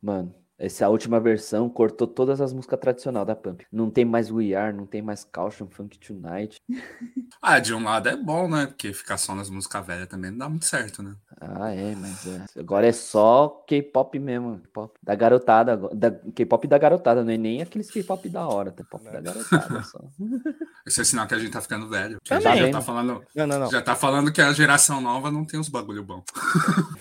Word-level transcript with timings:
Mano, 0.00 0.34
essa 0.56 0.88
última 0.88 1.18
versão 1.18 1.68
cortou 1.68 2.06
todas 2.06 2.40
as 2.40 2.52
músicas 2.52 2.78
tradicionais 2.78 3.26
da 3.26 3.34
Pump. 3.34 3.66
Não 3.72 3.90
tem 3.90 4.04
mais 4.04 4.30
We 4.30 4.54
Are, 4.54 4.74
não 4.74 4.86
tem 4.86 5.02
mais 5.02 5.24
Caution, 5.24 5.66
Funk 5.68 5.98
Tonight. 5.98 6.60
Ah, 7.46 7.58
de 7.58 7.74
um 7.74 7.84
lado 7.84 8.08
é 8.08 8.16
bom, 8.16 8.48
né? 8.48 8.66
Porque 8.66 8.90
ficar 8.94 9.18
só 9.18 9.34
nas 9.34 9.50
músicas 9.50 9.84
velhas 9.84 10.08
também 10.08 10.30
não 10.30 10.38
dá 10.38 10.48
muito 10.48 10.64
certo, 10.64 11.02
né? 11.02 11.14
Ah, 11.38 11.70
é, 11.70 11.94
mas 11.94 12.26
é. 12.26 12.42
agora 12.58 12.86
é 12.86 12.92
só 12.92 13.62
K-pop 13.68 14.18
mesmo. 14.18 14.60
K-pop 14.60 14.98
da 15.02 15.14
garotada. 15.14 15.76
Da, 15.92 16.10
K-pop 16.10 16.66
da 16.66 16.78
garotada, 16.78 17.22
não 17.22 17.30
é 17.30 17.36
nem 17.36 17.60
aqueles 17.60 17.90
K-pop 17.90 18.26
da 18.30 18.48
hora, 18.48 18.72
tá? 18.72 18.82
Pop 18.90 19.04
da 19.04 19.20
garotada 19.20 19.82
só. 19.82 20.00
Esse 20.86 21.00
é 21.00 21.04
sinal 21.04 21.26
que 21.26 21.34
a 21.34 21.38
gente 21.38 21.50
tá 21.50 21.62
ficando 21.62 21.88
velho. 21.88 22.18
Tá 22.28 22.38
já, 22.38 22.70
tá 22.70 22.80
falando, 22.82 23.24
Não, 23.34 23.46
não, 23.46 23.58
não. 23.58 23.70
já 23.70 23.80
tá 23.80 23.96
falando 23.96 24.30
que 24.30 24.42
a 24.42 24.52
geração 24.52 25.00
nova 25.00 25.30
não 25.30 25.42
tem 25.44 25.58
os 25.58 25.68
bagulho 25.70 26.04
bom. 26.04 26.22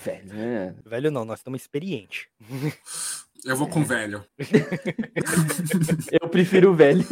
Velho, 0.04 0.34
né? 0.34 0.74
Velho 0.86 1.12
não, 1.12 1.26
nós 1.26 1.40
estamos 1.40 1.62
experientes. 1.62 2.28
Eu 3.44 3.58
vou 3.58 3.68
com 3.68 3.84
velho. 3.84 4.24
Eu 6.10 6.30
prefiro 6.30 6.72
o 6.72 6.76
velho. 6.76 7.06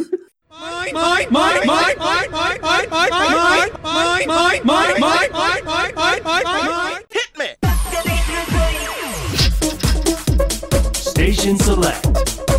Station 10.94 11.58
Select. 11.58 12.51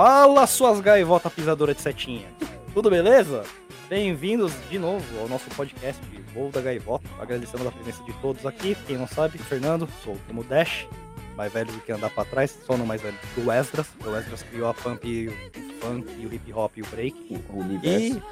Fala, 0.00 0.46
suas 0.46 0.80
gaivotas 0.80 1.32
pisadora 1.32 1.74
de 1.74 1.82
setinha. 1.82 2.28
Tudo 2.72 2.88
beleza? 2.88 3.42
Bem-vindos 3.88 4.52
de 4.70 4.78
novo 4.78 5.04
ao 5.18 5.28
nosso 5.28 5.50
podcast 5.50 6.00
Voo 6.32 6.52
da 6.52 6.60
Gaivota. 6.60 7.08
Agradecendo 7.20 7.66
a 7.66 7.72
presença 7.72 8.04
de 8.04 8.12
todos 8.20 8.46
aqui. 8.46 8.76
Quem 8.86 8.96
não 8.96 9.08
sabe, 9.08 9.38
Fernando, 9.38 9.88
sou 10.04 10.16
como 10.28 10.44
Dash, 10.44 10.86
mais 11.36 11.52
velho 11.52 11.72
do 11.72 11.80
que 11.80 11.90
andar 11.90 12.10
pra 12.10 12.24
trás, 12.24 12.56
só 12.64 12.76
não 12.76 12.86
mais 12.86 13.02
velho 13.02 13.16
do 13.34 13.44
o 13.48 13.50
Esdras. 13.50 13.88
O 14.06 14.16
Esdras 14.16 14.44
criou 14.44 14.68
a 14.68 14.74
pump, 14.74 15.04
o 15.04 15.32
funk, 15.80 16.08
o 16.24 16.32
hip 16.32 16.52
hop 16.52 16.76
e 16.76 16.82
o 16.82 16.86
break. 16.86 17.40
O 17.50 17.58
universo. 17.58 18.22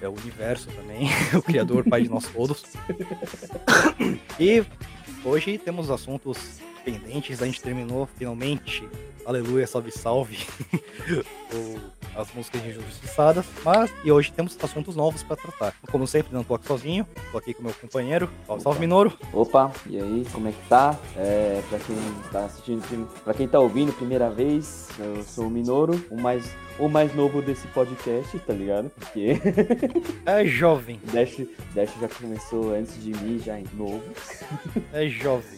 E 0.00 0.04
é 0.04 0.08
o 0.08 0.12
universo 0.12 0.68
também, 0.68 1.08
o 1.34 1.42
criador, 1.42 1.82
pai 1.90 2.02
de 2.02 2.08
nós 2.08 2.28
todos. 2.28 2.62
e 4.38 4.64
hoje 5.24 5.58
temos 5.58 5.90
assuntos 5.90 6.60
pendentes, 6.90 7.42
a 7.42 7.46
gente 7.46 7.60
terminou 7.60 8.08
finalmente, 8.16 8.88
aleluia, 9.26 9.66
salve, 9.66 9.90
salve, 9.90 10.38
as 12.16 12.32
músicas 12.32 12.64
injustiçadas, 12.64 13.44
mas 13.64 13.92
e 14.04 14.10
hoje 14.12 14.32
temos 14.32 14.56
assuntos 14.62 14.94
novos 14.94 15.22
para 15.24 15.34
tratar. 15.36 15.74
Como 15.90 16.06
sempre, 16.06 16.32
não 16.32 16.44
tô 16.44 16.54
aqui 16.54 16.66
sozinho, 16.68 17.04
tô 17.32 17.38
aqui 17.38 17.52
com 17.52 17.64
meu 17.64 17.74
companheiro, 17.74 18.30
salve, 18.46 18.62
salve, 18.62 18.80
Minoro. 18.80 19.12
Opa, 19.32 19.72
e 19.86 19.98
aí, 20.00 20.24
como 20.32 20.46
é 20.48 20.52
que 20.52 20.68
tá? 20.68 20.96
É, 21.16 21.60
pra 21.68 21.78
quem 21.80 21.96
tá 22.30 22.44
assistindo, 22.44 23.08
pra 23.24 23.34
quem 23.34 23.48
tá 23.48 23.58
ouvindo 23.58 23.92
primeira 23.92 24.30
vez, 24.30 24.88
eu 24.98 25.24
sou 25.24 25.48
o 25.48 25.50
Minoro, 25.50 26.00
o 26.08 26.18
mais, 26.20 26.48
o 26.78 26.88
mais 26.88 27.12
novo 27.16 27.42
desse 27.42 27.66
podcast, 27.68 28.38
tá 28.38 28.52
ligado? 28.54 28.90
Porque 28.90 29.40
É 30.24 30.44
jovem, 30.46 31.00
Dash, 31.12 31.36
Dash 31.74 31.90
já 32.00 32.08
começou 32.08 32.72
antes 32.74 33.02
de 33.02 33.10
mim, 33.10 33.40
já 33.44 33.58
é 33.58 33.64
novo. 33.74 34.02
é 34.92 35.08
jovem. 35.08 35.56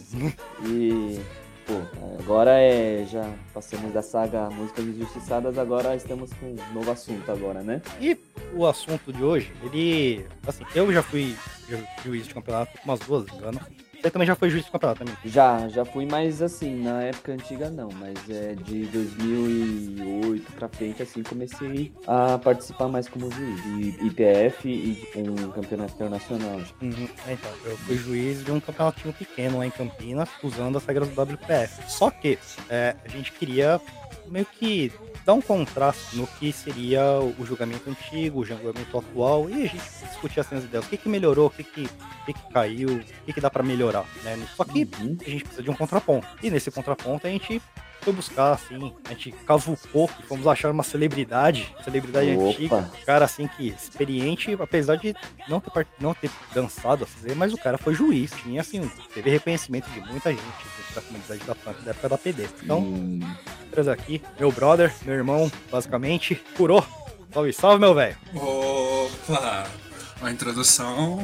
E, 0.67 1.18
pô, 1.67 1.75
agora 2.21 2.53
é. 2.61 3.05
Já 3.07 3.31
passamos 3.55 3.93
da 3.93 4.03
saga 4.03 4.49
Músicas 4.51 4.85
Injustiçadas, 4.85 5.59
agora 5.59 5.95
estamos 5.97 6.33
com 6.35 6.47
um 6.47 6.57
novo 6.75 6.91
assunto 6.91 7.31
agora, 7.31 7.63
né? 7.63 7.81
E 8.01 8.17
o 8.55 8.67
assunto 8.67 9.13
de 9.13 9.23
hoje, 9.23 9.53
ele. 9.65 10.27
Assim, 10.47 10.65
eu 10.75 10.93
já 10.93 11.03
fui 11.03 11.35
ju- 11.69 11.85
juiz 12.05 12.27
de 12.27 12.35
campeonato 12.35 12.79
umas 12.85 13.01
duas, 13.01 13.27
engano. 13.33 13.61
Você 14.01 14.11
também 14.11 14.27
já 14.27 14.37
foi 14.37 14.49
juiz 14.49 14.65
de 14.65 14.71
campeonato 14.71 15.01
também. 15.01 15.15
Já, 15.25 15.69
já 15.69 15.85
fui 15.85 16.07
mais 16.07 16.41
assim, 16.41 16.83
na 16.83 17.03
época 17.03 17.33
antiga 17.33 17.69
não, 17.69 17.89
mas 17.91 18.17
é 18.31 18.55
de 18.55 18.85
2008 18.87 20.53
pra 20.53 20.69
frente, 20.69 21.03
assim, 21.03 21.23
comecei 21.23 21.93
a 22.07 22.39
participar 22.39 22.89
mais 22.89 23.09
como 23.09 23.31
juiz 23.31 23.63
de 23.63 24.07
IPF 24.07 24.69
e 24.69 25.23
de 25.23 25.31
um 25.31 25.51
campeonato 25.51 25.95
internacional. 25.95 26.61
Uhum. 26.81 27.09
É, 27.27 27.33
Então, 27.33 27.51
eu 27.65 27.77
fui 27.79 27.97
juiz 27.97 28.45
de 28.45 28.53
um 28.53 28.61
campeonatinho 28.61 29.13
pequeno 29.15 29.59
lá 29.59 29.67
em 29.67 29.71
Campinas, 29.71 30.29
usando 30.43 30.79
as 30.79 30.85
regras 30.85 31.09
do 31.09 31.21
WPF. 31.21 31.91
Só 31.91 32.11
que 32.11 32.39
é, 32.69 32.95
a 33.05 33.09
gente 33.09 33.33
queria 33.33 33.81
meio 34.31 34.47
que 34.47 34.93
dar 35.25 35.35
um 35.35 35.41
contraste 35.41 36.17
no 36.17 36.27
que 36.27 36.53
seria 36.53 37.03
o 37.39 37.45
julgamento 37.45 37.89
antigo, 37.91 38.41
o 38.41 38.45
julgamento 38.45 38.99
atual, 38.99 39.49
e 39.51 39.55
a 39.55 39.67
gente 39.67 39.83
discutir 40.09 40.41
assim 40.41 40.57
as 40.57 40.65
ideias. 40.65 40.85
O 40.87 40.89
que, 40.89 40.97
que 40.97 41.09
melhorou, 41.09 41.47
o 41.47 41.51
que, 41.51 41.63
que, 41.65 41.83
o 41.83 42.25
que, 42.27 42.33
que 42.33 42.53
caiu, 42.53 42.89
o 42.97 43.25
que, 43.27 43.33
que 43.35 43.41
dá 43.41 43.51
pra 43.51 43.63
melhorar, 43.63 44.05
né? 44.25 44.39
Só 44.57 44.65
que 44.65 44.89
Uhum. 44.99 45.17
a 45.27 45.31
gente 45.31 45.43
precisa 45.45 45.63
de 45.63 45.71
um 45.71 45.75
contraponto. 45.75 46.27
E 46.43 46.51
nesse 46.51 46.71
contraponto 46.71 47.27
a 47.27 47.31
gente 47.31 47.61
foi 48.01 48.13
buscar, 48.13 48.53
assim, 48.53 48.95
a 49.05 49.09
gente 49.11 49.33
cavucou 49.45 50.09
e 50.19 50.23
fomos 50.23 50.47
achar 50.47 50.71
uma 50.71 50.85
celebridade, 50.85 51.75
celebridade 51.85 52.31
antiga, 52.31 52.77
Opa, 52.77 52.91
um 52.97 53.05
cara 53.05 53.25
assim 53.25 53.49
que 53.49 53.69
experiente, 53.69 54.57
apesar 54.59 54.97
de 54.97 55.15
não 55.49 55.61
ter, 55.61 55.71
part- 55.71 55.89
não 56.01 56.15
ter 56.15 56.31
dançado 56.55 57.05
a 57.05 57.07
fazer, 57.07 57.35
mas 57.35 57.53
o 57.53 57.59
cara 57.59 57.77
foi 57.77 57.93
juiz, 57.95 58.31
tinha 58.43 58.61
assim, 58.61 58.89
teve 59.13 59.29
reconhecimento 59.31 59.91
de 59.91 60.01
muita 60.01 60.31
gente 60.31 60.43
da 60.95 61.03
comunidade 61.03 61.45
da 61.45 61.55
punk 61.57 61.83
da 61.83 61.91
época 61.91 62.09
da 62.09 62.17
PD. 62.19 62.49
Então, 62.63 62.79
hum, 62.81 63.21
trazer 63.69 63.91
aqui, 63.91 64.23
meu 64.39 64.51
brother, 64.51 64.93
meu 65.05 65.15
irmão, 65.15 65.51
basicamente, 65.71 66.35
curou. 66.57 66.85
Salve, 67.33 67.53
salve, 67.53 67.79
meu 67.79 67.95
velho. 67.95 68.17
Opa! 68.35 69.88
A 70.21 70.31
introdução 70.31 71.19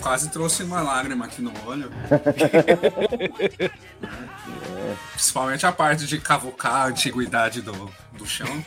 quase 0.00 0.30
trouxe 0.30 0.62
uma 0.62 0.82
lágrima 0.82 1.24
aqui 1.24 1.40
no 1.40 1.52
olho. 1.66 1.90
Principalmente 5.12 5.66
a 5.66 5.72
parte 5.72 6.06
de 6.06 6.20
cavucar 6.20 6.74
a 6.74 6.86
antiguidade 6.86 7.62
do, 7.62 7.90
do 8.12 8.26
chão. 8.26 8.46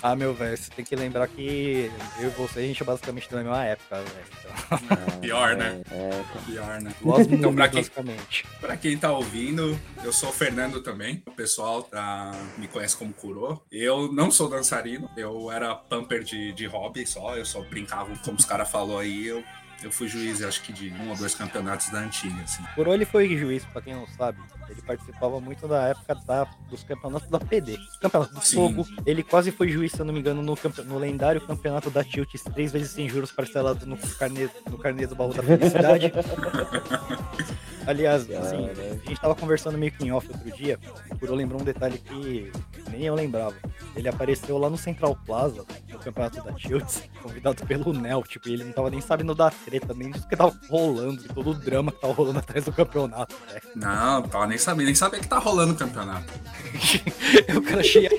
Ah, 0.00 0.14
meu 0.14 0.32
velho, 0.32 0.56
você 0.56 0.70
tem 0.70 0.84
que 0.84 0.94
lembrar 0.94 1.26
que 1.26 1.90
eu 2.20 2.28
e 2.28 2.30
você, 2.30 2.60
a 2.60 2.62
gente 2.62 2.80
é 2.80 2.86
basicamente 2.86 3.28
da 3.28 3.38
mesma 3.38 3.64
época, 3.64 3.96
velho. 3.96 4.26
Então, 4.38 5.10
Pior, 5.20 5.56
né? 5.56 5.80
É, 5.90 5.96
é, 5.96 6.10
cara. 6.10 6.24
Pior, 6.46 6.80
né? 6.80 6.94
duas 7.00 7.26
Então, 7.26 7.52
pra 7.54 7.68
quem- 7.68 7.80
basicamente. 7.80 8.46
Pra 8.60 8.76
quem 8.76 8.96
tá 8.96 9.10
ouvindo, 9.12 9.76
eu 10.04 10.12
sou 10.12 10.28
o 10.28 10.32
Fernando 10.32 10.80
também. 10.82 11.20
O 11.26 11.32
pessoal 11.32 11.82
tá, 11.82 12.30
me 12.56 12.68
conhece 12.68 12.96
como 12.96 13.12
Kuro. 13.12 13.60
Eu 13.72 14.12
não 14.12 14.30
sou 14.30 14.48
dançarino, 14.48 15.10
eu 15.16 15.50
era 15.50 15.74
pumper 15.74 16.22
de, 16.22 16.52
de 16.52 16.66
hobby 16.66 16.97
só. 17.06 17.36
Eu 17.36 17.44
só 17.44 17.60
brincava, 17.62 18.14
como 18.24 18.36
os 18.36 18.44
caras 18.44 18.70
falaram 18.70 18.98
aí. 18.98 19.26
Eu, 19.26 19.44
eu 19.82 19.90
fui 19.90 20.08
juiz, 20.08 20.42
acho 20.42 20.62
que 20.62 20.72
de 20.72 20.90
um 20.92 21.10
ou 21.10 21.16
dois 21.16 21.34
campeonatos 21.34 21.88
da 21.90 22.00
antiga, 22.00 22.42
assim. 22.42 22.62
Curou 22.74 22.94
ele 22.94 23.04
foi 23.04 23.28
juiz, 23.36 23.64
pra 23.66 23.80
quem 23.80 23.94
não 23.94 24.06
sabe. 24.06 24.38
Ele 24.68 24.82
participava 24.82 25.40
muito 25.40 25.66
da 25.66 25.88
época 25.88 26.14
da- 26.26 26.46
dos 26.70 26.82
campeonatos 26.82 27.28
da 27.28 27.38
PD. 27.38 27.78
Campeonato 28.00 28.34
do 28.34 28.40
Sim. 28.44 28.56
Fogo. 28.56 28.86
Ele 29.06 29.22
quase 29.22 29.50
foi 29.50 29.68
juiz, 29.68 29.92
se 29.92 30.00
eu 30.00 30.04
não 30.04 30.12
me 30.12 30.20
engano, 30.20 30.42
no, 30.42 30.56
no 30.84 30.98
lendário 30.98 31.40
campeonato 31.40 31.90
da 31.90 32.04
Tilts, 32.04 32.42
três 32.54 32.70
vezes 32.72 32.90
sem 32.90 33.08
juros 33.08 33.32
parcelados 33.32 33.86
no 33.86 33.96
carnê, 33.96 34.48
no 34.70 34.78
carnê 34.78 35.06
do 35.06 35.14
baú 35.14 35.32
da 35.32 35.42
felicidade. 35.42 36.12
Aliás, 37.86 38.30
assim, 38.30 38.68
a 38.68 39.08
gente 39.08 39.18
tava 39.18 39.34
conversando 39.34 39.78
meio 39.78 39.90
que 39.90 40.04
em 40.04 40.12
off 40.12 40.28
outro 40.28 40.50
dia. 40.54 40.78
O 41.10 41.18
Kuro 41.18 41.34
lembrou 41.34 41.58
um 41.58 41.64
detalhe 41.64 41.96
que 41.96 42.52
nem 42.90 43.04
eu 43.04 43.14
lembrava. 43.14 43.54
Ele 43.96 44.06
apareceu 44.08 44.58
lá 44.58 44.68
no 44.68 44.76
Central 44.76 45.16
Plaza, 45.24 45.64
no 45.88 45.98
campeonato 45.98 46.42
da 46.42 46.52
Tilts, 46.52 47.02
convidado 47.22 47.64
pelo 47.66 47.94
Nel. 47.94 48.22
Tipo, 48.24 48.50
ele 48.50 48.64
não 48.64 48.72
tava 48.72 48.90
nem 48.90 49.00
sabendo 49.00 49.34
da 49.34 49.50
treta, 49.50 49.94
nem 49.94 50.10
disso 50.10 50.28
que 50.28 50.36
tava 50.36 50.54
rolando, 50.68 51.22
de 51.22 51.28
todo 51.28 51.50
o 51.52 51.54
drama 51.54 51.90
que 51.90 51.98
tava 51.98 52.12
rolando 52.12 52.40
atrás 52.40 52.62
do 52.66 52.72
campeonato, 52.72 53.34
né? 53.50 53.58
Não, 53.74 54.22
tava 54.22 54.46
nem 54.46 54.57
sabendo, 54.58 54.86
nem 54.86 54.94
sabia 54.94 55.20
que 55.20 55.26
tá 55.26 55.38
rolando 55.38 55.72
o 55.72 55.76
campeonato. 55.76 56.32
o 57.56 57.62
cara 57.62 57.82
cheio 57.82 58.08
de 58.08 58.16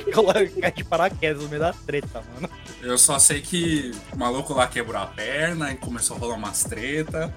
de 0.71 0.83
paraquedas 0.83 1.43
no 1.43 1.49
meio 1.49 1.61
da 1.61 1.73
treta, 1.73 2.23
mano. 2.33 2.49
Eu 2.81 2.97
só 2.97 3.19
sei 3.19 3.41
que 3.41 3.91
o 4.13 4.17
maluco 4.17 4.53
lá 4.53 4.67
quebrou 4.67 5.01
a 5.01 5.05
perna 5.05 5.71
e 5.71 5.75
começou 5.75 6.15
a 6.15 6.19
rolar 6.19 6.35
umas 6.35 6.63
treta. 6.63 7.33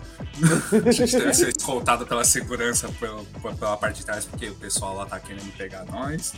A 0.86 0.90
gente 0.90 1.12
teve 1.12 1.30
que 1.30 1.34
ser 1.34 1.48
escoltado 1.56 2.06
pela 2.06 2.24
segurança 2.24 2.88
pela, 3.00 3.22
pela 3.54 3.76
parte 3.76 3.98
de 3.98 4.06
trás, 4.06 4.24
porque 4.24 4.48
o 4.48 4.54
pessoal 4.54 4.96
lá 4.96 5.06
tá 5.06 5.18
querendo 5.18 5.52
pegar 5.56 5.84
nós. 5.84 6.34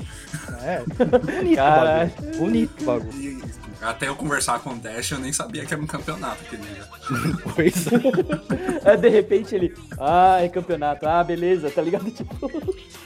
É, 0.62 0.82
bonito 0.82 1.56
Caralho. 1.56 2.10
o 2.10 2.16
bagulho. 2.16 2.38
Bonito 2.38 2.82
o 2.82 2.84
bagulho. 2.84 3.12
E 3.20 3.42
até 3.84 4.08
eu 4.08 4.16
conversar 4.16 4.60
com 4.60 4.70
o 4.70 4.78
Dash, 4.78 5.10
eu 5.10 5.18
nem 5.18 5.32
sabia 5.32 5.66
que 5.66 5.74
era 5.74 5.82
um 5.82 5.86
campeonato 5.86 6.42
aquele 6.42 6.62
dia. 6.62 6.84
Pois 7.54 7.74
É, 8.84 8.96
de 8.96 9.08
repente 9.08 9.54
ele. 9.54 9.74
Ah, 9.98 10.38
é 10.40 10.48
campeonato. 10.48 11.06
Ah, 11.06 11.22
beleza, 11.22 11.70
tá 11.70 11.82
ligado? 11.82 12.10
Tipo. 12.10 12.50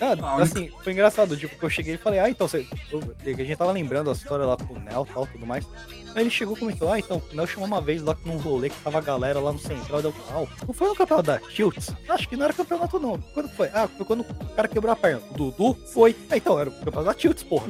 Ah, 0.01 0.43
assim, 0.43 0.71
foi 0.83 0.93
engraçado, 0.93 1.37
tipo, 1.37 1.59
que 1.59 1.65
eu 1.65 1.71
cheguei 1.71 1.95
e 1.95 1.99
falei, 1.99 2.21
ah, 2.21 2.31
então 2.31 2.47
você. 2.47 2.65
que 3.23 3.31
a 3.31 3.45
gente 3.45 3.57
tava 3.57 3.73
lembrando 3.73 4.11
a 4.11 4.13
história 4.13 4.45
lá 4.45 4.57
com 4.57 4.75
o 4.75 4.79
Nel 4.79 5.07
e 5.09 5.13
tal, 5.13 5.27
tudo 5.27 5.45
mais. 5.45 5.67
Aí 6.15 6.23
ele 6.23 6.31
chegou 6.31 6.57
e 6.57 6.61
comentou, 6.61 6.91
ah, 6.93 6.99
então, 6.99 7.23
o 7.33 7.37
Nel 7.37 7.47
chamou 7.47 7.67
uma 7.67 7.81
vez 7.81 8.03
lá 8.03 8.17
num 8.25 8.39
rolê 8.39 8.71
que 8.71 8.77
tava 8.83 8.99
a 8.99 9.01
galera 9.01 9.39
lá 9.41 9.53
no 9.53 9.59
central, 9.59 10.03
deu 10.03 10.13
tal. 10.29 10.49
Não 10.67 10.75
foi 10.75 10.89
no 10.89 10.95
campeonato 10.97 11.27
da 11.27 11.39
Tilts? 11.39 11.91
Acho 12.09 12.29
que 12.29 12.37
não 12.37 12.45
era 12.45 12.53
campeonato, 12.55 12.99
não. 12.99 13.19
Quando 13.35 13.49
foi? 13.51 13.69
Ah, 13.73 13.87
foi 13.89 14.05
quando 14.07 14.21
o 14.23 14.25
cara 14.57 14.67
quebrou 14.69 14.93
a 14.93 14.97
perna. 14.97 15.21
O 15.31 15.35
Dudu 15.35 15.75
foi. 15.93 16.17
Ah, 16.31 16.37
então, 16.37 16.59
era 16.59 16.71
o 16.71 16.73
campeonato 16.73 17.05
da 17.05 17.15
Tilts, 17.15 17.43
porra. 17.45 17.67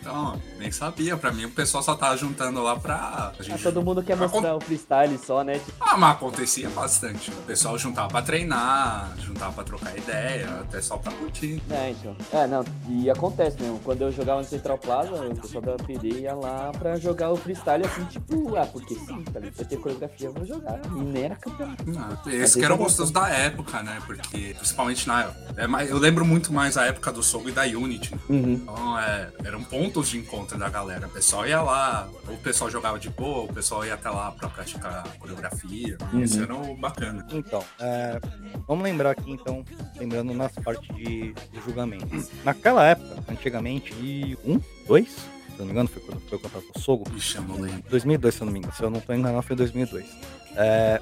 Então, 0.00 0.40
nem 0.58 0.70
sabia. 0.70 1.16
Pra 1.16 1.32
mim, 1.32 1.44
o 1.44 1.50
pessoal 1.50 1.82
só 1.82 1.94
tava 1.94 2.16
juntando 2.16 2.62
lá 2.62 2.76
pra. 2.76 2.94
A 2.96 3.32
Ah, 3.38 3.42
gente... 3.42 3.62
todo 3.62 3.82
mundo 3.82 4.02
quer 4.02 4.14
Acon- 4.14 4.28
mostrar 4.28 4.56
o 4.56 4.60
freestyle 4.60 5.18
só, 5.18 5.42
né? 5.44 5.60
Ah, 5.80 5.96
mas 5.96 6.12
acontecia 6.16 6.68
bastante. 6.70 7.30
O 7.30 7.42
pessoal 7.42 7.76
juntava 7.78 8.08
pra 8.08 8.22
treinar, 8.22 9.14
juntava 9.18 9.52
pra 9.52 9.64
trocar 9.64 9.96
ideia, 9.96 10.48
até 10.60 10.80
só 10.80 10.96
pra 10.96 11.12
curtir. 11.12 11.60
É, 11.70 11.90
então. 11.90 12.16
É, 12.32 12.46
não, 12.46 12.64
e 12.88 13.10
acontece 13.10 13.60
mesmo. 13.60 13.78
Quando 13.80 14.02
eu 14.02 14.12
jogava 14.12 14.40
no 14.40 14.46
Central 14.46 14.78
Plaza, 14.78 15.12
o 15.12 15.36
pessoal 15.36 15.62
da 15.62 15.76
PD 15.84 16.08
ia 16.20 16.34
lá 16.34 16.65
pra 16.72 16.96
jogar 16.96 17.30
o 17.30 17.36
freestyle 17.36 17.84
assim, 17.84 18.04
tipo, 18.04 18.56
ah, 18.56 18.66
porque 18.66 18.94
sim, 18.94 19.22
tá 19.24 19.40
ligado? 19.40 19.56
Vai 19.56 19.66
ter 19.66 19.76
coreografia, 19.76 20.28
eu 20.28 20.32
vou 20.32 20.44
jogar. 20.44 20.80
E 20.84 21.00
nem 21.00 21.24
era 21.24 21.36
campeonato. 21.36 21.84
Ah, 21.96 22.30
esse 22.30 22.58
que 22.58 22.64
era 22.64 22.74
o 22.74 22.78
gostoso 22.78 23.12
da 23.12 23.28
época, 23.28 23.82
né? 23.82 24.00
Porque, 24.06 24.54
principalmente 24.56 25.06
na. 25.06 25.32
É 25.56 25.66
mais, 25.66 25.90
eu 25.90 25.98
lembro 25.98 26.24
muito 26.24 26.52
mais 26.52 26.76
a 26.76 26.86
época 26.86 27.12
do 27.12 27.22
Soul 27.22 27.48
e 27.48 27.52
da 27.52 27.62
Unity. 27.62 28.14
Uhum. 28.28 28.52
Então, 28.52 28.98
é, 28.98 29.28
eram 29.44 29.62
pontos 29.62 30.08
de 30.08 30.18
encontro 30.18 30.58
da 30.58 30.68
galera. 30.68 31.06
O 31.06 31.10
pessoal 31.10 31.46
ia 31.46 31.60
lá, 31.62 32.08
ou 32.26 32.34
o 32.34 32.38
pessoal 32.38 32.70
jogava 32.70 32.98
de 32.98 33.10
boa, 33.10 33.44
o 33.44 33.52
pessoal 33.52 33.84
ia 33.84 33.94
até 33.94 34.10
lá 34.10 34.30
pra 34.32 34.48
praticar 34.48 35.04
coreografia. 35.18 35.96
Uhum. 36.12 36.22
Esse 36.22 36.42
era 36.42 36.54
o 36.54 36.76
bacana. 36.76 37.26
Então, 37.32 37.62
é, 37.80 38.20
vamos 38.66 38.84
lembrar 38.84 39.10
aqui 39.10 39.30
então, 39.30 39.64
lembrando 39.96 40.32
nas 40.34 40.52
partes 40.52 40.94
de, 40.94 41.32
de 41.32 41.60
julgamento. 41.64 42.06
Naquela 42.44 42.84
época, 42.84 43.22
antigamente, 43.30 43.94
um, 44.44 44.60
dois, 44.86 45.16
se 45.56 45.62
eu 45.62 45.66
não 45.66 45.66
me 45.66 45.72
engano, 45.72 45.88
foi 45.88 46.02
quando 46.02 46.20
foi 46.28 46.38
o 46.38 46.40
campeonato 46.40 46.72
do 46.72 46.80
Sogo. 46.80 47.04
Ixi, 47.16 47.36
eu 47.36 47.42
não 47.42 47.60
lembro. 47.60 47.82
2002, 47.90 48.34
se 48.34 48.40
eu 48.42 48.44
não 48.46 48.52
me 48.52 48.58
engano. 48.58 48.74
Se 48.74 48.82
eu 48.82 48.90
não 48.90 49.00
tô 49.00 49.12
enganado, 49.12 49.42
foi 49.42 49.56
2002. 49.56 50.06
É, 50.54 51.00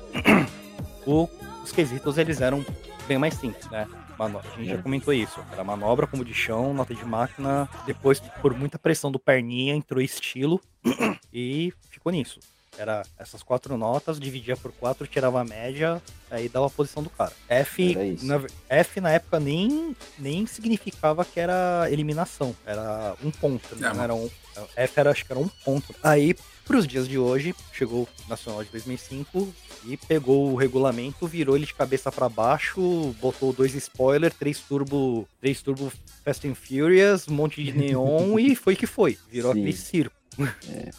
o- 1.06 1.28
os 1.62 1.72
quesitos, 1.72 2.18
eles 2.18 2.40
eram 2.40 2.64
bem 3.06 3.18
mais 3.18 3.34
simples, 3.34 3.68
né? 3.70 3.86
Mano, 4.18 4.38
a 4.38 4.56
gente 4.56 4.68
já 4.70 4.78
comentou 4.78 5.12
isso. 5.12 5.40
Era 5.52 5.64
manobra 5.64 6.06
como 6.06 6.24
de 6.24 6.32
chão, 6.32 6.72
nota 6.72 6.94
de 6.94 7.04
máquina. 7.04 7.68
Depois, 7.84 8.20
por 8.40 8.54
muita 8.56 8.78
pressão 8.78 9.10
do 9.10 9.18
perninha, 9.18 9.74
entrou 9.74 10.00
estilo 10.00 10.60
e 11.32 11.72
ficou 11.90 12.12
nisso. 12.12 12.38
Era 12.78 13.02
essas 13.18 13.42
quatro 13.42 13.76
notas, 13.76 14.18
dividia 14.18 14.56
por 14.56 14.72
quatro, 14.72 15.06
tirava 15.06 15.40
a 15.40 15.44
média, 15.44 16.02
aí 16.30 16.48
dava 16.48 16.66
a 16.66 16.70
posição 16.70 17.02
do 17.02 17.10
cara. 17.10 17.32
F, 17.48 17.94
na, 18.22 18.42
F 18.68 19.00
na 19.00 19.10
época 19.10 19.38
nem, 19.38 19.96
nem 20.18 20.46
significava 20.46 21.24
que 21.24 21.38
era 21.38 21.88
eliminação, 21.90 22.54
era 22.66 23.14
um 23.22 23.30
ponto, 23.30 23.76
né? 23.76 23.88
É, 23.88 23.94
não 23.94 24.02
era 24.02 24.14
um, 24.14 24.28
F 24.76 25.00
era, 25.00 25.10
acho 25.10 25.24
que 25.24 25.32
era 25.32 25.40
um 25.40 25.48
ponto. 25.64 25.94
Aí, 26.02 26.34
pros 26.64 26.86
dias 26.86 27.08
de 27.08 27.18
hoje, 27.18 27.54
chegou 27.72 28.02
o 28.02 28.28
Nacional 28.28 28.62
de 28.64 28.70
2005 28.70 29.54
e 29.86 29.96
pegou 29.96 30.50
o 30.50 30.56
regulamento, 30.56 31.26
virou 31.26 31.56
ele 31.56 31.66
de 31.66 31.74
cabeça 31.74 32.10
pra 32.10 32.28
baixo, 32.28 33.14
botou 33.20 33.52
dois 33.52 33.74
spoiler, 33.74 34.32
três 34.32 34.60
turbo, 34.60 35.28
três 35.40 35.60
turbo 35.60 35.92
Fast 36.24 36.48
and 36.48 36.54
Furious, 36.54 37.28
um 37.28 37.34
monte 37.34 37.62
de 37.62 37.72
neon 37.76 38.38
e 38.38 38.54
foi 38.54 38.76
que 38.76 38.86
foi. 38.86 39.18
Virou 39.30 39.52
Sim. 39.52 39.60
aquele 39.60 39.76
circo. 39.76 40.23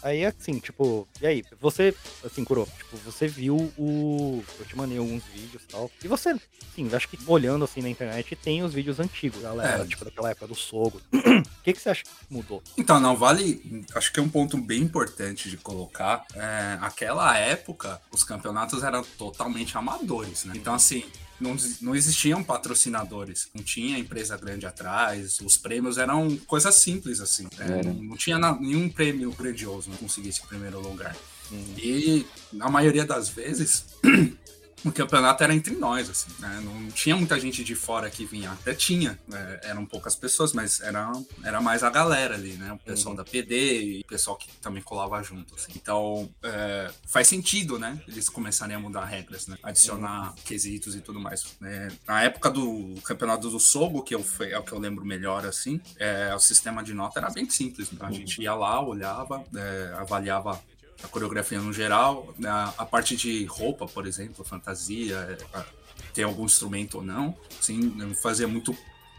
Aí, 0.02 0.24
assim, 0.24 0.58
tipo, 0.58 1.06
e 1.20 1.26
aí? 1.26 1.44
Você, 1.60 1.94
assim, 2.24 2.44
Kuro, 2.44 2.66
tipo, 2.78 2.96
você 2.98 3.26
viu 3.28 3.56
o. 3.78 4.42
Eu 4.58 4.64
te 4.64 4.76
mandei 4.76 4.98
alguns 4.98 5.22
vídeos 5.24 5.62
e 5.62 5.66
tal. 5.66 5.90
E 6.02 6.08
você, 6.08 6.30
assim, 6.30 6.88
acho 6.94 7.08
que 7.08 7.18
olhando 7.26 7.64
assim 7.64 7.80
na 7.82 7.88
internet, 7.88 8.34
tem 8.36 8.62
os 8.62 8.72
vídeos 8.72 8.98
antigos, 9.00 9.42
galera, 9.42 9.82
É. 9.82 9.86
tipo, 9.86 10.04
daquela 10.04 10.30
época 10.30 10.46
do 10.46 10.54
Sogo. 10.54 11.00
O 11.56 11.66
que, 11.66 11.72
que 11.72 11.80
você 11.80 11.90
acha 11.90 12.04
que 12.04 12.10
mudou? 12.30 12.62
Então, 12.78 13.00
não, 13.00 13.16
vale. 13.16 13.84
Acho 13.92 14.12
que 14.12 14.20
é 14.20 14.22
um 14.22 14.28
ponto 14.28 14.56
bem 14.56 14.82
importante 14.82 15.50
de 15.50 15.56
colocar. 15.56 16.24
É, 16.32 16.78
aquela 16.80 17.36
época, 17.36 18.00
os 18.12 18.22
campeonatos 18.22 18.84
eram 18.84 19.02
totalmente 19.18 19.76
amadores, 19.76 20.44
né? 20.44 20.54
Então, 20.56 20.72
assim. 20.74 21.04
Não, 21.40 21.56
não 21.82 21.94
existiam 21.94 22.42
patrocinadores, 22.42 23.48
não 23.54 23.62
tinha 23.62 23.98
empresa 23.98 24.36
grande 24.36 24.64
atrás, 24.64 25.38
os 25.40 25.56
prêmios 25.56 25.98
eram 25.98 26.36
coisas 26.46 26.74
simples, 26.76 27.20
assim. 27.20 27.46
né? 27.58 27.82
Não, 27.84 27.92
não 27.92 28.16
tinha 28.16 28.38
nenhum 28.38 28.88
prêmio 28.88 29.30
grandioso, 29.32 29.90
não 29.90 29.96
conseguisse 29.96 30.40
primeiro 30.46 30.80
lugar. 30.80 31.14
Uhum. 31.50 31.74
E 31.76 32.26
na 32.52 32.68
maioria 32.68 33.04
das 33.04 33.28
vezes, 33.28 33.84
o 34.84 34.92
campeonato 34.92 35.42
era 35.42 35.54
entre 35.54 35.74
nós, 35.74 36.08
assim, 36.08 36.30
né? 36.38 36.60
Não 36.62 36.90
tinha 36.90 37.16
muita 37.16 37.38
gente 37.40 37.64
de 37.64 37.74
fora 37.74 38.08
que 38.10 38.24
vinha. 38.24 38.52
Até 38.52 38.74
tinha, 38.74 39.18
né? 39.26 39.60
eram 39.64 39.84
poucas 39.86 40.14
pessoas, 40.14 40.52
mas 40.52 40.80
era, 40.80 41.10
era 41.42 41.60
mais 41.60 41.82
a 41.82 41.90
galera 41.90 42.34
ali, 42.34 42.52
né? 42.54 42.72
O 42.72 42.78
pessoal 42.78 43.10
Uhum. 43.12 43.16
da 43.16 43.24
PD 43.24 43.82
e 43.82 44.00
o 44.00 44.06
pessoal 44.06 44.36
que 44.36 44.50
também 44.58 44.82
colava 44.82 45.22
junto. 45.22 45.54
assim. 45.54 45.72
Então, 45.74 46.28
é, 46.42 46.90
faz 47.06 47.26
sentido, 47.28 47.78
né? 47.78 48.00
Eles 48.06 48.28
começarem 48.28 48.76
a 48.76 48.78
mudar 48.78 49.04
regras, 49.04 49.46
né? 49.46 49.56
Adicionar 49.62 50.34
quesitos 50.44 50.94
e 50.94 51.00
tudo 51.00 51.18
mais. 51.20 51.44
né? 51.60 51.88
Na 52.06 52.22
época 52.22 52.50
do 52.50 52.94
campeonato 53.04 53.48
do 53.50 53.58
Sogo, 53.60 54.02
que 54.02 54.14
eu, 54.14 54.24
é 54.40 54.58
o 54.58 54.62
que 54.62 54.72
eu 54.72 54.78
lembro 54.78 55.04
melhor, 55.04 55.46
assim, 55.46 55.80
é, 55.98 56.34
o 56.34 56.38
sistema 56.40 56.82
de 56.82 56.92
nota 56.94 57.18
era 57.18 57.30
bem 57.30 57.48
simples. 57.50 57.90
né? 57.90 57.98
A 58.02 58.10
gente 58.10 58.40
ia 58.42 58.54
lá, 58.54 58.80
olhava, 58.80 59.44
é, 59.54 59.94
avaliava 59.98 60.60
a 61.06 61.08
coreografia 61.08 61.60
no 61.60 61.72
geral, 61.72 62.34
a, 62.44 62.74
a 62.78 62.84
parte 62.84 63.16
de 63.16 63.44
roupa, 63.46 63.86
por 63.86 64.06
exemplo, 64.06 64.44
fantasia, 64.44 65.16
é, 65.40 65.56
a- 65.58 65.64
ter 66.12 66.24
algum 66.24 66.44
instrumento 66.44 66.96
ou 66.98 67.04
não, 67.04 67.36
assim, 67.58 67.78
não 67.80 68.14
fazia 68.14 68.46
muito. 68.46 68.76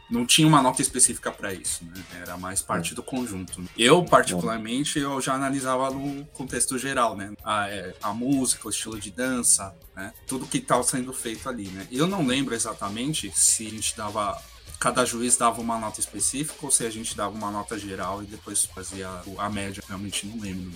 Não 0.09 0.25
tinha 0.25 0.47
uma 0.47 0.61
nota 0.61 0.81
específica 0.81 1.29
para 1.31 1.53
isso, 1.53 1.83
né? 1.83 2.01
Era 2.21 2.37
mais 2.37 2.61
parte 2.61 2.95
do 2.95 3.03
conjunto. 3.03 3.61
né? 3.61 3.67
Eu, 3.77 4.05
particularmente, 4.05 4.97
eu 4.99 5.19
já 5.19 5.33
analisava 5.33 5.89
no 5.91 6.23
contexto 6.27 6.77
geral, 6.79 7.15
né? 7.17 7.33
A, 7.43 7.69
é, 7.69 7.93
a 8.01 8.13
música, 8.13 8.67
o 8.67 8.69
estilo 8.69 8.97
de 8.99 9.11
dança, 9.11 9.75
né? 9.95 10.13
Tudo 10.25 10.45
que 10.47 10.59
estava 10.59 10.81
sendo 10.83 11.11
feito 11.11 11.49
ali, 11.49 11.67
né? 11.67 11.85
Eu 11.91 12.07
não 12.07 12.25
lembro 12.25 12.55
exatamente 12.55 13.29
se 13.35 13.67
a 13.67 13.69
gente 13.69 13.97
dava 13.97 14.41
cada 14.79 15.03
juiz 15.03 15.35
dava 15.35 15.59
uma 15.59 15.77
nota 15.79 15.99
específica 15.99 16.55
ou 16.61 16.69
se 16.71 16.85
a 16.85 16.89
gente 16.89 17.17
dava 17.17 17.35
uma 17.35 17.49
nota 17.51 17.77
geral 17.79 18.21
e 18.21 18.27
depois 18.27 18.63
fazia 18.63 19.09
a 19.39 19.49
média. 19.49 19.83
Realmente 19.87 20.25
não 20.27 20.39
lembro. 20.39 20.71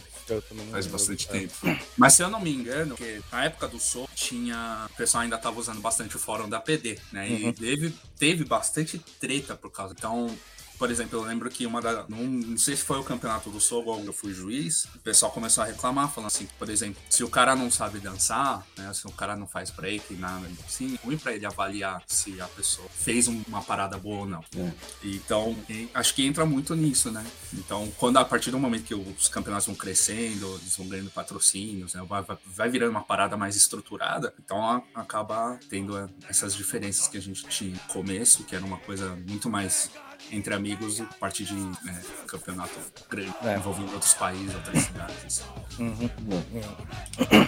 Faz 0.71 0.87
bastante 0.87 1.27
É. 1.29 1.31
tempo. 1.31 1.53
Mas 1.97 2.13
se 2.13 2.23
eu 2.23 2.29
não 2.29 2.39
me 2.39 2.53
engano, 2.53 2.95
porque 2.95 3.21
na 3.31 3.45
época 3.45 3.67
do 3.67 3.79
Soul 3.79 4.09
tinha. 4.15 4.87
O 4.91 4.95
pessoal 4.95 5.23
ainda 5.23 5.37
tava 5.37 5.59
usando 5.59 5.81
bastante 5.81 6.15
o 6.15 6.19
fórum 6.19 6.47
da 6.49 6.59
PD, 6.59 6.97
né? 7.11 7.29
E 7.29 7.43
Uhum. 7.45 7.53
teve, 7.53 7.93
teve 8.17 8.43
bastante 8.45 8.99
treta 9.19 9.55
por 9.55 9.71
causa. 9.71 9.93
Então. 9.97 10.35
Por 10.81 10.89
exemplo, 10.89 11.19
eu 11.19 11.23
lembro 11.23 11.47
que 11.47 11.63
uma 11.67 11.79
da. 11.79 12.05
Não, 12.09 12.23
não 12.23 12.57
sei 12.57 12.75
se 12.75 12.81
foi 12.81 12.97
o 12.97 13.03
campeonato 13.03 13.51
do 13.51 13.61
Soul 13.61 13.85
ou 13.85 14.03
eu 14.03 14.11
fui 14.11 14.33
juiz. 14.33 14.85
O 14.95 14.97
pessoal 14.97 15.31
começou 15.31 15.63
a 15.63 15.67
reclamar, 15.67 16.09
falando 16.11 16.29
assim, 16.29 16.47
que, 16.47 16.53
por 16.55 16.67
exemplo, 16.71 16.99
se 17.07 17.23
o 17.23 17.29
cara 17.29 17.55
não 17.55 17.69
sabe 17.69 17.99
dançar, 17.99 18.65
né? 18.75 18.91
Se 18.91 19.05
o 19.05 19.11
cara 19.11 19.35
não 19.35 19.45
faz 19.45 19.69
break, 19.69 20.11
nada 20.15 20.49
assim, 20.65 20.97
ruim 21.05 21.19
pra 21.19 21.33
ele 21.33 21.45
avaliar 21.45 22.01
se 22.07 22.41
a 22.41 22.47
pessoa 22.47 22.89
fez 22.89 23.27
um- 23.27 23.43
uma 23.47 23.61
parada 23.61 23.95
boa 23.99 24.21
ou 24.21 24.25
não. 24.25 24.43
É. 24.57 24.71
Então, 25.03 25.55
acho 25.93 26.15
que 26.15 26.25
entra 26.25 26.47
muito 26.47 26.73
nisso, 26.75 27.11
né? 27.11 27.23
Então, 27.53 27.87
quando 27.99 28.17
a 28.17 28.25
partir 28.25 28.49
do 28.49 28.57
momento 28.57 28.83
que 28.85 28.95
os 28.95 29.27
campeonatos 29.29 29.67
vão 29.67 29.75
crescendo, 29.75 30.55
eles 30.63 30.75
vão 30.75 30.87
ganhando 30.87 31.11
patrocínios, 31.11 31.93
né? 31.93 32.03
vai, 32.09 32.23
vai- 32.23 32.37
vai 32.47 32.69
virando 32.69 32.89
uma 32.89 33.03
parada 33.03 33.37
mais 33.37 33.55
estruturada, 33.55 34.33
então 34.43 34.57
a- 34.67 34.81
acaba 34.95 35.59
tendo 35.69 35.95
é, 35.95 36.09
essas 36.27 36.55
diferenças 36.55 37.07
que 37.07 37.17
a 37.17 37.21
gente 37.21 37.43
tinha 37.47 37.71
no 37.75 37.79
começo, 37.93 38.43
que 38.45 38.55
era 38.55 38.65
uma 38.65 38.79
coisa 38.79 39.15
muito 39.27 39.47
mais 39.47 39.91
entre 40.31 40.53
amigos 40.53 40.99
e 40.99 41.03
parte 41.19 41.43
de 41.43 41.53
né, 41.53 42.01
campeonato 42.27 42.71
grande, 43.09 43.33
É. 43.43 43.55
envolvendo 43.55 43.93
outros 43.93 44.13
países, 44.13 44.53
outras 44.55 44.83
cidades. 44.83 45.43
Uhum. 45.79 46.09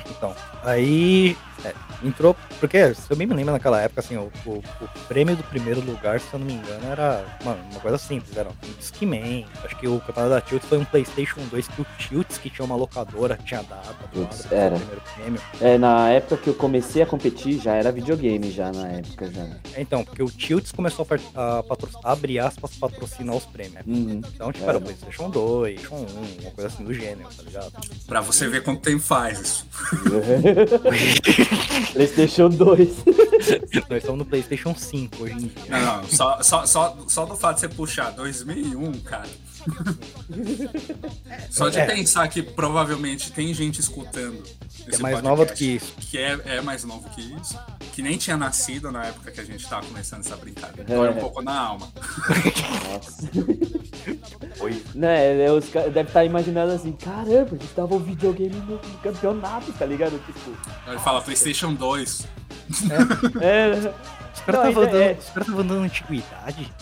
Então, 0.10 0.36
aí 0.64 1.36
é, 1.66 1.74
entrou, 2.04 2.36
porque 2.60 2.94
se 2.94 3.10
eu 3.10 3.16
bem 3.18 3.28
me 3.28 3.34
lembro 3.34 3.52
naquela 3.54 3.82
época, 3.82 4.02
assim, 4.02 4.16
o, 4.18 4.32
o- 4.46 4.64
o 4.82 4.88
prêmio 5.08 5.36
do 5.36 5.44
primeiro 5.44 5.82
lugar, 5.82 6.20
se 6.20 6.34
eu 6.34 6.40
não 6.40 6.46
me 6.48 6.54
engano, 6.54 6.86
era 6.90 7.26
mano, 7.44 7.62
uma 7.72 7.80
coisa 7.80 7.98
simples, 7.98 8.36
era 8.36 8.50
um 8.50 8.54
Discman. 8.78 9.46
Acho 9.64 9.76
que 9.78 9.88
o 9.88 10.00
campeonato 10.00 10.30
da 10.36 10.42
Tilts 10.42 10.68
foi 10.68 10.78
um 10.78 10.86
Playstation 10.86 11.42
2 11.50 11.68
que 11.68 11.82
o 11.82 11.86
Tilts, 11.98 12.38
que 12.38 12.50
tinha 12.50 12.66
uma 12.66 12.76
locadora, 12.76 13.38
tinha 13.44 13.62
dado 13.64 13.96
Putz, 14.12 14.50
era. 14.52 14.76
o 14.76 14.80
primeiro 14.80 15.02
prêmio. 15.16 15.42
É, 15.62 15.78
na 15.78 16.10
época 16.10 16.38
que 16.38 16.50
eu 16.50 16.54
comecei 16.54 17.02
a 17.02 17.06
competir, 17.06 17.60
já 17.60 17.74
era 17.76 17.92
videogame, 17.92 18.52
já 18.52 18.72
na 18.72 18.88
época, 18.88 19.30
já. 19.32 19.42
É, 19.74 19.82
Então, 19.82 20.04
porque 20.04 20.24
o 20.24 20.30
Tilts 20.30 20.72
começou 20.72 21.06
a, 21.36 21.60
a 21.60 21.64
patro- 21.64 21.90
abre 22.04 22.40
aspas, 22.40 22.63
patrocinar 22.70 23.36
os 23.36 23.46
prêmios. 23.46 23.86
Uhum. 23.86 24.22
Então, 24.34 24.52
tipo, 24.52 24.66
É. 24.66 24.70
era 24.70 24.78
o 24.78 24.82
Playstation 24.82 25.30
2, 25.30 25.82
PlayStation 25.82 25.96
1, 25.96 26.42
uma 26.42 26.52
coisa 26.52 26.68
assim 26.68 26.84
do 26.84 26.94
gênero, 26.94 27.30
tá 27.36 27.44
ligado? 27.44 27.72
Pra 28.08 28.22
você 28.22 28.48
ver 28.48 28.64
quanto 28.64 28.82
tempo 28.82 29.02
faz 29.02 29.40
isso. 29.40 29.66
PlayStation 31.94 32.50
2. 32.50 32.90
Nós 33.90 33.98
estamos 33.98 34.18
no 34.20 34.26
PlayStation 34.26 34.76
5 34.76 35.24
hoje 35.24 35.34
em 35.34 35.38
dia. 35.48 35.52
Não, 35.70 35.98
não, 35.98 36.08
só, 36.10 36.42
só, 36.42 36.66
só, 36.66 36.98
só 37.08 37.26
do 37.26 37.36
fato 37.36 37.56
de 37.56 37.62
você 37.62 37.70
puxar 37.70 38.12
2001, 38.12 38.92
cara. 39.02 39.28
Só 41.50 41.70
de 41.70 41.80
É. 41.80 41.86
pensar 41.86 42.28
que 42.28 42.42
provavelmente 42.42 43.32
tem 43.32 43.54
gente 43.54 43.80
escutando. 43.80 44.44
É 44.86 44.90
esse 44.90 45.02
mais 45.02 45.16
podcast 45.16 45.24
nova 45.24 45.46
do 45.46 45.54
que 45.54 45.66
isso. 45.76 45.94
Que 46.00 46.18
é, 46.18 46.40
é 46.46 46.62
mais 46.62 46.84
novo 46.84 47.10
que 47.10 47.22
isso. 47.22 47.58
Que 47.94 48.02
nem 48.02 48.18
tinha 48.18 48.36
nascido 48.36 48.92
na 48.92 49.06
época 49.06 49.32
que 49.32 49.40
a 49.40 49.44
gente 49.44 49.68
tava 49.68 49.86
começando 49.86 50.22
essa 50.22 50.36
brincadeira. 50.36 50.92
É. 50.92 50.96
Dói 50.96 51.10
um 51.10 51.20
pouco 51.20 51.42
na 51.42 51.58
alma. 51.58 51.88
Nossa. 52.92 53.30
Foi. 54.58 54.84
né, 54.94 55.46
é, 55.46 55.52
os 55.52 55.70
caras 55.70 55.94
devem 55.94 56.08
estar 56.10 56.26
imaginando 56.26 56.74
assim, 56.74 56.92
caramba, 56.92 57.50
a 57.52 57.58
gente 57.58 57.68
tava 57.74 57.96
um 57.96 58.00
videogame 58.00 58.56
no, 58.56 58.76
no 58.76 58.98
campeonato, 59.02 59.72
tá 59.74 59.86
ligado? 59.86 60.20
Tipo, 60.26 60.52
Ele 60.88 61.00
fala 61.00 61.22
PlayStation 61.22 61.74
2. 61.74 62.28
É, 63.42 63.92
Os 64.34 64.42
caras 64.42 64.70
estavam 64.70 64.86
dando, 64.86 65.02
é. 65.02 65.12
os 65.14 65.30
caras 65.30 65.48
tavam 65.48 65.66
dando 65.68 65.84
antiguidade. 65.84 66.74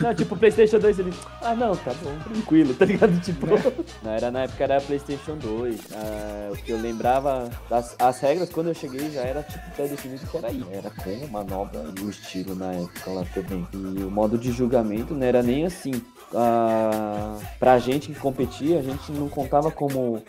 não, 0.00 0.14
tipo, 0.14 0.36
Playstation 0.36 0.78
2 0.78 0.98
ele. 0.98 1.12
Ah, 1.40 1.54
não, 1.54 1.76
tá 1.76 1.92
bom, 2.02 2.14
tranquilo, 2.24 2.74
tá 2.74 2.84
ligado? 2.84 3.18
Tipo. 3.20 3.46
Não, 4.02 4.12
era 4.12 4.30
na 4.30 4.42
época 4.42 4.64
era 4.64 4.80
Playstation 4.80 5.36
2. 5.36 5.80
Ah, 5.94 6.50
o 6.52 6.56
que 6.56 6.70
eu 6.72 6.80
lembrava. 6.80 7.48
Das, 7.70 7.94
as 7.98 8.20
regras, 8.20 8.50
quando 8.50 8.68
eu 8.68 8.74
cheguei, 8.74 9.10
já 9.10 9.20
era 9.22 9.42
tipo 9.42 9.70
pré-definido 9.70 10.26
que 10.26 10.36
era 10.36 10.48
aí. 10.48 10.64
Era 10.72 10.90
com 10.90 11.26
manobra 11.28 11.84
e 11.98 12.04
o 12.04 12.10
estilo 12.10 12.54
na 12.54 12.72
época 12.72 13.10
lá 13.10 13.24
também. 13.32 13.66
E 13.72 14.02
o 14.02 14.10
modo 14.10 14.36
de 14.36 14.50
julgamento 14.52 15.14
não 15.14 15.26
era 15.26 15.42
nem 15.42 15.64
assim. 15.64 16.02
Ah, 16.34 17.38
pra 17.58 17.78
gente 17.78 18.08
que 18.12 18.18
competia, 18.18 18.80
a 18.80 18.82
gente 18.82 19.12
não 19.12 19.28
contava 19.28 19.70
como 19.70 20.22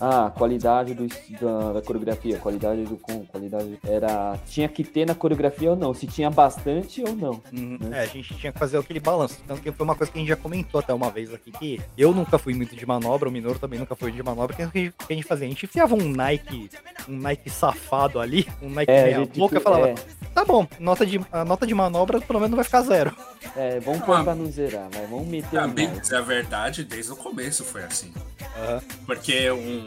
ah, 0.00 0.30
qualidade 0.36 0.94
do, 0.94 1.06
da, 1.40 1.72
da 1.74 1.82
coreografia, 1.82 2.38
qualidade 2.38 2.84
do 2.84 2.96
com, 2.96 3.24
qualidade. 3.26 3.78
Era. 3.86 4.38
Tinha 4.46 4.68
que 4.68 4.82
ter 4.84 5.06
na 5.06 5.14
coreografia 5.14 5.70
ou 5.70 5.76
não, 5.76 5.92
se 5.94 6.06
tinha 6.06 6.30
bastante 6.30 7.02
ou 7.02 7.14
não. 7.14 7.40
Uhum. 7.52 7.78
Né? 7.80 8.00
É, 8.00 8.02
a 8.02 8.06
gente 8.06 8.34
tinha 8.34 8.52
que 8.52 8.58
fazer 8.58 8.78
aquele 8.78 9.00
balanço. 9.00 9.38
Tanto 9.46 9.60
que 9.62 9.70
foi 9.72 9.84
uma 9.84 9.94
coisa 9.94 10.12
que 10.12 10.18
a 10.18 10.20
gente 10.20 10.28
já 10.28 10.36
comentou 10.36 10.78
até 10.80 10.92
uma 10.92 11.10
vez 11.10 11.32
aqui, 11.32 11.52
que 11.52 11.80
eu 11.96 12.12
nunca 12.12 12.38
fui 12.38 12.54
muito 12.54 12.74
de 12.76 12.86
manobra, 12.86 13.28
o 13.28 13.32
Minoro 13.32 13.58
também 13.58 13.78
nunca 13.78 13.94
foi 13.94 14.10
de 14.12 14.22
manobra. 14.22 14.54
O 14.54 14.56
que 14.56 14.62
a 14.62 14.66
gente- 14.66 14.88
o 15.02 15.06
que 15.06 15.12
a 15.12 15.16
gente 15.16 15.26
fazia? 15.26 15.46
A 15.46 15.50
gente 15.50 15.64
enfiava 15.64 15.94
um 15.94 16.10
Nike, 16.10 16.70
um 17.08 17.16
Nike 17.16 17.50
safado 17.50 18.20
ali, 18.20 18.46
um 18.62 18.68
Nike 18.70 18.90
É, 18.90 19.04
meia 19.04 19.18
gente, 19.20 19.38
boca 19.38 19.56
e 19.56 19.60
falava, 19.60 19.88
é, 19.90 19.94
tá 20.34 20.44
bom, 20.44 20.66
nota 20.80 21.04
de, 21.06 21.20
a 21.32 21.44
nota 21.44 21.66
de 21.66 21.74
manobra 21.74 22.20
pelo 22.20 22.38
menos 22.40 22.50
não 22.50 22.56
vai 22.56 22.64
ficar 22.64 22.82
zero. 22.82 23.14
É, 23.56 23.78
vamos 23.80 24.00
Ah. 24.02 24.04
pôr 24.04 24.24
pra 24.24 24.34
não 24.34 24.46
zerar, 24.46 24.88
mas 24.92 25.08
vamos 25.08 25.26
meter 25.28 25.58
Ah, 25.58 25.66
um 25.66 25.70
bem 25.70 25.88
dizer 25.90 26.16
a 26.16 26.20
verdade, 26.20 26.84
desde 26.84 27.12
o 27.12 27.16
começo 27.16 27.64
foi 27.64 27.82
assim. 27.84 28.12
Aham. 28.56 28.80
Porque 29.06 29.50
um, 29.50 29.86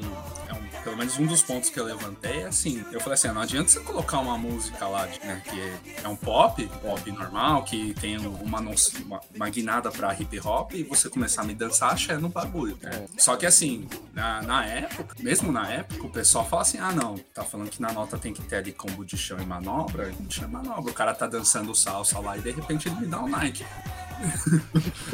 é 0.50 0.54
um- 0.54 0.68
pelo 0.84 0.98
menos 0.98 1.18
um 1.20 1.26
dos 1.26 1.42
pontos 1.42 1.70
que 1.70 1.80
eu 1.80 1.84
levantei 1.86 2.42
é 2.42 2.48
assim. 2.48 2.84
Eu 2.92 3.00
falei 3.00 3.16
assim, 3.16 3.28
não 3.30 3.42
adianta 3.42 3.70
você 3.70 3.80
colocar 3.82 4.20
uma 4.20 4.38
música 4.38 4.88
lá, 4.88 5.06
de- 5.06 5.20
né, 5.20 5.42
que 5.46 5.60
é 6.04 6.08
um 6.08 6.16
pop, 6.16 6.66
pop 6.82 7.12
normal, 7.12 7.64
que 7.64 7.94
tem 7.96 8.18
uma, 8.18 8.60
uma, 8.60 9.22
uma 9.36 9.50
guinada 9.50 9.92
pra 9.92 10.14
hip 10.14 10.40
hop, 10.40 10.74
e 10.74 10.84
você 10.84 11.10
começar 11.10 11.42
a 11.42 11.46
me 11.46 11.54
dançar 11.54 11.92
achando 11.94 12.28
o 12.28 12.30
bagulho. 12.30 12.78
né? 12.82 13.06
Só 13.18 13.36
que 13.36 13.46
assim, 13.46 13.88
na, 14.14 14.42
na 14.42 14.66
época, 14.66 15.16
mesmo 15.20 15.52
na 15.52 15.70
época, 15.70 16.06
o 16.06 16.10
pessoal 16.10 16.46
fala 16.48 16.62
assim, 16.62 16.78
ah 16.78 16.92
não, 16.92 17.18
tá 17.34 17.44
falando 17.44 17.70
que 17.70 17.82
na 17.82 17.92
nota 17.92 18.18
tem 18.18 18.34
que 18.34 18.42
ter 18.44 18.58
ali 18.58 18.72
combo 18.72 19.04
de 19.04 19.18
chão 19.18 19.38
e 19.42 19.46
manobra, 19.46 20.12
não 20.20 20.28
tinha 20.28 20.48
manobra. 20.48 20.92
O 20.92 20.94
cara 20.94 21.14
tá 21.14 21.28
dançando 21.28 21.74
salsa 21.76 22.20
lá 22.20 22.38
e 22.38 22.42
de 22.42 22.52
repente 22.52 22.88
ele 22.88 22.96
me 23.02 23.08
dá 23.08 23.20
um 23.20 23.28
Nike. 23.28 23.66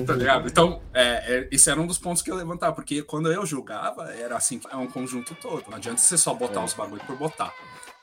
Tá 0.06 0.14
ligado? 0.14 0.48
Então, 0.48 0.82
é, 0.94 1.02
é, 1.42 1.48
esse 1.52 1.70
era 1.70 1.80
um 1.80 1.88
dos 1.88 1.98
pontos 1.98 2.22
que 2.22 2.32
eu 2.32 2.36
levantava, 2.36 2.74
porque 2.74 3.02
quando 3.04 3.32
eu 3.32 3.46
julgava, 3.46 4.12
era 4.14 4.36
assim, 4.38 4.60
é 4.70 4.76
um 4.76 4.88
conjunto 4.88 5.36
todo. 5.36 5.64
Não 5.70 5.78
adianta 5.78 6.00
você 6.00 6.18
só 6.18 6.34
botar 6.34 6.62
É. 6.62 6.64
os 6.64 6.74
bagulho 6.74 7.02
por 7.06 7.16
botar. 7.16 7.54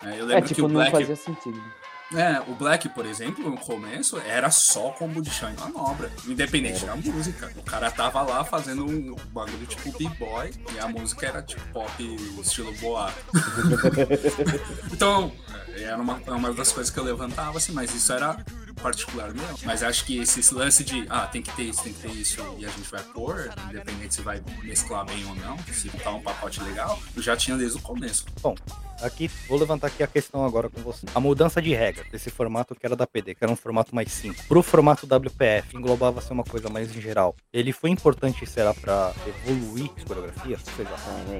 É, 0.02 0.12
eu 0.21 0.25
lembro 0.26 0.45
É, 0.45 0.49
que 0.49 0.54
tipo, 0.54 0.66
o 0.66 0.69
não 0.69 0.76
Black. 0.76 0.92
fazia 0.92 1.16
sentido. 1.16 1.57
né? 1.57 1.73
É, 2.12 2.40
o 2.50 2.54
Black, 2.57 2.88
por 2.88 3.07
exemplo, 3.07 3.49
no 3.49 3.57
começo, 3.57 4.19
era 4.26 4.50
só 4.50 4.90
combo 4.90 5.23
de 5.23 5.30
chão 5.30 5.49
e 5.49 5.61
manobra. 5.61 6.11
Independente 6.26 6.85
da 6.85 6.97
música. 6.97 7.52
O 7.57 7.62
cara 7.62 7.88
tava 7.88 8.21
lá 8.23 8.42
fazendo 8.42 8.85
um 8.85 9.14
bagulho 9.33 9.64
tipo 9.66 9.97
B-boy 9.97 10.50
e 10.75 10.78
a 10.80 10.88
música 10.88 11.26
era 11.26 11.40
tipo 11.40 11.62
pop 11.73 12.02
estilo 12.42 12.73
boa. 12.80 13.12
então, 14.92 15.33
é, 15.75 15.83
era 15.85 15.99
uma, 15.99 16.14
uma 16.26 16.52
das 16.52 16.73
coisas 16.73 16.92
que 16.92 16.99
eu 16.99 17.04
levantava, 17.04 17.59
assim, 17.59 17.73
mas 17.73 17.95
isso 17.95 18.12
era 18.12 18.45
particular 18.75 19.33
meu. 19.33 19.45
Mas 19.65 19.83
acho 19.83 20.05
que 20.05 20.19
esse, 20.19 20.55
lance 20.55 20.85
de, 20.85 21.07
ah, 21.09 21.27
tem 21.27 21.43
que 21.43 21.55
ter 21.55 21.65
isso, 21.65 21.83
tem 21.83 21.93
que 21.93 22.00
ter 22.00 22.12
isso, 22.12 22.41
e 22.59 22.65
a 22.65 22.69
gente 22.69 22.91
vai 22.91 23.03
pôr, 23.03 23.50
independente 23.69 24.15
se 24.15 24.23
vai 24.23 24.43
mesclar 24.62 25.05
bem 25.05 25.25
ou 25.27 25.35
não, 25.35 25.59
se 25.73 25.89
tá 25.89 26.11
um 26.11 26.23
pacote 26.23 26.62
legal, 26.62 26.99
eu 27.17 27.23
já 27.23 27.37
tinha 27.37 27.57
desde 27.57 27.79
o 27.79 27.83
começo. 27.83 28.25
Bom, 28.43 28.55
aqui, 29.02 29.30
vou 29.49 29.59
levantar 29.59 29.88
aqui 29.88 30.02
a 30.02 30.07
questão 30.07 30.45
agora 30.45 30.69
com 30.69 30.80
você. 30.80 31.07
A 31.14 31.21
mudança 31.21 31.61
de 31.61 31.75
regra 31.75 32.04
desse 32.11 32.30
formato 32.30 32.75
que 32.75 32.87
era 32.87 32.97
da 32.97 33.07
PD, 33.07 33.35
que 33.35 33.45
era 33.45 33.52
um 33.52 33.57
formato 33.57 33.95
mais 33.95 34.12
simples, 34.12 34.47
pro 34.47 34.62
formato 34.62 35.07
WPF, 35.07 35.76
englobava 35.76 36.21
ser 36.21 36.33
uma 36.33 36.45
coisa 36.45 36.69
mais 36.69 36.95
em 36.95 37.00
geral. 37.00 37.35
Ele 37.52 37.73
foi 37.73 37.90
importante, 37.90 38.47
será, 38.47 38.75
pra 38.75 39.12
evoluir 39.26 39.90
as 39.97 40.04
coreografias? 40.04 40.61
Ou 40.66 40.75
seja, 40.76 40.90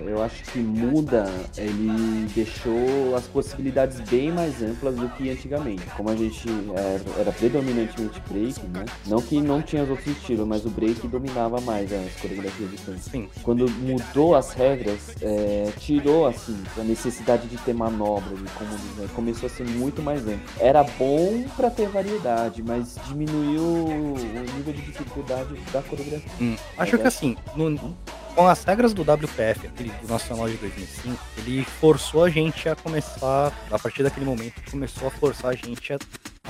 eu 0.07 0.23
acho 0.23 0.43
que 0.45 0.59
muda, 0.59 1.31
ele 1.57 2.27
deixou 2.35 3.15
as 3.17 3.27
possibilidades 3.27 4.01
bem 4.09 4.33
mais 4.33 4.63
amplas 4.63 4.97
do 4.97 5.09
que 5.11 5.31
antigamente. 5.31 5.85
Como 5.97 6.11
a 6.11 6.17
gente 6.17 6.49
era, 6.75 7.21
era 7.21 7.33
predominantemente 7.33 8.21
break, 8.29 8.61
né? 8.69 8.85
Não 9.07 9.21
que 9.21 9.41
não 9.41 9.63
tinha 9.63 9.83
os 9.83 9.91
outros 9.91 10.09
estilos, 10.09 10.47
mas 10.47 10.65
o 10.65 10.71
break 10.71 11.07
dominava 11.09 11.61
mais 11.61 11.93
as 11.93 12.13
coreografias 12.21 12.71
de 12.71 13.01
sim, 13.01 13.29
Quando 13.43 13.69
mudou 13.71 14.35
as 14.35 14.53
regras, 14.53 15.15
é, 15.21 15.73
tirou 15.79 16.27
assim 16.27 16.57
a 16.79 16.83
necessidade 16.83 17.47
de 17.51 17.57
ter 17.59 17.75
manobra, 17.75 18.35
de 18.37 18.45
como 18.53 18.71
né, 18.71 19.09
começou 19.15 19.47
a 19.47 19.51
ser 19.51 19.65
muito 19.67 20.01
mais 20.01 20.21
amplo. 20.27 20.41
Era 20.59 20.83
bom 20.85 21.45
pra 21.57 21.69
ter 21.71 21.89
variedade, 21.89 22.63
mas 22.63 22.97
diminuiu 23.09 23.61
o 23.63 24.15
nível 24.57 24.73
de 24.73 24.83
dificuldade 24.83 25.55
da 25.73 25.83
coreografia. 25.83 26.31
Hum, 26.41 26.57
acho 26.79 26.97
que 26.99 27.07
assim, 27.07 27.37
no- 27.57 27.97
com 28.35 28.47
as 28.47 28.63
regras 28.65 28.95
do 28.95 29.03
WPF, 29.03 29.67
aquele 29.67 29.91
do 29.91 30.07
Nacional 30.09 30.49
de 30.49 30.57
2005, 30.57 31.19
ele 31.39 31.65
forçou 31.65 32.25
a 32.25 32.31
gente 32.31 32.69
a 32.69 32.77
começar, 32.77 33.53
a 33.71 33.79
partir 33.79 34.03
daquele 34.05 34.25
momento, 34.25 34.55
começou 34.71 35.09
a 35.09 35.11
forçar 35.11 35.51
a 35.51 35.55
gente 35.55 35.93
a, 35.93 35.99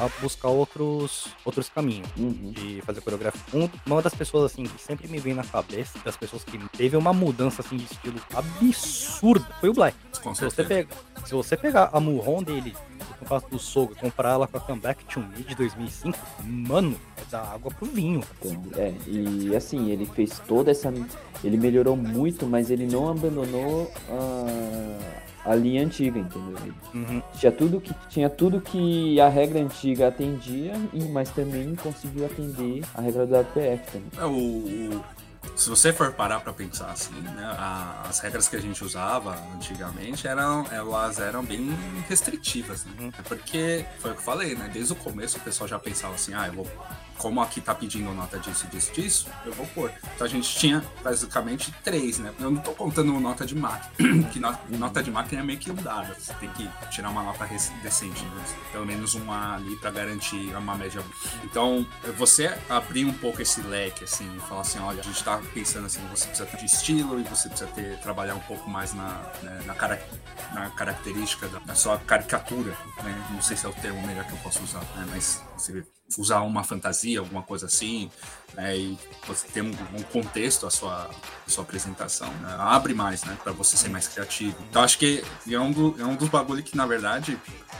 a 0.00 0.08
buscar 0.20 0.48
outros, 0.48 1.28
outros 1.44 1.68
caminhos 1.68 2.08
Uhum. 2.16 2.52
de 2.52 2.80
fazer 2.82 3.00
coreografia. 3.00 3.40
Um- 3.54 3.68
uma 3.86 4.00
das 4.02 4.14
pessoas, 4.14 4.50
assim, 4.52 4.64
que 4.64 4.80
sempre 4.82 5.06
me 5.08 5.18
vem 5.18 5.34
na 5.34 5.44
cabeça, 5.44 5.98
das 6.04 6.16
pessoas 6.16 6.42
que 6.44 6.58
teve 6.76 6.96
uma 6.96 7.12
mudança, 7.12 7.62
assim, 7.62 7.76
de 7.76 7.84
estilo 7.84 8.20
absurda, 8.34 9.46
foi 9.60 9.68
o 9.68 9.72
Black. 9.72 9.96
Com 10.22 10.34
Se 10.34 10.44
você, 10.44 10.64
pega, 10.64 10.88
se 11.24 11.34
você 11.34 11.56
pegar 11.56 11.90
a 11.92 12.00
Murron 12.00 12.42
dele, 12.42 12.74
do 12.98 13.14
campeonato 13.20 13.48
do 13.50 13.58
Sogo, 13.58 13.92
e 13.92 13.96
comparar 13.96 14.30
ela 14.32 14.46
com 14.46 14.56
a 14.56 14.60
Comeback 14.60 15.04
to 15.06 15.20
Me 15.20 15.42
de 15.44 15.54
2005, 15.54 16.18
mano, 16.44 16.96
é 17.16 17.22
dar 17.30 17.42
água 17.54 17.70
pro 17.72 17.86
vinho. 17.86 18.22
É, 18.76 18.92
e 19.06 19.54
assim, 19.56 19.90
ele 19.90 20.04
fez 20.06 20.38
toda 20.46 20.70
essa. 20.70 20.92
Ele 21.42 21.56
melhorou 21.56 21.96
muito, 21.96 22.46
mas 22.46 22.70
ele 22.70 22.86
não 22.86 23.08
abandonou 23.10 23.90
a, 24.10 24.98
a 25.44 25.54
linha 25.54 25.84
antiga, 25.84 26.18
entendeu? 26.18 26.74
Uhum. 26.94 27.22
tinha 27.38 27.50
tudo 27.52 27.80
que 27.80 27.94
tinha 28.08 28.28
tudo 28.28 28.60
que 28.60 29.20
a 29.20 29.28
regra 29.28 29.60
antiga 29.60 30.08
atendia, 30.08 30.72
e 30.92 31.02
mas 31.04 31.30
também 31.30 31.74
conseguiu 31.74 32.26
atender 32.26 32.84
a 32.94 33.00
regra 33.00 33.26
do 33.26 33.36
APF 33.36 33.90
também. 33.92 34.10
É, 34.18 34.24
o, 34.26 35.02
se 35.56 35.70
você 35.70 35.92
for 35.92 36.12
parar 36.12 36.40
pra 36.40 36.52
pensar 36.52 36.90
assim, 36.90 37.14
né, 37.14 37.54
a- 37.58 38.04
as 38.08 38.18
regras 38.20 38.46
que 38.48 38.56
a 38.56 38.60
gente 38.60 38.84
usava 38.84 39.36
antigamente 39.54 40.26
eram, 40.28 40.66
elas 40.70 41.18
eram 41.18 41.42
bem 41.42 41.70
restritivas, 42.08 42.84
né? 42.84 43.10
Porque 43.26 43.84
foi 44.00 44.10
o 44.10 44.14
que 44.14 44.20
eu 44.20 44.24
falei, 44.24 44.54
né? 44.54 44.68
Desde 44.72 44.92
o 44.92 44.96
começo 44.96 45.38
o 45.38 45.40
pessoal 45.40 45.66
já 45.66 45.78
pensava 45.78 46.14
assim, 46.14 46.34
ah, 46.34 46.46
eu 46.48 46.52
vou. 46.52 46.66
Como 47.20 47.38
aqui 47.42 47.60
tá 47.60 47.74
pedindo 47.74 48.14
nota 48.14 48.38
disso, 48.38 48.66
disso, 48.68 48.92
disso, 48.92 49.28
eu 49.44 49.52
vou 49.52 49.66
pôr. 49.66 49.92
Então 50.14 50.26
a 50.26 50.30
gente 50.30 50.48
tinha 50.58 50.82
basicamente 51.04 51.70
três, 51.84 52.18
né? 52.18 52.32
Eu 52.40 52.50
não 52.50 52.62
tô 52.62 52.72
contando 52.72 53.12
nota 53.20 53.44
de 53.44 53.54
máquina, 53.54 54.24
que 54.32 54.40
no- 54.40 54.58
nota 54.78 55.02
de 55.02 55.10
máquina 55.10 55.42
é 55.42 55.44
meio 55.44 55.58
que 55.58 55.70
dado. 55.70 56.14
Você 56.18 56.32
tem 56.34 56.48
que 56.50 56.66
tirar 56.90 57.10
uma 57.10 57.22
nota 57.22 57.46
decente, 57.82 58.24
né? 58.24 58.44
pelo 58.72 58.86
menos 58.86 59.14
um 59.14 59.30
A 59.30 59.56
ali 59.56 59.76
pra 59.76 59.90
garantir 59.90 60.54
uma 60.56 60.74
média. 60.74 61.04
Então, 61.44 61.86
você 62.16 62.56
abrir 62.70 63.04
um 63.04 63.12
pouco 63.12 63.42
esse 63.42 63.60
leque, 63.60 64.04
assim, 64.04 64.34
e 64.36 64.40
falar 64.40 64.62
assim, 64.62 64.78
olha, 64.78 65.00
a 65.00 65.02
gente 65.02 65.22
tá 65.22 65.38
pensando 65.52 65.86
assim, 65.86 66.00
você 66.08 66.26
precisa 66.26 66.46
ter 66.46 66.64
estilo 66.64 67.20
e 67.20 67.22
você 67.24 67.48
precisa 67.50 67.70
ter, 67.72 67.98
trabalhar 68.00 68.34
um 68.34 68.40
pouco 68.40 68.68
mais 68.70 68.94
na, 68.94 69.20
né, 69.42 69.62
na, 69.66 69.74
cara, 69.74 70.02
na 70.54 70.70
característica 70.70 71.48
da, 71.48 71.58
da 71.58 71.74
sua 71.74 71.98
caricatura, 71.98 72.76
né? 73.02 73.28
Não 73.30 73.42
sei 73.42 73.56
se 73.56 73.66
é 73.66 73.68
o 73.68 73.72
termo 73.74 74.00
melhor 74.06 74.24
que 74.24 74.32
eu 74.32 74.38
posso 74.38 74.62
usar, 74.62 74.80
né? 74.96 75.06
Mas 75.10 75.42
você 75.56 75.84
usar 76.18 76.40
uma 76.42 76.64
fantasia, 76.64 77.18
alguma 77.20 77.42
coisa 77.42 77.66
assim, 77.66 78.10
né? 78.54 78.76
E 78.76 78.98
você 79.26 79.46
ter 79.48 79.62
um, 79.62 79.70
um 79.70 80.02
contexto 80.12 80.66
a 80.66 80.70
sua, 80.70 81.08
a 81.46 81.50
sua 81.50 81.62
apresentação, 81.64 82.28
né? 82.42 82.56
Abre 82.58 82.94
mais, 82.94 83.22
né? 83.24 83.36
Pra 83.42 83.52
você 83.52 83.76
ser 83.76 83.88
mais 83.88 84.08
criativo. 84.08 84.56
Então, 84.68 84.82
acho 84.82 84.98
que 84.98 85.22
é 85.48 85.58
um, 85.60 85.70
do, 85.72 85.96
é 86.00 86.04
um 86.04 86.16
dos 86.16 86.28
bagulhos 86.28 86.64
que, 86.68 86.76
na 86.76 86.86
verdade, 86.86 87.38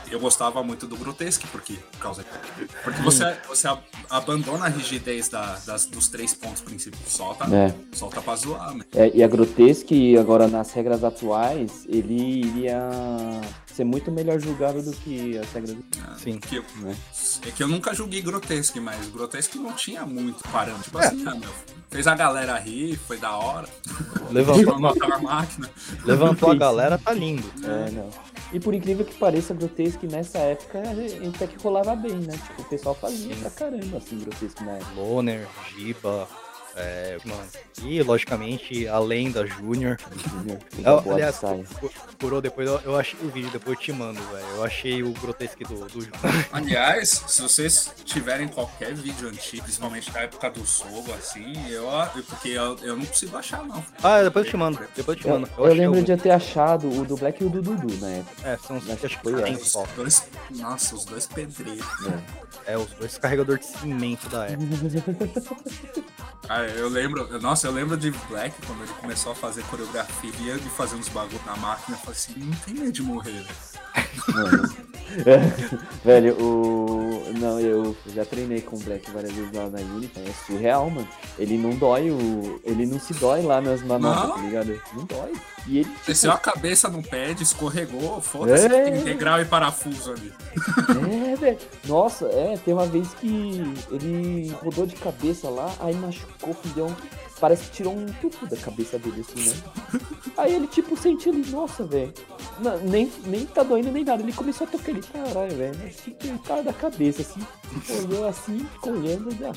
eu 0.09 0.19
gostava 0.19 0.63
muito 0.63 0.87
do 0.87 0.95
Grotesque, 0.97 1.45
porque, 1.47 1.73
por 1.73 1.99
causa 1.99 2.23
porque 2.83 3.01
você, 3.01 3.35
você 3.47 3.67
ab- 3.67 3.83
abandona 4.09 4.65
a 4.65 4.69
rigidez 4.69 5.27
da- 5.29 5.57
das, 5.65 5.85
dos 5.85 6.07
três 6.07 6.33
pontos 6.33 6.61
principais. 6.61 7.01
Solta, 7.11 7.45
É. 7.53 7.73
solta 7.95 8.21
pra 8.21 8.35
zoar, 8.35 8.73
né? 8.75 8.83
É, 8.95 9.11
e 9.13 9.23
a 9.23 9.27
Grotesque, 9.27 10.17
agora 10.17 10.47
nas 10.47 10.71
regras 10.71 11.03
atuais, 11.03 11.85
ele 11.87 12.39
iria 12.45 12.79
ser 13.81 13.85
muito 13.85 14.11
melhor 14.11 14.39
julgado 14.39 14.81
do 14.81 14.91
que 14.91 15.37
as 15.37 15.51
regras 15.51 15.75
do. 15.75 15.83
Sim. 16.19 16.37
Que 16.39 16.57
eu- 16.57 16.65
Né? 16.77 16.95
é 17.47 17.51
que 17.51 17.63
eu 17.63 17.67
nunca 17.67 17.93
julguei 17.93 18.21
Grotesque, 18.21 18.79
mas 18.79 19.07
Grotesque 19.09 19.57
não 19.57 19.73
tinha 19.73 20.05
muito 20.05 20.43
parâmetro. 20.49 20.83
Tipo 20.83 20.99
É. 20.99 21.07
assim, 21.07 21.23
ah, 21.27 21.35
meu, 21.35 21.49
fez 21.89 22.05
a 22.07 22.13
galera 22.15 22.57
rir, 22.59 22.95
foi 23.07 23.17
da 23.17 23.35
hora. 23.35 23.67
Levantou, 24.29 24.79
na 24.79 25.17
máquina. 25.19 25.69
levantou 26.05 26.51
a 26.51 26.55
galera, 26.55 26.97
tá 26.97 27.11
lindo. 27.11 27.43
É, 27.63 27.91
não. 27.91 28.09
E 28.53 28.59
por 28.59 28.73
incrível 28.73 29.03
que 29.05 29.15
pareça, 29.15 29.53
Grotesque 29.53 30.05
nessa 30.07 30.37
época 30.39 30.81
até 31.33 31.47
que 31.47 31.57
rolava 31.63 31.95
bem, 31.95 32.15
né? 32.15 32.33
Tipo, 32.33 32.61
o 32.61 32.65
pessoal 32.65 32.95
fazia 32.95 33.35
pra 33.37 33.49
caramba, 33.49 33.97
assim, 33.97 34.19
Grotesque 34.19 34.63
na 34.63 34.73
época. 34.73 34.91
Loner, 34.95 35.47
Giba, 35.75 36.27
É, 36.75 37.17
mano. 37.25 37.43
E, 37.83 38.01
logicamente, 38.01 38.87
a 38.87 38.97
lenda 38.99 39.45
Júnior. 39.45 39.97
Eu- 40.83 41.11
aliás, 41.13 41.39
curou 42.19 42.41
depois, 42.41 42.67
eu, 42.67 42.79
eu 42.85 42.97
achei 42.97 43.19
o 43.21 43.29
vídeo, 43.29 43.49
depois 43.51 43.77
eu 43.77 43.83
te 43.83 43.91
mando, 43.91 44.21
velho. 44.21 44.45
Eu 44.55 44.63
achei 44.63 45.03
o 45.03 45.11
grotesque 45.13 45.63
do, 45.65 45.75
do 45.85 46.01
Júnior. 46.01 46.11
Aliás, 46.53 47.23
se 47.27 47.41
vocês 47.41 47.91
tiverem 48.05 48.47
qualquer 48.47 48.93
vídeo 48.93 49.27
antigo, 49.27 49.63
principalmente 49.63 50.09
da 50.11 50.21
época 50.21 50.49
do 50.49 50.65
Sogo, 50.65 51.11
assim, 51.13 51.53
eu, 51.69 51.83
eu- 52.15 52.23
porque 52.23 52.49
eu, 52.49 52.77
eu 52.81 52.95
não 52.95 53.05
consigo 53.05 53.35
achar, 53.37 53.63
não. 53.65 53.83
Ah, 54.03 54.21
depois 54.23 54.45
eu 54.45 54.51
te 54.51 54.57
mando, 54.57 54.79
depois 54.95 55.17
eu 55.17 55.21
te 55.23 55.27
Eu, 55.27 55.33
mando. 55.33 55.49
eu 55.57 55.65
achei 55.65 55.77
lembro 55.77 55.95
algum. 55.95 56.03
de 56.05 56.11
eu 56.13 56.17
ter 56.17 56.31
achado 56.31 56.87
o 56.89 57.05
do 57.05 57.17
Black 57.17 57.43
e 57.43 57.47
o 57.47 57.49
do 57.49 57.61
Dudu 57.61 57.97
na 57.97 58.09
época. 58.11 58.47
É, 58.47 58.57
são 58.57 58.77
os 58.77 58.89
Acho 58.89 59.07
que 59.17 59.17
foi. 59.23 59.33
Os 59.53 59.73
dois, 59.95 60.23
nossa, 60.51 60.95
os 60.95 61.05
dois 61.05 61.27
pedreiros. 61.27 61.85
né? 62.01 62.23
É, 62.67 62.77
os 62.77 62.91
dois 62.91 63.17
carregadores 63.17 63.65
de 63.65 63.77
cimento 63.79 64.29
da 64.29 64.45
época. 64.45 64.61
Cara, 66.61 66.73
eu 66.73 66.89
lembro, 66.89 67.41
nossa, 67.41 67.65
eu 67.65 67.71
lembro 67.71 67.97
de 67.97 68.11
Black 68.29 68.55
quando 68.67 68.83
ele 68.83 68.93
começou 68.93 69.31
a 69.31 69.35
fazer 69.35 69.63
coreografia 69.63 70.29
e 70.29 70.59
de 70.59 70.69
fazer 70.69 70.95
uns 70.95 71.09
bagulho 71.09 71.41
na 71.43 71.55
máquina. 71.55 71.97
Eu 71.97 72.01
falei 72.01 72.19
assim, 72.19 72.33
não 72.37 72.55
tem 72.57 72.75
medo 72.75 72.91
de 72.91 73.01
morrer, 73.01 73.31
velho. 73.31 73.70
Velho, 76.05 76.33
o. 76.41 77.11
Não, 77.37 77.59
eu 77.59 77.95
já 78.13 78.23
treinei 78.23 78.61
com 78.61 78.75
o 78.75 78.79
Black 78.79 79.09
várias 79.11 79.31
vezes 79.33 79.51
lá 79.53 79.69
na 79.69 79.79
Unity. 79.79 80.19
É 80.19 80.31
surreal, 80.45 80.89
mano. 80.89 81.07
Ele 81.37 81.57
não 81.57 81.71
dói 81.71 82.09
o. 82.11 82.61
Ele 82.63 82.85
não 82.85 82.99
se 82.99 83.13
dói 83.15 83.41
lá 83.41 83.59
nas 83.59 83.81
manobras, 83.81 84.35
tá 84.35 84.41
ligado? 84.41 84.81
Não 84.93 85.05
dói. 85.05 85.33
E 85.67 85.79
ele. 85.79 85.85
tipo, 85.89 86.05
Desceu 86.07 86.31
a 86.31 86.37
cabeça 86.37 86.87
no 86.87 87.03
pad, 87.03 87.41
escorregou, 87.41 88.21
foda-se, 88.21 88.65
É. 88.65 88.83
tem 88.85 89.01
integral 89.01 89.41
e 89.41 89.45
parafuso 89.45 90.11
ali. 90.11 90.31
É, 91.31 91.35
velho. 91.35 91.57
Nossa, 91.85 92.25
é, 92.27 92.57
tem 92.63 92.73
uma 92.73 92.85
vez 92.85 93.09
que 93.15 93.61
ele 93.91 94.55
rodou 94.63 94.85
de 94.85 94.95
cabeça 94.95 95.49
lá, 95.49 95.73
aí 95.79 95.95
machucou, 95.95 96.55
deu 96.75 96.85
um. 96.87 96.95
Parece 97.41 97.63
que 97.63 97.71
tirou 97.71 97.97
um 97.97 98.05
tubo 98.05 98.45
da 98.45 98.55
cabeça 98.55 98.99
dele, 98.99 99.25
assim, 99.27 99.49
né? 99.49 99.55
Aí 100.37 100.53
ele, 100.53 100.67
tipo, 100.67 100.95
sentiu 100.95 101.33
ali, 101.33 101.43
nossa, 101.49 101.83
velho. 101.83 102.13
Nem, 102.83 103.11
nem 103.25 103.47
tá 103.47 103.63
doendo 103.63 103.91
nem 103.91 104.03
nada. 104.03 104.21
Ele 104.21 104.31
começou 104.31 104.67
a 104.67 104.69
tocar 104.69 104.91
ele, 104.91 105.01
caralho, 105.01 105.55
velho. 105.55 105.75
Mas 105.81 105.95
que 105.95 106.11
que 106.11 106.37
cara 106.39 106.61
da 106.61 106.71
cabeça, 106.71 107.23
assim. 107.23 107.41
Olhou 107.97 108.27
assim, 108.27 108.63
olhando, 108.83 109.33
e, 109.33 109.43
ah, 109.43 109.53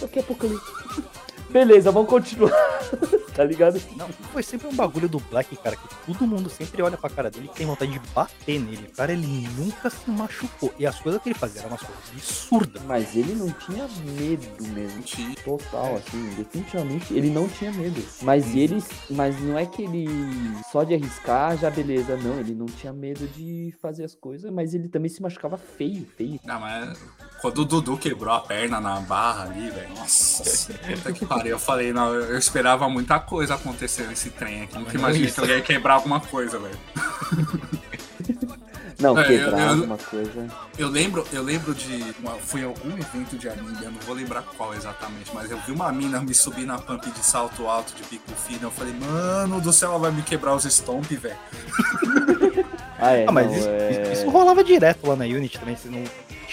daqui 0.00 0.20
a 0.20 0.22
pouco 0.22 0.46
ele. 0.46 0.56
Beleza, 1.50 1.90
vamos 1.90 2.08
continuar. 2.08 2.52
tá 3.34 3.44
ligado? 3.44 3.80
Não, 3.96 4.08
foi 4.32 4.42
sempre 4.42 4.68
um 4.68 4.74
bagulho 4.74 5.08
do 5.08 5.18
Black, 5.18 5.56
cara, 5.56 5.76
que 5.76 5.88
todo 6.06 6.26
mundo 6.26 6.48
sempre 6.48 6.80
olha 6.82 6.96
pra 6.96 7.10
cara 7.10 7.30
dele 7.30 7.50
e 7.52 7.56
tem 7.56 7.66
vontade 7.66 7.92
de 7.92 7.98
bater 8.14 8.60
nele. 8.60 8.88
Cara, 8.96 9.12
ele 9.12 9.48
nunca 9.56 9.90
se 9.90 10.10
machucou. 10.10 10.72
E 10.78 10.86
as 10.86 10.98
coisas 11.00 11.20
que 11.20 11.28
ele 11.28 11.38
fazia 11.38 11.60
eram 11.60 11.70
umas 11.70 11.82
coisas 11.82 12.04
absurdas. 12.12 12.82
Mas 12.82 13.16
ele 13.16 13.34
não 13.34 13.50
tinha 13.50 13.88
medo 14.16 14.68
mesmo. 14.68 15.04
Total, 15.44 15.96
assim, 15.96 16.34
definitivamente 16.36 17.12
ele 17.12 17.30
não 17.30 17.48
tinha 17.48 17.72
medo. 17.72 18.02
Mas 18.22 18.54
ele, 18.54 18.82
mas 19.10 19.40
não 19.40 19.58
é 19.58 19.66
que 19.66 19.82
ele 19.82 20.06
só 20.70 20.84
de 20.84 20.94
arriscar 20.94 21.56
já 21.58 21.70
beleza, 21.70 22.16
não. 22.16 22.38
Ele 22.38 22.54
não 22.54 22.66
tinha 22.66 22.92
medo 22.92 23.26
de 23.28 23.74
fazer 23.80 24.04
as 24.04 24.14
coisas, 24.14 24.50
mas 24.50 24.74
ele 24.74 24.88
também 24.88 25.10
se 25.10 25.20
machucava 25.20 25.56
feio, 25.56 26.06
feio. 26.16 26.38
Não, 26.44 26.60
mas 26.60 26.98
quando 27.44 27.58
o 27.58 27.64
Dudu 27.66 27.98
quebrou 27.98 28.32
a 28.32 28.40
perna 28.40 28.80
na 28.80 29.00
barra 29.00 29.42
ali, 29.42 29.68
velho, 29.68 29.90
nossa, 29.94 30.72
puta 30.72 31.12
que 31.12 31.26
pariu. 31.26 31.50
Eu 31.50 31.58
falei, 31.58 31.92
não, 31.92 32.14
eu 32.14 32.38
esperava 32.38 32.88
muita 32.88 33.20
coisa 33.20 33.54
acontecer 33.54 34.06
nesse 34.08 34.30
trem 34.30 34.62
aqui. 34.62 34.78
Nunca 34.78 34.96
imaginei 34.96 35.30
que 35.30 35.38
eu 35.40 35.44
ia 35.46 35.60
quebrar 35.60 35.92
alguma 35.94 36.20
coisa, 36.20 36.58
velho. 36.58 36.78
Não, 38.98 39.18
É, 39.18 39.22
eu- 39.24 39.26
quebrar 39.26 39.60
eu- 39.60 39.68
alguma 39.74 39.98
coisa. 39.98 40.46
Eu 40.78 40.88
lembro, 40.88 41.26
eu 41.34 41.42
lembro 41.42 41.74
de. 41.74 42.14
uma- 42.18 42.36
Foi 42.38 42.62
em 42.62 42.64
algum 42.64 42.96
evento 42.96 43.36
de 43.36 43.46
anime, 43.46 43.76
eu 43.82 43.90
não 43.90 43.98
vou 44.06 44.14
lembrar 44.14 44.40
qual 44.56 44.72
exatamente, 44.72 45.30
mas 45.34 45.50
eu 45.50 45.58
vi 45.66 45.72
uma 45.72 45.92
mina 45.92 46.20
me 46.22 46.32
subir 46.34 46.64
na 46.64 46.78
pump 46.78 47.04
de 47.10 47.18
salto 47.26 47.66
alto 47.66 47.92
de 47.94 48.02
bico 48.08 48.32
fino. 48.36 48.60
Eu 48.62 48.70
falei, 48.70 48.94
mano 48.94 49.60
do 49.60 49.70
céu, 49.70 49.90
ela 49.90 49.98
vai 49.98 50.12
me 50.12 50.22
quebrar 50.22 50.54
os 50.54 50.64
stomp, 50.64 51.04
velho. 51.14 51.36
Ah, 52.98 53.12
é, 53.12 53.26
Ah, 53.28 53.32
mas 53.32 53.48
não, 53.50 53.58
isso, 53.58 53.68
é... 53.68 54.12
isso 54.14 54.30
rolava 54.30 54.64
direto 54.64 55.06
lá 55.06 55.14
na 55.16 55.24
Unity 55.24 55.58
também. 55.58 55.76
Você 55.76 55.88
não... 55.88 56.02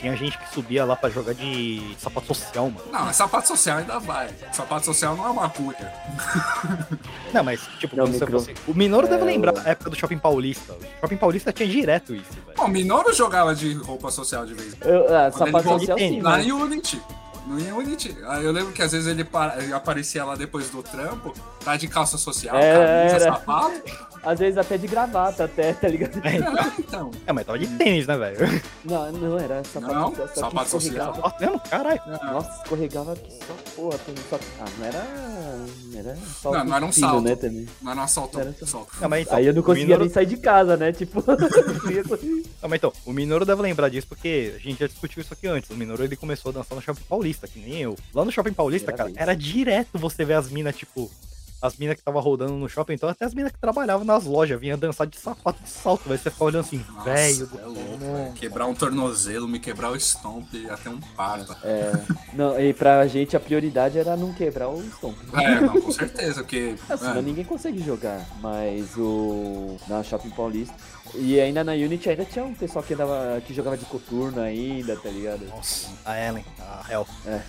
Tinha 0.01 0.15
gente 0.17 0.35
que 0.37 0.51
subia 0.53 0.83
lá 0.83 0.95
pra 0.95 1.09
jogar 1.11 1.33
de 1.35 1.95
sapato 1.99 2.25
social, 2.33 2.71
mano. 2.71 2.91
Não, 2.91 3.05
mas 3.05 3.15
sapato 3.15 3.47
social 3.47 3.77
ainda 3.77 3.99
vai. 3.99 4.29
Sapato 4.51 4.83
social 4.85 5.15
não 5.15 5.27
é 5.27 5.29
uma 5.29 5.47
cura. 5.49 5.77
Não, 7.31 7.43
mas, 7.43 7.61
tipo, 7.79 7.95
Não, 7.95 8.05
você 8.07 8.13
micro- 8.25 8.31
fosse... 8.39 8.53
O 8.67 8.73
Minoru 8.73 9.07
deve 9.07 9.21
É, 9.21 9.25
lembrar 9.25 9.53
o- 9.53 9.59
a 9.59 9.69
época 9.69 9.89
do 9.89 9.95
Shopping 9.95 10.17
Paulista. 10.17 10.73
O 10.73 11.01
Shopping 11.01 11.17
Paulista 11.17 11.53
tinha 11.53 11.69
direto 11.69 12.13
isso, 12.15 12.33
velho. 12.45 12.57
Bom, 12.57 12.65
o 12.65 12.67
Minoru 12.67 13.13
jogava 13.13 13.55
de 13.55 13.73
roupa 13.75 14.11
social 14.11 14.45
de 14.45 14.53
vez 14.53 14.73
em 14.73 14.77
quando. 14.77 15.07
Ah, 15.13 15.27
ele 15.27 15.37
sapato 15.37 15.69
social 15.79 15.97
sim, 15.97 16.19
Lá 16.21 16.31
mas... 16.31 16.45
em 16.47 16.51
Unity. 16.51 17.01
No 17.47 17.55
Unity. 17.77 18.15
Aí 18.27 18.43
Eu 18.45 18.51
lembro 18.51 18.71
que 18.73 18.81
às 18.81 18.91
vezes 18.91 19.07
ele, 19.07 19.23
pa- 19.23 19.55
ele 19.57 19.71
aparecia 19.73 20.23
lá 20.25 20.35
depois 20.35 20.69
do 20.69 20.83
trampo, 20.83 21.33
tá 21.63 21.75
de 21.77 21.87
calça 21.87 22.17
social, 22.17 22.55
É, 22.55 22.73
camisa, 22.73 23.25
era. 23.25 23.33
sapato. 23.35 23.81
Às 24.23 24.37
vezes 24.39 24.57
até 24.57 24.77
de 24.77 24.85
gravata, 24.87 25.45
até, 25.45 25.73
tá 25.73 25.87
ligado? 25.87 26.21
É, 26.23 26.35
então. 26.79 27.09
É, 27.25 27.33
mas 27.33 27.43
tava 27.45 27.57
de 27.57 27.65
tênis, 27.77 28.05
né, 28.05 28.15
velho? 28.17 28.61
Não, 28.85 29.11
não, 29.11 29.39
era 29.39 29.63
sapato 29.63 29.93
Não, 29.93 30.15
só 30.15 30.27
sapato 30.27 30.69
social. 30.69 31.35
mesmo? 31.39 31.59
Caralho. 31.61 32.01
Nossa, 32.23 32.61
escorregava 32.61 33.15
que 33.15 33.31
só 33.31 33.53
porra. 33.75 33.97
Só... 34.29 34.39
Ah, 34.59 34.65
não 34.77 34.85
era. 34.85 35.03
Não 35.91 35.99
era 35.99 36.15
salto 36.17 36.57
Não, 36.57 36.65
não 36.65 36.75
era 36.75 36.85
um 36.85 36.91
fino, 36.91 37.07
salto. 37.07 37.23
né, 37.23 37.35
também. 37.35 37.67
Não 37.81 37.91
era 37.91 38.03
assalto. 38.03 38.39
Era 38.39 38.53
só- 38.53 38.65
assalto. 38.65 38.91
Não, 39.01 39.09
mas 39.09 39.21
então, 39.25 39.37
Aí 39.37 39.45
eu 39.47 39.53
não 39.55 39.63
conseguia 39.63 39.85
Minoru- 39.87 40.05
nem 40.05 40.13
sair 40.13 40.25
de 40.27 40.37
casa, 40.37 40.77
né? 40.77 40.91
Tipo, 40.91 41.23
não 42.61 42.69
mas 42.69 42.73
então, 42.77 42.93
o 43.05 43.11
Minoru 43.13 43.43
deve 43.45 43.61
lembrar 43.61 43.89
disso 43.89 44.07
porque 44.07 44.53
a 44.55 44.59
gente 44.59 44.79
já 44.79 44.87
discutiu 44.87 45.21
isso 45.21 45.33
aqui 45.33 45.47
antes. 45.47 45.69
O 45.71 45.75
Minoru 45.75 46.03
ele 46.03 46.15
começou 46.15 46.51
a 46.51 46.53
dançar 46.53 46.75
no 46.75 46.81
Shopping 46.81 47.03
Paulista, 47.09 47.47
que 47.47 47.59
nem 47.59 47.81
eu. 47.81 47.95
Lá 48.13 48.23
no 48.23 48.31
Shopping 48.31 48.53
Paulista, 48.53 48.91
Primeira 48.91 48.97
cara, 48.97 49.09
vez. 49.09 49.21
era 49.21 49.35
direto 49.35 49.97
você 49.97 50.23
ver 50.23 50.35
as 50.35 50.49
minas, 50.49 50.75
tipo, 50.75 51.09
as 51.61 51.77
minas 51.77 51.95
que 51.95 52.03
tava 52.03 52.19
rodando 52.19 52.53
no 52.53 52.67
shopping, 52.67 52.93
então 52.93 53.09
até 53.09 53.25
as 53.25 53.33
minas 53.33 53.51
que 53.51 53.59
trabalhavam 53.59 54.05
nas 54.05 54.25
lojas 54.25 54.59
vinha 54.59 54.75
dançar 54.75 55.07
de 55.07 55.17
sapato 55.17 55.61
de 55.63 55.69
salto, 55.69 56.07
vai 56.07 56.17
você 56.17 56.29
ficar 56.29 56.45
olhando 56.45 56.61
assim, 56.61 56.83
Nossa, 56.89 57.03
velho 57.11 57.49
é 57.59 57.65
louco, 57.65 57.97
velho. 57.97 58.33
Quebrar 58.33 58.65
um 58.65 58.73
tornozelo, 58.73 59.47
me 59.47 59.59
quebrar 59.59 59.91
o 59.91 59.95
stomp, 59.95 60.47
até 60.69 60.89
um 60.89 60.99
parto. 60.99 61.55
É, 61.63 61.91
não, 62.33 62.59
e 62.59 62.73
pra 62.73 63.05
gente 63.07 63.35
a 63.35 63.39
prioridade 63.39 63.97
era 63.97 64.17
não 64.17 64.33
quebrar 64.33 64.69
o 64.69 64.81
som. 64.99 65.13
É, 65.33 65.61
não, 65.61 65.79
com 65.81 65.91
certeza, 65.91 66.41
porque. 66.41 66.75
Senão 66.97 67.17
é, 67.17 67.21
ninguém 67.21 67.45
consegue 67.45 67.83
jogar. 67.83 68.25
Mas 68.41 68.95
o. 68.97 69.77
Na 69.87 70.03
Shopping 70.03 70.29
Paulista. 70.31 70.75
E 71.15 71.39
ainda 71.39 71.63
na 71.63 71.73
Unity 71.73 72.09
ainda 72.09 72.23
tinha 72.23 72.45
um 72.45 72.53
pessoal 72.53 72.83
que, 72.83 72.93
andava, 72.93 73.41
que 73.45 73.53
jogava 73.53 73.77
de 73.77 73.85
coturno 73.85 74.41
ainda, 74.41 74.95
tá 74.95 75.09
ligado? 75.09 75.45
Nossa, 75.47 75.89
a 76.05 76.17
Ellen, 76.17 76.45
a 76.59 76.85
Hel. 76.89 77.05
É. 77.25 77.41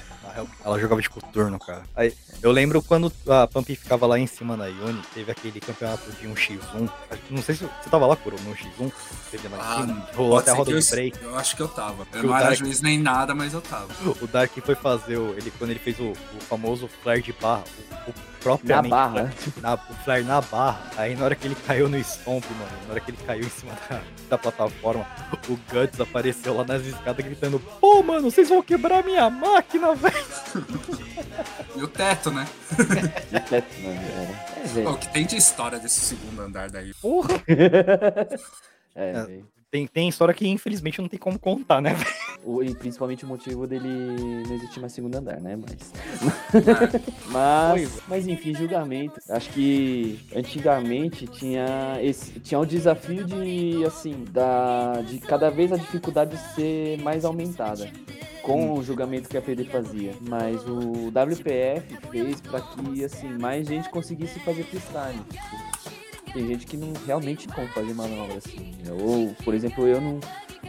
Ela 0.65 0.79
jogava 0.79 1.01
de 1.03 1.11
coturno, 1.11 1.59
cara. 1.59 1.83
Aí, 1.97 2.15
eu 2.43 2.51
lembro 2.53 2.81
quando 2.83 3.13
a 3.29 3.47
Pump 3.47 3.69
ficava 3.77 4.07
lá 4.07 4.19
em 4.19 4.27
cima 4.27 4.57
da 4.57 4.65
Uni, 4.67 5.03
teve 5.15 5.31
aquele 5.33 5.61
campeonato 5.61 6.11
de 6.13 6.27
1x1. 6.27 6.89
Acho 7.11 7.21
que- 7.23 7.35
Não 7.35 7.43
sei 7.43 7.55
se 7.57 7.65
você 7.65 7.91
tava 7.91 8.07
lá, 8.07 8.17
Curo, 8.17 8.37
no 8.43 8.51
1x1. 8.55 8.91
Teve 9.31 9.49
lá 9.49 9.57
em 9.57 9.61
Ah, 9.61 9.87
cima. 9.87 10.09
Rolou 10.15 10.39
até 10.39 10.51
a 10.51 10.55
roda 10.55 10.81
de 10.81 10.91
break. 10.91 11.23
eu 11.23 11.37
acho 11.37 11.57
que 11.57 11.63
eu 11.63 11.69
tava. 11.69 12.07
Eu 12.13 12.23
não 12.23 12.37
era 12.37 12.47
Dark- 12.47 12.59
juiz 12.59 12.81
nem 12.81 12.99
nada, 12.99 13.35
mas 13.35 13.53
eu 13.53 13.61
tava. 13.61 13.89
O 14.21 14.27
Dark 14.27 14.53
foi 14.65 14.75
fazer 14.75 15.17
o, 15.19 15.35
ele 15.37 15.51
quando 15.59 15.71
ele 15.71 15.81
fez 15.81 15.99
o, 15.99 16.13
o 16.13 16.41
famoso 16.49 16.89
flare 17.03 17.21
de 17.23 17.33
barra, 17.33 17.65
o, 18.07 18.11
o 18.11 18.15
Na 18.45 18.83
propriamente 18.83 18.91
barra. 18.91 19.33
na, 19.61 19.75
o 19.75 19.95
flare 20.05 20.25
na 20.25 20.41
barra. 20.41 20.91
Aí 20.97 21.15
na 21.15 21.25
hora 21.25 21.35
que 21.35 21.47
ele 21.47 21.55
caiu 21.67 21.89
no 21.89 21.97
stomp, 21.99 22.45
mano, 22.51 22.71
na 22.87 22.91
hora 22.93 23.01
que 23.01 23.11
ele 23.11 23.19
caiu 23.27 23.45
em 23.45 23.51
cima 23.51 23.73
da, 23.89 24.01
da 24.31 24.39
plataforma, 24.39 25.07
o 25.49 25.57
Guts 25.73 26.01
apareceu 26.01 26.55
lá 26.57 26.65
nas 26.65 26.83
escadas 26.85 27.25
gritando: 27.25 27.61
Pô, 27.81 28.03
mano, 28.03 28.31
vocês 28.31 28.49
vão 28.49 28.63
quebrar 28.63 29.05
minha 29.05 29.29
máquina, 29.31 29.95
velho. 29.95 30.17
E 31.75 31.83
o 31.83 31.89
teto, 31.89 32.31
né? 32.31 32.47
De 33.31 33.41
teto, 33.41 33.81
mano, 33.81 34.01
era. 34.15 34.63
É, 34.63 34.67
velho. 34.69 34.91
o 34.91 34.99
que 34.99 35.09
tem 35.09 35.25
de 35.25 35.37
história 35.37 35.79
desse 35.79 36.01
segundo 36.01 36.43
andar 36.43 36.71
daí? 36.71 36.93
Porra. 36.95 37.29
É, 38.95 39.13
velho. 39.25 39.49
Tem, 39.73 39.87
tem 39.87 40.07
história 40.07 40.35
que 40.35 40.47
infelizmente 40.47 41.01
não 41.01 41.09
tem 41.09 41.19
como 41.19 41.39
contar, 41.39 41.81
né, 41.81 41.97
E 42.63 42.75
principalmente 42.75 43.25
o 43.25 43.29
motivo 43.29 43.67
dele 43.67 43.89
não 44.47 44.55
existir 44.55 44.81
mais 44.81 44.93
segundo 44.93 45.15
andar, 45.15 45.41
né? 45.41 45.57
Mas. 45.57 45.93
É. 46.53 47.01
mas, 47.33 47.91
Pois 47.91 48.03
mas 48.07 48.27
enfim, 48.27 48.55
julgamento. 48.55 49.19
Acho 49.31 49.49
que 49.49 50.21
antigamente 50.37 51.27
tinha 51.27 51.99
esse, 52.03 52.39
tinha 52.41 52.61
o 52.61 52.67
desafio 52.67 53.25
de, 53.25 53.83
assim, 53.87 54.27
da, 54.31 55.01
de 55.01 55.19
cada 55.21 55.49
vez 55.49 55.73
a 55.73 55.79
dificuldade 55.79 56.37
ser 56.55 56.99
mais 56.99 57.25
aumentada. 57.25 57.91
Com 58.43 58.75
o 58.75 58.83
julgamento 58.83 59.27
que 59.27 59.39
a 59.39 59.41
PD 59.41 59.65
fazia. 59.65 60.13
Mas 60.21 60.61
o 60.69 61.09
WPF 61.09 61.97
fez 62.11 62.43
para 62.43 62.61
que, 62.61 63.03
assim, 63.05 63.39
mais 63.39 63.67
gente 63.67 63.89
conseguisse 63.89 64.39
fazer 64.41 64.65
freestyle. 64.65 65.19
Tem 66.33 66.47
gente 66.47 66.67
que 66.67 66.77
não 66.77 66.93
realmente 67.07 67.47
não 67.49 67.67
fazer 67.69 67.93
manobra 67.95 68.37
assim. 68.39 68.73
né? 68.85 68.93
Ou, 68.93 69.35
por 69.45 69.55
exemplo, 69.55 69.87
eu 69.87 70.01
não, 70.01 70.19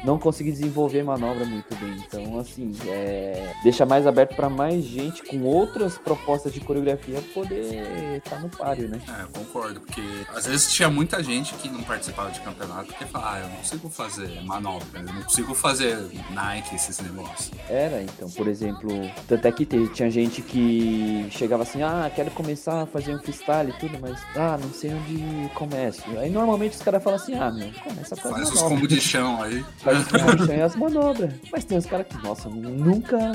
não 0.04 0.18
consegui 0.20 0.52
desenvolver 0.52 1.04
manobra 1.04 1.46
muito 1.46 1.76
bem. 1.76 1.96
Então, 2.06 2.40
assim, 2.40 2.72
é, 2.88 3.54
deixa 3.64 3.86
mais 3.86 4.06
aberto 4.06 4.36
para 4.36 4.50
mais 4.50 4.84
gente 4.84 5.24
com 5.24 5.42
outras 5.44 5.98
propostas 5.98 6.54
de 6.54 6.60
coreografia 6.60 7.22
poder 7.34 8.18
estar 8.18 8.40
no 8.40 8.50
páreo, 8.50 8.90
né? 8.90 9.00
É, 9.08 9.24
eu 9.24 9.28
concordo, 9.30 9.80
porque 9.82 10.02
às 10.36 10.46
vezes 10.46 10.72
tinha 10.72 10.90
muita 10.90 11.24
gente 11.24 11.54
que 11.56 11.70
não 11.70 11.82
participava 11.84 12.32
de 12.32 12.42
campeonato 12.42 12.88
porque 12.88 13.06
falava, 13.06 13.36
ah, 13.38 13.40
eu 13.42 13.48
não 13.50 13.56
consigo 13.58 13.90
fazer 13.90 14.44
manobra, 14.44 15.00
eu 15.00 15.04
não 15.14 15.22
consigo 15.24 15.54
fazer 15.54 15.98
Nike, 16.32 16.76
esses 16.76 17.00
negócios. 17.00 17.52
Era, 17.70 18.02
então, 18.02 18.30
por 18.30 18.48
exemplo, 18.48 18.90
tanto 19.28 19.48
é 19.48 19.52
que 19.52 19.66
tinha 19.66 20.10
gente 20.10 20.42
que 20.42 21.28
chegava 21.32 21.64
assim, 21.64 21.82
ah, 21.82 22.12
quero 22.14 22.32
começar 22.32 22.82
a 22.82 22.86
fazer 22.86 23.16
um 23.16 23.20
freestyle 23.20 23.70
e 23.70 23.80
tudo, 23.80 23.98
mas, 24.02 24.20
ah, 24.36 24.58
não 24.62 24.72
sei 24.74 24.94
onde 24.94 25.50
começo. 25.54 26.04
Aí 26.18 26.30
normalmente 26.30 26.76
os 26.76 26.82
caras 26.82 27.04
falam 27.04 27.20
assim, 27.20 27.36
ah, 27.36 27.52
meu, 27.52 27.72
começa 27.84 28.16
com 28.16 28.28
as 28.28 28.34
Faz 28.34 28.50
os 28.50 28.56
manobras. 28.56 28.62
combos 28.80 28.88
de 28.90 29.02
chão 29.02 29.42
aí. 29.42 29.64
Os 30.00 30.08
combos 30.08 30.36
de 30.38 30.46
chão 30.46 30.56
e 30.56 30.62
as 30.62 30.76
manobras. 30.76 31.34
Mas 31.52 31.64
tem 31.66 31.78
uns 31.78 31.86
caras 31.86 32.08
que, 32.08 32.18
nossa, 32.24 32.50
nunca 32.50 33.32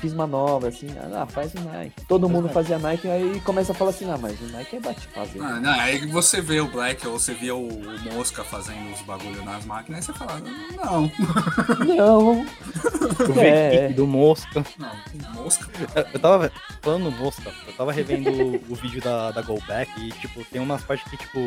fiz 0.00 0.14
manobra, 0.14 0.68
assim, 0.68 0.88
ah, 1.14 1.26
faz 1.26 1.52
o 1.54 1.60
Nike. 1.60 2.04
Todo 2.06 2.28
mundo 2.28 2.48
fazia 2.48 2.78
Nike, 2.78 3.08
aí 3.08 3.40
começa 3.40 3.72
a 3.72 3.74
falar 3.74 3.90
assim, 3.90 4.10
ah, 4.10 4.16
mas 4.18 4.40
o 4.40 4.46
Nike 4.46 4.76
é 4.76 4.80
bate 4.80 5.06
fazer. 5.08 5.40
Ah, 5.40 5.60
não, 5.60 5.70
aí 5.80 6.06
você 6.06 6.40
vê 6.40 6.60
o 6.60 6.68
Black 6.68 7.06
ou 7.06 7.18
você 7.18 7.34
vê 7.34 7.50
o, 7.50 7.58
o 7.68 8.00
Mosca 8.14 8.42
fazendo 8.44 8.92
os 8.92 9.00
bagulho 9.02 9.44
nas 9.44 9.64
máquinas, 9.64 10.08
aí 10.08 10.14
você 10.14 10.18
fala, 10.18 10.40
não, 10.76 11.10
Não, 11.96 12.40
O 12.42 13.40
É. 13.40 13.70
V-Kick 13.70 13.94
do 13.94 14.06
Mosca. 14.06 14.64
não, 14.78 15.32
Mosca. 15.42 15.68
Eu- 15.94 16.08
Eu 16.12 16.18
tava 16.20 16.52
falando 16.82 17.10
Mosca, 17.10 17.52
eu 17.66 17.72
tava 17.74 17.92
revendo 17.92 18.30
o, 18.68 18.74
vídeo 18.74 19.00
da, 19.00 19.30
da 19.30 19.42
Go 19.42 19.60
Back 19.66 19.90
e, 20.00 20.10
tipo, 20.12 20.44
tem 20.44 20.60
umas 20.60 20.82
partes 20.82 21.08
que, 21.10 21.16
tipo, 21.16 21.38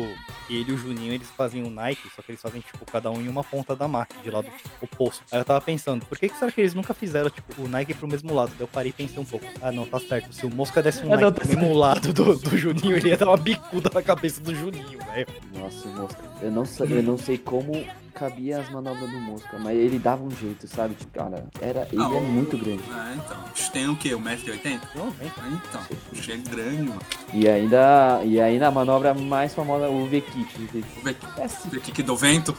ele 0.48 0.70
e 0.70 0.72
o 0.72 0.76
Juninho, 0.78 1.12
eles 1.12 1.28
fazem 1.36 1.62
o 1.62 1.70
Nike, 1.70 2.08
só 2.14 2.22
que 2.22 2.32
eles 2.32 2.40
fazem, 2.40 2.60
tipo, 2.60 2.84
cada 2.90 3.10
um 3.10 3.20
em 3.20 3.28
uma 3.28 3.44
ponta 3.44 3.74
da 3.76 3.86
máquina, 3.88 4.22
de 4.22 4.30
lado 4.30 4.46
oposto. 4.80 5.22
Aí 5.30 5.38
eu 5.38 5.44
tava 5.44 5.60
pensando, 5.60 6.04
por 6.06 6.18
que, 6.18 6.28
que 6.28 6.36
será 6.38 6.50
que 6.50 6.60
eles 6.60 6.74
nunca 6.74 6.92
fizeram, 6.94 7.30
tipo, 7.30 7.62
o 7.62 7.68
Nike 7.68 7.94
pro 7.94 8.08
mesmo 8.08 8.34
lado? 8.34 8.41
Daí 8.46 8.60
eu 8.60 8.68
parei 8.68 8.90
e 8.90 8.92
pensei 8.92 9.18
um 9.18 9.24
pouco, 9.24 9.46
ah, 9.60 9.72
não, 9.72 9.86
tá 9.86 9.98
certo. 10.00 10.32
Se 10.32 10.46
o 10.46 10.50
Mosca 10.50 10.82
desse 10.82 11.04
um 11.04 11.12
Ah, 11.12 11.16
não, 11.16 11.30
Nike 11.30 11.40
tá 11.40 11.46
mesmo 11.46 11.72
lado 11.74 12.12
do, 12.12 12.36
do 12.36 12.56
Juninho, 12.56 12.96
ele 12.96 13.08
ia 13.08 13.16
dar 13.16 13.28
uma 13.28 13.36
bicuda 13.36 13.90
na 13.92 14.02
cabeça 14.02 14.40
do 14.40 14.54
Juninho, 14.54 14.98
velho. 15.14 15.26
Nossa, 15.54 15.88
o 15.88 15.92
Mosca. 15.92 16.31
Eu 16.42 16.50
não, 16.50 16.64
sei, 16.64 16.98
eu 16.98 17.02
não 17.02 17.16
sei 17.16 17.38
como 17.38 17.72
cabia 18.12 18.60
as 18.60 18.70
manobras 18.70 19.10
do 19.10 19.18
Mosca, 19.18 19.58
mas 19.58 19.76
ele 19.76 19.98
dava 19.98 20.22
um 20.22 20.30
jeito, 20.30 20.68
sabe? 20.68 20.94
Tipo, 20.94 21.12
cara, 21.18 21.44
era, 21.60 21.88
ele 21.90 21.96
Não, 21.96 22.16
é 22.16 22.20
muito 22.20 22.56
grande. 22.58 22.82
É, 22.82 23.14
então. 23.14 23.70
Tem 23.72 23.88
o 23.88 23.96
quê? 23.96 24.10
1,80m? 24.10 24.80
Não, 24.94 25.10
vem. 25.10 25.28
Então, 25.28 25.80
é 25.80 26.36
grande, 26.36 26.82
mano. 26.82 27.00
E 27.32 27.48
ainda, 27.48 28.20
e 28.24 28.40
ainda 28.40 28.68
a 28.68 28.70
manobra 28.70 29.14
mais 29.14 29.54
famosa, 29.54 29.88
o 29.88 30.06
V-Kick. 30.06 30.62
o 30.62 30.66
V-Kick. 30.66 31.26
O 31.36 31.40
É 31.40 31.44
assim, 31.44 31.68
o 31.68 32.02
do 32.02 32.16
vento. 32.16 32.56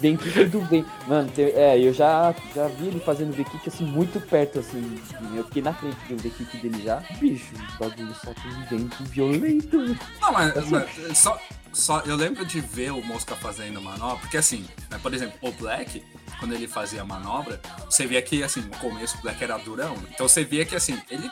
bem 0.00 0.16
kick 0.16 0.44
do 0.44 0.60
bem. 0.62 0.84
Mano, 1.06 1.30
é, 1.36 1.80
eu 1.80 1.92
já, 1.92 2.34
já 2.54 2.68
vi 2.68 2.88
ele 2.88 3.00
fazendo 3.00 3.32
V-Kick 3.32 3.68
assim, 3.68 3.84
muito 3.84 4.20
perto, 4.20 4.58
assim. 4.58 4.80
de 4.80 5.22
mim. 5.22 5.36
Eu 5.36 5.44
fiquei 5.44 5.62
na 5.62 5.72
frente 5.72 5.96
do 6.08 6.16
V-Kick 6.16 6.58
dele 6.58 6.82
já. 6.82 7.02
Bicho, 7.18 7.54
o 7.76 7.78
bagulho 7.78 8.14
solta 8.14 8.40
um 8.46 8.76
vento 8.76 9.04
violento. 9.04 9.78
Não, 10.20 10.32
mas, 10.32 10.70
mas 10.70 11.18
só, 11.18 11.38
só 11.76 12.00
eu 12.00 12.16
lembro 12.16 12.44
de 12.44 12.60
ver 12.60 12.90
o 12.92 13.02
Mosca 13.04 13.36
fazendo 13.36 13.80
manobra, 13.82 14.16
porque 14.18 14.36
assim, 14.38 14.66
né, 14.90 14.98
por 15.02 15.12
exemplo, 15.12 15.36
o 15.42 15.52
Black, 15.52 16.02
quando 16.38 16.54
ele 16.54 16.66
fazia 16.66 17.02
a 17.02 17.04
manobra, 17.04 17.60
você 17.84 18.06
via 18.06 18.22
que 18.22 18.42
assim, 18.42 18.62
no 18.62 18.76
começo 18.78 19.18
o 19.18 19.20
Black 19.20 19.42
era 19.44 19.58
durão, 19.58 19.94
né? 19.98 20.08
então 20.14 20.26
você 20.26 20.42
via 20.42 20.64
que 20.64 20.74
assim, 20.74 20.98
ele 21.10 21.28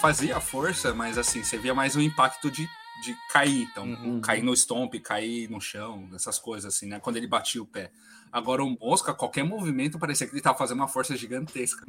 fazia 0.00 0.40
força, 0.40 0.92
mas 0.92 1.16
assim, 1.16 1.44
você 1.44 1.56
via 1.56 1.74
mais 1.74 1.94
o 1.94 2.00
impacto 2.00 2.50
de, 2.50 2.68
de 3.02 3.16
cair, 3.30 3.68
então 3.70 3.84
Uhum. 3.84 4.20
cair 4.20 4.42
no 4.42 4.52
stomp, 4.54 4.94
cair 5.00 5.48
no 5.48 5.60
chão, 5.60 6.08
essas 6.14 6.38
coisas 6.40 6.74
assim, 6.74 6.86
né, 6.86 6.98
quando 6.98 7.16
ele 7.16 7.28
batia 7.28 7.62
o 7.62 7.66
pé. 7.66 7.92
Agora 8.34 8.64
o 8.64 8.76
Mosca, 8.80 9.14
qualquer 9.14 9.44
movimento 9.44 9.96
parecia 9.96 10.26
que 10.26 10.34
ele 10.34 10.42
tava 10.42 10.58
fazendo 10.58 10.78
uma 10.78 10.88
força 10.88 11.16
gigantesca. 11.16 11.86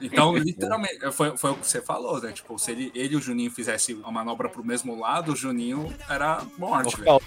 Então, 0.00 0.36
literalmente, 0.38 1.10
foi, 1.10 1.36
foi 1.36 1.50
o 1.50 1.56
que 1.56 1.66
você 1.66 1.82
falou, 1.82 2.22
né? 2.22 2.30
Tipo, 2.30 2.56
se 2.60 2.70
ele, 2.70 2.92
ele 2.94 3.14
e 3.14 3.16
o 3.16 3.20
Juninho 3.20 3.50
fizessem 3.50 3.96
uma 3.96 4.12
manobra 4.12 4.48
pro 4.48 4.64
mesmo 4.64 4.96
lado, 4.96 5.32
o 5.32 5.36
Juninho 5.36 5.92
era 6.08 6.44
morte, 6.56 6.96
velho. 6.96 7.20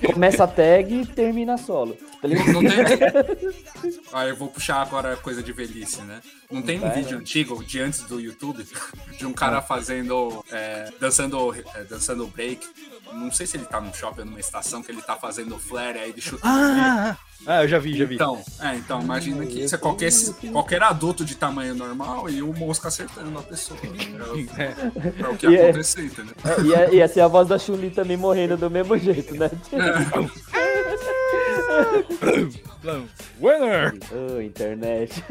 Começa 0.14 0.44
a 0.44 0.46
tag 0.46 0.94
e 0.94 1.04
termina 1.04 1.58
solo. 1.58 1.94
Tá 2.22 2.26
ligado? 2.26 2.52
Não 2.54 2.60
tem. 2.60 2.72
Ah, 4.12 4.26
eu 4.26 4.36
vou 4.36 4.48
puxar 4.48 4.80
agora 4.82 5.16
coisa 5.16 5.42
de 5.42 5.52
velhice, 5.52 6.02
né? 6.02 6.20
Não 6.50 6.62
tem 6.62 6.78
um 6.78 6.82
Vai, 6.82 6.96
vídeo 6.96 7.16
né? 7.16 7.20
antigo 7.20 7.64
de 7.64 7.80
antes 7.80 8.02
do 8.02 8.20
YouTube 8.20 8.64
de 9.18 9.26
um 9.26 9.32
cara 9.32 9.60
fazendo. 9.60 10.44
é, 10.50 10.90
dançando, 11.00 11.54
é, 11.74 11.84
dançando 11.84 12.26
break. 12.26 12.66
Não 13.14 13.30
sei 13.30 13.46
se 13.46 13.56
ele 13.56 13.64
tá 13.66 13.80
num 13.80 13.92
shopping 13.92 14.20
ou 14.20 14.26
numa 14.26 14.40
estação 14.40 14.82
que 14.82 14.90
ele 14.90 15.02
tá 15.02 15.16
fazendo 15.16 15.58
flare, 15.58 15.98
aí 15.98 16.10
ele 16.10 16.20
chuta. 16.20 16.42
Ah, 16.44 17.16
ah, 17.46 17.62
eu 17.64 17.68
já 17.68 17.78
vi, 17.78 17.96
já 17.96 18.04
vi. 18.04 18.14
Então, 18.16 18.42
é, 18.60 18.74
então 18.76 19.00
imagina 19.00 19.44
que 19.46 19.60
isso 19.60 19.74
é 19.74 19.78
qualquer, 19.78 20.10
qualquer 20.52 20.82
adulto 20.82 21.24
de 21.24 21.34
tamanho 21.34 21.74
normal 21.74 22.28
e 22.30 22.42
o 22.42 22.52
mosca 22.52 22.88
acertando 22.88 23.36
a 23.38 23.42
pessoa. 23.42 23.78
É, 23.82 25.24
o- 25.24 25.26
é 25.26 25.28
o 25.28 25.36
que 25.36 25.46
E 25.46 25.56
é- 25.56 25.64
aconteceu, 25.70 26.04
entendeu? 26.04 26.34
É, 26.44 26.60
ia, 26.62 26.94
ia 26.94 27.08
ser 27.08 27.20
a 27.20 27.28
voz 27.28 27.48
da 27.48 27.58
Chun-Li 27.58 27.90
também 27.90 28.16
morrendo 28.16 28.56
do 28.56 28.70
mesmo 28.70 28.96
jeito, 28.98 29.34
né? 29.34 29.50
Winner! 33.40 33.94
Ô, 34.12 34.40
internet. 34.40 35.22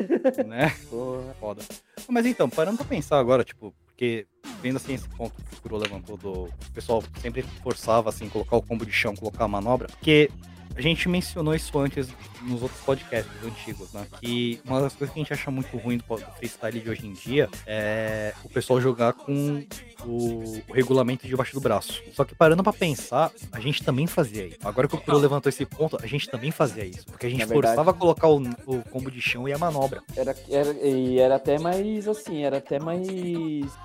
Né? 0.45 0.73
Porra. 0.89 1.35
Foda. 1.39 1.61
Mas 2.09 2.25
então, 2.25 2.49
parando 2.49 2.77
pra 2.77 2.85
pensar 2.85 3.19
agora, 3.19 3.43
tipo, 3.43 3.73
porque 4.01 4.25
vendo 4.63 4.77
assim 4.77 4.95
esse 4.95 5.07
ponto 5.09 5.35
que 5.35 5.53
o 5.53 5.61
Kuro 5.61 5.77
levantou 5.77 6.17
do. 6.17 6.31
O 6.45 6.71
pessoal 6.73 7.03
sempre 7.21 7.43
forçava 7.61 8.09
assim, 8.09 8.27
colocar 8.27 8.57
o 8.57 8.61
combo 8.61 8.83
de 8.83 8.91
chão, 8.91 9.15
colocar 9.15 9.45
a 9.45 9.47
manobra, 9.47 9.87
porque 9.89 10.31
a 10.75 10.81
gente 10.81 11.07
mencionou 11.07 11.53
isso 11.53 11.77
antes 11.77 12.07
nos 12.41 12.63
outros 12.63 12.81
podcasts 12.81 13.31
antigos, 13.43 13.93
né? 13.93 14.07
Que 14.19 14.59
uma 14.65 14.81
das 14.81 14.95
coisas 14.95 15.13
que 15.13 15.19
a 15.19 15.23
gente 15.23 15.33
acha 15.33 15.51
muito 15.51 15.77
ruim 15.77 15.97
do 15.97 16.17
freestyle 16.37 16.79
de 16.79 16.89
hoje 16.89 17.05
em 17.05 17.13
dia 17.13 17.47
é 17.67 18.33
o 18.43 18.49
pessoal 18.49 18.81
jogar 18.81 19.13
com 19.13 19.63
o, 20.05 20.43
o 20.69 20.73
regulamento 20.73 21.27
debaixo 21.27 21.53
do 21.53 21.61
braço. 21.61 22.01
Só 22.13 22.23
que 22.25 22.35
parando 22.35 22.63
pra 22.63 22.73
pensar, 22.73 23.31
a 23.51 23.59
gente 23.59 23.83
também 23.83 24.07
fazia 24.07 24.47
isso. 24.47 24.57
Agora 24.63 24.87
que 24.87 24.95
o 24.95 25.01
Kuro 25.01 25.17
levantou 25.17 25.49
esse 25.49 25.65
ponto, 25.65 25.97
a 26.01 26.05
gente 26.07 26.29
também 26.29 26.51
fazia 26.51 26.85
isso. 26.85 27.05
Porque 27.05 27.25
a 27.25 27.29
gente 27.29 27.39
Na 27.39 27.45
verdade- 27.45 27.67
forçava 27.75 27.91
a 27.91 27.93
colocar 27.93 28.27
o, 28.27 28.41
o 28.65 28.83
combo 28.89 29.09
de 29.11 29.21
chão 29.21 29.47
e 29.47 29.53
a 29.53 29.57
manobra. 29.57 30.01
Era, 30.15 30.35
era, 30.49 30.71
e 30.73 31.19
era 31.19 31.35
até 31.35 31.59
mais 31.59 32.07
assim, 32.07 32.43
era 32.43 32.57
até 32.57 32.79
mais, 32.79 33.07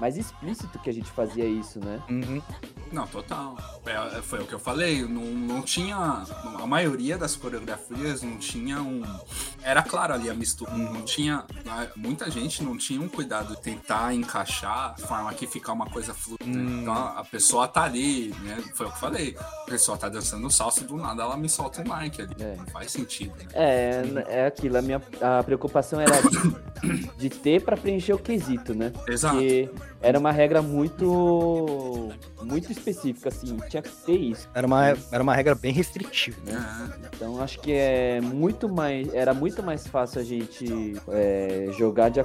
mais 0.00 0.16
explícito 0.16 0.78
que 0.78 0.90
a 0.90 0.92
gente 0.92 1.10
fazia 1.10 1.44
isso, 1.44 1.78
né? 1.80 2.00
Uhum. 2.08 2.42
Não, 2.92 3.06
total. 3.06 3.56
É, 3.84 4.22
foi 4.22 4.40
o 4.40 4.46
que 4.46 4.52
eu 4.54 4.58
falei. 4.60 5.02
Não, 5.02 5.22
não 5.22 5.62
tinha. 5.62 5.96
A 5.96 6.66
maioria 6.66 7.18
das 7.18 7.34
coreografias 7.34 8.22
não 8.22 8.36
tinha 8.38 8.80
um. 8.80 9.02
Era 9.62 9.82
claro 9.82 10.14
ali 10.14 10.30
a 10.30 10.34
mistura. 10.34 10.70
Não 10.72 11.02
tinha. 11.02 11.44
Muita 11.96 12.30
gente 12.30 12.62
não 12.62 12.76
tinha 12.76 13.00
um 13.00 13.08
cuidado 13.08 13.56
de 13.56 13.60
tentar 13.62 14.14
encaixar 14.14 14.94
de 14.94 15.02
forma 15.02 15.32
que 15.34 15.46
ficar 15.46 15.72
uma 15.72 15.86
coisa 15.86 16.05
fluida. 16.14 16.44
né? 16.44 16.62
Hum. 16.62 16.80
Então 16.82 16.94
a 16.94 17.24
pessoa 17.24 17.68
tá 17.68 17.84
ali, 17.84 18.34
né? 18.42 18.62
Foi 18.74 18.86
o 18.86 18.90
que 18.90 18.96
eu 18.96 19.00
falei. 19.00 19.36
A 19.38 19.70
pessoa 19.70 19.96
tá 19.96 20.08
dançando 20.08 20.50
salsa 20.50 20.80
e 20.80 20.84
do 20.84 20.96
nada 20.96 21.22
ela 21.22 21.36
me 21.36 21.48
solta 21.48 21.80
um 21.82 21.84
Nike 21.84 22.22
ali. 22.22 22.36
É. 22.40 22.56
Não 22.56 22.66
faz 22.66 22.92
sentido, 22.92 23.32
né? 23.38 23.46
É, 23.52 24.02
é 24.28 24.46
aquilo, 24.46 24.78
a 24.78 24.82
minha 24.82 25.00
a 25.20 25.42
preocupação 25.42 26.00
era 26.00 26.12
de, 26.22 27.06
de 27.16 27.30
ter 27.30 27.62
pra 27.62 27.76
preencher 27.76 28.12
o 28.12 28.18
quesito, 28.18 28.74
né? 28.74 28.92
Exato. 29.08 29.36
Porque 29.36 29.70
era 30.00 30.18
uma 30.18 30.32
regra 30.32 30.62
muito 30.62 32.12
muito 32.42 32.70
específica, 32.70 33.28
assim, 33.28 33.56
tinha 33.68 33.82
que 33.82 33.90
ter 33.90 34.16
isso. 34.16 34.48
Era 34.54 34.66
uma, 34.66 34.88
era 34.88 35.22
uma 35.22 35.34
regra 35.34 35.54
bem 35.54 35.72
restritiva. 35.72 36.38
É. 36.46 37.08
Então 37.14 37.42
acho 37.42 37.58
que 37.60 37.72
é 37.72 38.20
muito 38.20 38.68
mais. 38.68 39.12
Era 39.12 39.34
muito 39.34 39.62
mais 39.62 39.86
fácil 39.86 40.20
a 40.20 40.24
gente 40.24 40.94
é, 41.08 41.68
jogar, 41.76 42.10
de 42.10 42.20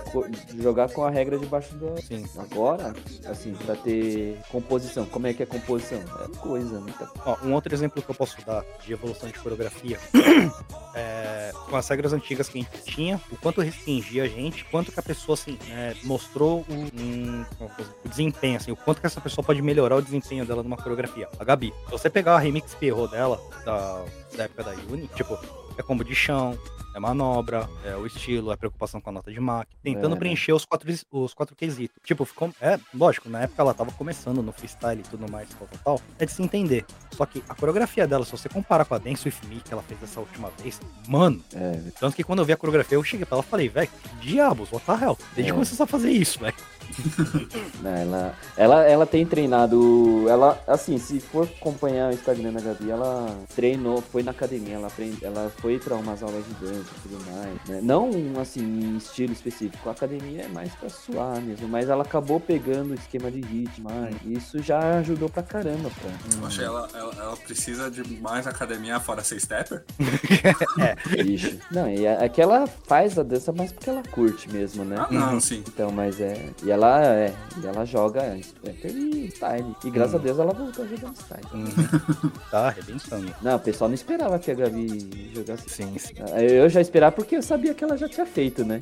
jogar 0.61 0.89
com 0.89 1.03
a 1.03 1.09
regra 1.09 1.37
debaixo 1.37 1.73
do. 1.75 1.99
Sim. 2.01 2.25
Agora, 2.37 2.93
assim, 3.25 3.53
pra 3.71 3.75
ter 3.75 4.37
composição. 4.49 5.05
Como 5.05 5.27
é 5.27 5.33
que 5.33 5.43
é 5.43 5.45
composição? 5.45 5.99
É 5.99 6.37
coisa, 6.37 6.79
muita 6.79 7.09
Ó, 7.25 7.37
um 7.43 7.53
outro 7.53 7.73
exemplo 7.73 8.01
que 8.01 8.09
eu 8.09 8.15
posso 8.15 8.37
dar 8.45 8.63
de 8.85 8.93
evolução 8.93 9.29
de 9.29 9.39
coreografia 9.39 9.99
é, 10.93 11.51
com 11.69 11.75
as 11.75 11.87
regras 11.87 12.13
antigas 12.13 12.49
que 12.49 12.59
a 12.59 12.61
gente 12.61 12.83
tinha, 12.83 13.21
o 13.31 13.37
quanto 13.37 13.61
restringia 13.61 14.23
a 14.23 14.27
gente, 14.27 14.65
quanto 14.65 14.91
que 14.91 14.99
a 14.99 15.03
pessoa 15.03 15.33
assim, 15.33 15.57
é, 15.69 15.95
mostrou 16.03 16.65
o, 16.67 16.73
um, 16.73 17.45
dizer, 17.59 17.95
o 18.05 18.09
desempenho, 18.09 18.57
assim, 18.57 18.71
o 18.71 18.75
quanto 18.75 18.99
que 18.99 19.07
essa 19.07 19.21
pessoa 19.21 19.45
pode 19.45 19.61
melhorar 19.61 19.95
o 19.95 20.01
desempenho 20.01 20.45
dela 20.45 20.63
numa 20.63 20.77
coreografia. 20.77 21.29
A 21.39 21.43
Gabi, 21.43 21.73
se 21.85 21.91
você 21.91 22.09
pegar 22.09 22.35
a 22.35 22.39
remix 22.39 22.73
Pierrot 22.75 23.11
dela, 23.11 23.39
da, 23.65 24.03
da 24.35 24.43
época 24.43 24.63
da 24.63 24.71
Uni, 24.89 25.07
tipo, 25.15 25.37
é 25.77 25.83
combo 25.83 26.03
de 26.03 26.15
chão, 26.15 26.57
é 26.93 26.99
manobra, 26.99 27.69
é 27.85 27.95
o 27.95 28.05
estilo, 28.05 28.51
é 28.51 28.55
preocupação 28.55 28.99
com 29.01 29.09
a 29.09 29.13
nota 29.13 29.31
de 29.31 29.39
máquina, 29.39 29.77
tentando 29.83 30.15
É. 30.15 30.19
preencher 30.19 30.53
os 30.53 30.65
quatro, 30.65 30.89
os 31.11 31.33
quatro 31.33 31.55
quesitos. 31.55 31.95
Tipo, 32.03 32.25
ficou. 32.25 32.49
É, 32.61 32.79
lógico, 32.93 33.29
na 33.29 33.41
época 33.41 33.61
ela 33.61 33.73
tava 33.73 33.91
começando 33.91 34.41
no 34.41 34.51
freestyle 34.51 34.99
e 35.01 35.03
tudo 35.09 35.29
mais, 35.31 35.47
tal, 35.49 35.67
tal, 35.67 35.79
tal. 35.97 36.01
É 36.19 36.25
de 36.25 36.31
se 36.31 36.41
entender. 36.43 36.85
Só 37.11 37.25
que 37.25 37.43
a 37.47 37.55
coreografia 37.55 38.05
dela, 38.07 38.25
se 38.25 38.31
você 38.31 38.49
comparar 38.49 38.85
com 38.85 38.95
a 38.95 38.97
Dance 38.97 39.27
With 39.27 39.35
Me 39.49 39.61
que 39.61 39.71
ela 39.73 39.81
fez 39.83 40.01
essa 40.03 40.19
última 40.19 40.49
vez, 40.61 40.79
mano. 41.07 41.41
É, 41.55 41.79
Tanto 41.99 42.15
que 42.15 42.23
quando 42.23 42.39
eu 42.39 42.45
vi 42.45 42.53
a 42.53 42.57
coreografia, 42.57 42.97
eu 42.97 43.03
cheguei 43.03 43.25
pra 43.25 43.37
ela 43.37 43.45
e 43.45 43.49
falei, 43.49 43.69
velho, 43.69 43.87
que 43.89 44.27
diabos, 44.27 44.71
what 44.71 44.85
the 44.85 44.91
hell? 45.05 45.17
Desde 45.35 45.51
É. 45.51 45.53
quando 45.53 45.65
você 45.65 45.75
sabe 45.75 45.91
fazer 45.91 46.11
isso, 46.11 46.39
velho? 46.39 46.55
Não, 47.81 47.91
ela, 47.95 48.35
ela, 48.57 48.83
ela 48.83 49.05
tem 49.05 49.25
treinado. 49.25 50.25
Ela, 50.27 50.61
assim, 50.67 50.97
se 50.97 51.19
for 51.19 51.45
acompanhar 51.57 52.09
o 52.11 52.13
Instagram 52.13 52.51
da 52.53 52.59
Gabi, 52.61 52.89
ela 52.91 53.27
treinou, 53.55 54.01
foi 54.01 54.23
na 54.23 54.31
academia, 54.31 54.75
ela, 54.75 54.87
aprende, 54.87 55.23
ela 55.23 55.49
foi 55.57 55.79
pra 55.79 55.95
umas 55.95 56.21
aulas 56.21 56.43
de 56.45 56.53
dança 56.55 56.80
e 56.81 57.09
tudo 57.09 57.31
mais. 57.31 57.67
Né? 57.67 57.79
Não, 57.81 58.09
assim, 58.39 58.61
em 58.61 58.97
estilo 58.97 59.33
específico. 59.33 59.89
A 59.89 59.91
academia 59.91 60.43
é 60.43 60.47
mais 60.47 60.73
pra 60.75 60.89
suar 60.89 61.41
mesmo, 61.41 61.67
mas 61.67 61.89
ela 61.89 62.03
acabou 62.03 62.39
pegando 62.39 62.91
o 62.91 62.95
esquema 62.95 63.31
de 63.31 63.41
ritmo. 63.41 63.89
mais. 63.89 64.15
Isso 64.25 64.61
já 64.61 64.97
ajudou 64.99 65.29
pra 65.29 65.43
caramba, 65.43 65.89
pra. 65.89 66.37
Eu 66.37 66.45
achei 66.45 66.65
ela, 66.65 66.87
ela, 66.93 67.13
ela 67.17 67.37
precisa 67.37 67.89
de 67.89 68.03
mais 68.19 68.47
academia 68.47 68.99
fora 68.99 69.23
ser 69.23 69.39
stepper. 69.39 69.83
Ixi. 71.25 71.59
Não, 71.71 71.89
e 71.89 72.05
é, 72.05 72.25
é 72.25 72.29
que 72.29 72.41
ela 72.41 72.67
faz 72.67 73.17
a 73.17 73.23
dança 73.23 73.51
mais 73.51 73.71
porque 73.71 73.89
ela 73.89 74.03
curte 74.03 74.49
mesmo, 74.51 74.83
né? 74.83 74.95
Ah, 74.99 75.07
não, 75.11 75.39
sim. 75.39 75.63
Então, 75.67 75.91
mas 75.91 76.19
é. 76.19 76.49
E 76.63 76.71
ela 76.71 77.03
é. 77.05 77.33
E 77.61 77.65
ela 77.65 77.85
joga 77.85 78.37
stepper 78.41 78.91
e 78.95 79.27
style. 79.27 79.75
E 79.83 79.89
graças 79.89 80.15
a 80.15 80.17
Deus 80.17 80.39
ela 80.39 80.53
voltou 80.53 80.87
jogando 80.87 81.15
style. 81.15 81.41
Tá 82.49 82.67
arrebentando. 82.67 83.33
Não, 83.41 83.55
o 83.55 83.59
pessoal 83.59 83.89
não 83.89 83.95
esperava 83.95 84.39
que 84.39 84.51
a 84.51 84.55
Gabi 84.55 85.31
jogasse. 85.33 85.69
Sim, 85.69 85.97
sim. 85.97 86.13
Eu 86.37 86.69
já 86.71 86.81
esperava 86.81 87.11
porque 87.15 87.35
eu 87.35 87.41
sabia 87.43 87.73
que 87.73 87.83
ela 87.83 87.97
já 87.97 88.09
tinha 88.09 88.25
feito, 88.25 88.65
né? 88.65 88.79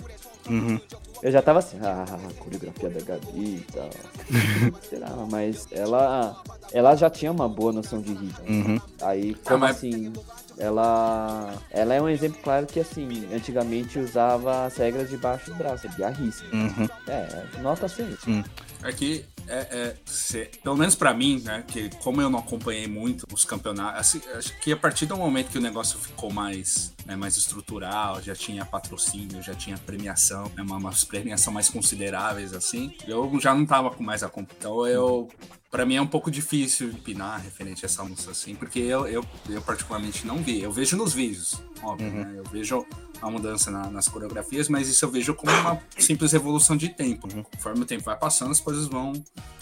Uhum. 0.50 0.80
Eu 1.22 1.32
já 1.32 1.42
tava 1.42 1.60
assim, 1.60 1.78
ah, 1.84 2.06
a 2.08 2.34
coreografia 2.42 2.90
da 2.90 3.02
Gabi 3.02 3.56
e 3.58 3.66
tal. 3.74 3.90
esperava, 4.82 5.26
mas 5.30 5.68
ela. 5.72 6.42
Ela 6.72 6.96
já 6.96 7.10
tinha 7.10 7.32
uma 7.32 7.50
boa 7.50 7.74
noção 7.74 8.00
de 8.02 8.14
ritmo. 8.14 8.46
Uhum. 8.48 8.82
Aí, 9.02 9.36
como 9.44 9.60
mas- 9.60 9.78
assim, 9.78 10.14
ela 10.58 11.54
ela 11.72 11.94
é 11.94 12.02
um 12.02 12.08
exemplo 12.10 12.40
claro 12.44 12.66
que 12.66 12.80
assim, 12.80 13.28
antigamente 13.34 13.98
usava 14.00 14.66
as 14.66 14.78
regras 14.78 15.10
debaixo 15.10 15.52
do 15.52 15.56
braço, 15.58 15.90
de 15.90 16.04
arrisca. 16.04 16.46
Uhum. 16.54 16.88
É, 17.08 17.62
nota 17.62 17.86
assim. 17.88 18.08
isso. 18.12 18.44
É 18.84 18.92
que, 18.94 19.26
é, 19.50 19.58
é, 19.72 19.96
cê- 20.06 20.50
pelo 20.64 20.78
menos 20.78 20.96
pra 20.96 21.14
mim, 21.14 21.42
né, 21.44 21.64
que 21.68 21.90
como 21.98 22.22
eu 22.22 22.30
não 22.30 22.40
acompanhei 22.40 22.88
muito 22.88 23.26
os 23.34 23.44
campeonatos, 23.44 24.00
assim, 24.00 24.22
acho 24.36 24.58
que 24.60 24.72
a 24.72 24.78
partir 24.78 25.06
do 25.06 25.18
momento 25.18 25.50
que 25.50 25.58
o 25.58 25.62
negócio 25.62 26.00
ficou 26.00 26.32
mais, 26.32 26.94
né, 27.06 27.16
mais 27.16 27.36
estrutural, 27.36 28.22
já 28.22 28.36
tinha 28.36 28.64
patrocínio, 28.66 29.42
já 29.42 29.54
tinha 29.54 29.78
premiação, 29.78 30.52
né, 30.56 30.62
uma, 30.64 30.78
umas 30.78 31.04
premiação 31.04 31.52
mais 31.52 31.68
consideráveis, 31.70 32.54
assim, 32.54 32.96
eu 33.08 33.32
já 33.40 33.54
não 33.54 33.66
tava 33.66 33.90
com 33.92 34.04
mais 34.04 34.24
a 34.24 34.30
Então 34.58 34.86
eu, 34.88 35.28
pra 35.72 35.86
mim 35.86 35.96
é 35.96 36.02
um 36.02 36.08
pouco 36.08 36.30
difícil 36.32 36.90
opinar 36.92 37.42
referente 37.42 37.84
a 37.84 37.88
essa 37.88 38.04
música, 38.04 38.32
assim, 38.32 38.56
porque 38.56 38.80
eu, 38.80 39.08
eu, 39.08 39.26
eu 39.50 39.62
particularmente 39.62 40.26
não 40.26 40.38
vi. 40.38 40.62
Eu 40.62 40.72
vejo 40.72 40.96
nos 40.96 41.14
vídeos, 41.14 41.62
óbvio, 41.82 42.10
né, 42.12 42.34
eu 42.38 42.44
vejo 42.52 42.86
a 43.22 43.30
mudança 43.30 43.70
na- 43.72 43.90
nas 43.90 44.08
coreografias, 44.08 44.70
mas 44.70 44.88
isso 44.88 45.04
eu 45.06 45.10
vejo 45.12 45.34
como 45.34 45.52
uma 45.52 45.80
simples 45.98 46.34
evolução 46.34 46.76
de 46.78 46.90
tempo. 46.90 47.28
Conforme 47.52 47.82
o 47.82 47.86
tempo 47.86 48.04
vai 48.04 48.18
passando, 48.18 48.52
as 48.52 48.60
coisas 48.60 48.88
vão, 48.88 49.14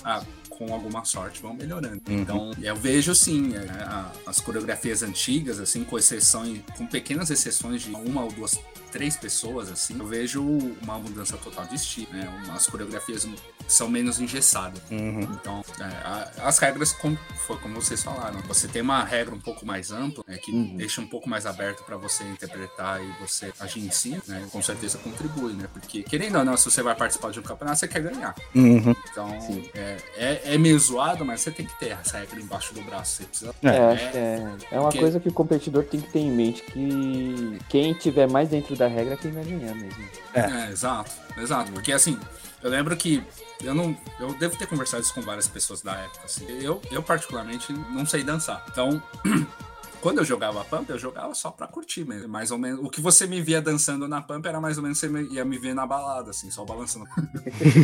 ah, 0.03 0.23
com 0.49 0.73
alguma 0.73 1.05
sorte, 1.05 1.41
vão 1.41 1.53
melhorando. 1.53 2.01
Então, 2.07 2.51
eu 2.61 2.75
vejo 2.75 3.13
sim, 3.13 3.53
é, 3.55 3.59
a- 3.83 4.11
as 4.25 4.39
coreografias 4.39 5.03
antigas, 5.03 5.59
assim, 5.59 5.83
com 5.83 5.97
exceções, 5.97 6.61
com 6.77 6.85
pequenas 6.87 7.29
exceções 7.29 7.81
de 7.83 7.91
uma 7.91 8.23
ou 8.23 8.31
duas, 8.31 8.59
três 8.97 9.15
pessoas, 9.15 9.71
assim, 9.71 9.95
eu 9.99 10.07
vejo 10.07 10.41
uma 10.81 10.97
mudança 10.97 11.37
total 11.37 11.65
de 11.65 11.75
estilo, 11.75 12.07
né? 12.11 12.27
Umas 12.45 12.65
coreografias 12.65 13.27
são 13.67 13.87
menos 13.87 14.19
engessadas. 14.19 14.81
Uhum. 14.89 15.19
Então, 15.21 15.63
é, 15.79 15.83
a- 15.83 16.31
as 16.45 16.57
regras, 16.57 16.91
como, 16.93 17.15
foi 17.45 17.57
como 17.57 17.75
vocês 17.75 18.01
falaram, 18.01 18.39
você 18.47 18.67
tem 18.67 18.81
uma 18.81 19.03
regra 19.03 19.35
um 19.35 19.39
pouco 19.39 19.63
mais 19.65 19.91
ampla, 19.91 20.23
né, 20.27 20.37
que 20.37 20.51
Uhum. 20.51 20.75
deixa 20.77 20.99
um 20.99 21.05
pouco 21.07 21.29
mais 21.29 21.45
aberto 21.45 21.83
para 21.83 21.95
você 21.95 22.23
interpretar 22.23 22.99
e 23.03 23.07
você 23.21 23.53
agir 23.59 23.81
em 23.85 23.91
si, 23.91 24.19
né, 24.27 24.47
com 24.51 24.61
certeza 24.63 24.97
contribui, 24.97 25.53
né? 25.53 25.65
Porque, 25.71 26.01
querendo 26.01 26.39
ou 26.39 26.45
não, 26.45 26.57
se 26.57 26.65
você 26.71 26.81
vai 26.81 26.95
participar 26.95 27.29
de 27.31 27.39
um 27.39 27.43
campeonato, 27.43 27.77
você 27.79 27.87
quer 27.87 28.01
ganhar. 28.01 28.33
Uhum. 28.55 28.95
Então, 29.11 29.29
é, 29.75 29.97
é, 30.15 30.41
é 30.55 30.57
meio 30.57 30.79
zoado, 30.79 31.23
mas 31.23 31.41
você 31.41 31.51
tem 31.51 31.67
que 31.67 31.77
ter 31.77 31.91
essa 31.91 32.17
regra 32.17 32.39
embaixo 32.39 32.73
do 32.73 32.81
braço. 32.81 33.17
Você 33.17 33.25
precisa. 33.25 33.55
É, 33.61 33.67
É. 33.67 33.95
que 34.11 34.17
é, 34.17 34.57
é 34.71 34.79
uma 34.79 34.83
Porque- 34.85 34.99
coisa 34.99 35.19
que 35.19 35.29
o 35.29 35.33
competidor 35.33 35.83
tem 35.83 36.01
que 36.01 36.09
ter 36.11 36.19
em 36.19 36.31
mente 36.31 36.63
que 36.63 37.59
quem 37.69 37.93
tiver 37.93 38.27
mais 38.27 38.49
dentro 38.49 38.75
da 38.75 38.86
regra 38.87 39.13
é 39.13 39.17
quem 39.17 39.31
vai 39.31 39.43
ganhar 39.43 39.75
mesmo. 39.75 40.09
É, 40.33 40.71
exato, 40.71 41.11
exato. 41.37 41.71
Porque 41.71 41.91
assim, 41.91 42.19
eu 42.61 42.69
lembro 42.69 42.95
que 42.95 43.23
eu 43.63 43.73
não. 43.73 43.97
Eu 44.19 44.33
devo 44.33 44.57
ter 44.57 44.67
conversado 44.67 45.03
isso 45.03 45.13
com 45.13 45.21
várias 45.21 45.47
pessoas 45.47 45.81
da 45.81 45.95
época. 45.95 46.25
Assim. 46.25 46.45
Eu, 46.61 46.81
eu, 46.91 47.03
particularmente, 47.03 47.71
não 47.73 48.05
sei 48.05 48.23
dançar. 48.23 48.65
Então. 48.69 49.01
Quando 50.01 50.19
eu 50.19 50.25
jogava 50.25 50.63
Pump, 50.63 50.89
eu 50.89 50.99
jogava 50.99 51.33
só 51.33 51.49
pra 51.51 51.67
curtir 51.67 52.05
mesmo. 52.05 52.27
Mais 52.29 52.51
ou 52.51 52.57
menos. 52.57 52.79
O 52.85 52.89
que 52.89 53.01
você 53.01 53.25
me 53.27 53.41
via 53.41 53.61
dançando 53.61 54.07
na 54.07 54.21
Pump 54.21 54.45
era 54.47 54.61
mais 54.61 54.77
ou 54.77 54.83
menos 54.83 54.97
você 54.99 55.07
me- 55.09 55.27
ia 55.33 55.43
me 55.43 55.57
ver 55.57 55.73
na 55.73 55.85
balada, 55.85 56.29
assim, 56.31 56.49
só 56.51 56.63
balançando. 56.63 57.05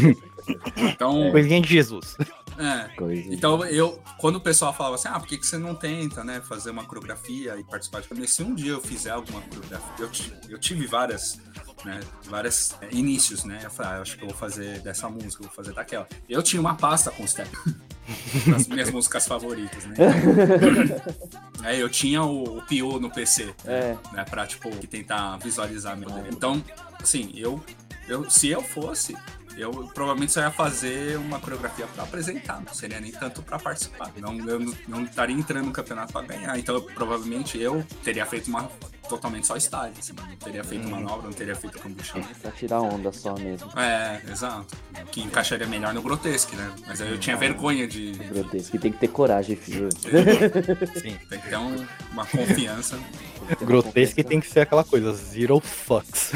então, 0.78 1.32
Coisinha 1.32 1.62
de 1.62 1.67
Jesus. 1.69 2.15
é. 2.58 2.89
Coisa. 2.95 3.34
Então, 3.34 3.63
eu, 3.65 3.99
quando 4.19 4.36
o 4.38 4.41
pessoal 4.41 4.73
falava 4.73 4.95
assim, 4.95 5.08
ah, 5.10 5.19
por 5.19 5.28
que, 5.28 5.38
que 5.38 5.45
você 5.47 5.58
não 5.58 5.76
tenta, 5.76 6.23
né, 6.23 6.41
fazer 6.41 6.69
uma 6.71 6.86
coreografia 6.86 7.58
e 7.58 7.63
participar 7.63 8.02
de? 8.02 8.28
Se 8.28 8.43
um 8.43 8.54
dia 8.54 8.71
eu 8.73 8.82
fizer 8.82 9.12
alguma 9.12 9.41
coreografia, 9.41 9.93
eu, 9.99 10.10
eu 10.52 10.60
tive 10.60 10.86
várias, 10.86 11.39
né, 11.86 12.00
vários 12.26 12.74
inícios, 12.91 13.43
né, 13.43 13.60
eu 13.63 13.69
falei, 13.69 13.93
ah, 13.93 14.02
acho 14.02 14.17
que 14.17 14.24
eu 14.24 14.30
vou 14.30 14.38
fazer 14.38 14.80
dessa 14.80 15.10
música, 15.10 15.43
vou 15.43 15.52
fazer 15.52 15.74
daquela. 15.74 16.08
Eu 16.30 16.41
tinha 16.41 16.60
uma 16.62 16.76
pasta 16.76 17.12
com 17.12 17.26
step, 17.28 17.50
das 18.50 18.67
minhas 18.67 18.89
músicas 18.91 19.28
favoritas, 19.28 19.84
né. 19.86 19.96
Aí 21.63 21.80
eu 21.80 21.89
tinha 21.89 22.24
o, 22.24 22.58
o 22.58 22.62
Pio 22.63 23.00
no 23.00 23.10
PC, 23.10 23.54
É. 23.65 23.96
né, 24.12 24.24
pra, 24.30 24.46
tipo, 24.46 24.69
tentar 24.88 25.38
visualizar 25.38 25.96
meu 25.98 26.10
Então, 26.32 26.63
assim, 27.02 27.32
eu, 27.36 27.63
eu, 28.08 28.30
se 28.30 28.50
eu 28.50 28.62
fosse, 28.62 29.15
eu 29.58 29.72
provavelmente 29.94 30.32
só 30.32 30.42
ia 30.42 30.52
fazer 30.52 31.18
uma 31.18 31.39
coreografia 31.39 31.86
pra 31.88 32.04
apresentar, 32.04 32.62
não 32.66 32.74
seria 32.74 33.00
nem 33.00 33.12
tanto 33.12 33.42
pra 33.42 33.58
participar. 33.60 34.12
Não, 34.18 34.38
eu 34.48 34.60
não, 34.60 34.74
não 34.88 35.04
estaria 35.04 35.36
entrando 35.36 35.66
no 35.68 35.72
campeonato 35.72 36.12
pra 36.13 36.22
ganhar. 36.22 36.58
Então, 36.58 36.76
eu- 36.76 36.82
provavelmente 36.82 37.58
eu 37.60 37.84
teria 38.04 38.26
feito 38.26 38.48
uma 38.48 38.70
totalmente 39.10 39.46
só 39.46 39.56
style, 39.58 39.94
assim, 40.00 40.13
não 40.13 40.36
teria 40.38 40.63
feito 40.63 40.88
manobra, 40.88 41.24
não 41.28 41.34
teria 41.34 41.56
feito 41.56 41.78
combustion. 41.80 42.22
Pra 42.42 42.52
tirar 42.52 42.82
onda 42.82 43.12
só 43.12 43.36
mesmo. 43.36 43.70
É, 43.78 44.22
exato. 44.32 44.76
Que 45.12 45.22
encaixaria 45.22 45.68
melhor 45.68 45.94
no 45.94 46.02
grotesque, 46.02 46.56
né? 46.56 46.72
Mas 46.88 47.02
aí 47.02 47.12
eu 47.12 47.18
tinha 47.20 47.36
vergonha 47.36 47.88
de. 47.88 48.12
Grotesco. 48.13 48.76
E 48.76 48.80
tem 48.80 48.92
que 48.92 48.98
ter 49.00 49.10
coragem, 49.10 49.56
filho. 49.56 49.89
Sim. 51.02 51.18
Tem 51.30 51.39
que 51.39 51.50
ter 51.50 51.58
um- 51.58 51.86
uma 52.12 52.26
confiança. 52.26 52.98
Grotesco 53.62 54.24
tem 54.24 54.39
que 54.39 54.48
ser 54.50 54.62
aquela 54.62 54.84
coisa, 54.84 55.13
zero 55.13 55.60
fucks. 55.60 56.32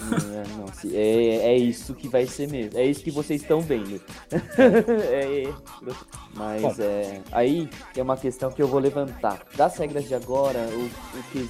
É, 0.00 0.56
não, 0.56 0.66
é, 0.92 1.52
é 1.52 1.56
isso 1.56 1.94
que 1.94 2.08
vai 2.08 2.26
ser 2.26 2.48
mesmo. 2.48 2.78
É 2.78 2.84
isso 2.84 3.02
que 3.02 3.10
vocês 3.10 3.42
estão 3.42 3.60
vendo. 3.60 4.00
É, 4.58 5.44
é, 5.44 5.54
mas 6.34 6.62
Bom. 6.62 6.74
é, 6.78 7.20
aí 7.30 7.68
tem 7.92 8.02
uma 8.02 8.16
questão 8.16 8.50
que 8.50 8.62
eu 8.62 8.68
vou 8.68 8.80
levantar. 8.80 9.44
Das 9.56 9.76
regras 9.76 10.06
de 10.06 10.14
agora, 10.14 10.58
o, 10.58 11.18
o 11.18 11.22
que 11.30 11.48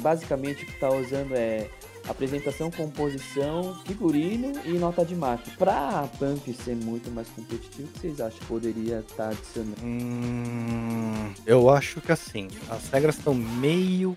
basicamente 0.00 0.64
o 0.64 0.66
que 0.66 0.78
tá 0.78 0.88
usando 0.90 1.32
é 1.34 1.68
apresentação, 2.08 2.70
composição, 2.70 3.74
figurino 3.86 4.52
e 4.64 4.72
nota 4.72 5.04
de 5.04 5.14
marca. 5.14 5.50
Pra 5.58 6.00
a 6.00 6.06
Pump 6.06 6.52
ser 6.54 6.74
muito 6.74 7.10
mais 7.10 7.28
competitivo, 7.28 7.88
o 7.88 7.92
que 7.92 8.00
vocês 8.00 8.20
acham 8.20 8.38
que 8.38 8.46
poderia 8.46 9.00
estar 9.00 9.28
adicionando? 9.28 9.76
Hum, 9.82 11.32
eu 11.46 11.70
acho 11.70 12.00
que 12.00 12.12
assim, 12.12 12.48
as 12.70 12.88
regras 12.90 13.16
estão 13.16 13.34
meio. 13.34 14.16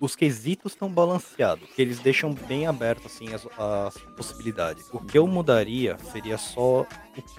Os 0.00 0.16
quesitos 0.16 0.72
estão 0.72 0.88
balanceados, 0.90 1.68
que 1.76 1.82
eles 1.82 1.98
deixam 1.98 2.32
bem 2.32 2.66
aberto 2.66 3.06
assim 3.06 3.34
as, 3.34 3.46
as 3.58 3.98
possibilidades. 4.16 4.88
O 4.92 4.98
que 4.98 5.18
eu 5.18 5.26
mudaria 5.26 5.98
seria 6.10 6.38
só 6.38 6.80
o 6.80 6.86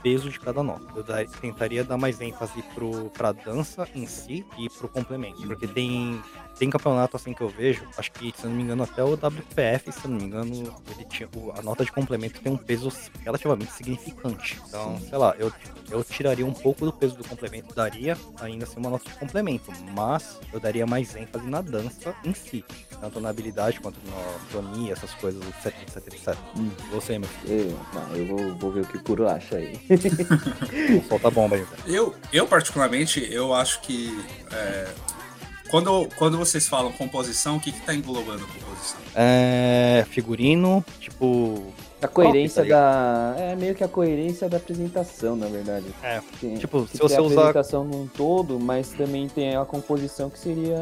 peso 0.03 0.29
de 0.29 0.39
cada 0.39 0.61
nota. 0.61 0.85
Eu 0.95 1.01
dar- 1.01 1.25
tentaria 1.25 1.83
dar 1.83 1.97
mais 1.97 2.21
ênfase 2.21 2.61
pro, 2.75 3.09
pra 3.09 3.31
dança 3.31 3.89
em 3.95 4.05
si 4.05 4.45
e 4.59 4.69
pro 4.69 4.87
complemento. 4.87 5.41
Porque 5.41 5.67
tem, 5.67 6.21
tem 6.61 6.69
campeonato 6.69 7.17
assim 7.17 7.33
que 7.33 7.41
eu 7.41 7.49
vejo, 7.49 7.87
acho 7.97 8.11
que, 8.11 8.31
se 8.37 8.43
eu 8.43 8.49
não 8.51 8.55
me 8.55 8.61
engano, 8.61 8.83
até 8.83 9.03
o 9.03 9.13
WPF, 9.13 9.91
se 9.91 10.05
eu 10.05 10.11
não 10.11 10.17
me 10.19 10.25
engano, 10.25 10.71
ele 10.95 11.05
tinha, 11.05 11.27
o- 11.35 11.51
a 11.57 11.61
nota 11.63 11.83
de 11.83 11.91
complemento 11.91 12.39
tem 12.39 12.51
um 12.53 12.57
peso 12.57 12.93
relativamente 13.25 13.71
significante. 13.71 14.59
Então, 14.67 14.95
sei 15.09 15.17
lá, 15.17 15.33
eu, 15.39 15.51
eu 15.89 16.03
tiraria 16.03 16.45
um 16.45 16.53
pouco 16.53 16.85
do 16.85 16.93
peso 16.93 17.15
do 17.15 17.23
complemento, 17.27 17.73
daria 17.73 18.15
ainda 18.39 18.65
assim 18.65 18.79
uma 18.79 18.91
nota 18.91 19.09
de 19.09 19.15
complemento, 19.15 19.71
mas 19.95 20.39
eu 20.53 20.59
daria 20.59 20.85
mais 20.85 21.15
ênfase 21.15 21.47
na 21.47 21.61
dança 21.61 22.13
em 22.23 22.31
si, 22.31 22.63
tanto 22.99 23.19
na 23.19 23.29
habilidade 23.29 23.79
quanto 23.79 23.97
na 24.05 24.21
tonia, 24.51 24.93
essas 24.93 25.15
coisas, 25.15 25.41
etc, 25.47 25.73
etc, 25.81 26.13
etc. 26.13 26.37
Hum. 26.55 26.69
Você, 26.91 27.17
meu 27.17 27.27
Eu, 27.47 27.79
não, 27.91 28.15
eu 28.15 28.25
vou, 28.27 28.53
vou 28.57 28.71
ver 28.71 28.81
o 28.81 28.85
que 28.85 28.97
o 28.97 29.03
Kuro 29.03 29.27
acha 29.27 29.55
aí. 29.55 29.75
filho, 29.77 31.03
solta 31.09 31.27
a 31.27 31.31
bomba 31.31 31.55
aí, 31.55 31.63
velho. 31.63 31.81
Eu, 31.87 32.15
eu 32.31 32.45
particularmente, 32.47 33.19
eu 33.33 33.51
acho 33.51 33.81
que 33.81 34.23
é, 34.51 34.87
quando, 35.71 36.09
quando 36.17 36.37
vocês 36.37 36.67
falam 36.67 36.91
composição, 36.91 37.55
o 37.55 37.59
que 37.59 37.71
que 37.71 37.81
tá 37.81 37.95
englobando 37.95 38.43
a 38.43 38.47
composição? 38.47 38.99
É, 39.15 40.05
figurino, 40.09 40.83
tipo, 40.99 41.73
A 42.01 42.07
coerência 42.07 42.63
Top, 42.63 42.69
tá 42.69 43.33
da. 43.33 43.39
É 43.39 43.55
meio 43.55 43.75
que 43.75 43.83
a 43.83 43.87
coerência 43.87 44.49
da 44.49 44.57
apresentação, 44.57 45.35
na 45.35 45.47
verdade. 45.47 45.85
É, 46.01 46.21
Tem- 46.39 46.57
tipo, 46.57 46.83
que 46.85 46.91
se 46.93 46.97
tem 46.97 47.07
você 47.07 47.15
a 47.17 47.21
usar- 47.21 47.33
apresentação 47.49 47.83
num 47.83 48.07
todo, 48.07 48.59
mas 48.59 48.89
também 48.89 49.27
tem 49.29 49.55
a 49.55 49.63
composição 49.65 50.29
que 50.29 50.39
seria. 50.39 50.77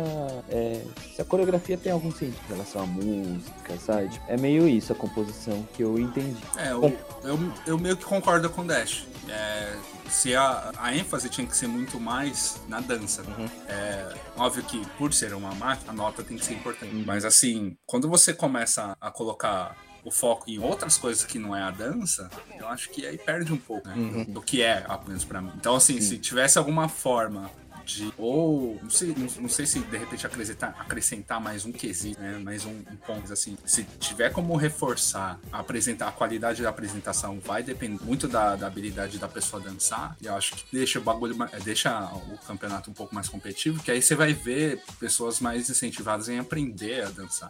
é, 0.50 0.82
se 1.16 1.22
a 1.22 1.26
coreografia 1.26 1.78
tem 1.78 1.92
algum 1.92 2.12
sentido 2.12 2.38
em 2.50 2.54
relação 2.54 2.84
à 2.84 2.86
música, 2.86 3.78
sabe? 3.86 4.10
Tipo, 4.10 4.26
É 4.32 4.38
meio 4.38 4.68
isso 4.68 4.94
a 4.94 4.96
composição 4.96 5.68
que 5.74 5.84
eu 5.84 6.00
entendi. 6.00 6.38
É, 6.58 6.72
eu, 6.72 6.98
eu, 7.24 7.40
eu 7.68 7.78
meio 7.78 7.98
que 7.98 8.06
concordo 8.06 8.50
com 8.50 8.62
o 8.62 8.66
Dash. 8.66 9.06
É, 9.28 9.76
se 10.10 10.34
a, 10.36 10.72
a 10.78 10.96
ênfase 10.96 11.30
tinha 11.30 11.46
que 11.46 11.56
ser 11.56 11.68
muito 11.68 12.00
mais 12.00 12.60
na 12.68 12.80
dança. 12.80 13.24
É, 13.68 14.08
óbvio 14.38 14.64
que, 14.64 14.84
por 14.98 15.14
ser 15.14 15.34
uma 15.34 15.54
máquina, 15.54 15.92
a 15.92 15.94
nota 15.94 16.24
tem 16.24 16.38
que 16.38 16.46
ser 16.46 16.54
importante. 16.54 16.96
Mas, 17.06 17.24
assim, 17.26 17.76
quando 17.86 18.10
você 18.10 18.34
começa 18.34 18.96
a 19.00 19.12
colocar 19.12 19.76
o 20.04 20.12
foco 20.12 20.50
em 20.50 20.60
outras 20.60 20.98
coisas 20.98 21.26
que 21.26 21.38
não 21.38 21.56
é 21.56 21.62
a 21.62 21.72
dança, 21.72 22.30
eu 22.58 22.68
acho 22.68 22.90
que 22.90 23.06
aí 23.06 23.18
perde 23.18 23.52
um 23.52 23.58
pouco, 23.58 23.88
né? 23.88 23.94
Uhum. 23.96 24.24
Do 24.26 24.42
que 24.42 24.62
é, 24.62 24.86
apenas 24.88 25.24
pra 25.24 25.42
mim. 25.42 25.52
Então, 25.56 25.76
assim, 25.76 26.00
se 26.02 26.18
tivesse 26.18 26.58
alguma 26.58 26.88
forma 26.88 27.50
de 27.90 28.14
ou 28.18 28.80
não 28.82 28.90
sei, 28.90 29.14
não, 29.18 29.28
não 29.42 29.50
sei 29.50 29.66
se 29.66 29.80
de 29.80 29.98
repente 29.98 30.26
acrescentar, 30.26 30.76
acrescentar 30.80 31.42
mais 31.42 31.66
um 31.66 31.72
quesito, 31.72 32.20
né? 32.22 32.40
Mais 32.44 32.66
um, 32.66 32.70
um 32.72 32.96
ponto 33.06 33.32
assim. 33.34 33.58
Se 33.66 33.84
tiver 34.00 34.32
como 34.32 34.56
reforçar, 34.56 35.40
apresentar 35.52 36.08
a 36.08 36.12
qualidade 36.12 36.62
da 36.62 36.70
apresentação, 36.70 37.40
vai 37.40 37.64
depender 37.64 38.00
muito 38.04 38.28
da, 38.28 38.56
da 38.56 38.68
habilidade 38.68 39.18
da 39.18 39.28
pessoa 39.28 39.62
dançar. 39.62 40.16
E 40.22 40.28
eu 40.28 40.36
acho 40.36 40.56
que 40.56 40.64
deixa 40.72 41.00
o 41.00 41.02
bagulho, 41.02 41.36
eh, 41.52 41.60
deixa 41.64 42.06
o 42.14 42.38
campeonato 42.46 42.90
um 42.90 42.94
pouco 42.94 43.14
mais 43.16 43.28
competitivo, 43.28 43.82
que 43.82 43.90
aí 43.92 44.02
você 44.02 44.16
vai 44.16 44.34
ver 44.34 44.82
pessoas 45.00 45.40
mais 45.40 45.70
incentivadas 45.70 46.30
em 46.30 46.40
aprender 46.40 47.06
a 47.06 47.10
dançar. 47.10 47.50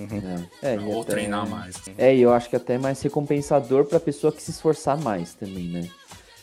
É, 0.61 0.75
e 0.75 0.79
ou 0.79 1.01
até- 1.01 1.11
treinar 1.11 1.47
mais. 1.47 1.75
É, 1.97 2.15
e 2.15 2.21
eu 2.21 2.33
acho 2.33 2.49
que 2.49 2.55
até 2.55 2.77
mais 2.77 3.01
recompensador 3.01 3.85
pra 3.85 3.99
pessoa 3.99 4.31
que 4.31 4.41
se 4.41 4.51
esforçar 4.51 4.97
mais 4.99 5.33
também, 5.33 5.67
né? 5.69 5.89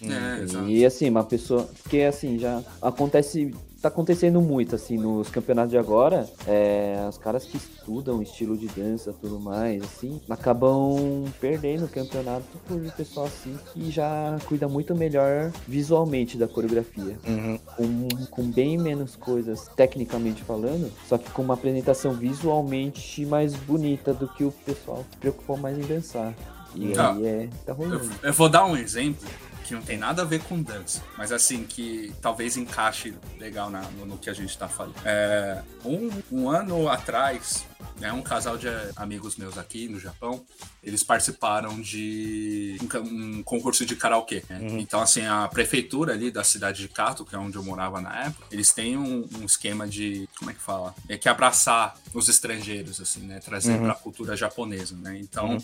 É. 0.03 0.69
E 0.69 0.85
assim, 0.85 1.09
uma 1.09 1.25
pessoa. 1.25 1.69
Porque 1.83 2.01
assim, 2.01 2.39
já 2.39 2.63
acontece. 2.83 3.55
Tá 3.87 3.93
acontecendo 3.93 4.41
muito, 4.41 4.75
assim, 4.75 4.99
nos 4.99 5.29
campeonatos 5.31 5.71
de 5.71 5.79
agora. 5.79 6.29
É, 6.45 7.07
os 7.09 7.17
caras 7.17 7.45
que 7.45 7.57
estudam 7.57 8.21
estilo 8.21 8.59
de 8.59 8.67
dança 8.67 9.15
tudo 9.21 9.39
mais, 9.39 9.81
assim, 9.85 10.21
acabam 10.29 11.25
perdendo 11.41 11.85
o 11.85 11.89
campeonato 11.89 12.43
por 12.67 12.81
pessoal 12.97 13.27
assim 13.27 13.57
que 13.73 13.89
já 13.93 14.37
cuida 14.47 14.67
muito 14.67 14.93
melhor 14.97 15.53
visualmente 15.69 16.37
da 16.37 16.49
coreografia. 16.49 17.17
Uhum. 17.29 17.59
Com, 17.77 18.27
com 18.29 18.43
bem 18.51 18.77
menos 18.77 19.15
coisas 19.15 19.69
tecnicamente 19.77 20.43
falando, 20.43 20.91
só 21.09 21.17
que 21.17 21.31
com 21.31 21.43
uma 21.43 21.55
apresentação 21.55 22.13
visualmente 22.13 23.25
mais 23.25 23.55
bonita 23.55 24.13
do 24.13 24.27
que 24.27 24.43
o 24.43 24.51
pessoal 24.51 25.05
se 25.13 25.17
preocupou 25.19 25.57
mais 25.57 25.79
em 25.79 25.83
dançar. 25.83 26.35
E 26.75 26.93
Ah, 26.99 27.13
aí 27.13 27.25
é. 27.25 27.49
tá 27.65 27.71
Eu, 27.71 27.77
rolando. 27.77 28.11
eu 28.21 28.33
vou 28.33 28.49
dar 28.49 28.67
um 28.67 28.77
exemplo 28.77 29.25
que 29.67 29.75
não 29.75 29.83
tem 29.83 29.99
nada 29.99 30.23
a 30.23 30.25
ver 30.25 30.41
com 30.43 30.63
dança, 30.63 31.03
mas 31.19 31.33
assim, 31.33 31.65
que 31.65 32.15
talvez 32.23 32.57
encaixe 32.57 33.15
legal 33.39 33.69
na- 33.69 33.83
no, 33.83 34.07
no 34.07 34.17
que 34.19 34.31
a 34.31 34.33
gente 34.35 34.57
tá 34.57 34.69
falando. 34.69 34.95
É, 35.05 35.61
um, 35.85 36.11
um 36.31 36.49
ano 36.49 36.89
atrás, 36.89 37.67
né, 37.99 38.13
um 38.13 38.23
casal 38.23 38.57
de 38.57 38.67
amigos 38.97 39.37
meus 39.37 39.57
aqui 39.59 39.89
no 39.89 39.99
Japão, 39.99 40.45
eles 40.83 41.03
participaram 41.03 41.81
de 41.81 42.79
um, 42.81 43.39
um 43.39 43.43
concurso 43.43 43.85
de 43.85 43.97
karaokê. 43.97 44.43
né? 44.49 44.61
Então, 44.79 45.01
assim, 45.01 45.25
a 45.27 45.49
prefeitura 45.49 46.13
ali 46.13 46.31
da 46.31 46.45
cidade 46.45 46.83
de 46.83 46.89
Kato, 46.89 47.25
que 47.25 47.35
é 47.35 47.39
onde 47.39 47.57
eu 47.57 47.65
morava 47.65 48.01
na 48.01 48.27
época, 48.27 48.47
eles 48.51 48.73
têm 48.73 48.97
um, 48.97 49.29
um 49.41 49.45
esquema 49.45 49.87
de, 49.87 50.29
como 50.39 50.51
é 50.51 50.55
que 50.55 50.61
fala? 50.61 50.95
É 51.09 51.19
que 51.19 51.29
abraçar 51.29 51.97
os 52.15 52.29
estrangeiros, 52.29 53.01
assim, 53.01 53.21
né? 53.21 53.41
Trazer 53.41 53.79
pra 53.79 53.95
cultura 53.95 54.37
japonesa, 54.37 54.97
né? 54.97 55.19
Então, 55.19 55.59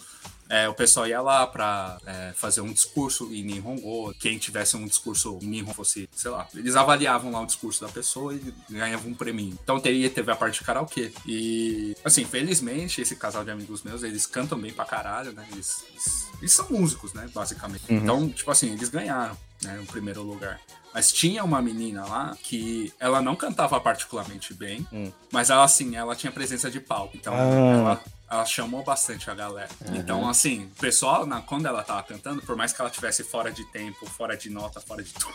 é, 0.52 0.68
o 0.68 0.74
pessoal 0.74 1.06
ia 1.06 1.22
lá 1.22 1.46
pra 1.46 1.98
é, 2.04 2.32
fazer 2.34 2.60
um 2.60 2.70
discurso 2.70 3.32
em 3.32 3.42
Nihongo. 3.42 4.12
Quem 4.20 4.36
tivesse 4.36 4.76
um 4.76 4.86
discurso 4.86 5.38
Nihon 5.40 5.72
fosse, 5.72 6.06
sei 6.14 6.30
lá, 6.30 6.46
eles 6.54 6.76
avaliavam 6.76 7.32
lá 7.32 7.40
o 7.40 7.46
discurso 7.46 7.80
da 7.80 7.88
pessoa 7.88 8.34
e 8.34 8.52
ganhavam 8.68 9.12
um 9.12 9.14
prêmio. 9.14 9.58
Então 9.62 9.80
teria, 9.80 10.10
teve 10.10 10.30
a 10.30 10.36
parte 10.36 10.58
de 10.58 10.64
karaokê. 10.66 11.10
E, 11.26 11.96
assim, 12.04 12.24
felizmente, 12.24 13.00
esse 13.00 13.16
casal 13.16 13.44
de 13.44 13.50
amigos 13.50 13.82
meus, 13.82 14.02
eles 14.02 14.26
cantam 14.26 14.58
bem 14.58 14.72
pra 14.72 14.84
caralho, 14.84 15.32
né? 15.32 15.46
Eles, 15.52 15.84
eles, 15.90 16.28
eles 16.40 16.52
são 16.52 16.68
músicos, 16.70 17.12
né? 17.12 17.28
Basicamente. 17.34 17.84
Então, 17.88 18.28
tipo 18.28 18.50
assim, 18.50 18.72
eles 18.72 18.88
ganharam, 18.88 19.36
né? 19.62 19.78
O 19.80 19.86
primeiro 19.86 20.22
lugar. 20.22 20.60
Mas 20.94 21.10
tinha 21.10 21.42
uma 21.42 21.62
menina 21.62 22.04
lá 22.04 22.36
que 22.42 22.92
ela 23.00 23.22
não 23.22 23.34
cantava 23.34 23.80
particularmente 23.80 24.52
bem, 24.52 24.86
mas 25.32 25.48
ela, 25.48 25.64
assim, 25.64 25.96
ela 25.96 26.14
tinha 26.14 26.30
presença 26.30 26.70
de 26.70 26.80
palco. 26.80 27.16
Então, 27.16 27.32
Ah. 27.34 27.38
ela, 27.38 28.04
ela 28.30 28.44
chamou 28.44 28.84
bastante 28.84 29.30
a 29.30 29.34
galera. 29.34 29.70
Então, 29.94 30.28
assim, 30.28 30.64
o 30.66 30.80
pessoal, 30.80 31.24
na, 31.24 31.40
quando 31.40 31.64
ela 31.66 31.82
tava 31.82 32.02
cantando, 32.02 32.42
por 32.42 32.56
mais 32.56 32.74
que 32.74 32.80
ela 32.82 32.90
tivesse 32.90 33.24
fora 33.24 33.50
de 33.50 33.64
tempo, 33.72 34.04
fora 34.06 34.36
de 34.36 34.50
nota, 34.50 34.82
fora 34.82 35.02
de 35.02 35.14
tudo, 35.14 35.34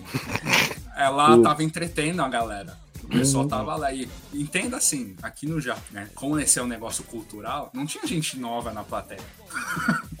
ela 0.96 1.40
tava 1.42 1.62
entretendo 1.62 2.20
a 2.22 2.28
galera. 2.28 2.76
O 3.10 3.18
pessoal 3.18 3.46
tava 3.48 3.74
lá 3.76 3.92
e 3.92 4.08
entenda 4.32 4.76
assim, 4.76 5.16
aqui 5.22 5.46
no 5.46 5.60
Japão, 5.60 5.82
né? 5.90 6.08
Como 6.14 6.38
esse 6.38 6.58
é 6.58 6.62
um 6.62 6.66
negócio 6.66 7.02
cultural, 7.04 7.70
não 7.74 7.84
tinha 7.84 8.06
gente 8.06 8.38
nova 8.38 8.72
na 8.72 8.84
plateia, 8.84 9.20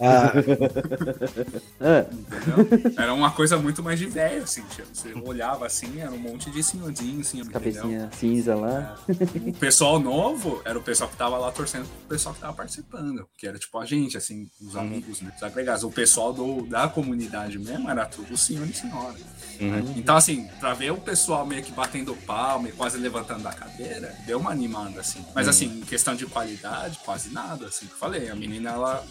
Ah, 0.00 0.32
Ah, 1.80 2.04
entendeu? 2.10 2.92
Era 2.96 3.14
uma 3.14 3.30
coisa 3.30 3.56
muito 3.56 3.82
mais 3.82 3.98
de 3.98 4.06
velho, 4.06 4.42
assim. 4.42 4.62
Você 4.92 5.12
olhava 5.24 5.66
assim, 5.66 6.00
era 6.00 6.10
um 6.10 6.18
monte 6.18 6.50
de 6.50 6.62
senhorzinho, 6.62 7.20
assim, 7.20 7.38
entendeu? 7.40 7.52
cabecinha 7.52 8.10
cinza 8.12 8.54
lá. 8.54 8.98
O 9.46 9.52
pessoal 9.54 9.98
novo 9.98 10.60
era 10.64 10.78
o 10.78 10.82
pessoal 10.82 11.08
que 11.08 11.16
tava 11.16 11.38
lá 11.38 11.50
torcendo 11.52 11.86
pro 11.86 12.08
pessoal 12.08 12.34
que 12.34 12.40
tava 12.40 12.52
participando, 12.52 13.26
que 13.38 13.46
era 13.46 13.58
tipo 13.58 13.78
a 13.78 13.86
gente, 13.86 14.16
assim, 14.16 14.50
os 14.60 14.76
amigos, 14.76 15.20
né? 15.20 15.32
Os 15.36 15.42
agregados. 15.42 15.84
O 15.84 15.90
pessoal 15.90 16.32
do, 16.32 16.66
da 16.66 16.88
comunidade 16.88 17.58
mesmo 17.58 17.88
era 17.88 18.04
tudo 18.06 18.36
senhor 18.36 18.66
e 18.66 18.74
senhora. 18.74 19.14
né? 19.60 19.84
Então, 19.96 20.16
assim, 20.16 20.48
pra 20.58 20.74
ver 20.74 20.90
o 20.92 20.96
pessoal 20.96 21.46
meio 21.46 21.62
que 21.62 21.72
batendo 21.72 22.14
palma 22.26 22.68
e 22.68 22.72
quase 22.80 22.96
levantando 22.96 23.42
da 23.42 23.52
cadeira, 23.52 24.16
deu 24.24 24.38
uma 24.38 24.50
animada, 24.50 25.00
assim. 25.00 25.22
Mas, 25.34 25.46
assim, 25.46 25.66
em 25.66 25.80
questão 25.82 26.14
de 26.16 26.24
qualidade, 26.24 26.98
quase 27.04 27.28
nada, 27.28 27.66
assim, 27.66 27.84
que 27.84 27.92
eu 27.92 27.98
falei. 27.98 28.30
A 28.30 28.34
menina, 28.34 28.70
ela. 28.70 29.04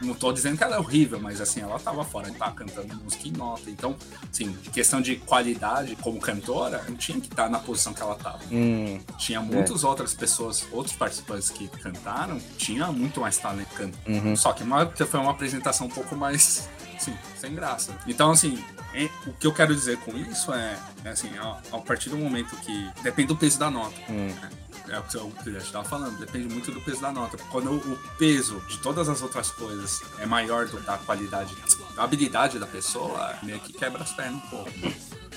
Não 0.00 0.12
tô 0.14 0.30
dizendo 0.30 0.58
que 0.58 0.62
ela 0.62 0.76
é 0.76 0.78
horrível, 0.78 1.18
mas 1.18 1.40
assim, 1.40 1.60
ela 1.62 1.78
tava 1.78 2.04
fora, 2.04 2.30
tava 2.30 2.52
cantando 2.54 2.94
música 2.96 3.26
em 3.28 3.30
nota. 3.32 3.70
Então, 3.70 3.96
assim, 4.30 4.52
questão 4.70 5.00
de 5.00 5.16
qualidade 5.16 5.96
como 5.96 6.20
cantora, 6.20 6.84
não 6.86 6.94
tinha 6.96 7.18
que 7.18 7.28
estar 7.28 7.48
na 7.48 7.58
posição 7.58 7.94
que 7.94 8.02
ela 8.02 8.14
tava. 8.14 8.40
hum, 8.52 9.00
Tinha 9.16 9.40
muitas 9.40 9.84
outras 9.84 10.12
pessoas, 10.12 10.66
outros 10.70 10.94
participantes 10.94 11.48
que 11.48 11.66
cantaram, 11.68 12.38
tinha 12.58 12.92
muito 12.92 13.22
mais 13.22 13.38
talento 13.38 13.70
cantando. 13.74 14.36
Só 14.36 14.52
que 14.52 14.62
uma, 14.62 14.86
foi 14.86 15.18
uma 15.18 15.30
apresentação 15.30 15.86
um 15.86 15.90
pouco 15.90 16.14
mais, 16.14 16.68
assim, 16.96 17.16
sem 17.36 17.54
graça. 17.54 17.96
Então, 18.06 18.30
assim, 18.30 18.62
é- 18.94 19.10
o 19.26 19.32
que 19.32 19.46
eu 19.46 19.52
quero 19.52 19.74
dizer 19.74 19.98
com 19.98 20.16
isso 20.16 20.52
é, 20.52 20.78
é 21.04 21.08
assim, 21.10 21.30
a, 21.38 21.58
a 21.72 21.78
partir 21.78 22.10
do 22.10 22.16
momento 22.16 22.56
que 22.56 22.90
depende 23.02 23.28
do 23.28 23.36
peso 23.36 23.58
da 23.58 23.70
nota. 23.70 23.94
hum. 24.08 24.28
né? 24.40 24.50
É 24.88 24.98
o 25.00 25.02
que 25.02 25.48
eu 25.48 25.52
já 25.54 25.58
estava 25.58 25.84
falando, 25.84 26.16
depende 26.18 26.46
muito 26.52 26.70
do 26.70 26.80
peso 26.80 27.00
da 27.00 27.10
nota. 27.10 27.36
Quando 27.50 27.72
o, 27.72 27.98
peso 28.18 28.62
de 28.68 28.78
todas 28.78 29.08
as 29.08 29.20
outras 29.20 29.50
coisas 29.50 30.00
é 30.20 30.26
maior 30.26 30.66
do, 30.66 30.80
da 30.80 30.96
qualidade, 30.96 31.52
da 31.96 32.04
habilidade 32.04 32.58
da 32.58 32.66
pessoa, 32.66 33.34
meio 33.42 33.58
que 33.58 33.72
quebra 33.72 34.04
as 34.04 34.12
pernas 34.12 34.40
um 34.44 34.48
pouco. 34.48 34.70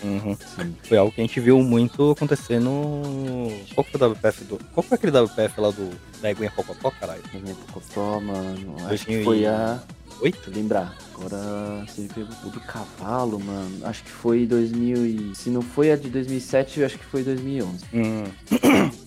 Uhum. 0.03 0.37
Foi 0.83 0.97
algo 0.97 1.11
que 1.11 1.19
a 1.19 1.23
gente 1.25 1.39
viu 1.39 1.61
muito 1.61 2.11
acontecer 2.11 2.59
no. 2.59 3.51
Qual 3.73 3.83
que 3.83 3.97
foi 3.97 4.07
o 4.07 4.11
WPF 4.11 4.43
do. 4.45 4.57
Qual 4.73 4.83
foi 4.83 4.95
aquele 4.95 5.17
WPF 5.19 5.59
lá 5.59 5.71
do. 5.71 5.89
Da 6.21 6.31
Eguinha 6.31 6.51
Pocotó, 6.51 6.91
caralho? 6.91 7.23
Cocotó, 7.67 8.19
mano. 8.19 8.75
Acho 8.77 8.87
2000 8.87 9.19
que 9.19 9.23
foi 9.25 9.39
e- 9.39 9.47
a. 9.47 9.81
Oi? 10.21 10.31
Deixa 10.31 10.49
eu 10.49 10.53
lembrar. 10.53 10.95
Agora 11.15 11.85
você 11.87 12.01
me 12.01 12.07
pegou 12.09 12.35
o 12.45 12.49
do 12.49 12.59
cavalo, 12.59 13.39
mano. 13.39 13.85
Acho 13.85 14.03
que 14.03 14.11
foi 14.11 14.45
2000 14.45 15.05
e... 15.05 15.35
Se 15.35 15.49
não 15.49 15.61
foi 15.61 15.91
a 15.91 15.95
de 15.95 16.09
2007, 16.09 16.79
eu 16.79 16.85
acho 16.85 16.97
que 16.97 17.05
foi 17.05 17.23
2011. 17.23 17.85
Hum. 17.93 18.23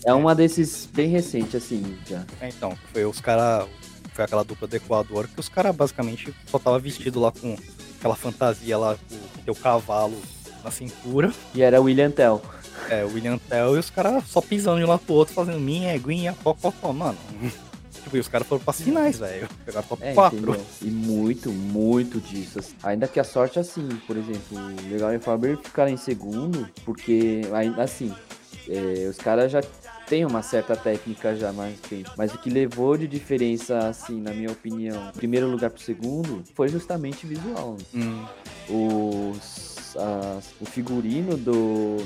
É 0.05 0.13
uma 0.13 0.35
desses 0.35 0.89
bem 0.93 1.09
recente, 1.09 1.57
assim, 1.57 1.97
já. 2.09 2.25
É, 2.41 2.49
então, 2.49 2.77
foi 2.93 3.05
os 3.05 3.21
caras. 3.21 3.69
Foi 4.15 4.25
aquela 4.25 4.43
dupla 4.43 4.69
do 4.69 4.77
Equador 4.77 5.27
que 5.27 5.41
os 5.41 5.49
caras 5.49 5.75
basicamente 5.75 6.35
só 6.47 6.59
tava 6.59 6.79
vestido 6.79 7.19
lá 7.19 7.33
com 7.33 7.57
aquela 7.99 8.15
fantasia 8.15 8.77
lá 8.77 8.97
com 9.09 9.15
o 9.15 9.45
teu 9.45 9.55
cavalo 9.55 10.21
na 10.65 10.71
cintura. 10.71 11.33
E 11.55 11.63
era 11.63 11.81
William 11.81 12.11
Tell. 12.11 12.43
É, 12.91 13.05
o 13.05 13.15
William 13.15 13.39
Tell 13.39 13.77
e 13.77 13.79
os 13.79 13.91
caras 13.91 14.25
só 14.27 14.41
pisando 14.41 14.79
de 14.79 14.85
um 14.85 14.89
lado 14.89 15.01
pro 15.01 15.15
outro, 15.15 15.35
fazendo 15.35 15.61
minha, 15.61 15.95
eguinha, 15.95 16.35
pocotó, 16.43 16.93
mano. 16.93 17.17
E 18.13 18.19
os 18.19 18.29
caras 18.29 18.47
foram 18.47 18.63
pra 18.63 18.73
finais, 18.73 19.19
velho. 19.19 19.49
Pegaram 19.65 19.87
top 19.87 20.03
É, 20.05 20.13
4. 20.15 20.39
entendeu? 20.39 20.61
E 20.83 20.87
muito, 20.87 21.51
muito 21.51 22.21
disso. 22.21 22.59
assim. 22.59 22.75
Ainda 22.83 23.09
que 23.09 23.19
a 23.19 23.25
sorte, 23.25 23.59
assim, 23.59 23.89
por 24.07 24.17
exemplo, 24.17 24.59
o 24.59 24.91
Legal 24.91 25.15
e 25.15 25.19
Faber 25.19 25.57
ficaram 25.59 25.91
em 25.91 25.97
segundo, 25.97 26.69
porque, 26.85 27.43
ainda 27.53 27.83
assim, 27.83 28.13
é, 28.69 29.07
os 29.09 29.17
caras 29.17 29.51
já 29.51 29.63
têm 30.07 30.25
uma 30.27 30.43
certa 30.43 30.77
técnica 30.77 31.35
já 31.35 31.53
mais 31.53 31.81
tempo. 31.81 32.11
Mas 32.19 32.35
o 32.35 32.39
que 32.39 32.51
levou 32.51 32.97
de 32.99 33.07
diferença, 33.09 33.79
assim, 33.89 34.21
na 34.21 34.33
minha 34.33 34.51
opinião, 34.51 35.11
primeiro 35.15 35.49
lugar 35.51 35.71
pro 35.71 35.81
segundo, 35.83 36.43
foi 36.55 36.69
justamente 36.69 37.27
visual. 37.27 37.77
né? 37.95 38.03
Hum, 38.05 38.25
Os, 38.69 39.97
as- 39.97 40.55
o 40.61 40.65
figurino 40.67 41.37
do, 41.37 41.97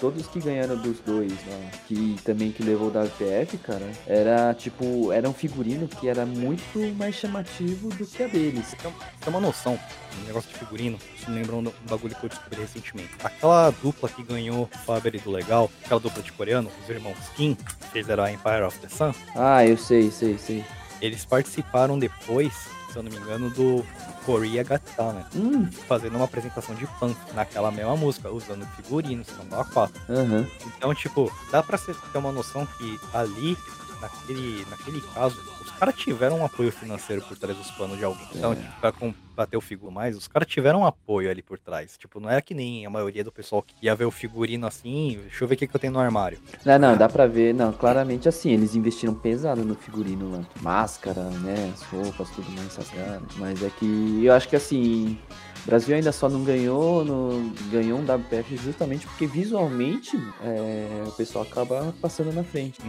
todos 0.00 0.26
que 0.26 0.40
ganharam 0.40 0.76
dos 0.76 0.98
dois, 1.00 1.32
né, 1.32 1.70
que 1.86 2.16
também 2.24 2.52
que 2.52 2.62
levou 2.62 2.90
da 2.90 3.02
WPF, 3.04 3.56
cara, 3.58 3.86
era 4.06 4.52
tipo, 4.54 5.12
era 5.12 5.28
um 5.28 5.32
figurino 5.32 5.88
que 5.88 6.08
era 6.08 6.24
muito 6.26 6.78
mais 6.96 7.14
chamativo 7.14 7.88
do 7.90 8.06
que 8.06 8.22
a 8.22 8.26
deles. 8.26 8.74
Tem 8.80 8.92
tem 8.92 9.28
uma 9.28 9.40
noção, 9.40 9.78
um 10.22 10.26
negócio 10.26 10.50
de 10.50 10.58
figurino, 10.58 10.98
isso 11.16 11.30
me 11.30 11.36
lembra 11.40 11.56
um 11.56 11.72
bagulho 11.88 12.14
que 12.14 12.24
eu 12.24 12.28
descobri 12.28 12.60
recentemente. 12.60 13.10
Aquela 13.22 13.70
dupla 13.70 14.08
que 14.08 14.22
ganhou 14.22 14.68
o 14.72 14.78
Faber 14.84 15.20
do 15.20 15.30
Legal, 15.30 15.70
aquela 15.84 16.00
dupla 16.00 16.22
de 16.22 16.32
coreano, 16.32 16.70
os 16.82 16.88
irmãos 16.88 17.16
Kim, 17.36 17.54
que 17.54 17.88
fizeram 17.92 18.24
a 18.24 18.32
Empire 18.32 18.62
of 18.62 18.78
the 18.80 18.88
Sun, 18.88 19.12
Ah, 19.34 19.64
eu 19.66 19.76
sei, 19.76 20.10
sei, 20.10 20.36
sei. 20.38 20.64
eles 21.00 21.24
participaram 21.24 21.98
depois, 21.98 22.52
se 22.96 22.98
eu 22.98 23.02
não 23.02 23.10
me 23.10 23.18
engano, 23.18 23.50
do 23.50 23.84
Korea 24.24 24.64
Got 24.64 24.80
Talent, 24.96 25.26
Hum, 25.34 25.70
fazendo 25.86 26.16
uma 26.16 26.24
apresentação 26.24 26.74
de 26.74 26.86
funk 26.98 27.14
naquela 27.34 27.70
mesma 27.70 27.94
música, 27.96 28.30
usando 28.30 28.66
figurinos, 28.74 29.26
samba 29.26 29.64
4. 29.66 30.00
aham. 30.08 30.46
Então, 30.66 30.94
tipo, 30.94 31.30
dá 31.50 31.62
pra 31.62 31.76
você 31.76 31.92
ter 32.12 32.16
uma 32.18 32.32
noção 32.32 32.64
que 32.64 32.98
ali, 33.12 33.56
naquele, 34.00 34.66
naquele 34.70 35.00
caso, 35.12 35.36
os 35.60 35.70
caras 35.72 35.94
tiveram 35.94 36.38
um 36.38 36.44
apoio 36.46 36.72
financeiro 36.72 37.20
por 37.22 37.36
trás 37.36 37.56
dos 37.56 37.70
planos 37.72 37.98
de 37.98 38.04
alguém. 38.04 38.26
Então, 38.34 38.52
É. 38.52 38.56
tipo, 38.56 38.80
pra 38.80 38.92
combater 39.36 39.56
o 39.58 39.60
figurino 39.60 39.94
mais, 39.94 40.16
os 40.16 40.26
caras 40.26 40.48
tiveram 40.48 40.80
um 40.80 40.86
apoio 40.86 41.30
ali 41.30 41.42
por 41.42 41.58
trás. 41.58 41.98
Tipo, 41.98 42.18
não 42.18 42.30
era 42.30 42.40
que 42.40 42.54
nem 42.54 42.86
a 42.86 42.90
maioria 42.90 43.22
do 43.22 43.30
pessoal 43.30 43.62
que 43.62 43.74
ia 43.82 43.94
ver 43.94 44.06
o 44.06 44.10
figurino 44.10 44.66
assim, 44.66 45.18
deixa 45.20 45.44
eu 45.44 45.48
ver 45.48 45.54
o 45.54 45.58
que, 45.58 45.66
que 45.66 45.76
eu 45.76 45.80
tenho 45.80 45.92
no 45.92 45.98
armário. 45.98 46.38
Não, 46.64 46.78
não, 46.78 46.96
dá 46.96 47.06
pra 47.06 47.26
ver, 47.26 47.52
não, 47.52 47.70
claramente 47.72 48.26
assim, 48.28 48.50
eles 48.50 48.74
investiram 48.74 49.14
pesado 49.14 49.62
no 49.62 49.74
figurino 49.74 50.32
lá. 50.32 50.46
Máscara, 50.62 51.22
né, 51.22 51.70
as 51.74 51.82
roupas, 51.82 52.30
tudo 52.30 52.50
mais 52.52 52.74
rasgado. 52.74 53.26
Mas 53.36 53.62
é 53.62 53.68
que 53.68 54.24
eu 54.24 54.32
acho 54.32 54.48
que 54.48 54.56
assim, 54.56 55.18
o 55.66 55.68
Brasil 55.68 55.96
ainda 55.96 56.12
só 56.12 56.28
não 56.28 56.44
ganhou, 56.44 57.04
no, 57.04 57.52
ganhou 57.72 57.98
um 57.98 58.04
WPF 58.04 58.56
justamente 58.56 59.04
porque 59.04 59.26
visualmente 59.26 60.16
é, 60.40 61.02
o 61.04 61.10
pessoal 61.10 61.44
acaba 61.44 61.92
passando 62.00 62.32
na 62.32 62.44
frente. 62.44 62.80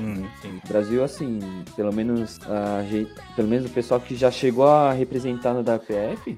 sim. 0.44 0.62
O 0.64 0.68
Brasil, 0.68 1.04
assim, 1.04 1.40
pelo 1.76 1.92
menos 1.92 2.40
a 2.46 2.84
pelo 3.36 3.48
menos 3.48 3.66
o 3.66 3.74
pessoal 3.74 4.00
que 4.00 4.16
já 4.16 4.30
chegou 4.30 4.68
a 4.68 4.94
representar 4.94 5.56
no 5.56 5.62
WPF, 5.62 6.38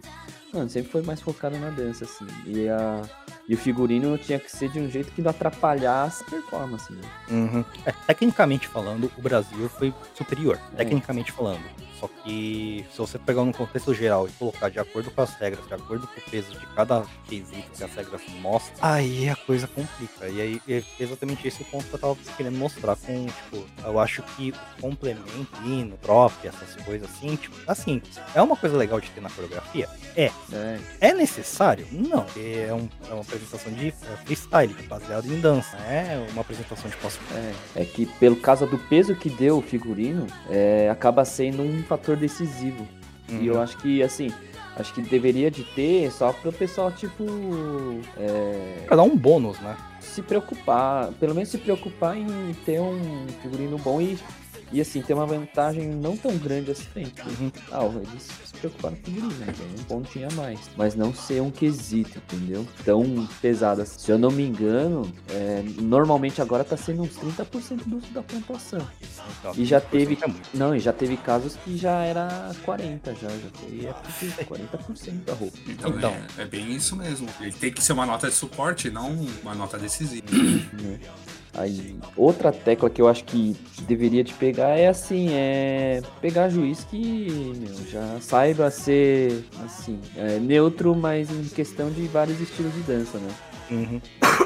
mano, 0.53 0.69
sempre 0.69 0.89
foi 0.89 1.01
mais 1.01 1.19
focado 1.19 1.57
na 1.59 1.71
dança, 1.71 2.05
assim. 2.05 2.25
E, 2.45 2.69
a, 2.69 3.01
e 3.49 3.55
o 3.55 3.57
figurino 3.57 4.15
tinha 4.17 4.39
que 4.39 4.49
ser 4.49 4.69
de 4.69 4.79
um 4.79 4.89
jeito 4.89 5.11
que 5.11 5.21
não 5.23 5.31
atrapalhasse 5.31 6.23
a 6.23 6.29
performance, 6.29 6.93
né? 6.93 7.01
Uhum. 7.31 7.65
É, 7.85 7.91
tecnicamente 8.07 8.67
falando, 8.67 9.11
o 9.17 9.21
Brasil 9.21 9.67
foi 9.69 9.91
superior. 10.15 10.57
É. 10.73 10.77
Tecnicamente 10.77 11.31
falando. 11.31 11.63
Só 11.99 12.07
que 12.23 12.85
se 12.93 12.97
você 12.97 13.19
pegar 13.19 13.43
no 13.43 13.51
contexto 13.51 13.93
geral 13.93 14.25
e 14.25 14.31
colocar 14.31 14.69
de 14.69 14.79
acordo 14.79 15.11
com 15.11 15.21
as 15.21 15.33
regras, 15.33 15.67
de 15.67 15.73
acordo 15.73 16.07
com 16.07 16.17
o 16.17 16.23
peso 16.31 16.51
de 16.57 16.65
cada 16.67 17.03
quesito 17.27 17.69
que 17.75 17.83
as 17.83 17.93
regras 17.93 18.21
mostram, 18.39 18.73
aí 18.81 19.27
a 19.27 19.35
coisa 19.35 19.67
complica. 19.67 20.29
E 20.29 20.39
aí 20.39 20.61
é 20.69 20.81
exatamente 20.97 21.45
esse 21.45 21.61
o 21.61 21.65
ponto 21.65 21.83
que 21.87 21.93
eu 21.95 21.99
tava 21.99 22.15
querendo 22.37 22.57
mostrar 22.57 22.95
com, 22.95 23.25
tipo, 23.25 23.65
eu 23.83 23.99
acho 23.99 24.23
que 24.37 24.53
o 24.77 24.81
complemento, 24.81 25.49
hino, 25.65 25.97
drop, 26.01 26.33
essas 26.47 26.73
coisas 26.85 27.09
assim, 27.09 27.35
tipo, 27.35 27.57
assim, 27.67 28.01
é 28.33 28.41
uma 28.41 28.55
coisa 28.55 28.77
legal 28.77 29.01
de 29.01 29.09
ter 29.09 29.19
na 29.19 29.29
coreografia? 29.29 29.89
É. 30.15 30.31
É, 30.53 30.79
É 31.01 31.13
necessário? 31.13 31.85
Não. 31.91 32.23
porque 32.23 32.39
É, 32.69 32.73
um- 32.73 32.87
é 33.09 33.13
uma 33.13 33.25
apresentação 33.39 33.73
de 33.73 33.87
é, 33.87 33.91
freestyle, 34.25 34.75
baseado 34.87 35.25
em 35.25 35.39
dança. 35.39 35.77
É 35.77 36.25
uma 36.31 36.41
apresentação 36.41 36.89
de 36.89 36.97
cosplay. 36.97 37.53
é, 37.75 37.81
é 37.81 37.85
que 37.85 38.05
pelo 38.05 38.35
causa 38.35 38.65
do 38.65 38.77
peso 38.77 39.15
que 39.15 39.29
deu 39.29 39.57
o 39.57 39.61
figurino, 39.61 40.27
é, 40.49 40.89
acaba 40.89 41.23
sendo 41.25 41.63
um 41.63 41.83
fator 41.83 42.15
decisivo. 42.15 42.87
E 43.29 43.45
eu 43.45 43.61
acho 43.61 43.77
que, 43.77 44.01
assim, 44.01 44.33
acho 44.75 44.91
que 44.91 45.03
deveria 45.03 45.51
de 45.51 45.63
ter 45.63 46.11
só 46.11 46.33
pro 46.33 46.51
pessoal, 46.51 46.91
tipo, 46.91 47.23
é, 48.17 48.85
Pra 48.87 48.95
dar 48.95 49.03
um 49.03 49.15
bônus, 49.15 49.59
né? 49.59 49.77
se 49.99 50.23
preocupar, 50.23 51.11
pelo 51.19 51.35
menos 51.35 51.49
se 51.49 51.57
preocupar 51.57 52.17
em 52.17 52.53
ter 52.65 52.79
um 52.79 53.27
figurino 53.41 53.77
bom 53.77 54.01
e, 54.01 54.17
e 54.71 54.81
assim, 54.81 55.01
ter 55.01 55.13
uma 55.13 55.25
vantagem 55.25 55.87
não 55.87 56.15
tão 56.15 56.37
grande 56.37 56.71
assim. 56.71 57.03
Tipo, 57.03 57.53
ah, 57.71 57.85
eles 57.85 58.23
se 58.23 58.53
preocuparam 58.59 58.95
com 58.97 59.11
o 59.11 59.13
né? 59.33 59.47
é 59.47 59.79
um 59.79 59.83
pontinho 59.83 60.27
a 60.29 60.33
mais. 60.33 60.59
Mas 60.77 60.95
não 60.95 61.13
ser 61.13 61.41
um 61.41 61.51
quesito, 61.51 62.17
entendeu? 62.17 62.67
Tão 62.83 63.27
pesado 63.41 63.81
assim. 63.81 63.99
Se 63.99 64.11
eu 64.11 64.17
não 64.17 64.31
me 64.31 64.43
engano, 64.43 65.11
é, 65.29 65.63
normalmente 65.79 66.41
agora 66.41 66.63
tá 66.63 66.77
sendo 66.77 67.03
uns 67.03 67.15
30% 67.17 67.83
do, 67.85 67.99
da 68.13 68.21
pontuação. 68.21 68.85
Então, 69.39 69.53
E 69.55 69.65
já 69.65 69.81
teve. 69.81 70.17
é. 70.21 70.33
Não, 70.53 70.75
e 70.75 70.79
já 70.79 70.93
teve 70.93 71.17
casos 71.17 71.55
que 71.55 71.77
já 71.77 72.03
era 72.03 72.51
40, 72.63 73.15
já, 73.15 73.29
já 73.29 73.93
foi 73.93 74.27
de 74.29 74.35
40% 74.35 75.23
da 75.25 75.33
roupa. 75.33 75.57
Então, 75.67 75.89
Então. 75.91 76.15
É, 76.37 76.43
é 76.43 76.45
bem 76.45 76.75
isso 76.75 76.95
mesmo. 76.95 77.27
Ele 77.39 77.51
tem 77.51 77.71
que 77.71 77.81
ser 77.83 77.93
uma 77.93 78.05
nota 78.05 78.27
de 78.27 78.35
suporte, 78.35 78.89
não 78.89 79.11
uma 79.41 79.55
nota 79.55 79.77
decisiva. 79.77 80.25
né? 80.31 80.99
Aí, 81.53 81.95
outra 82.15 82.51
tecla 82.51 82.89
que 82.89 83.01
eu 83.01 83.07
acho 83.07 83.23
que 83.23 83.55
deveria 83.81 84.23
te 84.23 84.33
pegar 84.33 84.77
é 84.77 84.87
assim, 84.87 85.29
é 85.31 86.01
pegar 86.21 86.49
juiz 86.49 86.83
que 86.83 87.55
meu, 87.57 87.75
já 87.89 88.19
saiba 88.21 88.69
ser 88.69 89.43
assim, 89.65 89.99
é, 90.15 90.37
neutro, 90.39 90.95
mas 90.95 91.29
em 91.31 91.43
questão 91.45 91.89
de 91.89 92.01
vários 92.07 92.39
estilos 92.39 92.73
de 92.73 92.81
dança, 92.81 93.17
né? 93.17 93.29
Uhum. 93.71 94.01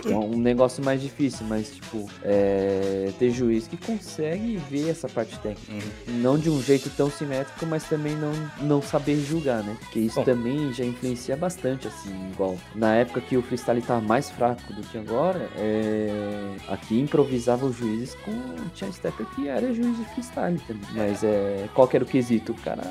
É 0.06 0.16
um 0.16 0.38
negócio 0.38 0.84
mais 0.84 1.02
difícil, 1.02 1.46
mas 1.48 1.72
tipo, 1.72 2.10
é, 2.24 3.12
ter 3.18 3.32
juiz 3.32 3.68
que 3.68 3.78
consegue 3.78 4.58
ver 4.70 4.90
essa 4.90 5.08
parte 5.08 5.38
técnica. 5.40 5.72
Uhum. 5.72 6.22
Não 6.22 6.38
de 6.38 6.50
um 6.50 6.62
jeito 6.62 6.90
tão 6.92 7.10
simétrico, 7.10 7.66
mas 7.66 7.88
também 7.88 8.16
não, 8.16 8.32
não 8.62 8.82
saber 8.82 9.16
julgar, 9.22 9.64
né? 9.64 9.78
Porque 9.80 10.00
isso 10.00 10.16
Bom. 10.16 10.24
também 10.24 10.74
já 10.74 10.84
influencia 10.84 11.38
bastante, 11.38 11.88
assim, 11.88 12.32
igual. 12.32 12.58
Na 12.76 12.96
época 12.96 13.22
que 13.22 13.38
o 13.38 13.42
freestyle 13.42 13.82
tava 13.82 14.02
mais 14.02 14.30
fraco 14.30 14.74
do 14.74 14.82
que 14.82 14.98
agora, 14.98 15.50
é... 15.56 16.56
aqui 16.68 17.00
improvisava 17.00 17.66
os 17.66 17.76
juízes 17.76 18.16
com 18.16 18.34
tinha 18.74 18.92
stepper 18.92 19.26
que 19.28 19.48
era 19.48 19.74
juiz 19.74 19.98
de 19.98 20.06
freestyle 20.06 20.60
também. 20.68 20.90
Mas 20.94 21.24
é... 21.24 21.70
qual 21.74 21.88
que 21.88 21.96
era 21.96 22.04
o 22.04 22.08
quesito? 22.08 22.52
O 22.52 22.56
cara 22.56 22.84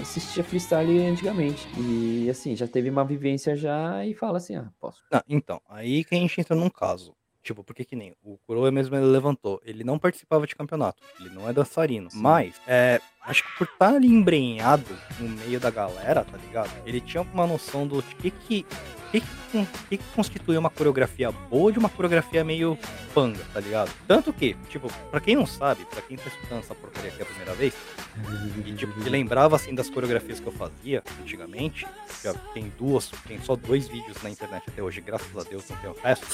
assistia 0.00 0.44
freestyle 0.44 1.06
antigamente. 1.06 1.66
E 1.78 2.28
assim, 2.30 2.54
já 2.54 2.66
teve 2.66 2.90
uma 2.90 3.04
vivência 3.04 3.56
já 3.56 4.04
e 4.04 4.14
fala 4.14 4.38
assim, 4.38 4.56
ah, 4.56 4.68
posso. 4.80 5.02
Não, 5.10 5.22
então, 5.28 5.53
aí 5.68 6.04
que 6.04 6.14
a 6.14 6.18
gente 6.18 6.40
entra 6.40 6.54
num 6.54 6.70
caso. 6.70 7.14
Tipo, 7.42 7.62
porque 7.62 7.84
que 7.84 7.94
nem 7.94 8.14
o 8.22 8.38
Kuroa 8.38 8.70
mesmo 8.70 8.96
ele 8.96 9.04
levantou. 9.04 9.60
Ele 9.66 9.84
não 9.84 9.98
participava 9.98 10.46
de 10.46 10.56
campeonato. 10.56 11.02
Ele 11.20 11.28
não 11.28 11.46
é 11.46 11.52
dançarino. 11.52 12.08
Mas, 12.14 12.54
é, 12.66 13.02
acho 13.20 13.44
que 13.44 13.58
por 13.58 13.66
estar 13.66 13.96
ali 13.96 14.06
embrenhado 14.08 14.96
no 15.20 15.28
meio 15.28 15.60
da 15.60 15.70
galera, 15.70 16.24
tá 16.24 16.38
ligado? 16.38 16.70
Ele 16.86 17.02
tinha 17.02 17.22
uma 17.22 17.46
noção 17.46 17.86
do 17.86 18.02
que 18.02 18.30
que. 18.30 18.66
O 19.14 19.20
que, 19.20 19.26
que, 19.52 19.66
que 19.90 19.96
que 19.98 20.04
constitui 20.14 20.58
uma 20.58 20.70
coreografia 20.70 21.30
boa 21.30 21.70
de 21.70 21.78
uma 21.78 21.88
coreografia 21.88 22.42
meio 22.42 22.76
panga, 23.14 23.38
tá 23.52 23.60
ligado? 23.60 23.92
Tanto 24.08 24.32
que, 24.32 24.56
tipo, 24.68 24.92
pra 25.08 25.20
quem 25.20 25.36
não 25.36 25.46
sabe, 25.46 25.84
pra 25.84 26.02
quem 26.02 26.16
tá 26.16 26.24
escutando 26.26 26.58
essa 26.58 26.74
porcaria 26.74 27.10
aqui 27.10 27.22
a 27.22 27.26
primeira 27.26 27.54
vez, 27.54 27.74
e 28.66 28.72
tipo, 28.72 28.92
que 29.00 29.08
lembrava 29.08 29.54
assim 29.54 29.72
das 29.72 29.88
coreografias 29.88 30.40
que 30.40 30.46
eu 30.48 30.52
fazia 30.52 31.00
antigamente, 31.22 31.86
já 32.24 32.34
tem 32.52 32.72
duas, 32.76 33.08
tem 33.28 33.40
só 33.40 33.54
dois 33.54 33.86
vídeos 33.86 34.20
na 34.20 34.30
internet 34.30 34.64
até 34.66 34.82
hoje, 34.82 35.00
graças 35.00 35.36
a 35.36 35.48
Deus 35.48 35.64
não 35.70 35.76
tem 35.76 35.90
o 35.90 35.96
resto. 36.02 36.26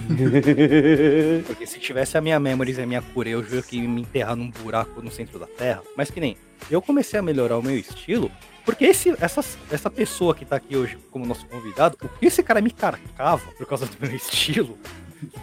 Porque 1.46 1.66
se 1.66 1.78
tivesse 1.78 2.16
a 2.16 2.20
minha 2.22 2.40
memories 2.40 2.78
e 2.78 2.82
a 2.82 2.86
minha 2.86 3.02
cura, 3.02 3.28
eu 3.28 3.44
juro 3.44 3.62
que 3.62 3.76
ia 3.76 3.88
me 3.88 4.00
enterrar 4.00 4.36
num 4.36 4.50
buraco 4.50 5.02
no 5.02 5.10
centro 5.10 5.38
da 5.38 5.46
terra. 5.46 5.82
Mas 5.96 6.10
que 6.10 6.18
nem, 6.18 6.36
eu 6.70 6.80
comecei 6.80 7.18
a 7.20 7.22
melhorar 7.22 7.58
o 7.58 7.62
meu 7.62 7.76
estilo, 7.76 8.30
porque 8.64 8.84
esse, 8.84 9.10
essa, 9.20 9.44
essa 9.70 9.90
pessoa 9.90 10.34
que 10.34 10.44
tá 10.44 10.56
aqui 10.56 10.76
hoje 10.76 10.96
como 11.10 11.26
nosso 11.26 11.46
convidado, 11.46 11.96
o 12.02 12.08
que 12.08 12.26
esse 12.26 12.42
cara 12.42 12.60
me 12.60 12.70
carcava 12.70 13.42
por 13.58 13.66
causa 13.66 13.86
do 13.86 13.96
meu 14.00 14.10
estilo, 14.16 14.78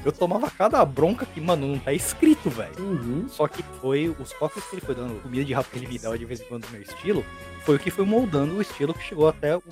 eu 0.03 0.11
tomava 0.11 0.49
cada 0.51 0.83
bronca 0.83 1.25
que, 1.25 1.39
mano, 1.39 1.65
não 1.67 1.79
tá 1.79 1.93
escrito, 1.93 2.49
velho. 2.49 2.73
Uhum. 2.79 3.27
Só 3.29 3.47
que 3.47 3.63
foi 3.81 4.13
os 4.19 4.31
toques 4.33 4.63
que 4.65 4.75
ele 4.75 4.81
foi 4.85 4.93
dando, 4.95 5.21
comida 5.21 5.45
de 5.45 5.53
rato 5.53 5.69
que 5.69 5.77
ele 5.77 5.87
me 5.87 5.97
dava 5.97 6.17
de 6.17 6.25
vez 6.25 6.41
em 6.41 6.45
quando 6.45 6.65
no 6.65 6.71
meu 6.71 6.81
estilo, 6.81 7.25
foi 7.63 7.75
o 7.75 7.79
que 7.79 7.89
foi 7.91 8.05
moldando 8.05 8.55
o 8.55 8.61
estilo 8.61 8.93
que 8.93 9.03
chegou 9.03 9.27
até 9.29 9.55
o- 9.55 9.63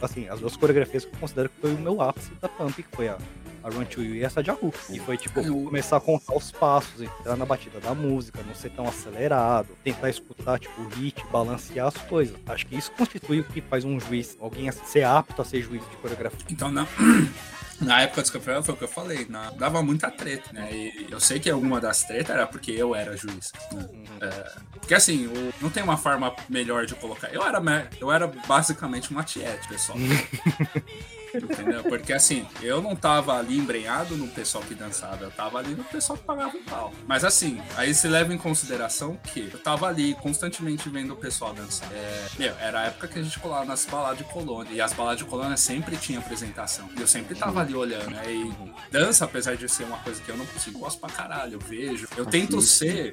assim, 0.00 0.28
as 0.28 0.38
duas 0.40 0.56
coreografias 0.56 1.04
que 1.04 1.12
eu 1.14 1.18
considero 1.18 1.48
que 1.48 1.60
foi 1.60 1.74
o 1.74 1.78
meu 1.78 2.00
ápice 2.00 2.30
da 2.40 2.48
Pump, 2.48 2.74
que 2.80 2.96
foi 2.96 3.08
a, 3.08 3.18
a 3.66 3.70
Run 3.70 3.84
to 3.84 4.02
You 4.02 4.14
e 4.16 4.22
essa 4.24 4.42
Jahu. 4.44 4.72
E 4.90 4.98
foi 5.00 5.16
tipo, 5.16 5.42
começar 5.64 5.96
a 5.96 6.00
contar 6.00 6.34
os 6.36 6.50
passos, 6.52 7.02
entrar 7.02 7.36
na 7.36 7.44
batida 7.44 7.80
da 7.80 7.94
música, 7.94 8.40
não 8.46 8.54
ser 8.54 8.70
tão 8.70 8.86
acelerado, 8.86 9.68
tentar 9.82 10.08
escutar, 10.08 10.58
tipo, 10.58 10.80
o 10.82 10.88
hit, 10.88 11.22
balancear 11.32 11.88
as 11.88 11.96
coisas. 11.96 12.36
Acho 12.46 12.66
que 12.66 12.76
isso 12.76 12.92
constitui 12.92 13.40
o 13.40 13.44
que 13.44 13.60
faz 13.60 13.84
um 13.84 13.98
juiz, 13.98 14.36
alguém 14.40 14.70
ser 14.70 15.02
apto 15.04 15.42
a 15.42 15.44
ser 15.44 15.62
juiz 15.62 15.82
de 15.90 15.96
coreografia. 15.96 16.46
Então, 16.50 16.70
na, 16.70 16.86
na 17.80 18.02
época 18.02 18.22
dos 18.22 18.30
campeonatos, 18.30 18.66
foi 18.66 18.74
o 18.74 18.78
que 18.78 18.84
eu 18.84 18.88
falei, 18.88 19.26
na- 19.28 19.50
dava 19.50 19.82
muita 19.82 20.10
treta, 20.10 20.50
né? 20.52 20.68
E 20.72 21.06
eu 21.10 21.18
sei 21.20 21.40
que 21.40 21.50
alguma 21.50 21.80
das 21.80 22.04
tretas 22.04 22.30
era 22.36 22.46
porque 22.46 22.70
eu 22.70 22.94
era 22.94 23.16
juiz. 23.16 23.52
né? 23.72 23.88
É, 24.20 24.52
porque 24.80 24.94
assim, 24.94 25.26
o- 25.26 25.52
não 25.60 25.70
tem 25.70 25.82
uma 25.82 25.96
forma 25.96 26.34
melhor 26.48 26.86
de 26.86 26.94
colocar. 26.94 27.28
Eu 27.34 27.42
era, 27.44 27.60
eu 28.00 28.12
era 28.12 28.26
basicamente 28.46 29.10
uma 29.10 29.24
tiete, 29.24 29.66
pessoal. 29.68 29.98
Entendeu? 31.44 31.82
Porque 31.84 32.12
assim, 32.12 32.46
eu 32.62 32.80
não 32.80 32.94
tava 32.96 33.36
ali 33.38 33.58
embrenhado 33.58 34.16
no 34.16 34.28
pessoal 34.28 34.62
que 34.64 34.74
dançava, 34.74 35.24
eu 35.24 35.30
tava 35.30 35.58
ali 35.58 35.74
no 35.74 35.84
pessoal 35.84 36.18
que 36.18 36.24
pagava 36.24 36.56
um 36.56 36.64
pau. 36.64 36.92
Mas 37.06 37.24
assim, 37.24 37.60
aí 37.76 37.94
se 37.94 38.08
leva 38.08 38.32
em 38.32 38.38
consideração 38.38 39.16
que 39.32 39.50
eu 39.52 39.58
tava 39.58 39.86
ali 39.86 40.14
constantemente 40.14 40.88
vendo 40.88 41.12
o 41.12 41.16
pessoal 41.16 41.52
dançar. 41.52 41.90
É, 41.92 42.26
meu, 42.38 42.54
era 42.58 42.80
a 42.80 42.84
época 42.84 43.08
que 43.08 43.18
a 43.18 43.22
gente 43.22 43.38
colava 43.38 43.64
nas 43.64 43.84
baladas 43.84 44.18
de 44.18 44.24
colônia. 44.24 44.72
E 44.72 44.80
as 44.80 44.92
baladas 44.92 45.18
de 45.18 45.24
colônia 45.24 45.56
sempre 45.56 45.96
tinha 45.96 46.18
apresentação. 46.18 46.88
E 46.96 47.00
eu 47.00 47.06
sempre 47.06 47.34
tava 47.34 47.60
ali 47.60 47.74
olhando, 47.74 48.10
né? 48.10 48.22
E 48.28 48.52
dança, 48.90 49.24
apesar 49.24 49.56
de 49.56 49.68
ser 49.68 49.84
uma 49.84 49.98
coisa 49.98 50.20
que 50.22 50.28
eu 50.28 50.36
não 50.36 50.46
consigo, 50.46 50.78
gosto 50.78 51.00
pra 51.00 51.10
caralho, 51.10 51.54
eu 51.54 51.60
vejo. 51.60 52.08
Eu 52.16 52.26
tento 52.26 52.60
ser, 52.60 53.12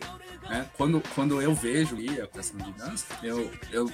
né? 0.49 0.67
Quando, 0.77 1.01
quando 1.15 1.41
eu 1.41 1.53
vejo 1.53 1.97
e 1.97 2.21
a 2.21 2.27
questão 2.27 2.59
de 2.59 2.71
dança, 2.73 3.05
eu, 3.23 3.51
eu 3.71 3.89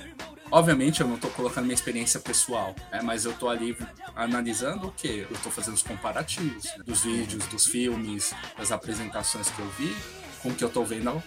Obviamente 0.52 1.02
eu 1.02 1.08
não 1.08 1.18
tô 1.18 1.28
colocando 1.30 1.66
minha 1.66 1.76
experiência 1.76 2.20
pessoal, 2.20 2.76
né? 2.91 3.02
mas 3.04 3.24
eu 3.24 3.34
tô 3.34 3.50
ali 3.50 3.78
analisando 4.16 4.88
o 4.88 4.91
que? 4.91 5.20
Eu 5.20 5.38
tô 5.43 5.52
fazendo 5.52 5.76
os 5.76 5.84
comparativos 5.84 6.64
né? 6.64 6.84
dos 6.84 7.04
vídeos, 7.04 7.45
dos 7.45 7.68
filmes, 7.68 8.34
das 8.58 8.72
apresentações 8.72 9.47
que 9.50 9.60
eu 9.60 9.70
vi 9.78 9.95
com 10.42 10.50
o 10.50 10.56
que 10.56 10.64
eu 10.64 10.70
tô 10.70 10.84
vendo 10.84 11.22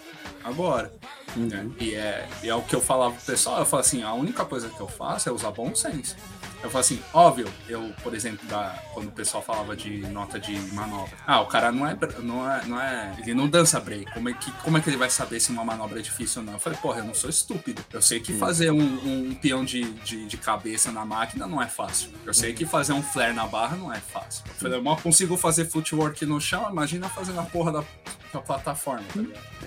agora. 0.45 0.93
Né? 1.37 1.71
E, 1.81 1.95
é, 1.95 2.29
e 2.43 2.49
é 2.49 2.55
o 2.55 2.63
que 2.63 2.75
eu 2.75 2.81
falava 2.81 3.15
pro 3.15 3.25
pessoal, 3.25 3.59
eu 3.59 3.67
falo 3.67 3.81
assim, 3.81 4.03
a 4.03 4.13
única 4.13 4.45
coisa 4.45 4.69
que 4.69 4.81
eu 4.81 4.89
faço 4.89 5.29
é 5.29 5.33
usar 5.33 5.51
bom 5.51 5.75
senso. 5.75 6.17
Eu 6.63 6.71
falo 6.71 6.81
assim, 6.81 7.03
óbvio, 7.13 7.49
eu, 7.69 7.93
por 8.05 8.15
exemplo, 8.15 8.47
da, 8.47 8.81
quando 8.95 9.09
o 9.09 9.13
pessoal 9.13 9.43
falava 9.43 9.75
de 9.75 9.99
nota 10.09 10.39
de 10.39 10.57
manobra. 10.73 11.13
Ah, 11.27 11.41
o 11.41 11.47
cara 11.47 11.73
não 11.73 11.85
é, 11.85 11.99
não 12.21 12.51
é, 12.51 12.65
não 12.67 12.81
é. 12.81 13.17
Ele 13.19 13.35
não 13.35 13.49
dança 13.49 13.81
break. 13.81 14.13
Como 14.13 14.29
é, 14.29 14.33
que, 14.33 14.51
como 14.63 14.79
é 14.79 14.81
que 14.81 14.89
ele 14.89 14.97
vai 14.97 15.11
saber 15.11 15.41
se 15.41 15.51
uma 15.51 15.65
manobra 15.65 15.99
é 15.99 16.03
difícil 16.03 16.41
ou 16.41 16.47
não? 16.47 16.53
Eu 16.53 16.61
falei, 16.61 16.79
porra, 16.79 17.01
eu 17.01 17.05
não 17.05 17.15
sou 17.15 17.29
estúpido. 17.29 17.85
Eu 17.93 18.01
sei 18.01 18.21
que 18.21 18.33
fazer 18.35 18.71
um, 18.71 18.81
um, 18.81 19.35
peão 19.35 19.65
de, 19.65 19.83
de, 19.93 20.25
de, 20.25 20.37
cabeça 20.37 20.93
na 20.93 21.05
máquina 21.05 21.49
não 21.49 21.61
é 21.61 21.67
fácil. 21.67 22.11
Eu 22.25 22.33
sei 22.33 22.53
que 22.53 22.65
fazer 22.65 22.93
um 22.93 23.03
flare 23.03 23.33
na 23.33 23.47
barra 23.47 23.77
não 23.77 23.93
é 23.93 23.99
fácil. 23.99 24.45
Eu 24.47 24.55
falei, 24.55 24.79
eu 24.79 24.83
mal 24.85 24.97
consigo 24.97 25.37
fazer 25.37 25.65
footwork 25.65 26.25
no 26.25 26.41
chão, 26.41 26.71
imagina 26.71 27.09
fazer 27.09 27.33
na 27.33 27.43
porra 27.43 27.73
da, 27.73 27.85
da 28.33 28.41
plataforma? 28.41 29.02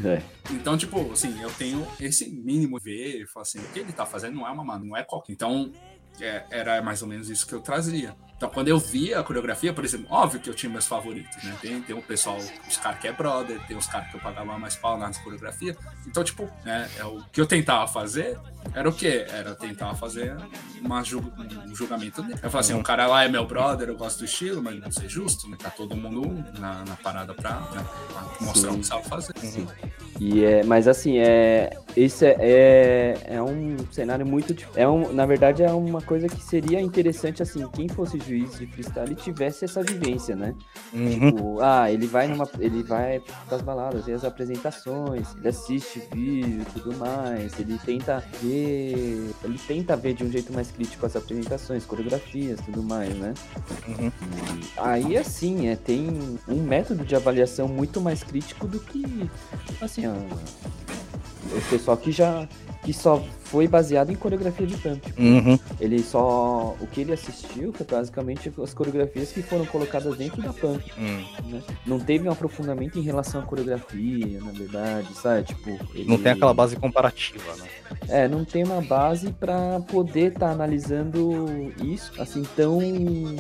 É. 0.04 0.22
Então, 0.52 0.78
tipo, 0.78 1.12
assim, 1.12 1.42
eu 1.42 1.50
tenho 1.52 1.88
esse 2.00 2.30
mínimo 2.30 2.80
ver 2.80 3.26
assim, 3.38 3.60
o 3.60 3.68
que 3.70 3.80
ele 3.80 3.94
tá 3.94 4.06
fazendo 4.06 4.36
não 4.36 4.48
é 4.48 4.52
uma 4.52 4.80
não 4.80 4.96
é 4.96 5.04
qualquer. 5.04 5.34
Então, 5.34 5.72
é, 6.20 6.46
era 6.50 6.82
mais 6.82 7.02
ou 7.02 7.08
menos 7.08 7.30
isso 7.30 7.46
que 7.48 7.54
eu 7.54 7.62
trazia. 7.62 8.16
Então, 8.38 8.50
quando 8.50 8.68
eu 8.68 8.78
via 8.78 9.20
a 9.20 9.24
coreografia, 9.24 9.72
por 9.72 9.86
exemplo, 9.86 10.08
óbvio 10.10 10.42
que 10.42 10.50
eu 10.50 10.54
tinha 10.54 10.70
meus 10.70 10.86
favoritos, 10.86 11.42
né? 11.42 11.56
Tem, 11.62 11.82
tem 11.82 11.96
um 11.96 12.02
pessoal, 12.02 12.38
os 12.38 12.78
caras 12.78 13.00
que 13.00 13.08
é 13.08 13.14
brother, 13.14 13.60
tem 13.66 13.78
os 13.78 13.88
caras 13.88 14.10
que 14.10 14.18
eu 14.18 14.20
pagava 14.20 14.58
mais 14.60 14.76
pau 14.76 14.98
nas 14.98 15.18
coreografia. 15.18 15.76
Então, 16.06 16.24
tipo, 16.24 16.50
né, 16.66 16.90
é, 16.98 17.06
o 17.06 17.24
que 17.32 17.40
eu 17.40 17.48
tentava 17.48 17.88
fazer 17.88 18.38
era 18.74 18.90
o 18.90 18.94
quê? 18.94 19.26
Era 19.30 19.56
tentar 19.56 19.96
fazer 19.96 20.36
uma 20.82 21.02
ju 21.02 21.24
um 21.66 21.76
julgamento 21.76 22.22
dele. 22.22 22.34
Eu 22.34 22.50
falava 22.50 22.60
assim, 22.60 22.74
o 22.74 22.84
cara 22.84 23.08
lá 23.08 23.24
é 23.24 23.30
meu 23.30 23.46
brother, 23.46 23.88
eu 23.88 23.98
gosto 23.98 24.20
do 24.20 24.26
estilo, 24.26 24.62
mas 24.62 24.80
não 24.80 24.92
ser 24.92 25.08
justo, 25.08 25.50
né? 25.50 25.56
Tá 25.62 25.70
todo 25.70 25.96
mundo 25.96 26.44
na, 26.60 26.84
na 26.84 26.96
parada 26.98 27.34
pra, 27.34 27.62
né, 27.72 27.86
pra 28.12 28.46
mostrar 28.46 28.72
Sim. 28.72 28.76
o 28.76 28.80
que 28.80 28.86
sabe 28.86 29.08
fazer. 29.08 29.34
Sim. 29.38 29.68
E 30.20 30.44
é, 30.46 30.64
mas 30.64 30.88
assim, 30.88 31.18
é, 31.18 31.78
esse 31.96 32.26
é, 32.26 32.38
é, 32.40 33.18
é 33.36 33.42
um 33.42 33.78
cenário 33.92 34.26
muito. 34.26 34.56
É 34.76 34.88
um, 34.88 35.12
na 35.12 35.26
verdade, 35.26 35.62
é 35.62 35.72
uma 35.72 36.02
coisa 36.02 36.28
que 36.28 36.42
seria 36.42 36.80
interessante, 36.80 37.44
assim, 37.44 37.68
quem 37.70 37.90
fosse 37.90 38.18
juiz 38.26 38.58
de 38.58 38.68
freestyle 38.68 39.16
tivesse 39.16 39.66
essa 39.66 39.84
vivência, 39.84 40.36
né? 40.36 40.56
Uhum. 40.94 41.32
Tipo, 41.32 41.60
ah, 41.62 41.92
ele 41.92 42.08
vai 42.08 42.28
numa. 42.28 42.48
Ele 42.60 42.84
vai 42.84 43.22
pras 43.48 43.62
baladas, 43.62 44.06
vê 44.06 44.14
as 44.14 44.24
apresentações, 44.24 45.36
ele 45.38 45.48
assiste 45.48 46.02
vídeo 46.12 46.62
e 46.62 46.66
tudo 46.74 46.96
mais, 46.98 47.60
ele 47.60 47.78
tenta 47.86 48.24
ver. 48.42 49.32
Ele 49.44 49.60
tenta 49.68 49.96
ver 49.96 50.14
de 50.14 50.24
um 50.24 50.32
jeito 50.32 50.54
mais 50.54 50.72
crítico 50.72 51.06
as 51.06 51.16
apresentações, 51.16 51.86
coreografias 51.86 52.60
tudo 52.62 52.84
mais, 52.84 53.14
né? 53.16 53.34
Uhum. 53.88 54.12
Aí 54.78 55.18
assim, 55.18 55.68
é, 55.68 55.76
tem 55.76 56.38
um 56.48 56.62
método 56.64 57.04
de 57.04 57.16
avaliação 57.16 57.68
muito 57.68 58.02
mais 58.02 58.24
crítico 58.24 58.68
do 58.68 58.80
que 58.80 59.30
assim, 59.82 60.08
o 60.08 61.70
pessoal 61.70 61.98
que 61.98 62.12
já 62.12 62.48
que 62.86 62.94
só 62.94 63.20
foi 63.46 63.68
baseado 63.68 64.12
em 64.12 64.16
coreografia 64.16 64.68
de 64.68 64.78
pump. 64.78 65.14
Uhum. 65.18 65.58
Ele 65.80 66.04
só. 66.04 66.76
O 66.80 66.88
que 66.88 67.02
ele 67.02 67.14
assistiu 67.14 67.74
foi 67.74 67.86
basicamente 67.86 68.52
as 68.62 68.74
coreografias 68.74 69.32
que 69.32 69.42
foram 69.42 69.66
colocadas 69.66 70.16
dentro 70.16 70.42
da 70.42 70.54
pump. 70.54 70.84
Uhum. 70.96 71.50
Né? 71.50 71.64
Não 71.86 72.00
teve 72.00 72.28
um 72.30 72.32
aprofundamento 72.32 73.00
em 73.00 73.02
relação 73.02 73.42
à 73.42 73.44
coreografia, 73.44 74.40
na 74.40 74.52
verdade, 74.52 75.08
sabe? 75.16 75.44
Tipo. 75.48 75.70
Ele... 75.96 76.08
Não 76.08 76.20
tem 76.20 76.34
aquela 76.34 76.54
base 76.54 76.76
comparativa, 76.76 77.56
né? 77.56 77.68
É, 78.08 78.28
não 78.28 78.46
tem 78.46 78.64
uma 78.64 78.82
base 78.82 79.32
para 79.32 79.80
poder 79.82 80.28
estar 80.28 80.48
tá 80.48 80.52
analisando 80.52 81.74
isso 81.84 82.12
assim 82.20 82.44
tão, 82.56 82.80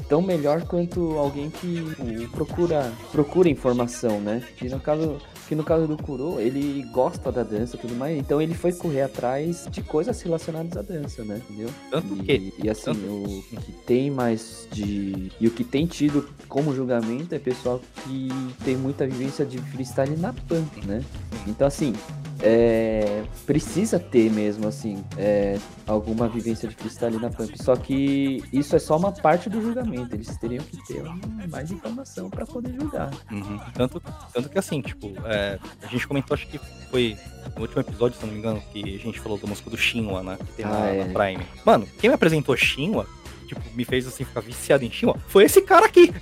tão 0.10 0.22
melhor 0.22 0.64
quanto 0.64 1.18
alguém 1.18 1.52
que 1.52 1.84
tipo, 1.84 2.32
procura, 2.32 2.92
procura 3.12 3.50
informação, 3.50 4.20
né? 4.20 4.42
E 4.62 4.70
no 4.70 4.80
caso 4.80 5.20
que 5.48 5.56
no 5.56 5.64
caso 5.64 5.88
do 5.88 5.98
Kuro, 5.98 6.40
ele 6.40 6.84
gosta 6.92 7.32
da 7.32 7.44
dança 7.44 7.76
e 7.76 7.80
tudo 7.80 7.96
mais, 7.96 8.18
então 8.18 8.42
ele 8.42 8.54
foi 8.54 8.74
correr 8.74 9.04
atrás 9.04 9.68
de 9.70 9.82
coisas 9.82 10.22
relacionadas 10.22 10.76
à 10.78 10.82
dança, 10.82 11.24
né? 11.24 11.42
Entendeu? 11.50 11.70
Tanto 11.90 12.14
e, 12.16 12.24
que. 12.24 12.54
E 12.64 12.70
assim, 12.70 12.92
o 12.92 13.44
que 13.60 13.72
tem 13.86 14.10
mais 14.10 14.68
de. 14.72 15.32
E 15.40 15.48
o 15.48 15.52
que 15.52 15.64
tem 15.64 15.86
tido 15.86 16.28
como 16.48 16.74
julgamento 16.74 17.34
é 17.34 17.40
pessoal 17.40 17.82
que 18.04 18.30
tem 18.64 18.76
muita 18.76 19.06
vivência 19.06 19.46
de 19.46 19.58
freestyle 19.58 20.18
na 20.18 20.34
pump, 20.34 20.86
né? 20.86 21.04
Então, 21.48 21.68
assim, 21.68 21.94
é, 22.42 23.24
precisa 23.46 24.00
ter 24.00 24.32
mesmo, 24.32 24.68
assim, 24.68 25.04
é, 25.18 25.58
alguma 25.88 26.28
vivência 26.28 26.68
de 26.68 26.76
freestyle 26.76 27.18
na 27.18 27.30
pump. 27.30 27.52
Só 27.62 27.76
que 27.76 28.44
isso 28.52 28.76
é 28.76 28.80
só 28.80 28.98
uma 28.98 29.12
parte 29.12 29.50
do 29.50 29.62
julgamento. 29.62 30.16
Eles 30.16 30.36
teriam 30.38 30.64
que 30.64 30.78
ter 30.86 31.04
mais 31.50 31.72
informação 31.72 32.30
para 32.30 32.46
poder 32.46 32.74
julgar. 32.74 33.12
Uhum. 33.32 33.60
Tanto, 33.74 34.02
tanto 34.34 34.50
que, 34.50 34.60
assim, 34.60 34.82
tipo, 34.82 35.14
é, 35.26 35.60
a 35.82 35.88
gente 35.88 36.08
comentou, 36.08 36.36
acho 36.36 36.48
que 36.48 36.60
foi 36.90 37.18
no 37.56 37.62
último 37.62 37.82
episódio, 37.82 38.18
se 38.20 38.26
não 38.26 38.34
me 38.34 38.40
engano, 38.40 38.62
que 38.72 38.96
a 38.96 39.00
gente 39.00 39.20
falou 39.20 39.38
da 39.38 39.48
música 39.48 39.70
do 39.70 39.78
Shinwa, 39.78 40.24
né? 40.24 40.38
Que 40.46 40.54
tem 40.54 40.66
ah, 40.66 40.70
na, 40.70 40.88
é. 40.88 41.06
na 41.06 41.14
Prime. 41.14 41.46
Mano, 41.66 41.88
quem 42.00 42.10
me 42.10 42.16
apresentou 42.16 42.56
Shinwa 42.58 43.08
tipo, 43.46 43.62
me 43.74 43.86
fez 43.86 44.08
assim 44.08 44.24
ficar 44.24 44.42
viciado 44.42 44.84
em 44.84 44.92
Shinwa, 44.92 45.18
foi 45.28 45.46
esse 45.46 45.62
cara 45.62 45.86
aqui. 45.86 46.14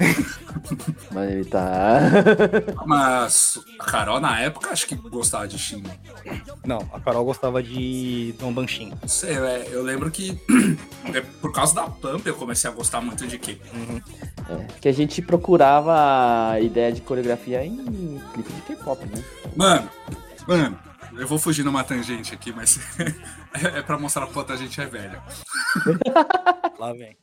Mas 1.12 1.32
ele 1.32 1.46
tá. 1.46 2.00
Mas 2.86 3.60
a 3.80 3.84
Carol 3.84 4.20
na 4.20 4.40
época 4.40 4.70
acho 4.72 4.88
que 4.88 4.96
gostava 4.96 5.48
de 5.48 5.58
Shinwa. 5.58 5.92
Não, 6.66 6.80
a 6.94 7.00
Carol 7.00 7.26
gostava 7.26 7.62
de 7.62 8.34
Don 8.40 8.54
Banshin. 8.54 8.94
Não 9.02 9.08
sei, 9.08 9.38
é, 9.38 9.68
eu 9.72 9.84
lembro 9.84 10.10
que 10.12 10.40
é, 11.14 11.22
por 11.22 11.52
causa 11.52 11.74
da 11.76 11.84
Pump 11.84 12.26
eu 12.26 12.36
comecei 12.36 12.70
a 12.70 12.74
gostar 12.74 13.02
muito 13.02 13.28
de 13.28 13.38
K. 13.38 13.60
Uhum. 13.74 14.02
É, 14.50 14.68
que 14.82 14.88
a 14.88 14.94
gente 14.94 15.22
procurava 15.22 16.52
a 16.52 16.60
ideia 16.60 16.92
de 16.92 17.02
coreografia 17.02 17.66
em 17.66 18.22
clipe 18.34 18.54
de 18.54 18.62
K-pop, 18.62 19.06
né? 19.06 19.24
Mano, 19.56 19.90
mano, 20.48 20.80
eu 21.18 21.28
vou 21.28 21.40
fugir 21.40 21.64
numa 21.64 21.84
tangente 21.84 22.34
aqui, 22.34 22.52
mas 22.52 22.80
é, 23.54 23.82
pra 23.82 23.98
mostrar 23.98 24.26
o 24.26 24.32
quanto 24.32 24.54
a 24.54 24.56
gente 24.56 24.80
é 24.80 24.86
velho. 24.86 25.22
Lá 26.80 26.94
vem. 26.94 27.18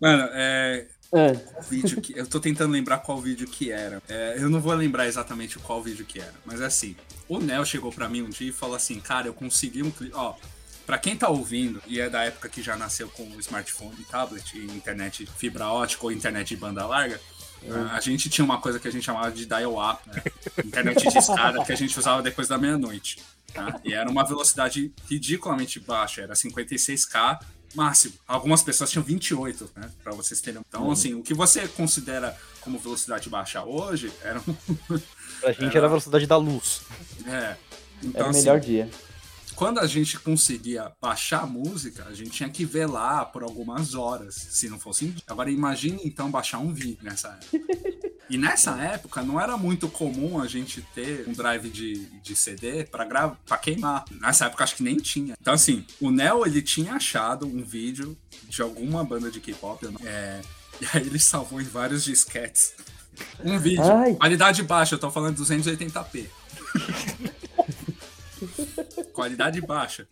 Mano, 0.00 0.28
é. 0.32 0.86
É. 1.10 1.32
vídeo 1.70 2.02
que, 2.02 2.18
eu 2.18 2.26
tô 2.26 2.38
tentando 2.38 2.72
lembrar 2.72 2.98
qual 2.98 3.18
vídeo 3.18 3.46
que 3.48 3.72
era. 3.72 4.02
É, 4.08 4.36
eu 4.38 4.50
não 4.50 4.60
vou 4.60 4.74
lembrar 4.74 5.06
exatamente 5.06 5.58
qual 5.58 5.82
vídeo 5.82 6.04
que 6.04 6.20
era, 6.20 6.34
mas 6.44 6.60
é 6.60 6.66
assim. 6.66 6.94
O 7.26 7.38
Nel 7.38 7.64
chegou 7.64 7.90
para 7.90 8.08
mim 8.08 8.22
um 8.22 8.28
dia 8.28 8.50
e 8.50 8.52
falou 8.52 8.76
assim: 8.76 9.00
Cara, 9.00 9.26
eu 9.26 9.32
consegui 9.32 9.82
um 9.82 9.90
clipe. 9.90 10.14
Ó, 10.14 10.34
pra 10.86 10.98
quem 10.98 11.16
tá 11.16 11.28
ouvindo 11.28 11.82
e 11.86 11.98
é 11.98 12.10
da 12.10 12.24
época 12.24 12.48
que 12.48 12.62
já 12.62 12.76
nasceu 12.76 13.08
com 13.08 13.24
smartphone, 13.40 14.04
tablet, 14.10 14.58
e 14.58 14.64
internet 14.66 15.26
fibra 15.36 15.68
ótica 15.68 16.04
ou 16.04 16.12
internet 16.12 16.48
de 16.48 16.56
banda 16.56 16.86
larga, 16.86 17.18
a 17.92 18.00
gente 18.00 18.28
tinha 18.28 18.44
uma 18.44 18.60
coisa 18.60 18.78
que 18.78 18.88
a 18.88 18.92
gente 18.92 19.04
chamava 19.04 19.30
de 19.30 19.46
dial-up, 19.46 20.08
né? 20.08 20.22
Internet 20.64 21.08
de 21.08 21.18
escada 21.18 21.64
que 21.64 21.72
a 21.72 21.76
gente 21.76 21.98
usava 21.98 22.22
depois 22.22 22.48
da 22.48 22.58
meia-noite. 22.58 23.18
Tá? 23.52 23.80
E 23.84 23.94
era 23.94 24.08
uma 24.08 24.24
velocidade 24.24 24.92
ridiculamente 25.08 25.80
baixa, 25.80 26.22
era 26.22 26.34
56k 26.34 27.38
máximo. 27.74 28.14
Algumas 28.26 28.62
pessoas 28.62 28.90
tinham 28.90 29.04
28, 29.04 29.70
né? 29.76 29.90
Pra 30.02 30.12
vocês 30.12 30.40
terem. 30.40 30.62
Então, 30.66 30.84
uhum. 30.84 30.92
assim, 30.92 31.14
o 31.14 31.22
que 31.22 31.34
você 31.34 31.68
considera 31.68 32.36
como 32.60 32.78
velocidade 32.78 33.28
baixa 33.28 33.62
hoje 33.62 34.12
era. 34.22 34.40
pra 35.40 35.52
gente 35.52 35.64
era, 35.64 35.78
era 35.78 35.86
a 35.86 35.88
velocidade 35.90 36.26
da 36.26 36.36
luz. 36.36 36.82
É. 37.26 37.56
Então, 38.02 38.20
era 38.20 38.30
o 38.30 38.32
melhor 38.32 38.58
assim, 38.58 38.66
dia 38.66 38.90
quando 39.58 39.80
a 39.80 39.88
gente 39.88 40.16
conseguia 40.20 40.92
baixar 41.02 41.42
a 41.42 41.46
música, 41.46 42.06
a 42.08 42.14
gente 42.14 42.30
tinha 42.30 42.48
que 42.48 42.64
ver 42.64 42.86
lá 42.86 43.24
por 43.24 43.42
algumas 43.42 43.92
horas, 43.96 44.36
se 44.36 44.68
não 44.68 44.78
fosse. 44.78 45.12
Agora 45.26 45.50
imagine 45.50 46.00
então 46.04 46.30
baixar 46.30 46.60
um 46.60 46.72
vídeo 46.72 46.98
nessa 47.02 47.30
época. 47.30 47.98
E 48.30 48.38
nessa 48.38 48.78
época 48.80 49.20
não 49.20 49.40
era 49.40 49.56
muito 49.56 49.88
comum 49.88 50.40
a 50.40 50.46
gente 50.46 50.80
ter 50.94 51.28
um 51.28 51.32
drive 51.32 51.70
de, 51.70 52.06
de 52.22 52.36
CD 52.36 52.84
para 52.84 53.04
gravar, 53.04 53.36
para 53.44 53.58
queimar. 53.58 54.04
Nessa 54.20 54.46
época 54.46 54.62
acho 54.62 54.76
que 54.76 54.84
nem 54.84 54.96
tinha. 54.96 55.34
Então 55.40 55.54
assim, 55.54 55.84
o 56.00 56.12
Neo 56.12 56.46
ele 56.46 56.62
tinha 56.62 56.94
achado 56.94 57.44
um 57.44 57.60
vídeo 57.60 58.16
de 58.48 58.62
alguma 58.62 59.02
banda 59.02 59.28
de 59.28 59.40
K-pop, 59.40 59.84
é, 60.04 60.40
e 60.80 60.86
aí 60.94 61.04
ele 61.04 61.18
salvou 61.18 61.60
em 61.60 61.64
vários 61.64 62.04
disquetes. 62.04 62.74
Um 63.44 63.58
vídeo, 63.58 63.82
Ai. 63.82 64.14
qualidade 64.14 64.62
baixa, 64.62 64.94
eu 64.94 65.00
tô 65.00 65.10
falando 65.10 65.42
280p. 65.42 66.26
qualidade 69.12 69.60
baixa. 69.60 70.08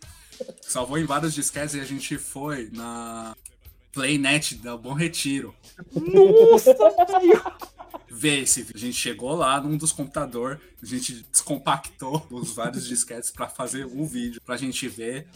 Salvou 0.61 0.97
em 0.97 1.05
vários 1.05 1.33
disquetes 1.33 1.75
e 1.75 1.79
a 1.79 1.85
gente 1.85 2.17
foi 2.17 2.69
na 2.71 3.35
Playnet 3.91 4.55
da 4.55 4.77
Bom 4.77 4.93
Retiro. 4.93 5.55
Nossa, 5.93 6.75
Vê 8.09 8.41
esse 8.41 8.61
vídeo. 8.61 8.75
A 8.75 8.79
gente 8.79 8.97
chegou 8.97 9.35
lá 9.35 9.59
num 9.59 9.77
dos 9.77 9.91
computadores, 9.91 10.59
a 10.81 10.85
gente 10.85 11.25
descompactou 11.31 12.25
os 12.29 12.51
vários 12.51 12.87
disquetes 12.87 13.31
pra 13.31 13.47
fazer 13.47 13.85
o 13.85 14.05
vídeo, 14.05 14.41
pra 14.41 14.57
gente 14.57 14.87
ver 14.87 15.27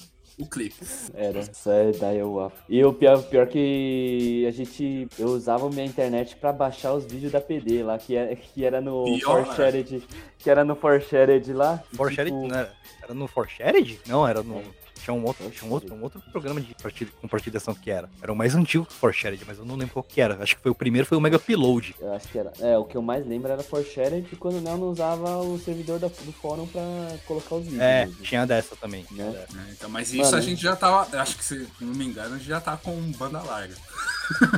o 0.41 0.49
clipe. 0.49 0.75
Era, 1.13 1.39
isso 1.39 1.69
é 1.69 1.91
da 1.91 2.13
eu 2.13 2.51
E 2.67 2.83
o 2.83 2.93
pior, 2.93 3.21
pior 3.23 3.47
que 3.47 4.45
a 4.47 4.51
gente. 4.51 5.07
Eu 5.17 5.27
usava 5.27 5.69
minha 5.69 5.85
internet 5.85 6.35
pra 6.35 6.51
baixar 6.51 6.93
os 6.93 7.05
vídeos 7.05 7.31
da 7.31 7.39
PD 7.39 7.83
lá, 7.83 7.97
que 7.97 8.15
era, 8.15 8.35
que 8.35 8.65
era 8.65 8.81
no 8.81 9.05
Pior, 9.05 9.45
Forshared. 9.45 10.03
Que 10.37 10.49
era 10.49 10.63
no 10.63 10.75
Forshared 10.75 11.53
lá. 11.53 11.83
Forshared, 11.93 12.31
tipo, 12.31 12.47
não 12.47 12.57
era, 12.57 12.73
era 13.03 13.13
no 13.13 13.27
Forshared? 13.27 13.99
Não, 14.07 14.27
era 14.27 14.41
no. 14.43 14.61
Tinha 15.03 15.13
um 15.13 15.23
outro, 15.25 15.49
tinha 15.49 15.69
um 15.69 15.73
outro, 15.73 15.93
um 15.95 16.01
outro 16.03 16.21
programa 16.31 16.61
de 16.61 16.75
partida, 16.75 17.11
compartilhação 17.21 17.73
que 17.73 17.89
era. 17.89 18.09
Era 18.21 18.31
o 18.31 18.35
mais 18.35 18.53
antigo 18.55 18.85
que 18.85 18.91
o 18.93 18.95
Forshared, 18.95 19.43
mas 19.47 19.57
eu 19.57 19.65
não 19.65 19.75
lembro 19.75 19.93
qual 19.93 20.03
que 20.03 20.21
era. 20.21 20.41
Acho 20.41 20.55
que 20.55 20.61
foi 20.61 20.71
o 20.71 20.75
primeiro, 20.75 21.07
foi 21.07 21.17
o 21.17 21.21
Mega 21.21 21.37
Upload. 21.37 21.95
Eu 21.99 22.13
acho 22.13 22.27
que 22.27 22.37
era. 22.37 22.51
É, 22.59 22.77
o 22.77 22.85
que 22.85 22.95
eu 22.95 23.01
mais 23.01 23.25
lembro 23.25 23.51
era 23.51 23.63
Forshared 23.63 24.27
e 24.31 24.35
quando 24.35 24.57
o 24.57 24.61
Nel 24.61 24.77
não 24.77 24.89
usava 24.89 25.37
o 25.37 25.57
servidor 25.59 25.97
da- 25.99 26.07
do 26.07 26.31
fórum 26.33 26.67
pra 26.67 26.81
colocar 27.25 27.55
os 27.55 27.63
vídeos. 27.63 27.81
É, 27.81 28.05
mesmo. 28.05 28.21
tinha 28.23 28.45
dessa 28.45 28.75
também. 28.75 29.05
Né? 29.11 29.29
Dessa. 29.31 29.57
né? 29.57 29.67
Então, 29.71 29.89
mas 29.89 30.13
isso 30.13 30.23
Mano. 30.23 30.37
a 30.37 30.41
gente 30.41 30.61
já 30.61 30.75
tava. 30.75 31.17
Acho 31.19 31.37
que, 31.37 31.43
se 31.45 31.67
não 31.79 31.93
me 31.95 32.05
engano, 32.05 32.35
a 32.35 32.37
gente 32.37 32.47
já 32.47 32.61
tá 32.61 32.77
com 32.77 32.95
banda 33.13 33.41
larga. 33.41 33.75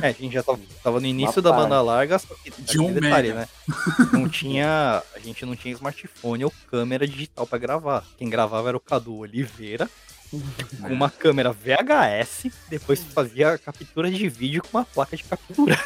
É, 0.02 0.08
a 0.08 0.12
gente 0.12 0.32
já 0.32 0.42
tava, 0.42 0.60
tava 0.82 1.00
no 1.00 1.06
início 1.06 1.38
Uma 1.38 1.42
da 1.42 1.50
parte. 1.50 1.62
banda 1.64 1.82
larga, 1.82 2.18
só 2.18 2.34
que 2.34 2.50
De 2.62 2.78
um 2.78 2.92
detalhe, 2.92 3.28
mega. 3.28 3.40
né? 3.40 3.48
Não 4.12 4.28
tinha. 4.28 5.02
A 5.14 5.18
gente 5.18 5.44
não 5.44 5.56
tinha 5.56 5.74
smartphone 5.74 6.44
ou 6.44 6.52
câmera 6.70 7.06
digital 7.08 7.46
pra 7.46 7.58
gravar. 7.58 8.04
Quem 8.16 8.28
gravava 8.30 8.68
era 8.68 8.76
o 8.76 8.80
Cadu 8.80 9.16
Oliveira, 9.16 9.90
com 10.80 10.92
uma 10.92 11.10
câmera 11.10 11.52
VHS, 11.52 12.50
depois 12.68 13.02
fazia 13.02 13.52
a 13.52 13.58
captura 13.58 14.10
de 14.10 14.28
vídeo 14.28 14.62
com 14.62 14.78
uma 14.78 14.84
placa 14.84 15.16
de 15.16 15.24
captura. 15.24 15.78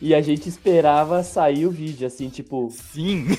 E 0.00 0.14
a 0.14 0.20
gente 0.22 0.48
esperava 0.48 1.22
sair 1.24 1.66
o 1.66 1.70
vídeo, 1.70 2.06
assim, 2.06 2.28
tipo, 2.28 2.72
Sim! 2.92 3.36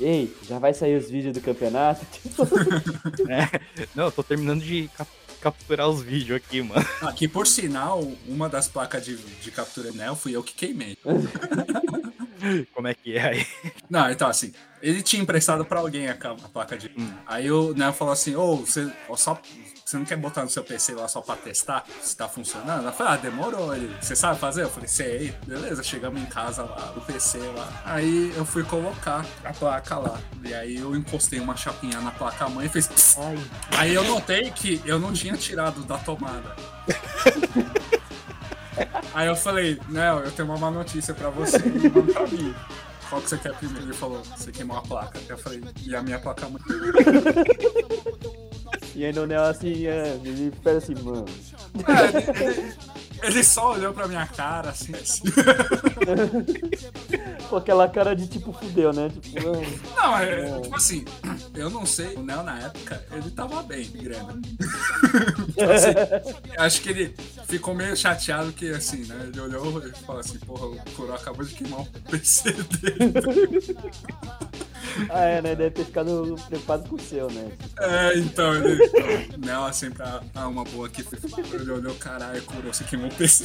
ei, 0.00 0.34
já 0.46 0.58
vai 0.58 0.74
sair 0.74 0.96
os 0.96 1.10
vídeos 1.10 1.34
do 1.34 1.40
campeonato? 1.40 2.04
Tipo, 2.12 2.46
Não, 3.94 4.04
eu 4.04 4.12
tô 4.12 4.22
terminando 4.22 4.62
de 4.62 4.88
cap- 4.96 5.10
capturar 5.40 5.88
os 5.88 6.02
vídeos 6.02 6.36
aqui, 6.36 6.60
mano. 6.62 6.84
Aqui, 7.02 7.26
por 7.26 7.46
sinal, 7.46 8.02
uma 8.26 8.48
das 8.48 8.68
placas 8.68 9.04
de, 9.04 9.16
de 9.16 9.50
captura 9.50 9.90
Nel 9.92 10.14
fui 10.14 10.32
eu 10.36 10.42
que 10.42 10.52
queimei. 10.54 10.96
Como 12.72 12.86
é 12.86 12.94
que 12.94 13.16
é 13.16 13.28
aí? 13.28 13.46
Não, 13.90 14.08
então 14.10 14.28
assim, 14.28 14.52
ele 14.80 15.02
tinha 15.02 15.20
emprestado 15.20 15.64
pra 15.64 15.80
alguém 15.80 16.08
a, 16.08 16.12
a 16.12 16.34
placa 16.48 16.76
de. 16.78 16.88
Hum. 16.96 17.10
Aí 17.26 17.50
o 17.50 17.74
Nel 17.74 17.92
falou 17.92 18.12
assim: 18.12 18.36
Ô, 18.36 18.56
você, 18.56 18.90
ó, 19.08 19.16
só, 19.16 19.40
você 19.88 19.96
não 19.96 20.04
quer 20.04 20.18
botar 20.18 20.42
no 20.42 20.50
seu 20.50 20.62
PC 20.62 20.94
lá 20.94 21.08
só 21.08 21.22
pra 21.22 21.34
testar 21.34 21.82
se 22.02 22.14
tá 22.14 22.28
funcionando? 22.28 22.84
Eu 22.84 22.92
falei: 22.92 23.14
Ah, 23.14 23.16
demorou. 23.16 23.74
Ele, 23.74 23.90
você 23.98 24.14
sabe 24.14 24.38
fazer? 24.38 24.64
Eu 24.64 24.68
falei: 24.68 24.86
Sei, 24.86 25.34
beleza. 25.46 25.82
Chegamos 25.82 26.20
em 26.20 26.26
casa 26.26 26.62
lá, 26.62 26.92
o 26.94 27.00
PC 27.00 27.38
lá. 27.38 27.66
Aí 27.86 28.30
eu 28.36 28.44
fui 28.44 28.64
colocar 28.64 29.24
a 29.42 29.50
placa 29.54 29.96
lá. 29.96 30.20
E 30.44 30.52
aí 30.52 30.76
eu 30.76 30.94
encostei 30.94 31.40
uma 31.40 31.56
chapinha 31.56 32.02
na 32.02 32.10
placa 32.10 32.50
mãe 32.50 32.66
e 32.66 32.68
fez. 32.68 32.86
pss. 32.86 33.18
Aí 33.78 33.94
eu 33.94 34.04
notei 34.04 34.50
que 34.50 34.82
eu 34.84 34.98
não 34.98 35.10
tinha 35.10 35.38
tirado 35.38 35.82
da 35.84 35.96
tomada. 35.96 36.54
Aí 39.12 39.26
eu 39.26 39.34
falei, 39.34 39.80
Nel, 39.88 40.20
eu 40.20 40.30
tenho 40.30 40.46
uma 40.46 40.56
má 40.56 40.70
notícia 40.70 41.12
pra 41.12 41.30
você 41.30 41.56
e 41.56 41.88
uma 41.88 42.12
pra 42.12 42.26
mim. 42.28 42.54
Qual 43.08 43.22
que 43.22 43.28
você 43.30 43.38
quer 43.38 43.54
primeiro? 43.54 43.86
Ele 43.86 43.94
falou, 43.94 44.22
você 44.36 44.52
queimou 44.52 44.76
a 44.76 44.82
placa. 44.82 45.18
Eu 45.28 45.38
falei, 45.38 45.62
e 45.84 45.94
a 45.96 46.02
minha 46.02 46.18
placa 46.18 46.48
mãe? 46.48 46.60
E 48.94 49.04
aí 49.04 49.12
no 49.12 49.26
Nel 49.26 49.44
assim, 49.44 49.86
é, 49.86 50.18
ele 50.24 50.48
espera 50.48 50.78
assim, 50.78 50.94
mano. 51.02 51.24
É, 51.86 52.40
ele, 52.42 52.52
ele- 52.60 52.74
ele 53.22 53.44
só 53.44 53.72
olhou 53.74 53.92
pra 53.94 54.06
minha 54.08 54.26
cara 54.26 54.70
assim. 54.70 54.92
assim. 54.94 55.22
Com 57.48 57.56
aquela 57.56 57.88
cara 57.88 58.14
de 58.14 58.26
tipo 58.26 58.52
fudeu, 58.52 58.92
né? 58.92 59.08
Tipo. 59.08 59.40
Não, 59.96 60.18
é, 60.18 60.60
tipo 60.60 60.76
assim, 60.76 61.04
eu 61.54 61.70
não 61.70 61.86
sei, 61.86 62.14
o 62.14 62.22
Nel 62.22 62.42
na 62.42 62.58
época, 62.58 63.02
ele 63.10 63.30
tava 63.30 63.62
bem 63.62 63.82
de 63.82 63.98
grana. 63.98 64.38
Então, 65.58 65.72
assim, 65.72 65.88
acho 66.56 66.80
que 66.82 66.88
ele 66.90 67.14
ficou 67.48 67.74
meio 67.74 67.96
chateado 67.96 68.52
que 68.52 68.70
assim, 68.70 69.04
né? 69.06 69.28
Ele 69.32 69.40
olhou 69.40 69.84
e 69.84 69.90
falou 69.90 70.20
assim, 70.20 70.38
porra, 70.38 70.66
o 70.66 70.76
Kuro 70.94 71.12
acabou 71.12 71.44
de 71.44 71.52
queimar 71.52 71.80
o 71.80 71.86
PC 71.86 72.52
dele. 72.52 73.12
Ah, 75.10 75.24
é, 75.24 75.42
né? 75.42 75.54
Deve 75.54 75.70
ter 75.70 75.84
ficado 75.84 76.36
preocupado 76.48 76.88
com 76.88 76.96
o 76.96 77.00
seu, 77.00 77.30
né? 77.30 77.52
É, 77.78 78.18
então, 78.18 78.54
ele. 78.54 78.78
Nel, 79.38 79.64
assim, 79.64 79.90
pra 79.90 80.22
ah, 80.34 80.48
uma 80.48 80.64
boa 80.64 80.86
aqui, 80.86 81.04
ele 81.52 81.70
olhou, 81.70 81.94
caralho, 81.96 82.42
Kuro, 82.42 82.72
você 82.72 82.84
queimou 82.84 83.08
o 83.08 83.14
PC. 83.14 83.44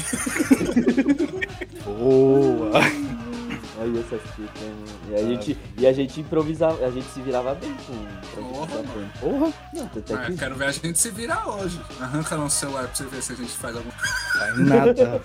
Boa! 1.86 2.72
Olha 3.84 4.00
essas 4.00 4.22
fitas, 4.36 4.62
né? 4.62 4.86
E 5.10 5.16
a, 5.16 5.18
gente, 5.20 5.58
e 5.78 5.88
a 5.88 5.94
gente 5.94 6.20
improvisava, 6.22 6.86
a 6.86 6.90
gente 6.92 7.08
se 7.08 7.22
virava 7.22 7.54
bem 7.56 7.76
com 7.88 8.42
Porra. 8.42 8.84
Porra! 9.20 9.54
Não, 9.74 9.86
até 9.86 10.14
Ah, 10.14 10.26
que 10.26 10.38
quero 10.38 10.56
ver 10.56 10.66
a 10.66 10.72
gente 10.72 10.98
se 11.00 11.10
virar 11.12 11.48
hoje. 11.50 11.80
Arranca 12.00 12.36
no 12.38 12.50
celular 12.50 12.86
pra 12.88 12.96
você 12.96 13.04
ver 13.06 13.22
se 13.22 13.34
a 13.34 13.36
gente 13.36 13.52
faz 13.52 13.76
alguma 13.76 13.94
Sai 14.34 14.52
nada, 14.58 14.94
velho. 14.94 15.22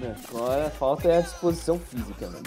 Não, 0.00 0.14
agora 0.40 0.70
falta 0.70 1.08
é 1.08 1.18
a 1.18 1.20
disposição 1.20 1.78
física, 1.78 2.26
né? 2.28 2.40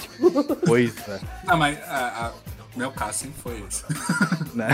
Coisa, 0.66 1.22
Não, 1.46 1.58
mas 1.58 1.78
a, 1.88 2.28
a- 2.28 2.32
meu 2.76 2.92
caso 2.92 3.20
sempre 3.20 3.42
foi 3.42 3.64
esse. 3.68 3.84
né? 4.56 4.70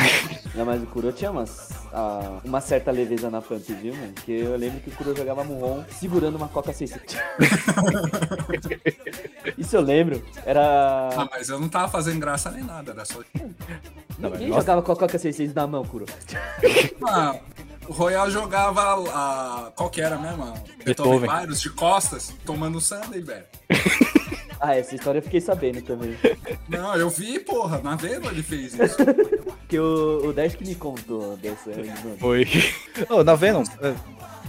Não, 0.56 0.66
mas 0.66 0.82
o 0.82 0.86
Kuro 0.88 1.12
tinha 1.12 1.32
umas, 1.32 1.70
ah, 1.94 2.40
uma 2.44 2.62
certa 2.62 2.92
leveza 2.92 3.30
na 3.30 3.42
pump, 3.42 3.74
viu, 3.74 3.96
mano? 3.96 4.14
Porque 4.14 4.32
eu 4.32 4.56
lembro 4.56 4.80
que 4.80 4.90
o 4.90 4.94
Kuro 4.94 5.16
jogava 5.16 5.44
Muon 5.44 5.84
segurando 5.92 6.36
uma 6.36 6.48
Coca 6.48 6.74
600. 6.74 7.06
Isso 9.58 9.76
eu 9.76 9.82
lembro. 9.82 10.24
Era. 10.46 11.10
Ah, 11.16 11.28
mas 11.30 11.50
eu 11.50 11.60
não 11.60 11.68
tava 11.68 11.90
fazendo 11.90 12.20
graça 12.20 12.52
nem 12.52 12.64
nada, 12.64 12.92
era 12.92 13.06
só. 13.06 13.20
Ninguém 14.18 14.50
nossa. 14.50 14.62
jogava 14.62 14.82
com 14.82 14.92
a 14.92 14.96
Coca 14.96 15.20
600 15.20 15.54
na 15.54 15.68
mão, 15.68 15.86
Kuro. 15.86 16.06
Ah, 17.08 17.36
o 17.88 17.94
Royal 17.94 18.30
jogava 18.30 18.82
a. 19.10 19.72
Qual 19.76 19.90
que 19.90 20.02
era 20.02 20.18
mesmo? 20.18 20.44
A 20.44 20.52
Beethoven. 20.84 20.86
Beethoven 20.86 21.40
Virus 21.42 21.62
de 21.62 21.70
costas, 21.72 22.34
tomando 22.46 22.80
Sunday, 22.80 23.22
velho. 23.22 23.46
Ah, 24.62 24.76
essa 24.76 24.94
história 24.94 25.20
eu 25.20 25.24
fiquei 25.24 25.40
sabendo 25.40 25.82
também. 25.82 26.18
Não, 26.68 26.94
eu 26.96 27.10
vi, 27.10 27.40
porra, 27.40 27.80
na 27.82 27.96
Venom 27.96 28.30
ele 28.30 28.44
fez 28.44 28.74
isso. 28.74 28.98
Porque 29.60 29.80
o, 29.80 30.28
o 30.28 30.34
Dash 30.34 30.56
que 30.56 30.66
me 30.68 30.76
contou 30.76 31.38
dessa. 31.38 31.72
Foi. 32.20 32.46
Ô, 33.10 33.24
na 33.24 33.36
Venom, 33.36 33.64
é, 33.82 33.96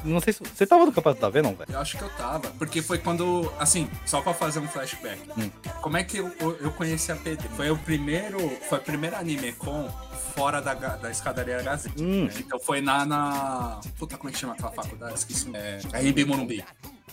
não 0.04 0.20
sei 0.20 0.32
se. 0.32 0.42
Você 0.42 0.66
tava 0.66 0.86
no 0.86 0.92
campeonato 0.92 1.20
da 1.20 1.28
Venom, 1.28 1.54
velho? 1.54 1.70
Eu 1.72 1.78
acho 1.78 1.96
que 1.96 2.02
eu 2.02 2.08
tava. 2.10 2.50
Porque 2.58 2.80
foi 2.82 2.98
quando. 2.98 3.52
Assim, 3.58 3.88
só 4.06 4.20
pra 4.20 4.32
fazer 4.32 4.58
um 4.58 4.68
flashback. 4.68 5.20
Hum. 5.38 5.50
Como 5.82 5.96
é 5.96 6.04
que 6.04 6.18
eu, 6.18 6.32
eu, 6.60 6.70
conheci 6.72 7.12
a 7.12 7.16
PD? 7.16 7.48
Foi 7.50 7.70
o 7.70 7.76
primeiro. 7.78 8.38
Foi 8.68 8.78
o 8.78 8.82
primeiro 8.82 9.16
anime 9.16 9.52
com 9.52 9.88
fora 10.34 10.60
da, 10.60 10.74
da 10.74 11.10
escadaria 11.10 11.62
Gazette. 11.62 12.02
Hum. 12.02 12.24
né? 12.24 12.32
Então 12.38 12.58
foi 12.58 12.80
na, 12.80 13.04
na. 13.04 13.80
Puta, 13.98 14.16
como 14.16 14.30
é 14.30 14.32
que 14.32 14.38
chama 14.38 14.54
aquela 14.54 14.72
faculdade? 14.72 15.14
Esqueci. 15.14 15.50
É. 15.54 15.80
A 15.92 16.02
Embi 16.02 16.24
Morumbi. 16.24 16.64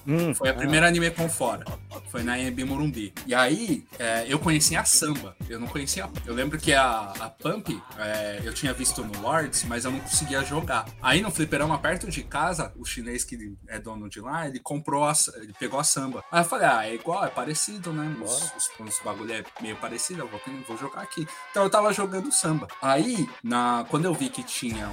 Hum, 0.07 0.33
Foi 0.33 0.47
a 0.49 0.53
primeira 0.53 0.87
anime 0.87 1.11
com 1.11 1.27
fora. 1.29 1.65
Foi 2.09 2.23
na 2.23 2.39
Embi 2.39 2.63
Morumbi. 2.63 3.13
E 3.25 3.35
aí, 3.35 3.85
é, 3.99 4.25
eu 4.27 4.39
conhecia 4.39 4.79
a 4.79 4.85
samba. 4.85 5.35
Eu 5.49 5.59
não 5.59 5.67
conhecia. 5.67 6.09
Eu 6.25 6.33
lembro 6.33 6.57
que 6.57 6.73
a, 6.73 7.13
a 7.19 7.29
Pump, 7.29 7.69
é, 7.97 8.41
eu 8.43 8.53
tinha 8.53 8.73
visto 8.73 9.03
no 9.03 9.19
Lords, 9.21 9.63
mas 9.65 9.83
eu 9.85 9.91
não 9.91 9.99
conseguia 9.99 10.43
jogar. 10.45 10.85
Aí 11.01 11.21
no 11.21 11.29
fliperama 11.29 11.77
perto 11.77 12.09
de 12.09 12.23
casa, 12.23 12.71
o 12.77 12.85
chinês 12.85 13.23
que 13.25 13.55
é 13.67 13.79
dono 13.79 14.09
de 14.09 14.21
lá, 14.21 14.47
ele 14.47 14.59
comprou 14.59 15.03
a, 15.05 15.13
ele 15.41 15.53
pegou 15.59 15.79
a 15.79 15.83
samba. 15.83 16.23
Aí 16.31 16.41
eu 16.41 16.45
falei, 16.45 16.67
ah, 16.67 16.87
é 16.87 16.95
igual, 16.95 17.25
é 17.25 17.29
parecido, 17.29 17.91
né? 17.91 18.15
Os, 18.23 18.53
os, 18.55 18.69
os 18.79 18.99
bagulho 19.03 19.33
é 19.33 19.43
meio 19.61 19.75
parecido, 19.75 20.21
eu 20.21 20.27
vou, 20.29 20.39
vou 20.67 20.77
jogar 20.77 21.01
aqui. 21.01 21.27
Então 21.51 21.63
eu 21.63 21.69
tava 21.69 21.91
jogando 21.91 22.31
samba. 22.31 22.67
Aí, 22.81 23.27
na, 23.43 23.85
quando 23.89 24.05
eu 24.05 24.13
vi 24.13 24.29
que 24.29 24.43
tinha 24.43 24.89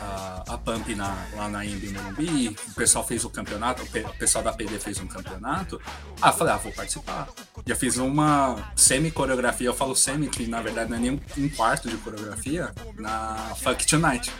a, 0.00 0.44
a 0.54 0.58
Pump 0.58 0.94
na- 0.94 1.26
lá 1.36 1.48
na 1.48 1.64
Embi 1.64 1.88
Morumbi, 1.88 2.56
o 2.68 2.74
pessoal 2.74 3.04
fez 3.06 3.24
o 3.24 3.30
campeonato, 3.30 3.82
o, 3.82 3.86
pe- 3.86 4.00
o 4.04 4.14
pessoal 4.14 4.44
da 4.44 4.51
PD 4.52 4.78
fez 4.78 4.98
um 5.00 5.06
campeonato, 5.06 5.80
ah, 6.20 6.32
falei, 6.32 6.52
ah, 6.54 6.56
vou 6.58 6.72
participar. 6.72 7.28
Já 7.66 7.74
fiz 7.76 7.96
uma 7.96 8.72
semi-coreografia, 8.76 9.66
eu 9.68 9.74
falo 9.74 9.94
semi, 9.94 10.28
que 10.28 10.46
na 10.46 10.60
verdade 10.62 10.90
não 10.90 10.96
é 10.96 11.00
nem 11.00 11.10
um, 11.38 11.48
quarto 11.50 11.88
de 11.88 11.96
coreografia, 11.98 12.72
na 12.98 13.54
Funk 13.62 13.86
Tonight. 13.86 14.30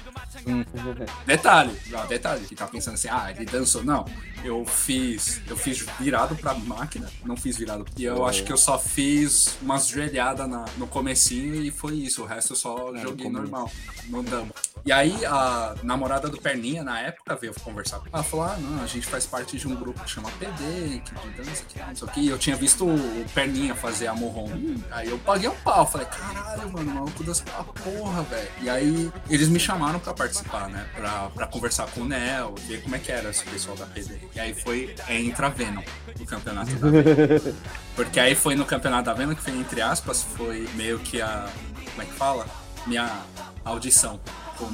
Detalhe, 1.27 1.77
ó, 1.95 2.05
detalhe, 2.07 2.45
que 2.47 2.55
tá 2.55 2.67
pensando 2.67 2.95
assim, 2.95 3.09
ah, 3.09 3.31
ele 3.31 3.45
dançou. 3.45 3.85
Não, 3.85 4.05
eu 4.45 4.65
fiz, 4.65 5.41
eu 5.47 5.57
fiz 5.57 5.85
virado 6.01 6.35
pra 6.37 6.55
máquina, 6.55 7.09
não 7.25 7.37
fiz 7.37 7.57
virado. 7.57 7.85
E 7.97 8.05
eu 8.05 8.25
acho 8.27 8.43
que 8.45 8.53
eu 8.53 8.57
só 8.57 8.79
fiz 8.79 9.57
umas 9.61 9.87
joelhadas 9.89 10.49
na- 10.49 10.65
no 10.77 10.87
comecinho 10.87 11.55
e 11.63 11.71
foi 11.71 11.95
isso. 11.95 12.23
O 12.23 12.27
resto 12.27 12.53
eu 12.53 12.57
só 12.57 12.93
no 12.93 12.99
joguei 12.99 13.25
começo. 13.27 13.43
normal, 13.43 13.71
no 14.09 14.23
dama. 14.23 14.51
E 14.85 14.91
aí 14.93 15.25
a 15.25 15.75
namorada 15.83 16.29
do 16.29 16.39
Perninha, 16.41 16.83
na 16.83 17.01
época, 17.01 17.37
veio 17.37 17.55
conversar 17.61 18.01
com 18.01 18.09
ela. 18.13 18.23
falou: 18.23 18.47
ah, 18.47 18.57
não, 18.59 18.83
a 18.83 18.87
gente 18.87 19.07
faz 19.07 19.27
parte 19.27 19.57
de 19.57 19.69
um 19.69 19.75
grupo 19.75 19.92
que 19.93 20.11
chama 20.11 20.31
PD, 20.33 21.03
que 21.05 21.15
de 21.15 21.31
dança, 21.31 21.65
que 21.69 21.79
não 21.79 21.97
sei 21.97 22.09
o 22.09 22.11
que. 22.11 22.21
E 22.21 22.29
eu 22.29 22.39
tinha 22.39 22.57
visto 22.57 22.87
o 22.87 23.25
Perninha 23.35 23.75
fazer 23.75 24.07
a 24.07 24.15
Morron. 24.15 24.51
Aí 24.91 25.09
eu 25.09 25.19
paguei 25.19 25.49
um 25.49 25.55
pau. 25.57 25.87
Falei, 25.87 26.07
caralho, 26.07 26.73
mano, 26.73 26.91
o 26.91 26.95
maluco 26.95 27.25
dança 27.25 27.43
pra 27.45 27.65
porra, 27.65 28.23
velho. 28.23 28.49
E 28.61 28.71
aí 28.71 29.13
eles 29.29 29.49
me 29.49 29.59
chamaram 29.59 29.99
pra 29.99 30.13
participar, 30.13 30.69
né? 30.69 30.87
Pra, 30.95 31.31
pra 31.31 31.47
conversar 31.47 31.87
com 31.89 32.03
o 32.03 32.05
Nel, 32.05 32.55
ver 32.67 32.83
como 32.83 32.97
é 32.97 32.99
que 32.99 33.11
era 33.11 33.31
esse 33.31 33.45
pessoal 33.45 33.77
da 33.77 33.87
PD. 33.87 34.19
E 34.35 34.41
aí 34.41 34.55
foi 34.55 34.95
é, 35.09 35.21
entra 35.21 35.49
Venom 35.49 35.83
no 36.19 36.27
campeonato 36.27 36.75
da 36.75 36.91
Venom. 36.91 37.55
Porque 37.95 38.19
aí 38.19 38.35
foi 38.35 38.55
no 38.55 38.65
campeonato 38.65 39.05
da 39.05 39.15
Venom, 39.15 39.35
que 39.35 39.43
foi, 39.43 39.57
entre 39.57 39.81
aspas, 39.83 40.23
foi 40.23 40.69
meio 40.75 40.99
que 40.99 41.21
a. 41.21 41.49
Como 41.91 42.03
é 42.03 42.05
que 42.07 42.13
fala? 42.13 42.47
Minha 42.87 43.23
audição. 43.65 44.19
Como, 44.57 44.73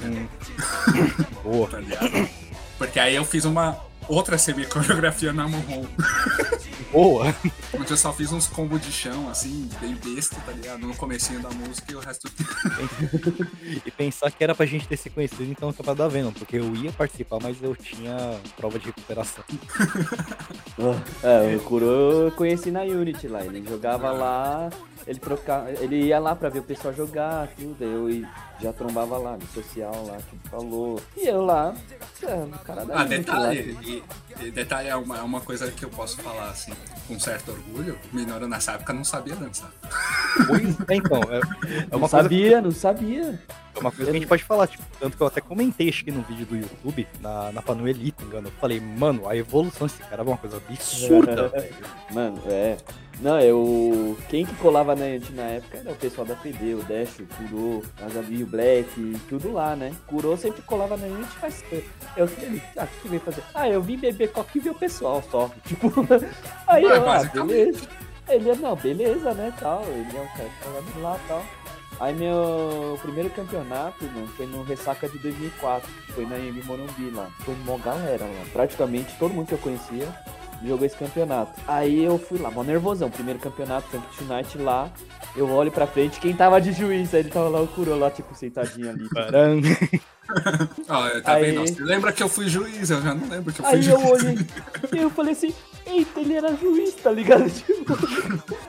Boa. 1.42 1.68
tá? 1.68 1.80
Porque 2.78 3.00
aí 3.00 3.14
eu 3.14 3.24
fiz 3.24 3.44
uma 3.44 3.76
outra 4.08 4.38
semi-coreografia 4.38 5.32
na 5.32 5.46
Morron. 5.46 5.84
Boa. 6.90 7.34
Onde 7.78 7.90
eu 7.90 7.96
só 7.96 8.12
fiz 8.12 8.32
uns 8.32 8.46
combos 8.46 8.80
de 8.80 8.90
chão, 8.90 9.28
assim, 9.28 9.68
bem 9.80 9.94
besta, 9.94 10.36
tá 10.44 10.52
ligado? 10.52 10.80
No 10.80 10.94
comecinho 10.96 11.40
da 11.40 11.50
música 11.50 11.92
e 11.92 11.94
o 11.94 12.00
resto. 12.00 12.28
E 13.84 13.90
pensar 13.90 14.30
que 14.30 14.42
era 14.42 14.54
pra 14.54 14.66
gente 14.66 14.88
ter 14.88 14.96
se 14.96 15.10
conhecido 15.10 15.44
então 15.44 15.72
campeonato 15.72 15.98
da 15.98 16.08
Venom, 16.08 16.32
porque 16.32 16.56
eu 16.56 16.74
ia 16.74 16.90
participar, 16.92 17.38
mas 17.42 17.62
eu 17.62 17.76
tinha 17.76 18.40
prova 18.56 18.78
de 18.78 18.86
recuperação. 18.86 19.44
É, 21.24 21.56
o 21.56 21.60
Kuro 21.60 21.86
eu 21.86 22.30
conheci 22.30 22.70
na 22.70 22.82
Unity 22.82 23.26
lá. 23.26 23.44
Ele 23.44 23.64
jogava 23.68 24.12
lá, 24.12 24.70
ele 25.04 25.18
trocava, 25.18 25.70
ele 25.72 26.04
ia 26.04 26.20
lá 26.20 26.36
pra 26.36 26.48
ver 26.48 26.60
o 26.60 26.62
pessoal 26.62 26.94
jogar, 26.94 27.48
tudo. 27.48 27.82
Eu 27.82 28.08
já 28.60 28.72
trombava 28.72 29.16
lá, 29.18 29.36
no 29.36 29.46
social 29.48 30.04
lá, 30.06 30.16
que 30.16 30.48
falou. 30.48 31.00
E 31.16 31.26
eu 31.26 31.44
lá, 31.44 31.74
é, 32.22 32.34
o 32.34 32.58
cara 32.64 32.84
da 32.84 33.00
Ah, 33.00 33.04
detalhe, 33.04 33.72
lá. 33.72 33.82
e, 33.82 34.02
e 34.46 34.50
detalhe 34.50 34.88
é 34.88 34.96
uma, 34.96 35.18
é 35.18 35.22
uma 35.22 35.40
coisa 35.40 35.70
que 35.70 35.84
eu 35.84 35.90
posso 35.90 36.20
falar 36.20 36.50
assim, 36.50 36.72
com 37.06 37.18
certo 37.20 37.52
orgulho. 37.52 37.98
O 38.12 38.16
Minoru 38.16 38.48
nessa 38.48 38.72
época 38.72 38.92
não 38.92 39.04
sabia 39.04 39.36
dançar. 39.36 39.70
Pois 40.46 40.62
é, 40.88 40.94
então, 40.96 41.20
é, 41.30 41.36
é 41.38 41.86
Não 41.90 41.98
uma, 41.98 42.08
coisa, 42.08 42.22
sabia, 42.22 42.60
não 42.60 42.70
sabia. 42.70 43.40
é 43.74 43.78
uma 43.78 43.90
coisa 43.90 44.10
que 44.10 44.16
a 44.16 44.20
gente 44.20 44.28
pode 44.28 44.44
falar, 44.44 44.66
tipo, 44.66 44.82
tanto 44.98 45.16
que 45.16 45.22
eu 45.22 45.26
até 45.26 45.40
comentei 45.40 45.88
acho 45.88 46.04
que 46.04 46.10
no 46.10 46.22
vídeo 46.22 46.46
do 46.46 46.56
YouTube, 46.56 47.06
na, 47.20 47.52
na 47.52 47.62
Panuelita, 47.62 48.22
engano. 48.24 48.48
Eu 48.48 48.52
falei, 48.60 48.80
mano, 48.80 49.28
a 49.28 49.36
evolução 49.36 49.86
desse 49.86 49.98
cara 50.00 50.22
é 50.22 50.26
uma 50.26 50.36
coisa 50.36 50.56
absurda, 50.56 51.48
velho. 51.48 51.74
Mano, 52.12 52.40
é. 52.46 52.76
Não, 53.20 53.40
eu. 53.40 54.16
Quem 54.28 54.46
que 54.46 54.54
colava 54.56 54.94
na 54.94 55.04
Unity 55.06 55.32
na 55.32 55.42
época 55.42 55.78
era 55.78 55.90
o 55.90 55.96
pessoal 55.96 56.26
da 56.26 56.36
PD, 56.36 56.74
o 56.74 56.82
Dash, 56.84 57.18
o 57.18 57.26
Kuro, 57.26 57.82
a 58.00 58.08
Gabi, 58.08 58.42
o 58.44 58.46
Black, 58.46 59.16
tudo 59.28 59.52
lá, 59.52 59.74
né? 59.74 59.92
Kuro 60.06 60.36
sempre 60.36 60.62
colava 60.62 60.96
na 60.96 61.06
Unity 61.06 61.36
faz 61.38 61.62
tempo. 61.62 61.88
Eu 62.16 62.28
falei, 62.28 62.62
ah, 62.76 62.84
o 62.84 63.02
que 63.02 63.08
veio 63.08 63.20
fazer? 63.20 63.42
Ah, 63.54 63.68
eu 63.68 63.82
vim 63.82 63.96
beber 63.96 64.30
coque 64.30 64.58
e 64.58 64.60
ver 64.60 64.70
o 64.70 64.74
pessoal 64.74 65.22
só. 65.30 65.50
Tipo, 65.66 65.92
aí 66.66 66.84
eu, 66.84 66.96
ah, 66.96 67.00
basicamente. 67.00 67.52
beleza. 67.52 67.88
Ele, 68.28 68.54
não, 68.56 68.76
beleza, 68.76 69.34
né, 69.34 69.52
tal. 69.58 69.82
Ele 69.84 70.16
é 70.16 70.20
um 70.20 70.26
cara 70.36 70.48
que 70.48 70.64
tava 70.64 71.00
lá 71.00 71.20
tal. 71.26 71.44
Aí 72.00 72.14
meu 72.14 72.96
primeiro 73.02 73.28
campeonato, 73.30 74.04
mano, 74.04 74.28
foi 74.28 74.46
no 74.46 74.62
Ressaca 74.62 75.08
de 75.08 75.18
2004, 75.18 75.90
que 76.06 76.12
foi 76.12 76.26
na 76.26 76.38
Embi 76.38 76.62
Morumbi 76.64 77.10
lá. 77.10 77.28
Foi 77.40 77.54
uma 77.54 77.76
galera 77.78 78.24
lá. 78.24 78.44
Praticamente 78.52 79.16
todo 79.18 79.34
mundo 79.34 79.48
que 79.48 79.54
eu 79.54 79.58
conhecia 79.58 80.06
jogou 80.64 80.86
esse 80.86 80.96
campeonato. 80.96 81.52
Aí 81.66 82.02
eu 82.04 82.18
fui 82.18 82.38
lá, 82.38 82.50
mó 82.50 82.62
nervosão. 82.62 83.10
Primeiro 83.10 83.38
campeonato, 83.40 83.88
Camp 83.90 84.04
Tonight 84.18 84.58
lá. 84.58 84.90
Eu 85.36 85.48
olho 85.50 85.70
pra 85.70 85.86
frente, 85.86 86.18
quem 86.20 86.34
tava 86.34 86.60
de 86.60 86.72
juiz? 86.72 87.12
Aí 87.14 87.20
ele 87.20 87.30
tava 87.30 87.48
lá, 87.48 87.60
o 87.60 87.66
Kuro 87.68 87.96
lá, 87.98 88.10
tipo, 88.10 88.34
sentadinho 88.34 88.90
ali. 88.90 89.06
Ó, 90.88 91.20
tá 91.20 91.32
Aí- 91.34 91.52
vendo? 91.52 91.66
Você 91.66 91.82
lembra 91.82 92.12
que 92.12 92.22
eu 92.22 92.28
fui 92.28 92.48
juiz? 92.48 92.90
Eu 92.90 93.00
já 93.00 93.14
não 93.14 93.28
lembro 93.28 93.52
que 93.52 93.60
eu 93.60 93.64
fui 93.66 93.74
Aí 93.74 93.86
eu 93.88 93.98
juiz. 94.00 94.10
olhei 94.24 94.38
e 94.92 94.98
eu 94.98 95.10
falei 95.10 95.32
assim, 95.32 95.54
eita, 95.86 96.20
ele 96.20 96.34
era 96.34 96.54
juiz, 96.56 96.94
tá 96.94 97.10
ligado? 97.10 97.48
Tipo, 97.50 97.96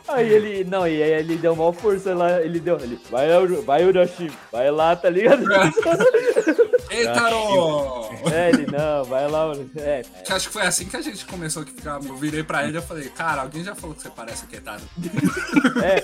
aí 0.07 0.29
ele, 0.31 0.63
não, 0.63 0.87
e 0.87 1.01
aí 1.03 1.11
ele 1.19 1.35
deu 1.37 1.53
uma 1.53 1.73
força 1.73 2.13
lá, 2.13 2.41
ele 2.41 2.59
deu, 2.59 2.77
ele, 2.79 2.99
vai, 3.09 3.27
vai 3.65 3.85
Uroshi, 3.85 4.31
vai 4.51 4.69
lá, 4.71 4.95
tá 4.95 5.09
ligado? 5.09 5.43
Eita, 6.99 7.29
Ro! 7.29 8.09
é, 8.33 8.49
ele, 8.49 8.65
não, 8.67 9.03
vai 9.05 9.27
lá, 9.29 9.51
é, 9.77 10.03
Que 10.25 10.33
Acho 10.33 10.47
que 10.47 10.53
foi 10.53 10.63
assim 10.63 10.85
que 10.85 10.97
a 10.97 11.01
gente 11.01 11.25
começou 11.25 11.63
a 11.63 11.65
ficar. 11.65 12.03
Eu 12.03 12.15
virei 12.15 12.43
pra 12.43 12.63
ele 12.63 12.73
e 12.73 12.75
eu 12.77 12.81
falei, 12.81 13.09
cara, 13.09 13.41
alguém 13.41 13.63
já 13.63 13.75
falou 13.75 13.95
que 13.95 14.01
você 14.01 14.09
parece 14.09 14.45
Ketaro. 14.47 14.81
é. 15.83 16.03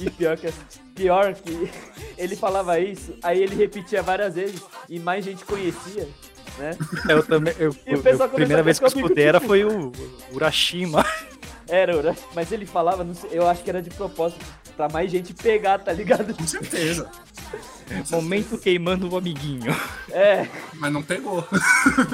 E 0.00 0.10
pior 0.10 0.36
que, 0.36 0.52
pior 0.94 1.34
que 1.34 1.70
ele 2.16 2.36
falava 2.36 2.78
isso, 2.78 3.14
aí 3.22 3.42
ele 3.42 3.54
repetia 3.54 4.02
várias 4.02 4.34
vezes, 4.34 4.62
e 4.88 4.98
mais 5.00 5.24
gente 5.24 5.44
conhecia, 5.44 6.08
né? 6.56 6.76
Eu 7.08 7.22
também. 7.24 7.54
Eu, 7.58 7.74
eu- 7.86 8.28
primeira 8.28 8.62
vez 8.62 8.78
que 8.78 8.84
eu 8.84 8.88
escutei 8.88 9.24
era 9.24 9.40
foi 9.40 9.64
o 9.64 9.92
Urashima. 10.32 11.04
Era, 11.70 12.16
mas 12.34 12.50
ele 12.50 12.64
falava, 12.64 13.04
não 13.04 13.14
sei, 13.14 13.28
eu 13.30 13.46
acho 13.46 13.62
que 13.62 13.68
era 13.68 13.82
de 13.82 13.90
propósito, 13.90 14.42
pra 14.74 14.88
mais 14.88 15.10
gente 15.10 15.34
pegar, 15.34 15.78
tá 15.78 15.92
ligado? 15.92 16.32
Com 16.34 16.46
certeza. 16.46 17.10
Momento 18.10 18.58
queimando 18.58 19.08
o 19.10 19.16
amiguinho. 19.16 19.74
É. 20.10 20.48
Mas 20.74 20.92
não 20.92 21.02
pegou. 21.02 21.46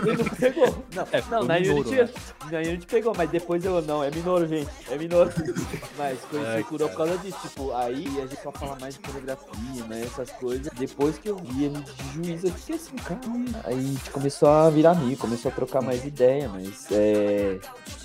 Ele 0.07 0.23
não 0.23 0.31
pegou. 0.31 0.85
Não, 0.95 1.09
É, 1.13 1.23
não 1.31 1.45
na, 1.45 1.57
o 1.57 1.61
Minoru, 1.61 1.89
Unity, 1.89 2.15
na 2.51 2.59
Unity 2.59 2.87
pegou, 2.87 3.15
mas 3.17 3.31
depois 3.31 3.65
eu 3.65 3.83
não, 3.83 4.03
é 4.03 4.11
Minoru, 4.11 4.47
gente. 4.47 4.71
É 4.91 4.97
Minoru. 4.97 5.31
mas 5.97 6.19
conheci 6.31 6.51
Ai, 6.51 6.61
o 6.61 6.65
Kuro 6.65 6.89
por 6.89 6.97
causa 6.97 7.19
disso. 7.19 7.39
Tipo, 7.43 7.73
aí 7.75 8.07
a 8.19 8.27
gente 8.27 8.43
só 8.43 8.53
fala 8.53 8.77
mais 8.81 8.95
de 8.95 9.01
coreografia, 9.01 9.85
né? 9.89 10.03
Essas 10.03 10.31
coisas. 10.33 10.73
Depois 10.77 11.19
que 11.19 11.29
eu 11.29 11.37
vi 11.37 11.65
ele 11.65 11.81
de 11.81 12.15
juiz, 12.15 12.45
eu 12.45 12.53
fiquei 12.53 12.77
assim, 12.77 12.97
cara. 12.97 13.21
Aí 13.65 13.79
a 13.79 13.83
gente 13.83 14.11
começou 14.11 14.49
a 14.49 14.71
virar 14.71 14.93
amigo, 14.93 15.21
começou 15.21 15.51
a 15.51 15.55
trocar 15.55 15.83
mais 15.83 16.05
ideia, 16.05 16.49
mas 16.49 16.87
é. 16.91 17.59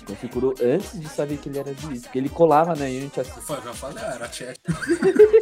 Conheci 0.04 0.30
o 0.34 0.74
antes 0.74 1.00
de 1.00 1.08
saber 1.08 1.36
que 1.36 1.48
ele 1.48 1.58
era 1.58 1.72
juiz. 1.74 2.02
Porque 2.02 2.18
ele 2.18 2.28
colava 2.28 2.74
na 2.74 2.84
Unity 2.84 3.20
assim. 3.20 3.40
Foi, 3.40 3.60
já 3.62 3.72
falei, 3.74 4.02
era 4.02 4.28
check. 4.28 4.56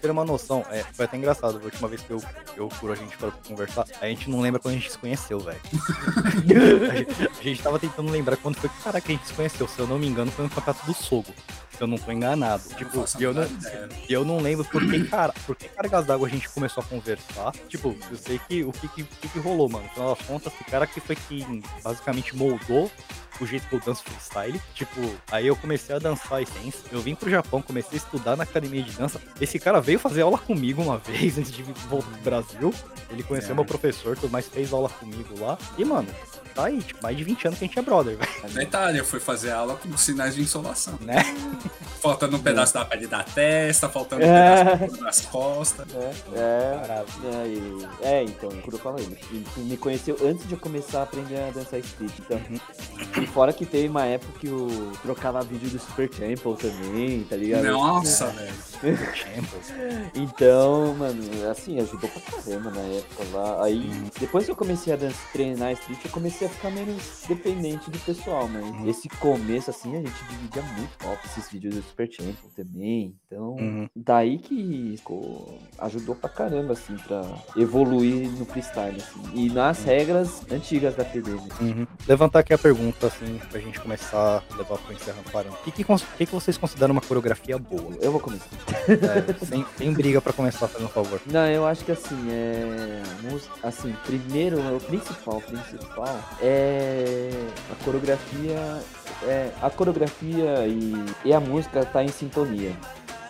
Ter 0.00 0.10
uma 0.10 0.24
noção, 0.24 0.64
é, 0.70 0.82
foi 0.82 1.04
até 1.04 1.16
engraçado. 1.16 1.58
A 1.58 1.64
última 1.64 1.88
vez 1.88 2.00
que 2.00 2.10
eu, 2.10 2.22
eu 2.56 2.68
curo 2.68 2.92
a 2.92 2.96
gente 2.96 3.16
para 3.16 3.30
conversar, 3.30 3.84
a 4.00 4.06
gente 4.06 4.30
não 4.30 4.40
lembra 4.40 4.58
quando 4.60 4.74
a 4.74 4.78
gente 4.78 4.90
se 4.90 4.98
conheceu, 4.98 5.40
velho. 5.40 5.60
a, 6.90 6.96
gente, 6.96 7.38
a 7.38 7.42
gente 7.42 7.62
tava 7.62 7.78
tentando 7.78 8.10
lembrar 8.10 8.36
quando 8.36 8.56
foi 8.56 8.70
que, 8.70 8.82
caraca, 8.82 9.06
a 9.06 9.12
gente 9.12 9.26
se 9.26 9.34
conheceu. 9.34 9.68
Se 9.68 9.78
eu 9.78 9.86
não 9.86 9.98
me 9.98 10.06
engano, 10.06 10.30
foi 10.30 10.44
no 10.44 10.50
campeonato 10.50 10.86
do 10.86 10.94
Sogo. 10.94 11.34
Se 11.80 11.84
eu 11.84 11.88
não 11.88 11.96
tô 11.96 12.12
enganado. 12.12 12.62
Tipo, 12.76 13.06
e 13.18 13.22
eu 13.22 13.32
não, 13.32 13.48
e 14.06 14.12
eu 14.12 14.22
não 14.22 14.38
lembro 14.38 14.66
por 14.66 14.86
que, 14.86 15.02
cara, 15.04 15.32
por 15.46 15.56
que 15.56 15.66
cargas 15.66 16.04
d'água 16.04 16.28
a 16.28 16.30
gente 16.30 16.46
começou 16.50 16.82
a 16.82 16.86
conversar. 16.86 17.52
Tipo, 17.70 17.96
eu 18.10 18.18
sei 18.18 18.38
que 18.46 18.62
o 18.62 18.70
que, 18.70 18.86
que, 18.86 19.28
que, 19.28 19.38
rolou, 19.38 19.66
mano. 19.66 19.84
No 19.84 19.90
final 19.90 20.14
das 20.14 20.26
contas, 20.26 20.52
o 20.60 20.64
cara 20.70 20.86
que 20.86 21.00
foi 21.00 21.16
que 21.16 21.62
basicamente 21.82 22.36
moldou 22.36 22.90
o 23.40 23.46
jeito 23.46 23.66
que 23.66 23.74
eu 23.74 23.80
danço 23.80 24.02
freestyle. 24.02 24.60
Tipo, 24.74 25.00
aí 25.32 25.46
eu 25.46 25.56
comecei 25.56 25.96
a 25.96 25.98
dançar 25.98 26.42
essência. 26.42 26.82
Eu 26.92 27.00
vim 27.00 27.14
pro 27.14 27.30
Japão, 27.30 27.62
comecei 27.62 27.98
a 27.98 28.02
estudar 28.02 28.36
na 28.36 28.42
academia 28.42 28.82
de 28.82 28.92
dança. 28.92 29.18
Esse 29.40 29.58
cara 29.58 29.80
veio 29.80 29.98
fazer 29.98 30.20
aula 30.20 30.36
comigo 30.36 30.82
uma 30.82 30.98
vez 31.08 31.38
antes 31.38 31.50
de 31.50 31.62
voltar 31.62 32.10
pro 32.10 32.20
Brasil. 32.20 32.74
Ele 33.08 33.22
conheceu 33.22 33.48
Certo. 33.48 33.56
meu 33.56 33.64
professor, 33.64 34.18
tudo 34.18 34.30
mais, 34.30 34.46
fez 34.46 34.70
aula 34.70 34.90
comigo 34.90 35.40
lá. 35.40 35.56
E, 35.78 35.84
mano, 35.86 36.08
tá 36.54 36.64
aí, 36.66 36.80
tipo, 36.82 37.02
mais 37.02 37.16
de 37.16 37.24
20 37.24 37.46
anos 37.48 37.58
que 37.58 37.64
a 37.64 37.68
gente 37.68 37.78
é 37.78 37.82
brother, 37.82 38.16
velho, 38.16 38.54
Detalhe, 38.54 38.98
eu 38.98 39.04
fui 39.04 39.20
fazer 39.20 39.50
aula 39.52 39.76
com 39.76 39.96
sinais 39.96 40.34
de 40.34 40.42
insolação. 40.42 40.94
né? 41.00 41.16
Faltando 42.00 42.36
um 42.36 42.40
pedaço 42.40 42.72
da 42.72 42.84
pele 42.84 43.06
da 43.06 43.22
testa, 43.22 43.86
faltando 43.88 44.24
um 44.24 44.26
É. 44.26 44.76
pedaço 44.76 45.02
das 45.04 45.20
costas. 45.26 45.86
É, 45.94 46.12
é. 46.38 47.04
É, 48.02 48.08
é, 48.20 48.22
então, 48.24 48.48
o 48.48 48.62
Kuro 48.62 48.78
fala 48.78 48.98
ele. 49.00 49.18
Ele 49.30 49.44
me 49.56 49.76
conheceu 49.76 50.16
antes 50.24 50.46
de 50.48 50.54
eu 50.54 50.58
começar 50.58 51.00
a 51.00 51.02
aprender 51.02 51.36
a 51.38 51.50
dançar 51.50 51.78
street. 51.80 52.12
Então. 52.20 52.40
E 53.22 53.26
fora 53.26 53.52
que 53.52 53.66
teve 53.66 53.88
uma 53.88 54.06
época 54.06 54.32
que 54.40 54.46
eu 54.46 54.92
trocava 55.02 55.42
vídeo 55.42 55.68
do 55.68 55.78
Super 55.78 56.08
Temple 56.08 56.56
também, 56.56 57.22
tá 57.24 57.36
ligado? 57.36 57.64
Nossa, 57.64 58.28
velho. 58.28 58.96
Champions. 59.14 59.70
Então, 60.14 60.94
mano, 60.94 61.22
assim, 61.50 61.78
ajudou 61.80 62.08
pra 62.08 62.20
caramba 62.42 62.70
na 62.70 62.80
época 62.80 63.24
lá. 63.32 63.64
Aí, 63.64 63.88
depois 64.18 64.44
que 64.44 64.50
eu 64.50 64.56
comecei 64.56 64.92
a 64.92 64.96
dançar, 64.96 65.20
treinar 65.32 65.72
street, 65.72 65.98
eu 66.04 66.10
comecei 66.10 66.39
a 66.46 66.50
ficar 66.50 66.70
menos 66.70 67.24
dependente 67.28 67.90
do 67.90 67.98
pessoal, 68.00 68.48
mas 68.48 68.86
esse 68.88 69.08
começo, 69.08 69.70
assim, 69.70 69.96
a 69.96 70.00
gente 70.00 70.24
dividia 70.30 70.62
muito 70.62 70.90
top 70.98 71.18
esses 71.26 71.48
vídeos 71.50 71.74
do 71.74 71.82
Super 71.82 72.08
Temple 72.08 72.50
também. 72.56 73.14
Então, 73.26 73.50
Uhum. 73.56 73.88
daí 73.94 74.38
que 74.38 74.94
ficou, 74.96 75.58
ajudou 75.78 76.14
pra 76.14 76.28
caramba, 76.30 76.72
assim, 76.72 76.96
pra 76.96 77.22
evoluir 77.56 78.28
no 78.30 78.44
freestyle, 78.44 78.96
assim. 78.96 79.20
E 79.34 79.50
nas 79.50 79.82
regras 79.84 80.42
antigas 80.50 80.94
da 80.96 81.04
PD, 81.04 81.30
né? 81.30 81.48
Uhum. 81.60 81.86
Levantar 82.08 82.40
aqui 82.40 82.52
a 82.52 82.58
pergunta, 82.58 83.06
assim, 83.06 83.40
pra 83.50 83.60
gente 83.60 83.78
começar 83.80 84.42
a 84.50 84.56
levar 84.56 84.78
pro 84.78 84.92
encerramento 84.94 85.30
parando. 85.30 85.54
O 85.56 85.58
que, 85.64 85.70
que, 85.72 85.84
que, 85.84 86.26
que 86.26 86.32
vocês 86.32 86.56
consideram 86.56 86.92
uma 86.92 87.00
coreografia 87.00 87.58
boa? 87.58 87.94
Eu 88.00 88.12
vou 88.12 88.20
começar. 88.20 88.46
É, 88.88 89.44
sem, 89.44 89.64
sem 89.76 89.92
briga 89.92 90.20
pra 90.20 90.32
começar, 90.32 90.66
fazendo 90.68 90.86
um 90.86 90.90
favor. 90.92 91.20
Não, 91.26 91.46
eu 91.46 91.66
acho 91.66 91.84
que 91.84 91.92
assim, 91.92 92.16
é. 92.30 93.02
Assim, 93.62 93.94
primeiro, 94.04 94.58
o 94.76 94.80
principal, 94.80 95.36
o 95.38 95.42
principal 95.42 96.18
é. 96.40 97.30
A 97.70 97.84
coreografia. 97.84 98.82
É, 99.22 99.50
a 99.60 99.68
coreografia 99.68 100.66
e, 100.66 100.94
e 101.26 101.32
a 101.34 101.40
música 101.40 101.84
tá 101.84 102.02
em 102.02 102.08
sintonia. 102.08 102.72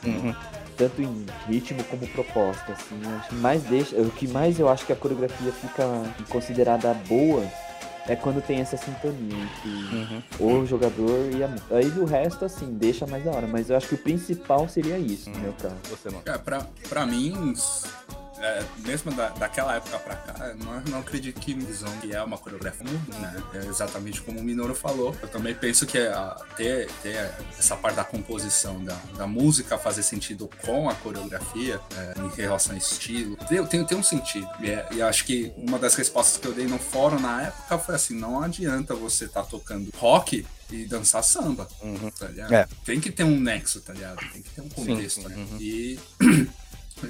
Uhum. 0.04 0.34
tanto 0.76 1.02
em 1.02 1.26
ritmo 1.46 1.84
como 1.84 2.06
proposta, 2.08 2.72
assim, 2.72 2.98
que 3.28 3.34
mais 3.34 3.62
deixa, 3.64 3.94
o 3.96 4.10
que 4.10 4.26
mais 4.26 4.58
eu 4.58 4.66
acho 4.66 4.86
que 4.86 4.92
a 4.94 4.96
coreografia 4.96 5.52
fica 5.52 5.84
considerada 6.30 6.94
boa 7.06 7.44
é 8.08 8.16
quando 8.16 8.40
tem 8.40 8.60
essa 8.60 8.78
sintonia 8.78 9.36
entre 9.36 10.22
Uhum. 10.40 10.62
o 10.62 10.66
jogador 10.66 11.30
e 11.36 11.44
a 11.44 11.48
música. 11.48 11.74
Aí 11.76 11.86
o 11.98 12.06
resto, 12.06 12.46
assim, 12.46 12.72
deixa 12.72 13.06
mais 13.06 13.22
da 13.24 13.30
hora, 13.30 13.46
mas 13.46 13.68
eu 13.68 13.76
acho 13.76 13.88
que 13.88 13.94
o 13.94 13.98
principal 13.98 14.66
seria 14.70 14.96
isso, 14.98 15.28
no 15.28 15.38
meu 15.40 15.52
caso. 15.52 15.74
Você. 15.90 16.08
É, 16.24 16.38
pra, 16.38 16.66
pra 16.88 17.04
mim, 17.04 17.52
é, 18.40 18.64
mesmo 18.78 19.12
da, 19.12 19.28
daquela 19.28 19.76
época 19.76 19.98
pra 19.98 20.16
cá, 20.16 20.54
não, 20.54 20.80
não 20.82 20.98
acredito 21.00 21.38
que 21.40 21.54
que 22.00 22.14
é 22.14 22.22
uma 22.22 22.38
coreografia 22.38 22.86
muda, 22.90 23.18
né? 23.18 23.42
É 23.54 23.66
exatamente 23.66 24.20
como 24.22 24.40
o 24.40 24.42
Minoru 24.42 24.74
falou. 24.74 25.14
Eu 25.20 25.28
também 25.28 25.54
penso 25.54 25.86
que 25.86 25.98
a, 25.98 26.36
ter, 26.56 26.90
ter 27.02 27.30
essa 27.58 27.76
parte 27.76 27.96
da 27.96 28.04
composição, 28.04 28.82
da, 28.84 28.94
da 29.16 29.26
música 29.26 29.76
fazer 29.78 30.02
sentido 30.02 30.48
com 30.64 30.88
a 30.88 30.94
coreografia, 30.94 31.80
é, 31.96 32.14
em 32.20 32.28
relação 32.36 32.74
a 32.74 32.78
estilo, 32.78 33.36
tem, 33.48 33.64
tem, 33.66 33.84
tem 33.84 33.98
um 33.98 34.02
sentido. 34.02 34.48
E, 34.60 34.70
é- 34.70 34.88
e 34.92 35.02
acho 35.02 35.24
que 35.24 35.52
uma 35.56 35.78
das 35.78 35.94
respostas 35.94 36.38
que 36.40 36.46
eu 36.46 36.52
dei 36.52 36.66
no 36.66 36.78
fórum 36.78 37.20
na 37.20 37.42
época 37.42 37.78
foi 37.78 37.94
assim: 37.94 38.14
não 38.14 38.42
adianta 38.42 38.94
você 38.94 39.24
estar 39.26 39.42
tocando 39.42 39.90
rock 39.96 40.46
e 40.70 40.84
dançar 40.84 41.22
samba. 41.24 41.66
Uhum. 41.82 42.10
Tá 42.10 42.26
ligado? 42.28 42.52
É. 42.52 42.68
Tem 42.84 43.00
que 43.00 43.10
ter 43.10 43.24
um 43.24 43.38
nexo, 43.38 43.80
tá 43.80 43.92
ligado? 43.92 44.18
Tem 44.32 44.42
que 44.42 44.50
ter 44.50 44.60
um 44.60 44.70
Sim, 44.70 44.86
contexto, 44.86 45.28
né? 45.28 45.34
uhum. 45.36 45.56
E 45.60 45.98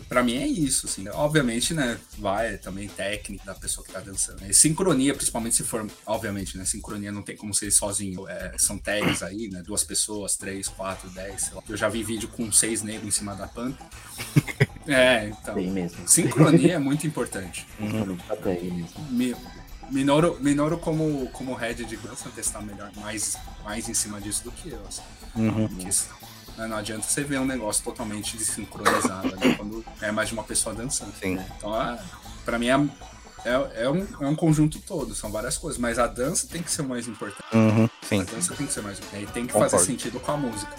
pra 0.08 0.22
mim 0.22 0.36
é 0.36 0.46
isso, 0.46 0.86
assim. 0.86 1.08
Obviamente, 1.08 1.74
né? 1.74 1.98
Vai 2.18 2.56
também 2.58 2.88
técnica 2.88 3.44
da 3.44 3.54
pessoa 3.54 3.86
que 3.86 3.92
tá 3.92 4.00
dançando. 4.00 4.44
E 4.46 4.54
sincronia, 4.54 5.14
principalmente 5.14 5.56
se 5.56 5.62
for, 5.64 5.86
obviamente, 6.06 6.56
né? 6.56 6.64
Sincronia 6.64 7.10
não 7.12 7.22
tem 7.22 7.36
como 7.36 7.52
ser 7.54 7.70
sozinho. 7.70 8.28
É, 8.28 8.54
são 8.58 8.78
tags 8.78 9.22
aí, 9.22 9.48
né? 9.48 9.62
Duas 9.62 9.84
pessoas, 9.84 10.36
três, 10.36 10.68
quatro, 10.68 11.08
dez, 11.10 11.42
sei 11.42 11.54
lá. 11.54 11.62
Eu 11.68 11.76
já 11.76 11.88
vi 11.88 12.02
vídeo 12.02 12.28
com 12.28 12.50
seis 12.52 12.82
negros 12.82 13.06
em 13.08 13.10
cima 13.10 13.34
da 13.34 13.46
pampa. 13.46 13.84
É, 14.86 15.26
então. 15.28 15.54
Tem 15.54 15.70
mesmo. 15.70 16.08
Sincronia 16.08 16.74
é 16.74 16.78
muito 16.78 17.06
importante. 17.06 17.66
Uhum. 17.78 18.16
Mi- 19.10 19.36
Minoru, 19.90 20.38
Minoru 20.40 20.78
como, 20.78 21.28
como 21.32 21.54
head 21.54 21.84
de 21.84 21.96
dança 21.96 22.28
testar 22.30 22.60
melhor, 22.62 22.90
mais, 22.96 23.36
mais 23.64 23.88
em 23.88 23.94
cima 23.94 24.20
disso 24.20 24.44
do 24.44 24.50
que 24.52 24.70
eu. 24.70 24.80
assim. 24.88 25.02
Uhum. 25.36 25.68
Porque 25.68 25.90
né, 26.60 26.66
não 26.66 26.76
adianta 26.76 27.06
você 27.06 27.24
ver 27.24 27.40
um 27.40 27.46
negócio 27.46 27.82
totalmente 27.82 28.36
desincronizado 28.36 29.28
ali, 29.34 29.56
quando 29.56 29.84
é 30.00 30.12
mais 30.12 30.28
de 30.28 30.34
uma 30.34 30.44
pessoa 30.44 30.74
dançando. 30.74 31.12
Sim. 31.20 31.38
Então, 31.56 31.80
é, 31.80 31.98
pra 32.44 32.58
mim, 32.58 32.68
é, 32.68 32.74
é, 33.44 33.84
é 33.84 33.90
um, 33.90 34.06
é 34.20 34.26
um 34.26 34.34
conjunto 34.34 34.78
todo, 34.80 35.14
são 35.14 35.30
várias 35.30 35.56
coisas, 35.56 35.80
mas 35.80 35.98
a 35.98 36.06
dança 36.06 36.46
tem 36.46 36.62
que 36.62 36.70
ser 36.70 36.82
o 36.82 36.88
mais 36.88 37.08
importante. 37.08 37.42
Uhum. 37.54 37.88
Sim. 38.02 38.20
A 38.20 38.24
dança 38.24 38.54
tem 38.54 38.66
que 38.66 38.72
ser 38.72 38.82
mais 38.82 38.98
importante. 38.98 39.22
E 39.22 39.26
tem 39.26 39.46
que 39.46 39.52
Concordo. 39.52 39.70
fazer 39.70 39.86
sentido 39.86 40.20
com 40.20 40.32
a 40.32 40.36
música. 40.36 40.74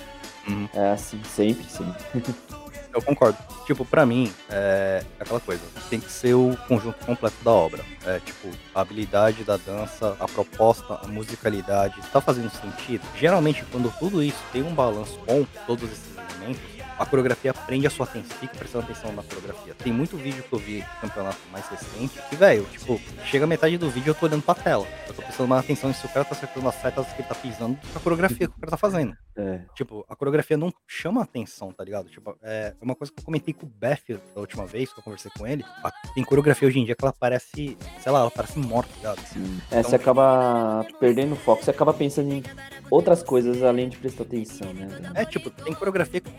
É 0.74 0.92
assim, 0.92 1.22
sempre, 1.24 1.66
sempre. 1.70 2.36
Eu 2.94 3.02
concordo. 3.02 3.38
Tipo, 3.66 3.86
pra 3.86 4.06
mim, 4.06 4.32
é 4.50 5.04
aquela 5.20 5.40
coisa. 5.40 5.62
Tem 5.90 6.00
que 6.00 6.12
ser 6.12 6.34
o 6.34 6.58
conjunto 6.68 7.06
completo 7.06 7.36
da 7.44 7.52
obra. 7.52 7.84
É, 8.06 8.20
tipo, 8.20 8.50
a 8.76 8.82
habilidade 8.82 9.44
da 9.44 9.58
dança, 9.58 10.16
a 10.20 10.28
proposta, 10.28 11.00
a 11.04 11.08
musicalidade. 11.08 11.96
Tá 12.12 12.20
fazendo 12.20 12.50
sentido? 12.50 13.04
Geralmente, 13.18 13.64
quando 13.72 13.94
tudo 13.98 14.22
isso 14.22 14.44
tem 14.52 14.62
um 14.64 14.74
balanço 14.74 15.18
com 15.26 15.46
todos 15.66 15.90
esses 15.92 16.12
elementos, 16.18 16.62
a 17.02 17.06
coreografia 17.06 17.54
prende 17.54 17.88
a 17.88 17.90
sua 17.90 18.06
atenção, 18.06 18.38
fica 18.38 18.56
prestando 18.56 18.86
atenção 18.86 19.12
na 19.12 19.24
coreografia. 19.24 19.74
Tem 19.76 19.92
muito 19.92 20.16
vídeo 20.16 20.44
que 20.44 20.54
eu 20.54 20.60
vi 20.60 20.82
de 20.82 20.88
campeonato 21.02 21.38
mais 21.52 21.68
recente 21.68 22.20
que, 22.30 22.36
velho, 22.36 22.64
tipo, 22.66 23.02
chega 23.26 23.48
metade 23.48 23.78
do 23.78 23.90
vídeo 23.90 24.12
eu 24.12 24.16
tô 24.16 24.26
olhando 24.28 24.44
pra 24.44 24.54
tela. 24.56 24.88
Eu 25.08 25.14
tô 25.14 25.22
prestando 25.22 25.50
mais 25.50 25.64
atenção 25.64 25.94
se 25.94 26.06
o 26.06 26.10
cara 26.10 26.24
tá 26.26 26.36
acertando 26.36 26.68
as 26.70 26.76
setas 26.76 27.08
que 27.08 27.22
ele 27.22 27.28
tá 27.28 27.36
pisando 27.36 27.76
do 27.76 27.88
que 27.88 27.98
a 27.98 28.00
coreografia 28.00 28.48
que 28.48 28.54
o 28.56 28.60
cara 28.60 28.72
tá 28.72 28.78
fazendo. 28.78 29.16
É. 29.36 29.62
Tipo, 29.76 30.06
a 30.10 30.16
coreografia 30.16 30.58
não 30.58 30.72
chama 30.88 31.24
atenção, 31.24 31.72
tá 31.72 31.84
ligado? 31.84 32.10
Tipo, 32.10 32.38
é 32.44 32.74
uma 32.82 32.94
coisa 32.96 33.12
que 33.12 33.20
eu 33.20 33.26
comentei 33.26 33.54
com 33.54 33.66
o 33.66 33.70
Beth 33.70 34.20
da 34.36 34.42
última 34.42 34.66
vez 34.66 34.92
que 34.94 35.00
eu 35.00 35.04
conversei 35.04 35.32
com 35.38 35.48
ele. 35.48 35.64
a- 35.84 35.92
Tem 36.14 36.24
coreografia 36.24 36.68
hoje 36.68 36.80
em 36.80 36.86
dia 36.86 36.96
que 36.96 37.04
ela 37.04 37.14
parece, 37.18 37.78
sei 38.02 38.12
lá, 38.12 38.20
ela 38.20 38.32
parece 38.32 38.60
morta, 38.60 38.90
tá 38.94 38.98
ligado? 39.14 39.26
Sim. 39.28 39.62
É, 39.72 39.82
você 39.82 39.96
acaba 39.96 40.86
perdendo 41.00 41.34
o 41.34 41.36
foco, 41.36 41.64
você 41.64 41.72
acaba 41.72 41.94
pensando 41.94 42.32
em 42.32 42.44
outras 42.90 43.24
coisas 43.24 43.64
além 43.64 43.88
de 43.90 43.98
prestar 43.98 44.24
atenção, 44.24 44.72
né? 44.74 45.12
É, 45.16 45.24
tipo, 45.26 45.50
tem 45.50 45.74
coreografia 45.74 46.20
que, 46.20 46.30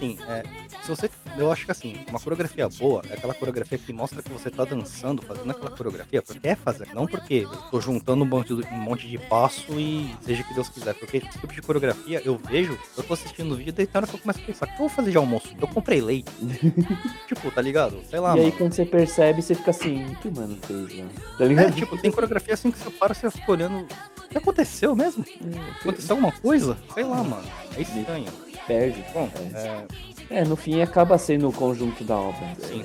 assim, 0.00 0.18
é, 0.28 0.42
se 0.82 0.88
você, 0.88 1.10
eu 1.36 1.52
acho 1.52 1.64
que 1.66 1.70
assim, 1.70 1.96
uma 2.08 2.18
coreografia 2.18 2.68
boa 2.68 3.02
é 3.10 3.14
aquela 3.14 3.34
coreografia 3.34 3.76
que 3.78 3.92
mostra 3.92 4.22
que 4.22 4.30
você 4.30 4.50
tá 4.50 4.64
dançando, 4.64 5.20
fazendo 5.22 5.50
aquela 5.50 5.70
coreografia 5.70 6.22
porque 6.22 6.40
quer 6.40 6.56
fazer, 6.56 6.88
não 6.94 7.06
porque 7.06 7.34
eu 7.44 7.50
tô 7.70 7.80
juntando 7.80 8.24
um 8.24 8.26
monte, 8.26 8.54
de, 8.54 8.62
um 8.72 8.78
monte 8.78 9.06
de 9.08 9.18
passo 9.18 9.78
e 9.78 10.14
seja 10.22 10.42
o 10.42 10.44
que 10.48 10.54
Deus 10.54 10.68
quiser, 10.70 10.94
porque 10.94 11.18
esse 11.18 11.28
tipo 11.28 11.46
de 11.52 11.60
coreografia 11.62 12.22
eu 12.24 12.36
vejo, 12.38 12.78
eu 12.96 13.02
tô 13.02 13.12
assistindo 13.12 13.52
o 13.52 13.56
vídeo 13.56 13.70
e 13.70 13.72
daí 13.72 13.86
tem 13.86 13.98
hora 13.98 14.06
que 14.06 14.14
eu 14.14 14.18
começo 14.20 14.40
a 14.40 14.42
pensar, 14.42 14.66
o 14.66 14.68
que 14.68 14.74
eu 14.74 14.78
vou 14.78 14.88
fazer 14.88 15.10
de 15.10 15.16
almoço? 15.16 15.48
Eu 15.60 15.68
comprei 15.68 16.00
leite. 16.00 16.30
tipo, 17.28 17.50
tá 17.50 17.60
ligado? 17.60 18.00
Sei 18.08 18.18
lá, 18.18 18.34
e 18.36 18.38
aí 18.40 18.44
mano. 18.46 18.56
quando 18.56 18.72
você 18.72 18.84
percebe, 18.86 19.42
você 19.42 19.54
fica 19.54 19.70
assim, 19.70 20.04
o 20.06 20.16
que 20.16 20.28
o 20.28 20.32
mano 20.34 20.56
fez 20.62 20.98
lá? 20.98 21.06
Tá 21.38 21.44
É, 21.44 21.48
ligado? 21.48 21.74
tipo, 21.74 21.98
tem 21.98 22.10
coreografia 22.10 22.54
assim 22.54 22.70
que 22.70 22.78
você 22.78 22.90
para 22.90 23.14
você 23.14 23.30
fica 23.30 23.52
olhando. 23.52 23.86
O 24.24 24.28
que 24.30 24.38
aconteceu 24.38 24.94
mesmo? 24.94 25.24
Aconteceu 25.80 26.14
alguma 26.16 26.32
coisa? 26.32 26.76
Sei 26.94 27.02
lá, 27.04 27.22
mano. 27.22 27.42
É 27.76 27.82
estranho. 27.82 28.49
Perde. 28.70 29.04
Bom, 29.12 29.28
É. 30.30 30.40
é, 30.40 30.44
no 30.44 30.54
fim 30.54 30.80
acaba 30.80 31.18
sendo 31.18 31.48
o 31.48 31.52
conjunto 31.52 32.04
da 32.04 32.16
obra. 32.16 32.46
Sim. 32.60 32.84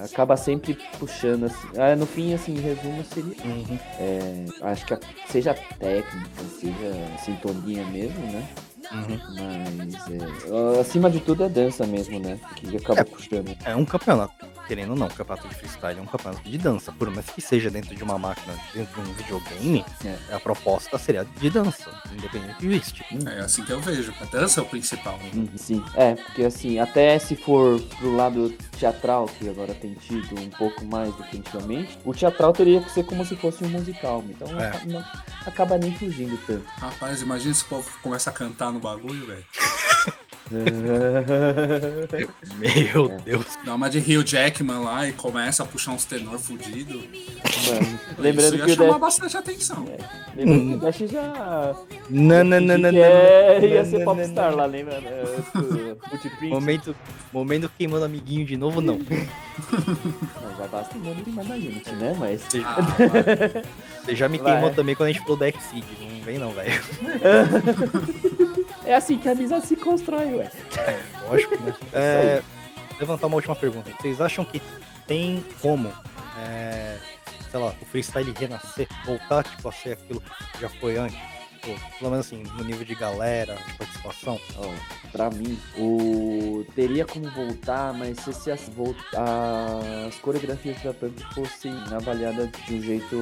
É, 0.00 0.04
acaba 0.04 0.36
sempre 0.36 0.76
puxando 0.98 1.44
assim. 1.44 1.68
Ah, 1.78 1.94
no 1.94 2.04
fim, 2.06 2.34
assim, 2.34 2.54
em 2.56 2.60
resumo, 2.60 3.04
seria. 3.04 3.36
uhum. 3.44 3.78
é, 4.00 4.44
acho 4.62 4.84
que 4.86 4.94
a- 4.94 5.00
seja 5.28 5.54
técnica, 5.78 6.42
seja 6.58 7.18
sintonia 7.24 7.84
mesmo, 7.84 8.18
né? 8.32 8.44
Uhum. 8.92 9.76
Mas 9.76 9.94
é, 10.76 10.80
acima 10.80 11.10
de 11.10 11.20
tudo 11.20 11.44
é 11.44 11.48
dança 11.48 11.86
mesmo, 11.86 12.18
né? 12.20 12.38
Que 12.56 12.76
acaba 12.76 13.00
É. 13.00 13.04
puxando. 13.04 13.56
É 13.64 13.74
um 13.74 13.84
campeonato, 13.84 14.46
querendo 14.66 14.90
ou 14.90 14.96
não, 14.96 15.06
um 15.06 15.10
campeonato 15.10 15.48
de 15.48 15.54
freestyle 15.54 15.98
é 15.98 16.02
um 16.02 16.06
campeonato 16.06 16.42
de 16.48 16.58
dança. 16.58 16.92
Por 16.92 17.10
mais 17.10 17.26
que 17.26 17.40
seja 17.40 17.70
dentro 17.70 17.94
de 17.94 18.02
uma 18.02 18.18
máquina, 18.18 18.54
dentro 18.74 19.02
de 19.02 19.10
um 19.10 19.12
videogame, 19.14 19.84
É. 20.04 20.34
a 20.34 20.40
proposta 20.40 20.98
seria 20.98 21.24
de 21.24 21.50
dança, 21.50 21.90
independente 22.12 22.66
do 22.66 22.72
estilo. 22.72 23.28
É 23.28 23.40
assim 23.40 23.64
que 23.64 23.72
eu 23.72 23.80
vejo. 23.80 24.12
A 24.20 24.24
dança 24.26 24.60
é 24.60 24.62
o 24.62 24.66
principal. 24.66 25.18
né? 25.18 25.30
Uhum, 25.34 25.48
Sim, 25.56 25.82
é, 25.94 26.14
porque 26.14 26.44
assim, 26.44 26.78
até 26.78 27.18
se 27.18 27.34
for 27.36 27.80
pro 27.98 28.14
lado 28.14 28.50
teatral, 28.78 29.26
que 29.26 29.48
agora 29.48 29.74
tem 29.74 29.94
tido 29.94 30.38
um 30.40 30.50
pouco 30.50 30.84
mais 30.84 31.14
do 31.14 31.22
que 31.24 31.38
antigamente, 31.38 31.98
o 32.04 32.12
teatral 32.12 32.52
teria 32.52 32.80
que 32.80 32.90
ser 32.90 33.04
como 33.04 33.24
se 33.24 33.36
fosse 33.36 33.64
um 33.64 33.68
musical, 33.68 34.22
então 34.28 34.48
É. 34.60 34.72
não- 34.86 35.04
acaba 35.46 35.76
nem 35.78 35.94
fugindo 35.94 36.38
tanto. 36.46 36.64
Rapaz, 36.78 37.22
imagina 37.22 37.54
se 37.54 37.62
o 37.62 37.66
povo 37.66 37.88
começa 38.02 38.30
a 38.30 38.32
cantar 38.32 38.72
no 38.72 38.80
bagulho, 38.82 39.26
velho. 39.26 39.44
Meu 42.58 43.10
É. 43.10 43.16
Deus. 43.24 43.46
Dá 43.64 43.74
uma 43.74 43.88
de 43.88 43.98
Rio 43.98 44.22
Jackman 44.26 44.80
lá 44.80 45.08
e 45.08 45.12
começa 45.12 45.62
a 45.62 45.66
puxar 45.66 45.92
uns 45.92 46.04
tenor 46.04 46.38
fudido. 46.38 46.98
Mano, 46.98 47.98
lembrando 48.18 48.54
Isso 48.54 48.56
ia 48.56 48.64
que 48.66 48.72
o 48.72 48.74
chamar 48.76 48.90
Dash, 48.92 49.00
bastante 49.00 49.36
atenção. 49.38 49.86
lembrando 50.36 50.68
que 50.68 50.74
o 50.74 50.78
Dash 50.78 50.98
já 51.10 51.74
Não, 52.10 52.44
não, 52.44 52.60
não, 52.60 52.76
não, 52.78 52.88
é, 52.90 53.64
ia 53.66 53.84
ser 53.84 54.04
popstar 54.04 54.54
lá, 54.54 54.66
lembra? 54.66 55.00
O 55.54 56.18
Footprint. 56.18 56.50
Momento, 56.52 56.94
momento 57.32 57.70
queimando 57.78 58.04
amiguinho 58.04 58.44
de 58.44 58.56
novo, 58.58 58.80
não. 58.82 58.98
Não, 58.98 60.56
já 60.58 60.66
basta 60.70 60.96
o 60.98 61.00
nome 61.00 61.22
de 61.22 61.30
mandar 61.30 61.54
Unity, 61.54 61.92
né? 61.94 62.14
Mas 62.18 62.42
Você, 62.42 62.62
Ah, 62.64 62.76
você 64.04 64.14
já 64.14 64.28
me 64.28 64.38
queimou 64.38 64.70
também 64.70 64.94
quando 64.94 65.08
a 65.08 65.12
gente 65.12 65.22
falou 65.22 65.36
da 65.38 65.48
Exceed. 65.48 65.84
Não 66.00 66.20
vem 66.24 66.38
não, 66.38 66.52
velho. 66.52 66.72
é 68.92 68.96
assim 68.96 69.18
que 69.18 69.28
a 69.28 69.32
amizade 69.32 69.66
se 69.66 69.76
constrói, 69.76 70.34
ué. 70.34 70.50
Lógico, 71.28 71.56
né? 71.62 71.74
É, 71.92 72.42
levantar 73.00 73.26
uma 73.26 73.36
última 73.36 73.56
pergunta. 73.56 73.90
Vocês 74.00 74.20
acham 74.20 74.44
que 74.44 74.60
tem 75.06 75.44
como, 75.60 75.92
é, 76.38 76.98
sei 77.50 77.60
lá, 77.60 77.74
o 77.80 77.84
freestyle 77.86 78.32
renascer, 78.38 78.88
voltar 79.04 79.44
tipo, 79.44 79.68
a 79.68 79.72
ser 79.72 79.92
aquilo 79.92 80.20
que 80.20 80.60
já 80.60 80.68
foi 80.68 80.96
antes? 80.96 81.31
Pô, 81.62 81.68
pelo 81.98 82.10
menos 82.10 82.26
assim, 82.26 82.42
no 82.58 82.64
nível 82.64 82.84
de 82.84 82.94
galera, 82.96 83.56
participação. 83.78 84.36
Ó, 84.56 85.10
pra 85.12 85.30
mim, 85.30 85.56
o 85.78 86.64
teria 86.74 87.04
como 87.06 87.30
voltar, 87.30 87.94
mas 87.94 88.18
se, 88.18 88.32
se 88.32 88.50
as, 88.50 88.68
vol- 88.68 88.96
as 90.08 90.16
coreografias 90.18 90.82
da 90.82 90.92
Pump 90.92 91.16
fossem 91.34 91.72
avaliadas 91.94 92.50
de 92.66 92.74
um 92.74 92.80
jeito 92.82 93.16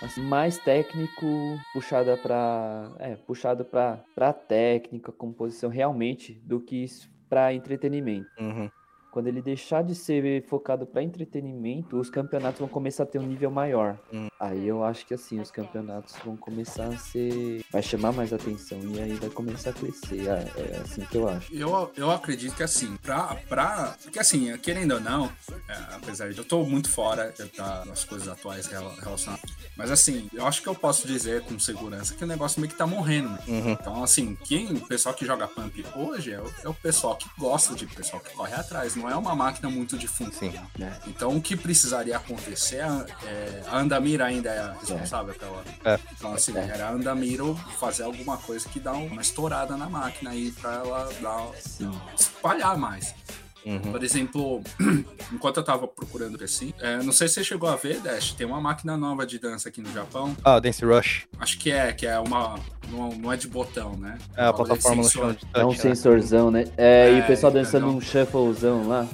assim, 0.00 0.22
mais 0.22 0.56
técnico, 0.58 1.26
puxada 1.72 2.16
pra. 2.16 2.92
É, 3.00 3.16
puxado 3.16 3.64
pra, 3.64 3.98
pra 4.14 4.32
técnica, 4.32 5.10
composição 5.10 5.68
realmente, 5.68 6.34
do 6.44 6.60
que 6.60 6.84
isso 6.84 7.10
pra 7.28 7.52
entretenimento. 7.52 8.28
Uhum. 8.38 8.70
Quando 9.10 9.28
ele 9.28 9.40
deixar 9.42 9.82
de 9.82 9.94
ser 9.94 10.44
focado 10.46 10.86
para 10.86 11.02
entretenimento, 11.02 11.96
os 11.98 12.10
campeonatos 12.10 12.58
vão 12.58 12.68
começar 12.68 13.04
a 13.04 13.06
ter 13.06 13.18
um 13.20 13.26
nível 13.26 13.48
maior. 13.50 13.96
Hum. 14.12 14.26
Aí 14.44 14.66
eu 14.68 14.84
acho 14.84 15.06
que 15.06 15.14
assim, 15.14 15.40
os 15.40 15.50
campeonatos 15.50 16.14
vão 16.24 16.36
começar 16.36 16.86
a 16.86 16.96
ser. 16.96 17.64
Vai 17.70 17.82
chamar 17.82 18.12
mais 18.12 18.32
atenção 18.32 18.78
e 18.94 19.00
aí 19.00 19.12
vai 19.14 19.30
começar 19.30 19.70
a 19.70 19.72
crescer. 19.72 20.26
É, 20.28 20.50
é 20.74 20.80
assim 20.84 21.02
que 21.02 21.16
eu 21.16 21.28
acho. 21.28 21.54
Eu, 21.54 21.92
eu 21.96 22.10
acredito 22.10 22.54
que 22.54 22.62
assim, 22.62 22.96
pra. 22.98 23.36
pra 23.48 23.94
porque 24.02 24.18
assim, 24.18 24.56
querendo 24.58 24.92
ou 24.94 25.00
não, 25.00 25.26
é, 25.68 25.72
apesar 25.94 26.30
de 26.32 26.38
eu 26.38 26.44
tô 26.44 26.62
muito 26.64 26.90
fora 26.90 27.32
da- 27.56 27.84
das 27.84 28.04
coisas 28.04 28.28
atuais 28.28 28.66
rela- 28.66 28.94
relacionadas. 29.00 29.50
Mas 29.76 29.90
assim, 29.90 30.28
eu 30.32 30.46
acho 30.46 30.62
que 30.62 30.68
eu 30.68 30.74
posso 30.74 31.06
dizer 31.06 31.42
com 31.42 31.58
segurança 31.58 32.14
que 32.14 32.22
o 32.22 32.26
negócio 32.26 32.60
meio 32.60 32.70
que 32.70 32.76
tá 32.78 32.86
morrendo. 32.86 33.30
né? 33.30 33.38
Uhum. 33.48 33.70
Então, 33.72 34.04
assim, 34.04 34.36
quem, 34.44 34.72
o 34.72 34.80
pessoal 34.86 35.14
que 35.14 35.24
joga 35.24 35.48
Pump 35.48 35.84
hoje 35.96 36.32
é 36.32 36.40
o, 36.40 36.52
é 36.64 36.68
o 36.68 36.74
pessoal 36.74 37.16
que 37.16 37.28
gosta 37.38 37.74
de 37.74 37.86
pessoal 37.86 38.20
que 38.22 38.32
corre 38.34 38.54
atrás. 38.54 38.94
Não 38.94 39.08
é 39.08 39.14
uma 39.16 39.34
máquina 39.34 39.68
muito 39.70 39.96
difunta. 39.96 40.32
Sim. 40.36 40.52
né? 40.78 40.98
Então, 41.06 41.36
o 41.36 41.40
que 41.40 41.56
precisaria 41.56 42.16
acontecer 42.16 42.76
é, 42.76 43.06
é, 43.26 43.62
a 43.68 43.78
Andamira 43.78 44.30
ainda 44.34 44.50
é 44.50 44.72
responsável 44.80 45.34
pela. 45.34 45.64
É. 45.84 45.98
Então, 46.16 46.32
assim, 46.34 46.56
era 46.56 46.88
a 46.88 46.92
Andamiro 46.92 47.54
fazer 47.78 48.02
alguma 48.04 48.36
coisa 48.36 48.68
que 48.68 48.78
dá 48.80 48.92
uma 48.92 49.22
estourada 49.22 49.76
na 49.76 49.88
máquina 49.88 50.30
aí 50.30 50.52
pra 50.52 50.74
ela 50.74 51.08
dar, 51.20 51.48
espalhar 52.18 52.76
mais. 52.76 53.14
Uhum. 53.66 53.80
Por 53.80 54.04
exemplo, 54.04 54.62
enquanto 55.32 55.56
eu 55.56 55.64
tava 55.64 55.88
procurando 55.88 56.42
assim, 56.44 56.74
é, 56.80 56.98
não 57.02 57.12
sei 57.12 57.28
se 57.28 57.34
você 57.34 57.44
chegou 57.44 57.66
a 57.66 57.76
ver, 57.76 57.98
Dash, 58.00 58.32
tem 58.34 58.46
uma 58.46 58.60
máquina 58.60 58.94
nova 58.94 59.24
de 59.26 59.38
dança 59.38 59.70
aqui 59.70 59.80
no 59.80 59.90
Japão. 59.90 60.36
Ah, 60.44 60.60
Dance 60.60 60.84
Rush. 60.84 61.22
Acho 61.38 61.58
que 61.58 61.70
é, 61.72 61.90
que 61.94 62.06
é 62.06 62.18
uma. 62.18 62.58
Não, 62.90 63.08
não 63.12 63.32
é 63.32 63.38
de 63.38 63.48
botão, 63.48 63.96
né? 63.96 64.18
É 64.36 64.44
a 64.44 64.52
plataforma 64.52 64.98
no 64.98 65.04
sensor. 65.04 65.22
chão 65.22 65.32
de 65.32 65.38
touch, 65.46 65.50
É 65.58 65.64
um 65.64 65.70
né? 65.70 65.76
sensorzão, 65.78 66.50
né? 66.50 66.64
É, 66.76 67.10
e 67.12 67.18
É, 67.20 67.22
o 67.22 67.26
pessoal 67.26 67.50
dançando 67.50 67.86
entendeu? 67.86 67.96
um 67.96 68.00
shufflezão 68.02 68.86
lá. 68.86 69.08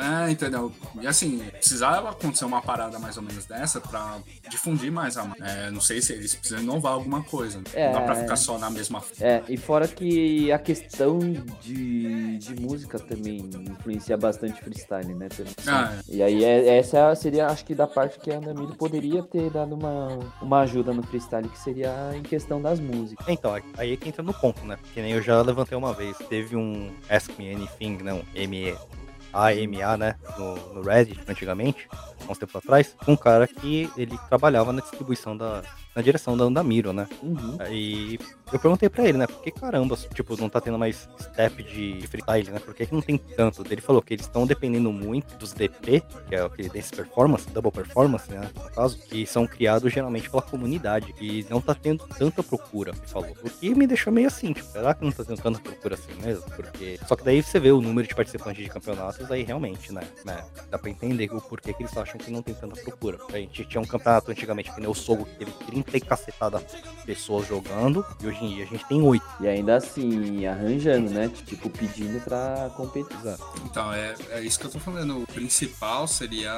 É, 0.00 0.30
entendeu? 0.30 0.72
E 1.00 1.06
assim, 1.06 1.38
precisava 1.58 2.10
acontecer 2.10 2.44
uma 2.44 2.62
parada 2.62 2.98
mais 2.98 3.16
ou 3.16 3.22
menos 3.22 3.44
dessa 3.44 3.80
pra 3.80 4.18
difundir 4.48 4.90
mais 4.90 5.16
a. 5.16 5.30
É, 5.40 5.70
não 5.70 5.80
sei 5.80 6.00
se 6.00 6.12
eles 6.12 6.34
precisam 6.34 6.62
inovar 6.62 6.92
alguma 6.94 7.22
coisa. 7.22 7.58
Não 7.58 7.64
É. 7.74 7.92
dá 7.92 8.00
pra 8.00 8.14
ficar 8.14 8.36
só 8.36 8.58
na 8.58 8.70
mesma. 8.70 9.02
É, 9.20 9.42
e 9.48 9.56
fora 9.56 9.86
que 9.86 10.50
a 10.52 10.58
questão 10.58 11.18
de, 11.60 12.38
de 12.38 12.60
música 12.60 12.98
também 12.98 13.48
influencia 13.70 14.16
bastante 14.16 14.60
freestyle, 14.62 15.14
né? 15.14 15.28
também. 15.28 15.52
Ah, 15.66 15.94
E 16.08 16.22
aí, 16.22 16.44
é- 16.44 16.78
essa 16.78 17.14
seria, 17.14 17.46
acho 17.46 17.64
que, 17.64 17.74
da 17.74 17.86
parte 17.86 18.18
que 18.18 18.30
a 18.30 18.38
Andamiro 18.38 18.74
poderia 18.76 19.22
ter 19.22 19.50
dado 19.50 19.74
uma, 19.74 20.18
uma 20.40 20.60
ajuda 20.60 20.92
no 20.92 21.02
freestyle, 21.02 21.48
que 21.48 21.58
seria 21.58 22.12
em 22.14 22.22
questão 22.22 22.60
das 22.60 22.80
músicas. 22.80 23.26
Então, 23.28 23.54
aí 23.76 23.92
é 23.92 23.96
que 23.96 24.08
entra 24.08 24.22
no 24.22 24.32
ponto, 24.32 24.64
né? 24.64 24.78
Que 24.94 25.00
nem 25.02 25.12
eu 25.12 25.22
já 25.22 25.40
levantei 25.42 25.76
uma 25.76 25.92
vez. 25.92 26.16
Teve 26.28 26.56
um 26.56 26.90
Ask 27.08 27.30
Me 27.38 27.54
Anything, 27.54 27.98
não, 28.02 28.22
M 28.34 28.74
AMA, 29.32 29.96
né? 29.96 30.16
No, 30.38 30.74
no 30.74 30.82
Reddit, 30.82 31.20
antigamente, 31.28 31.88
há 31.92 32.30
uns 32.30 32.38
tempos 32.38 32.56
atrás, 32.56 32.94
com 33.04 33.12
um 33.12 33.16
cara 33.16 33.46
que 33.46 33.90
ele 33.96 34.18
trabalhava 34.28 34.72
na 34.72 34.80
distribuição 34.80 35.36
da. 35.36 35.62
Na 35.94 36.02
direção 36.02 36.36
da 36.36 36.44
Andamiro, 36.44 36.92
né? 36.92 37.08
Uhum. 37.22 37.56
Aí 37.58 38.18
eu 38.52 38.58
perguntei 38.58 38.88
pra 38.88 39.08
ele, 39.08 39.18
né? 39.18 39.26
Por 39.26 39.42
que 39.42 39.50
caramba, 39.50 39.96
tipo, 40.14 40.36
não 40.36 40.48
tá 40.48 40.60
tendo 40.60 40.78
mais 40.78 41.08
step 41.20 41.62
de 41.62 42.06
freestyle, 42.08 42.50
né? 42.50 42.58
Por 42.58 42.74
que, 42.74 42.86
que 42.86 42.94
não 42.94 43.00
tem 43.00 43.16
tanto? 43.16 43.64
Ele 43.70 43.80
falou 43.80 44.02
que 44.02 44.14
eles 44.14 44.26
estão 44.26 44.46
dependendo 44.46 44.92
muito 44.92 45.36
dos 45.36 45.52
DP, 45.52 46.02
que 46.28 46.34
é 46.34 46.42
aquele 46.42 46.68
Dance 46.68 46.90
Performance, 46.90 47.48
Double 47.50 47.70
Performance, 47.70 48.30
né? 48.30 48.50
No 48.54 48.70
caso, 48.70 48.98
que 48.98 49.26
são 49.26 49.46
criados 49.46 49.92
geralmente 49.92 50.28
pela 50.28 50.42
comunidade. 50.42 51.14
E 51.20 51.46
não 51.48 51.60
tá 51.60 51.74
tendo 51.74 52.04
tanta 52.18 52.42
procura, 52.42 52.90
ele 52.90 53.06
falou. 53.06 53.30
O 53.42 53.50
que 53.50 53.74
me 53.74 53.86
deixou 53.86 54.12
meio 54.12 54.26
assim, 54.26 54.52
tipo, 54.52 54.68
será 54.68 54.94
que 54.94 55.04
não 55.04 55.12
tá 55.12 55.24
tendo 55.24 55.40
tanta 55.40 55.60
procura 55.60 55.94
assim 55.94 56.12
mesmo? 56.22 56.44
Porque. 56.56 56.98
Só 57.06 57.16
que 57.16 57.24
daí 57.24 57.42
você 57.42 57.60
vê 57.60 57.70
o 57.70 57.80
número 57.80 58.06
de 58.06 58.14
participantes 58.14 58.62
de 58.62 58.70
campeonatos, 58.70 59.30
aí 59.30 59.42
realmente, 59.42 59.92
né? 59.92 60.02
né, 60.24 60.44
Dá 60.70 60.78
pra 60.78 60.90
entender 60.90 61.30
o 61.32 61.40
porquê 61.40 61.72
que 61.72 61.82
eles 61.82 61.96
acham 61.96 62.18
que 62.18 62.30
não 62.30 62.42
tem 62.42 62.54
tanta 62.54 62.80
procura. 62.80 63.18
A 63.32 63.36
gente 63.36 63.64
tinha 63.64 63.80
um 63.80 63.86
campeonato 63.86 64.30
antigamente 64.30 64.72
que 64.72 64.80
nem 64.80 64.88
o 64.88 64.94
Sogo, 64.94 65.24
que 65.24 65.36
teve 65.36 65.52
30 65.66 65.79
e 65.92 66.00
cacetada 66.00 66.60
pessoas 67.04 67.46
jogando, 67.46 68.04
e 68.22 68.26
hoje 68.26 68.44
em 68.44 68.54
dia 68.54 68.64
a 68.64 68.66
gente 68.66 68.84
tem 68.86 69.02
8. 69.02 69.24
E 69.40 69.48
ainda 69.48 69.76
assim, 69.76 70.46
arranjando, 70.46 71.10
né? 71.10 71.28
Tipo, 71.28 71.68
pedindo 71.70 72.20
pra 72.22 72.70
competir. 72.76 73.16
Então, 73.64 73.92
é, 73.92 74.14
é 74.30 74.40
isso 74.42 74.58
que 74.58 74.66
eu 74.66 74.70
tô 74.70 74.78
falando. 74.78 75.22
O 75.22 75.26
principal 75.26 76.06
seria 76.06 76.52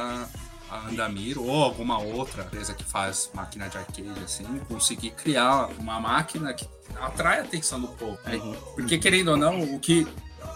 a 0.71 0.89
Andamiro 0.89 1.45
ou 1.45 1.63
alguma 1.63 1.99
outra 1.99 2.43
empresa 2.43 2.75
que 2.75 2.85
faz 2.85 3.31
máquina 3.35 3.69
de 3.69 3.77
arcade, 3.77 4.25
assim, 4.25 4.45
conseguir 4.69 5.11
criar 5.11 5.67
uma 5.79 6.01
máquina 6.01 6.53
que 6.55 6.67
atrai 6.99 7.41
a 7.41 7.43
atenção 7.43 7.81
do 7.81 7.89
povo. 7.89 8.19
né? 8.25 8.37
Uhum. 8.37 8.55
Porque, 8.75 8.99
querendo 8.99 9.29
ou 9.33 9.37
não, 9.37 9.63
o 9.75 9.79
que. 9.79 10.07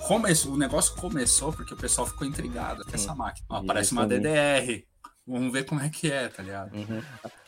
Começou, 0.08 0.52
o 0.52 0.56
negócio 0.56 0.94
começou 0.96 1.52
porque 1.52 1.74
o 1.74 1.76
pessoal 1.76 2.06
ficou 2.06 2.24
intrigado 2.26 2.84
com 2.84 2.94
essa 2.94 3.12
máquina. 3.12 3.44
Ó, 3.48 3.56
Isso 3.56 3.64
aparece 3.64 3.92
uma. 3.92 4.06
DDR. 4.06 4.84
Vamos 5.26 5.52
ver 5.52 5.64
como 5.64 5.80
é 5.80 5.88
que 5.88 6.10
é, 6.10 6.28
tá 6.28 6.42
ligado? 6.44 6.72
Uhum. 6.76 7.02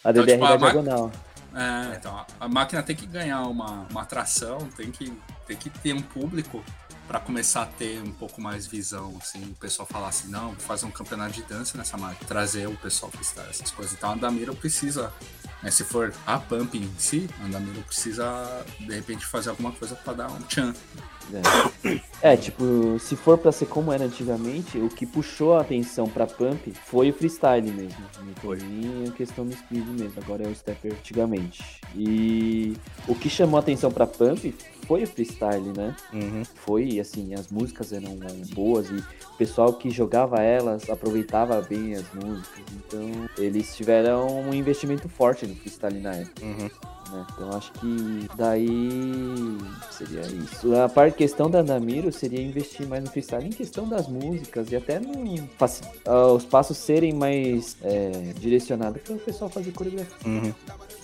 A 0.04 0.10
Então, 0.10 0.24
DDR 0.24 0.32
tipo, 0.40 0.44
a 0.52 0.56
diagonal. 0.56 1.12
É, 1.54 1.96
então, 1.96 2.16
a- 2.16 2.26
a 2.40 2.48
máquina 2.48 2.82
tem 2.82 2.94
que 2.94 3.06
ganhar 3.06 3.42
uma, 3.42 3.86
uma 3.90 4.02
atração, 4.02 4.58
tem 4.76 4.90
que, 4.90 5.12
tem 5.46 5.56
que 5.56 5.70
ter 5.70 5.92
um 5.94 6.02
público 6.02 6.62
para 7.06 7.18
começar 7.18 7.62
a 7.62 7.66
ter 7.66 8.02
um 8.02 8.12
pouco 8.12 8.38
mais 8.40 8.66
visão, 8.66 9.16
assim, 9.20 9.42
o 9.42 9.54
pessoal 9.54 9.88
falar 9.88 10.08
assim, 10.08 10.28
não, 10.28 10.48
vou 10.48 10.56
fazer 10.60 10.84
um 10.84 10.90
campeonato 10.90 11.32
de 11.32 11.42
dança 11.42 11.78
nessa 11.78 11.96
máquina, 11.96 12.28
trazer 12.28 12.68
o 12.68 12.76
pessoal 12.76 13.10
freestyle, 13.10 13.48
essas 13.48 13.70
coisas. 13.70 13.94
Então 13.94 14.10
a 14.10 14.12
Andamiro 14.12 14.54
precisa, 14.54 15.10
né, 15.62 15.70
se 15.70 15.84
for 15.84 16.12
a 16.26 16.38
Pump 16.38 16.74
em 16.76 16.92
si, 16.98 17.26
a 17.40 17.44
Andamiro 17.46 17.80
precisa, 17.82 18.62
de 18.78 18.94
repente, 18.94 19.24
fazer 19.24 19.48
alguma 19.48 19.72
coisa 19.72 19.94
para 19.96 20.12
dar 20.12 20.30
um 20.30 20.38
tchan. 20.42 20.74
É. 21.32 21.98
É, 22.20 22.36
tipo, 22.36 22.98
se 22.98 23.14
for 23.14 23.38
pra 23.38 23.52
ser 23.52 23.66
como 23.66 23.92
era 23.92 24.04
antigamente, 24.04 24.76
o 24.76 24.88
que 24.88 25.06
puxou 25.06 25.54
a 25.54 25.60
atenção 25.60 26.08
pra 26.08 26.26
Pump 26.26 26.72
foi 26.84 27.10
o 27.10 27.14
freestyle 27.14 27.70
mesmo. 27.70 27.96
Foi 28.42 28.58
nem 28.58 29.08
a 29.08 29.12
questão 29.12 29.46
do 29.46 29.54
speed 29.54 29.86
mesmo, 29.86 30.20
agora 30.20 30.42
é 30.42 30.48
o 30.48 30.54
stepper 30.54 30.94
antigamente. 30.94 31.62
E 31.94 32.76
o 33.06 33.14
que 33.14 33.30
chamou 33.30 33.56
a 33.56 33.60
atenção 33.60 33.92
pra 33.92 34.04
Pump 34.04 34.52
foi 34.86 35.02
o 35.02 35.06
freestyle, 35.06 35.72
né? 35.76 35.94
Uhum. 36.12 36.42
Foi, 36.54 36.98
assim, 37.00 37.34
as 37.34 37.48
músicas 37.48 37.92
eram 37.92 38.16
boas 38.54 38.88
e 38.90 38.94
o 38.94 39.36
pessoal 39.36 39.72
que 39.72 39.90
jogava 39.90 40.42
elas 40.42 40.88
aproveitava 40.88 41.60
bem 41.62 41.94
as 41.94 42.04
músicas. 42.12 42.64
Então, 42.72 43.28
eles 43.38 43.76
tiveram 43.76 44.26
um 44.40 44.54
investimento 44.54 45.08
forte 45.08 45.46
no 45.46 45.54
freestyle 45.54 46.00
na 46.00 46.14
época 46.14 46.44
Uhum. 46.44 46.70
né? 47.12 47.26
Então 47.32 47.50
acho 47.56 47.72
que 47.72 48.28
daí 48.36 48.68
seria 49.90 50.22
isso. 50.22 50.74
A 50.74 50.88
parte 50.88 51.16
questão 51.16 51.50
da 51.50 51.62
Namiro 51.62 52.12
seria 52.12 52.40
investir 52.40 52.86
mais 52.86 53.02
no 53.02 53.10
freestyle 53.10 53.46
em 53.46 53.50
questão 53.50 53.88
das 53.88 54.08
músicas 54.08 54.70
e 54.70 54.76
até 54.76 55.00
no 55.00 55.08
ah, 56.06 56.26
os 56.32 56.44
passos 56.44 56.76
serem 56.76 57.12
mais 57.12 57.76
é, 57.82 58.32
direcionados 58.38 59.02
para 59.02 59.14
o 59.14 59.18
pessoal 59.18 59.50
fazer 59.50 59.72
coreografia. 59.72 60.16
Uhum. 60.26 60.54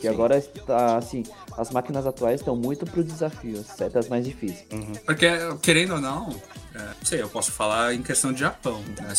Que 0.05 0.09
agora 0.15 0.37
está 0.39 0.97
assim, 0.97 1.23
as 1.57 1.71
máquinas 1.71 2.07
atuais 2.07 2.41
estão 2.41 2.55
muito 2.57 2.85
pro 2.85 3.03
desafio, 3.03 3.61
as 3.61 3.67
setas 3.67 4.09
mais 4.09 4.25
difíceis. 4.25 4.67
Uhum. 4.73 4.93
Porque, 5.07 5.27
querendo 5.63 5.95
ou 5.95 6.01
não, 6.01 6.29
é, 6.75 6.89
sei, 7.03 7.23
eu 7.23 7.29
posso 7.29 7.51
falar 7.53 7.95
em 7.95 8.03
questão 8.03 8.33
de 8.33 8.41
Japão. 8.41 8.83
Né? 9.01 9.15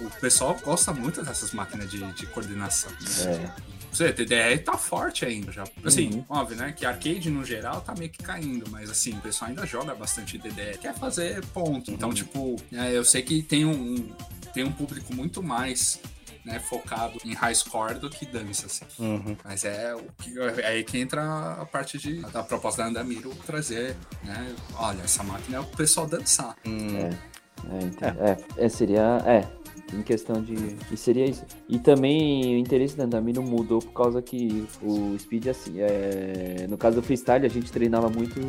O 0.00 0.10
pessoal 0.20 0.56
gosta 0.62 0.92
muito 0.92 1.22
dessas 1.22 1.52
máquinas 1.52 1.90
de, 1.90 1.98
de 2.12 2.26
coordenação. 2.26 2.90
né? 2.92 3.50
É, 3.58 3.74
Você, 3.92 4.12
DDR 4.12 4.58
tá 4.64 4.76
forte 4.76 5.24
ainda 5.24 5.50
já. 5.52 5.64
Assim, 5.84 6.10
Uhum. 6.14 6.24
óbvio, 6.28 6.56
né? 6.56 6.72
Que 6.76 6.84
arcade 6.84 7.30
no 7.30 7.44
geral 7.44 7.80
tá 7.80 7.94
meio 7.96 8.10
que 8.10 8.22
caindo, 8.22 8.68
mas 8.70 8.90
assim, 8.90 9.12
o 9.16 9.20
pessoal 9.20 9.48
ainda 9.50 9.64
joga 9.66 9.94
bastante 9.94 10.36
DDR. 10.38 10.78
Quer 10.78 10.94
fazer 10.94 11.44
ponto. 11.46 11.90
Então, 11.90 12.12
tipo, 12.12 12.56
é, 12.72 12.92
eu 12.96 13.04
sei 13.04 13.22
que 13.22 13.42
tem 13.42 13.64
um, 13.64 14.08
tem 14.52 14.64
um 14.64 14.72
público 14.72 15.14
muito 15.14 15.42
mais 15.42 16.00
né, 16.44 16.58
focado 16.60 17.18
em 17.24 17.32
high 17.34 17.54
score 17.54 17.98
do 17.98 18.10
que 18.10 18.26
dança, 18.26 18.66
assim. 18.66 18.84
Uhum. 18.98 19.36
Mas 19.44 19.64
é, 19.64 19.94
o 19.94 20.02
que, 20.18 20.38
é 20.60 20.66
aí 20.66 20.84
que 20.84 20.98
entra 20.98 21.22
a 21.60 21.64
parte 21.66 21.98
de, 21.98 22.20
da 22.30 22.42
proposta 22.42 22.82
da 22.82 22.88
Andamiro 22.88 23.30
trazer, 23.46 23.96
né? 24.22 24.54
Olha, 24.76 25.02
essa 25.02 25.22
máquina 25.22 25.56
é 25.56 25.60
o 25.60 25.64
pessoal 25.64 26.06
dançar. 26.06 26.54
Uhum. 26.66 26.98
é, 26.98 27.10
é, 27.70 27.84
ente- 27.84 28.04
é, 28.04 28.64
é, 28.64 28.68
seria, 28.68 29.18
é, 29.24 29.48
em 29.94 30.02
questão 30.02 30.42
de, 30.42 30.76
e 30.90 30.96
seria 30.96 31.24
isso. 31.26 31.44
E 31.68 31.78
também 31.78 32.56
o 32.56 32.58
interesse 32.58 32.96
da 32.96 33.06
Namiro 33.06 33.42
mudou 33.42 33.80
por 33.80 33.92
causa 33.92 34.20
que 34.20 34.66
o 34.82 35.16
speed 35.18 35.46
assim, 35.46 35.76
é, 35.80 36.66
no 36.68 36.76
caso 36.76 36.96
do 36.96 37.02
freestyle 37.02 37.46
a 37.46 37.48
gente 37.50 37.70
treinava 37.72 38.08
muito 38.10 38.40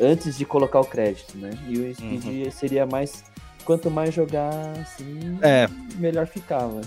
antes 0.00 0.36
de 0.38 0.44
colocar 0.44 0.80
o 0.80 0.84
crédito, 0.84 1.36
né? 1.38 1.50
E 1.68 1.78
o 1.78 1.94
speed 1.94 2.50
seria 2.52 2.86
mais 2.86 3.24
quanto 3.64 3.90
mais 3.90 4.14
jogar 4.14 4.50
assim, 4.78 5.38
É. 5.42 5.68
melhor 5.96 6.26
ficava. 6.26 6.80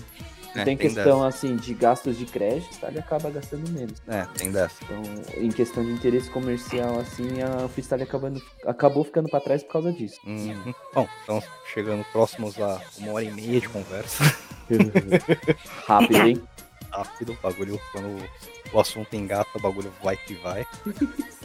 É, 0.54 0.64
tem 0.64 0.76
tem 0.76 0.76
questão 0.76 1.22
assim 1.22 1.56
de 1.56 1.74
gastos 1.74 2.16
de 2.16 2.26
crédito, 2.26 2.78
tá? 2.80 2.88
ele 2.88 2.98
acaba 2.98 3.30
gastando 3.30 3.68
menos. 3.70 4.02
É, 4.08 4.26
tem 4.36 4.50
dessa. 4.50 4.74
Então, 4.84 5.02
em 5.36 5.50
questão 5.50 5.84
de 5.84 5.92
interesse 5.92 6.30
comercial, 6.30 6.98
assim, 6.98 7.42
a 7.42 7.68
freestyle 7.68 8.02
acabando, 8.02 8.42
acabou 8.66 9.04
ficando 9.04 9.28
pra 9.28 9.40
trás 9.40 9.62
por 9.62 9.72
causa 9.72 9.92
disso. 9.92 10.20
Uhum. 10.26 10.74
Bom, 10.94 11.08
então 11.22 11.42
chegando 11.72 12.04
próximos 12.12 12.60
a 12.60 12.80
uma 12.98 13.12
hora 13.12 13.24
e 13.24 13.30
meia 13.30 13.60
de 13.60 13.68
conversa. 13.68 14.24
Rápido, 15.86 16.26
hein? 16.26 16.42
Rápido, 16.92 17.32
o 17.32 17.36
bagulho, 17.42 17.80
quando 17.92 18.22
o 18.72 18.80
assunto 18.80 19.14
engata, 19.14 19.50
o 19.56 19.60
bagulho 19.60 19.92
vai 20.02 20.16
que 20.16 20.34
vai. 20.34 20.66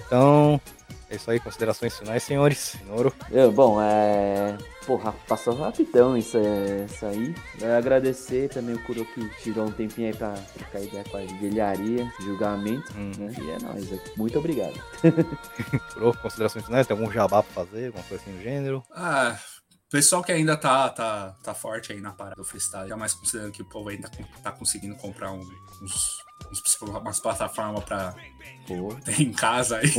Então, 0.05 0.59
É 1.07 1.17
isso 1.17 1.29
aí, 1.29 1.39
considerações 1.39 1.95
finais, 1.95 2.23
senhores. 2.23 2.77
Noro. 2.87 3.13
Eu, 3.29 3.51
bom, 3.51 3.79
é. 3.79 4.57
Porra, 4.87 5.13
passou 5.27 5.53
rapidão 5.53 6.17
isso, 6.17 6.35
é- 6.35 6.85
isso 6.89 7.05
aí. 7.05 7.35
É, 7.61 7.75
agradecer 7.77 8.49
também 8.49 8.73
o 8.75 8.79
Kuro 8.83 9.05
que 9.13 9.29
tirou 9.43 9.67
um 9.67 9.71
tempinho 9.71 10.07
aí 10.07 10.15
pra 10.15 10.33
trocar 10.55 10.81
ideia 10.81 11.03
com 11.03 11.17
a 11.17 11.39
velharia, 11.39 12.11
julgamento, 12.19 12.91
Hum. 12.97 13.11
né? 13.19 13.31
E 13.39 13.49
é 13.51 13.59
nóis. 13.59 13.91
é. 13.93 13.99
Muito 14.17 14.39
obrigado. 14.39 14.73
Pro, 15.93 16.17
considerações 16.17 16.65
finais, 16.65 16.87
tem 16.87 16.97
algum 16.97 17.11
jabá 17.11 17.43
pra 17.43 17.63
fazer, 17.65 17.87
alguma 17.87 18.03
coisa 18.05 18.23
assim 18.23 18.35
do 18.35 18.41
gênero? 18.41 18.83
Ah, 18.91 19.37
pessoal 19.95 20.21
que 20.21 20.31
ainda 20.33 20.57
tá, 20.57 20.89
tá, 20.89 21.33
tá 21.41 21.53
forte 21.53 21.93
aí 21.93 22.01
na 22.01 22.11
parada 22.11 22.35
do 22.35 22.43
freestyle, 22.43 22.89
jamais 22.89 23.13
considerando 23.13 23.53
que 23.53 23.61
o 23.61 23.65
povo 23.65 23.87
ainda 23.87 24.09
tá 24.43 24.51
conseguindo 24.51 24.93
comprar 24.97 25.31
um- 25.31 25.49
uns- 25.81 26.21
umas 27.01 27.19
plataformas 27.19 27.83
pra 27.83 28.15
Pô. 28.67 28.93
ter 29.03 29.21
em 29.21 29.31
casa 29.31 29.77
aí. 29.77 29.91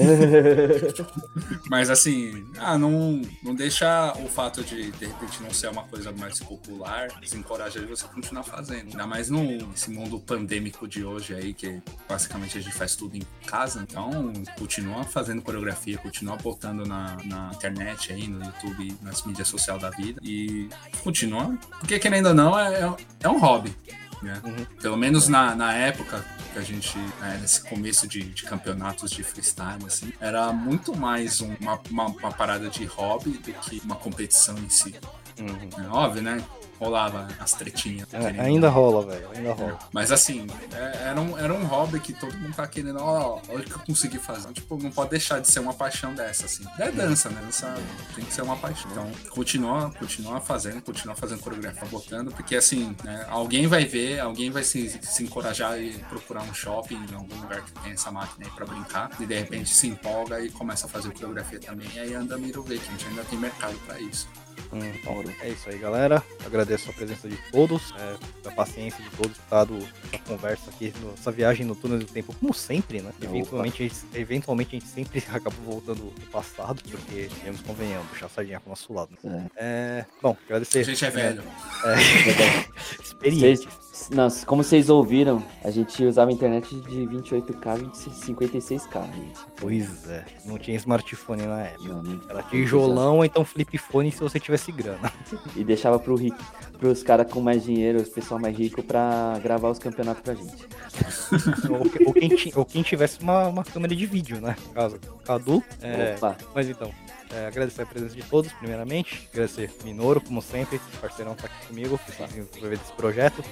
Mas 1.68 1.90
assim, 1.90 2.46
ah, 2.58 2.78
não, 2.78 3.20
não 3.42 3.54
deixa 3.54 4.12
o 4.18 4.28
fato 4.28 4.62
de 4.64 4.90
de 4.92 5.06
repente 5.06 5.42
não 5.42 5.52
ser 5.52 5.68
uma 5.68 5.84
coisa 5.84 6.12
mais 6.12 6.38
popular 6.40 7.08
desencorajar 7.20 7.82
de 7.82 7.88
você 7.88 8.06
continuar 8.08 8.42
fazendo. 8.42 8.90
Ainda 8.90 9.06
mais 9.06 9.28
nesse 9.30 9.90
mundo 9.90 10.18
pandêmico 10.20 10.86
de 10.88 11.04
hoje 11.04 11.34
aí, 11.34 11.52
que 11.54 11.80
basicamente 12.08 12.58
a 12.58 12.60
gente 12.60 12.74
faz 12.74 12.96
tudo 12.96 13.16
em 13.16 13.22
casa. 13.46 13.84
Então, 13.88 14.32
continua 14.58 15.04
fazendo 15.04 15.42
coreografia, 15.42 15.98
continua 15.98 16.36
botando 16.36 16.86
na, 16.86 17.16
na 17.24 17.50
internet 17.54 18.12
aí, 18.12 18.26
no 18.28 18.44
YouTube, 18.44 18.96
nas 19.02 19.22
mídias 19.24 19.48
sociais 19.48 19.80
da 19.80 19.90
vida. 19.90 20.20
E 20.22 20.68
continua. 21.02 21.56
Porque 21.80 21.98
querendo 21.98 22.26
ou 22.28 22.34
não, 22.34 22.58
é, 22.58 22.80
é- 22.82 22.96
é 23.20 23.28
um 23.28 23.38
hobby. 23.38 23.74
Né? 24.22 24.40
Uhum. 24.44 24.64
Pelo 24.80 24.96
menos 24.96 25.28
na, 25.28 25.54
na 25.54 25.72
época 25.74 26.24
que 26.52 26.58
a 26.58 26.62
gente, 26.62 26.96
né, 27.20 27.38
nesse 27.40 27.60
começo 27.62 28.08
de, 28.08 28.22
de 28.22 28.42
campeonatos 28.44 29.10
de 29.10 29.22
freestyle, 29.22 29.84
assim, 29.86 30.12
era 30.20 30.52
muito 30.52 30.96
mais 30.96 31.40
um- 31.40 31.54
uma, 31.60 31.78
uma, 31.90 32.06
uma 32.06 32.32
parada 32.32 32.68
de 32.70 32.84
hobby 32.86 33.32
do 33.32 33.52
que 33.52 33.80
uma 33.84 33.96
competição 33.96 34.56
em 34.58 34.68
si. 34.70 34.94
Uhum. 35.38 35.84
É 35.84 35.88
óbvio, 35.88 36.22
né? 36.22 36.42
Rolava 36.78 37.28
as 37.38 37.52
tretinhas. 37.52 38.08
É, 38.12 38.40
ainda 38.40 38.68
rola, 38.68 39.06
velho. 39.06 39.28
Ainda 39.34 39.52
rola. 39.52 39.78
Mas 39.92 40.12
assim, 40.12 40.46
é- 40.72 41.08
era, 41.08 41.20
um, 41.20 41.38
era 41.38 41.52
um 41.54 41.64
hobby 41.64 42.00
que 42.00 42.12
todo 42.12 42.36
mundo 42.36 42.54
tá 42.54 42.66
querendo, 42.66 42.98
ó, 43.00 43.40
olha 43.48 43.60
o 43.60 43.64
que 43.64 43.72
eu 43.72 43.78
consegui 43.80 44.18
fazer. 44.18 44.52
Tipo, 44.52 44.76
não 44.82 44.90
pode 44.90 45.10
deixar 45.10 45.40
de 45.40 45.48
ser 45.50 45.60
uma 45.60 45.72
paixão 45.74 46.14
dessa, 46.14 46.46
assim. 46.46 46.64
É 46.78 46.90
dança, 46.90 47.28
né? 47.30 47.40
Dança 47.42 47.74
tem 48.14 48.24
que 48.24 48.32
ser 48.32 48.42
uma 48.42 48.56
paixão. 48.56 48.90
Então, 48.90 49.10
continua, 49.30 49.90
continua 49.98 50.40
fazendo, 50.40 50.82
continua 50.82 51.14
fazendo 51.14 51.40
coreografia, 51.40 51.86
botando, 51.88 52.32
porque 52.32 52.56
assim, 52.56 52.94
né, 53.04 53.26
alguém 53.28 53.66
vai 53.66 53.84
ver, 53.84 54.20
alguém 54.20 54.50
vai 54.50 54.62
se, 54.62 54.88
se 55.02 55.22
encorajar 55.22 55.80
e 55.80 55.92
procurar 56.10 56.42
um 56.42 56.52
shopping, 56.54 56.96
em 57.10 57.14
algum 57.14 57.40
lugar 57.40 57.62
que 57.62 57.72
tem 57.80 57.92
essa 57.92 58.10
máquina 58.10 58.46
aí 58.46 58.52
pra 58.52 58.66
brincar, 58.66 59.10
e 59.20 59.26
de 59.26 59.34
repente 59.34 59.70
se 59.70 59.86
empolga 59.88 60.40
e 60.40 60.50
começa 60.50 60.86
a 60.86 60.88
fazer 60.88 61.12
coreografia 61.12 61.60
também, 61.60 61.88
e 61.94 61.98
aí 62.00 62.14
anda 62.14 62.36
miro 62.36 62.62
ver 62.62 62.78
que 62.78 62.88
a 62.88 62.90
gente 62.92 63.06
ainda 63.06 63.24
tem 63.24 63.38
mercado 63.38 63.78
pra 63.86 63.98
isso. 64.00 64.28
Hum, 64.72 64.80
então, 64.80 65.22
é 65.42 65.50
isso 65.50 65.68
aí, 65.68 65.78
galera. 65.78 66.22
Agradeço 66.44 66.65
a 66.74 66.92
presença 66.92 67.28
de 67.28 67.36
todos, 67.50 67.92
é, 67.98 68.48
a 68.48 68.50
paciência 68.52 69.02
de 69.02 69.10
todos 69.10 69.36
por 69.38 69.50
dado 69.50 69.76
essa 70.12 70.18
conversa 70.24 70.70
aqui, 70.70 70.92
no- 71.00 71.12
essa 71.14 71.30
viagem 71.32 71.64
no 71.66 71.74
túnel 71.74 71.98
do 72.00 72.04
tempo, 72.06 72.34
como 72.40 72.52
sempre, 72.52 73.00
né? 73.00 73.12
Eventualmente 73.22 73.82
a, 73.82 73.88
gente, 73.88 73.96
eventualmente 74.14 74.76
a 74.76 74.78
gente 74.80 74.88
sempre 74.90 75.22
acaba 75.32 75.56
voltando 75.64 76.04
no 76.04 76.26
passado, 76.30 76.82
porque 76.90 77.28
temos 77.42 77.60
convenhamos, 77.62 78.08
puxar 78.10 78.26
a 78.26 78.28
sardinha 78.28 78.60
pro 78.60 78.70
nosso 78.70 78.92
lado. 78.92 79.10
né? 79.22 79.46
É, 79.56 80.04
bom, 80.22 80.36
agradecer. 80.46 80.80
A 80.80 80.82
gente 80.84 81.04
é 81.04 81.10
velho. 81.10 81.42
É, 81.84 81.94
experiência. 83.02 83.68
Vocês, 83.70 83.85
não, 84.10 84.28
como 84.46 84.62
vocês 84.62 84.88
ouviram, 84.90 85.42
a 85.64 85.70
gente 85.70 86.04
usava 86.04 86.30
internet 86.32 86.74
de 86.74 87.06
28K, 87.06 87.78
25, 87.78 88.44
56K, 88.44 89.12
gente. 89.14 89.40
Pois 89.56 90.08
é, 90.08 90.24
não 90.44 90.58
tinha 90.58 90.76
smartphone 90.76 91.42
na 91.42 91.62
época. 91.62 91.88
Não, 91.88 92.02
não- 92.02 92.20
Era 92.28 92.42
tijolão 92.44 93.16
ou 93.18 93.24
então 93.24 93.44
flip 93.44 93.76
phone 93.78 94.10
se 94.12 94.20
você 94.20 94.38
tivesse 94.40 94.70
grana. 94.72 95.12
E 95.56 95.64
deixava 95.64 95.98
pro 95.98 96.14
rico, 96.16 96.38
pros 96.78 97.02
caras 97.02 97.30
com 97.32 97.40
mais 97.40 97.64
dinheiro, 97.64 98.00
os 98.00 98.08
pessoal 98.08 98.38
mais 98.38 98.56
rico, 98.56 98.82
pra 98.82 99.38
gravar 99.42 99.70
os 99.70 99.78
campeonatos 99.78 100.22
pra 100.22 100.34
gente. 100.34 100.66
ou, 101.70 102.06
ou 102.08 102.12
quem, 102.12 102.52
ou 102.54 102.64
quem 102.64 102.82
tivesse 102.82 103.20
uma, 103.20 103.48
uma 103.48 103.64
câmera 103.64 103.94
de 103.94 104.06
vídeo, 104.06 104.40
né? 104.40 104.54
No 104.68 104.72
caso, 104.74 104.98
Cadu. 105.24 105.62
É, 105.80 106.14
Opa, 106.16 106.36
Mas 106.54 106.68
então, 106.68 106.90
é, 107.30 107.46
agradecer 107.46 107.82
a 107.82 107.86
presença 107.86 108.14
de 108.14 108.22
todos, 108.22 108.52
primeiramente. 108.52 109.28
Agradecer 109.32 109.70
Minoro, 109.84 110.20
como 110.20 110.40
sempre, 110.40 110.80
parceirão 111.00 111.34
tá 111.34 111.46
aqui 111.46 111.66
comigo, 111.66 111.98
que 111.98 112.12
desenvolver 112.12 112.76
desse 112.76 112.92
projeto. 112.92 113.44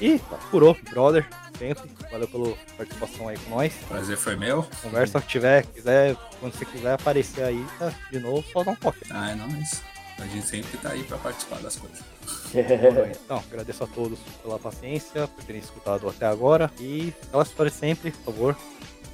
E 0.00 0.18
Curou, 0.50 0.76
brother, 0.90 1.26
sempre. 1.58 1.88
Valeu 2.10 2.28
pela 2.28 2.56
participação 2.76 3.28
aí 3.28 3.38
com 3.38 3.50
nós. 3.50 3.72
Prazer 3.88 4.16
foi 4.16 4.36
meu. 4.36 4.66
Conversa 4.82 5.20
que 5.20 5.28
tiver, 5.28 5.64
quiser, 5.66 6.16
quando 6.40 6.52
você 6.54 6.64
quiser 6.64 6.94
aparecer 6.94 7.44
aí, 7.44 7.64
tá, 7.78 7.92
de 8.10 8.18
novo, 8.18 8.44
só 8.52 8.64
dá 8.64 8.72
um 8.72 8.76
toque. 8.76 9.00
Ah, 9.10 9.30
é 9.30 9.34
nóis. 9.34 9.82
A 10.18 10.26
gente 10.26 10.46
sempre 10.46 10.76
tá 10.78 10.90
aí 10.90 11.02
pra 11.04 11.18
participar 11.18 11.60
das 11.60 11.76
coisas. 11.76 12.00
Então, 13.24 13.42
agradeço 13.50 13.82
a 13.82 13.86
todos 13.86 14.18
pela 14.42 14.58
paciência, 14.58 15.26
por 15.26 15.42
terem 15.44 15.60
escutado 15.60 16.08
até 16.08 16.26
agora. 16.26 16.70
E 16.78 17.12
aquela 17.24 17.42
história 17.42 17.72
sempre, 17.72 18.10
por 18.10 18.32
favor, 18.32 18.56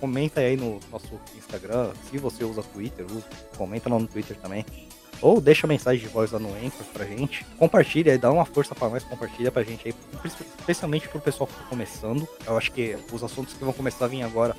comenta 0.00 0.40
aí 0.40 0.56
no 0.56 0.80
nosso 0.90 1.08
Instagram. 1.36 1.92
Se 2.10 2.18
você 2.18 2.44
usa 2.44 2.62
Twitter, 2.62 3.06
usa, 3.06 3.24
comenta 3.56 3.88
lá 3.88 3.98
no 3.98 4.06
Twitter 4.06 4.36
também. 4.36 4.64
Ou 5.20 5.40
deixa 5.40 5.66
mensagem 5.66 6.00
de 6.00 6.06
voz 6.06 6.30
lá 6.30 6.38
no 6.38 6.54
Anchor 6.54 6.84
pra 6.92 7.04
gente. 7.04 7.44
Compartilha 7.58 8.12
aí, 8.12 8.18
dá 8.18 8.30
uma 8.30 8.44
força 8.44 8.74
pra 8.74 8.88
nós, 8.88 9.02
compartilha 9.02 9.50
pra 9.50 9.64
gente 9.64 9.88
aí. 9.88 9.94
Especialmente 10.60 11.08
pro 11.08 11.20
pessoal 11.20 11.46
que 11.48 11.54
tá 11.54 11.64
começando. 11.64 12.28
Eu 12.46 12.56
acho 12.56 12.70
que 12.70 12.96
os 13.12 13.22
assuntos 13.24 13.54
que 13.54 13.64
vão 13.64 13.72
começar 13.72 14.04
a 14.04 14.08
vir 14.08 14.22
agora 14.22 14.56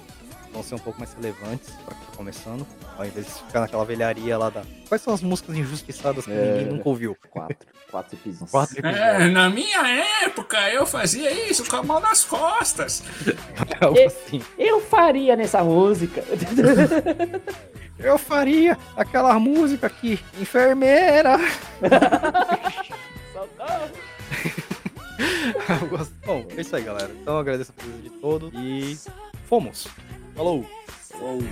vão 0.51 0.63
ser 0.63 0.75
um 0.75 0.79
pouco 0.79 0.99
mais 0.99 1.13
relevantes 1.13 1.69
pra 1.85 1.93
quem 1.95 2.05
tá 2.05 2.15
começando. 2.17 2.65
Ao 2.97 3.05
invés 3.05 3.25
de 3.27 3.31
ficar 3.33 3.61
naquela 3.61 3.85
velharia 3.85 4.37
lá 4.37 4.49
da. 4.49 4.63
Quais 4.87 5.01
são 5.01 5.13
as 5.13 5.21
músicas 5.21 5.55
injustiçadas 5.55 6.25
que 6.25 6.31
É. 6.31 6.53
ninguém 6.57 6.73
nunca 6.73 6.89
ouviu? 6.89 7.15
quatro, 7.29 7.57
quatro 7.91 8.15
episódios. 8.15 8.51
Quatro 8.51 8.79
episódios. 8.79 9.01
É, 9.05 9.27
na 9.29 9.49
minha 9.49 9.87
época 10.25 10.57
eu 10.69 10.85
fazia 10.85 11.31
isso 11.49 11.63
com 11.69 11.75
a 11.77 11.83
mão 11.83 11.99
nas 11.99 12.23
costas. 12.25 13.03
Algo 13.81 13.97
E- 13.97 14.03
assim. 14.05 14.41
Eu 14.57 14.81
faria 14.81 15.35
nessa 15.35 15.63
música. 15.63 16.23
Eu 18.01 18.17
faria 18.17 18.77
aquela 18.95 19.37
música 19.37 19.87
aqui, 19.87 20.17
enfermeira. 20.39 21.37
Eu 25.81 25.87
gosto. 25.89 26.13
Bom, 26.25 26.45
é 26.55 26.61
isso 26.61 26.73
aí, 26.77 26.83
galera. 26.83 27.11
Então 27.21 27.33
eu 27.33 27.39
agradeço 27.41 27.71
a 27.71 27.73
presença 27.73 28.01
de 28.01 28.09
todos 28.09 28.51
e 28.55 28.97
fomos. 29.49 29.87
Falou! 30.39 30.65
Falou. 31.11 31.43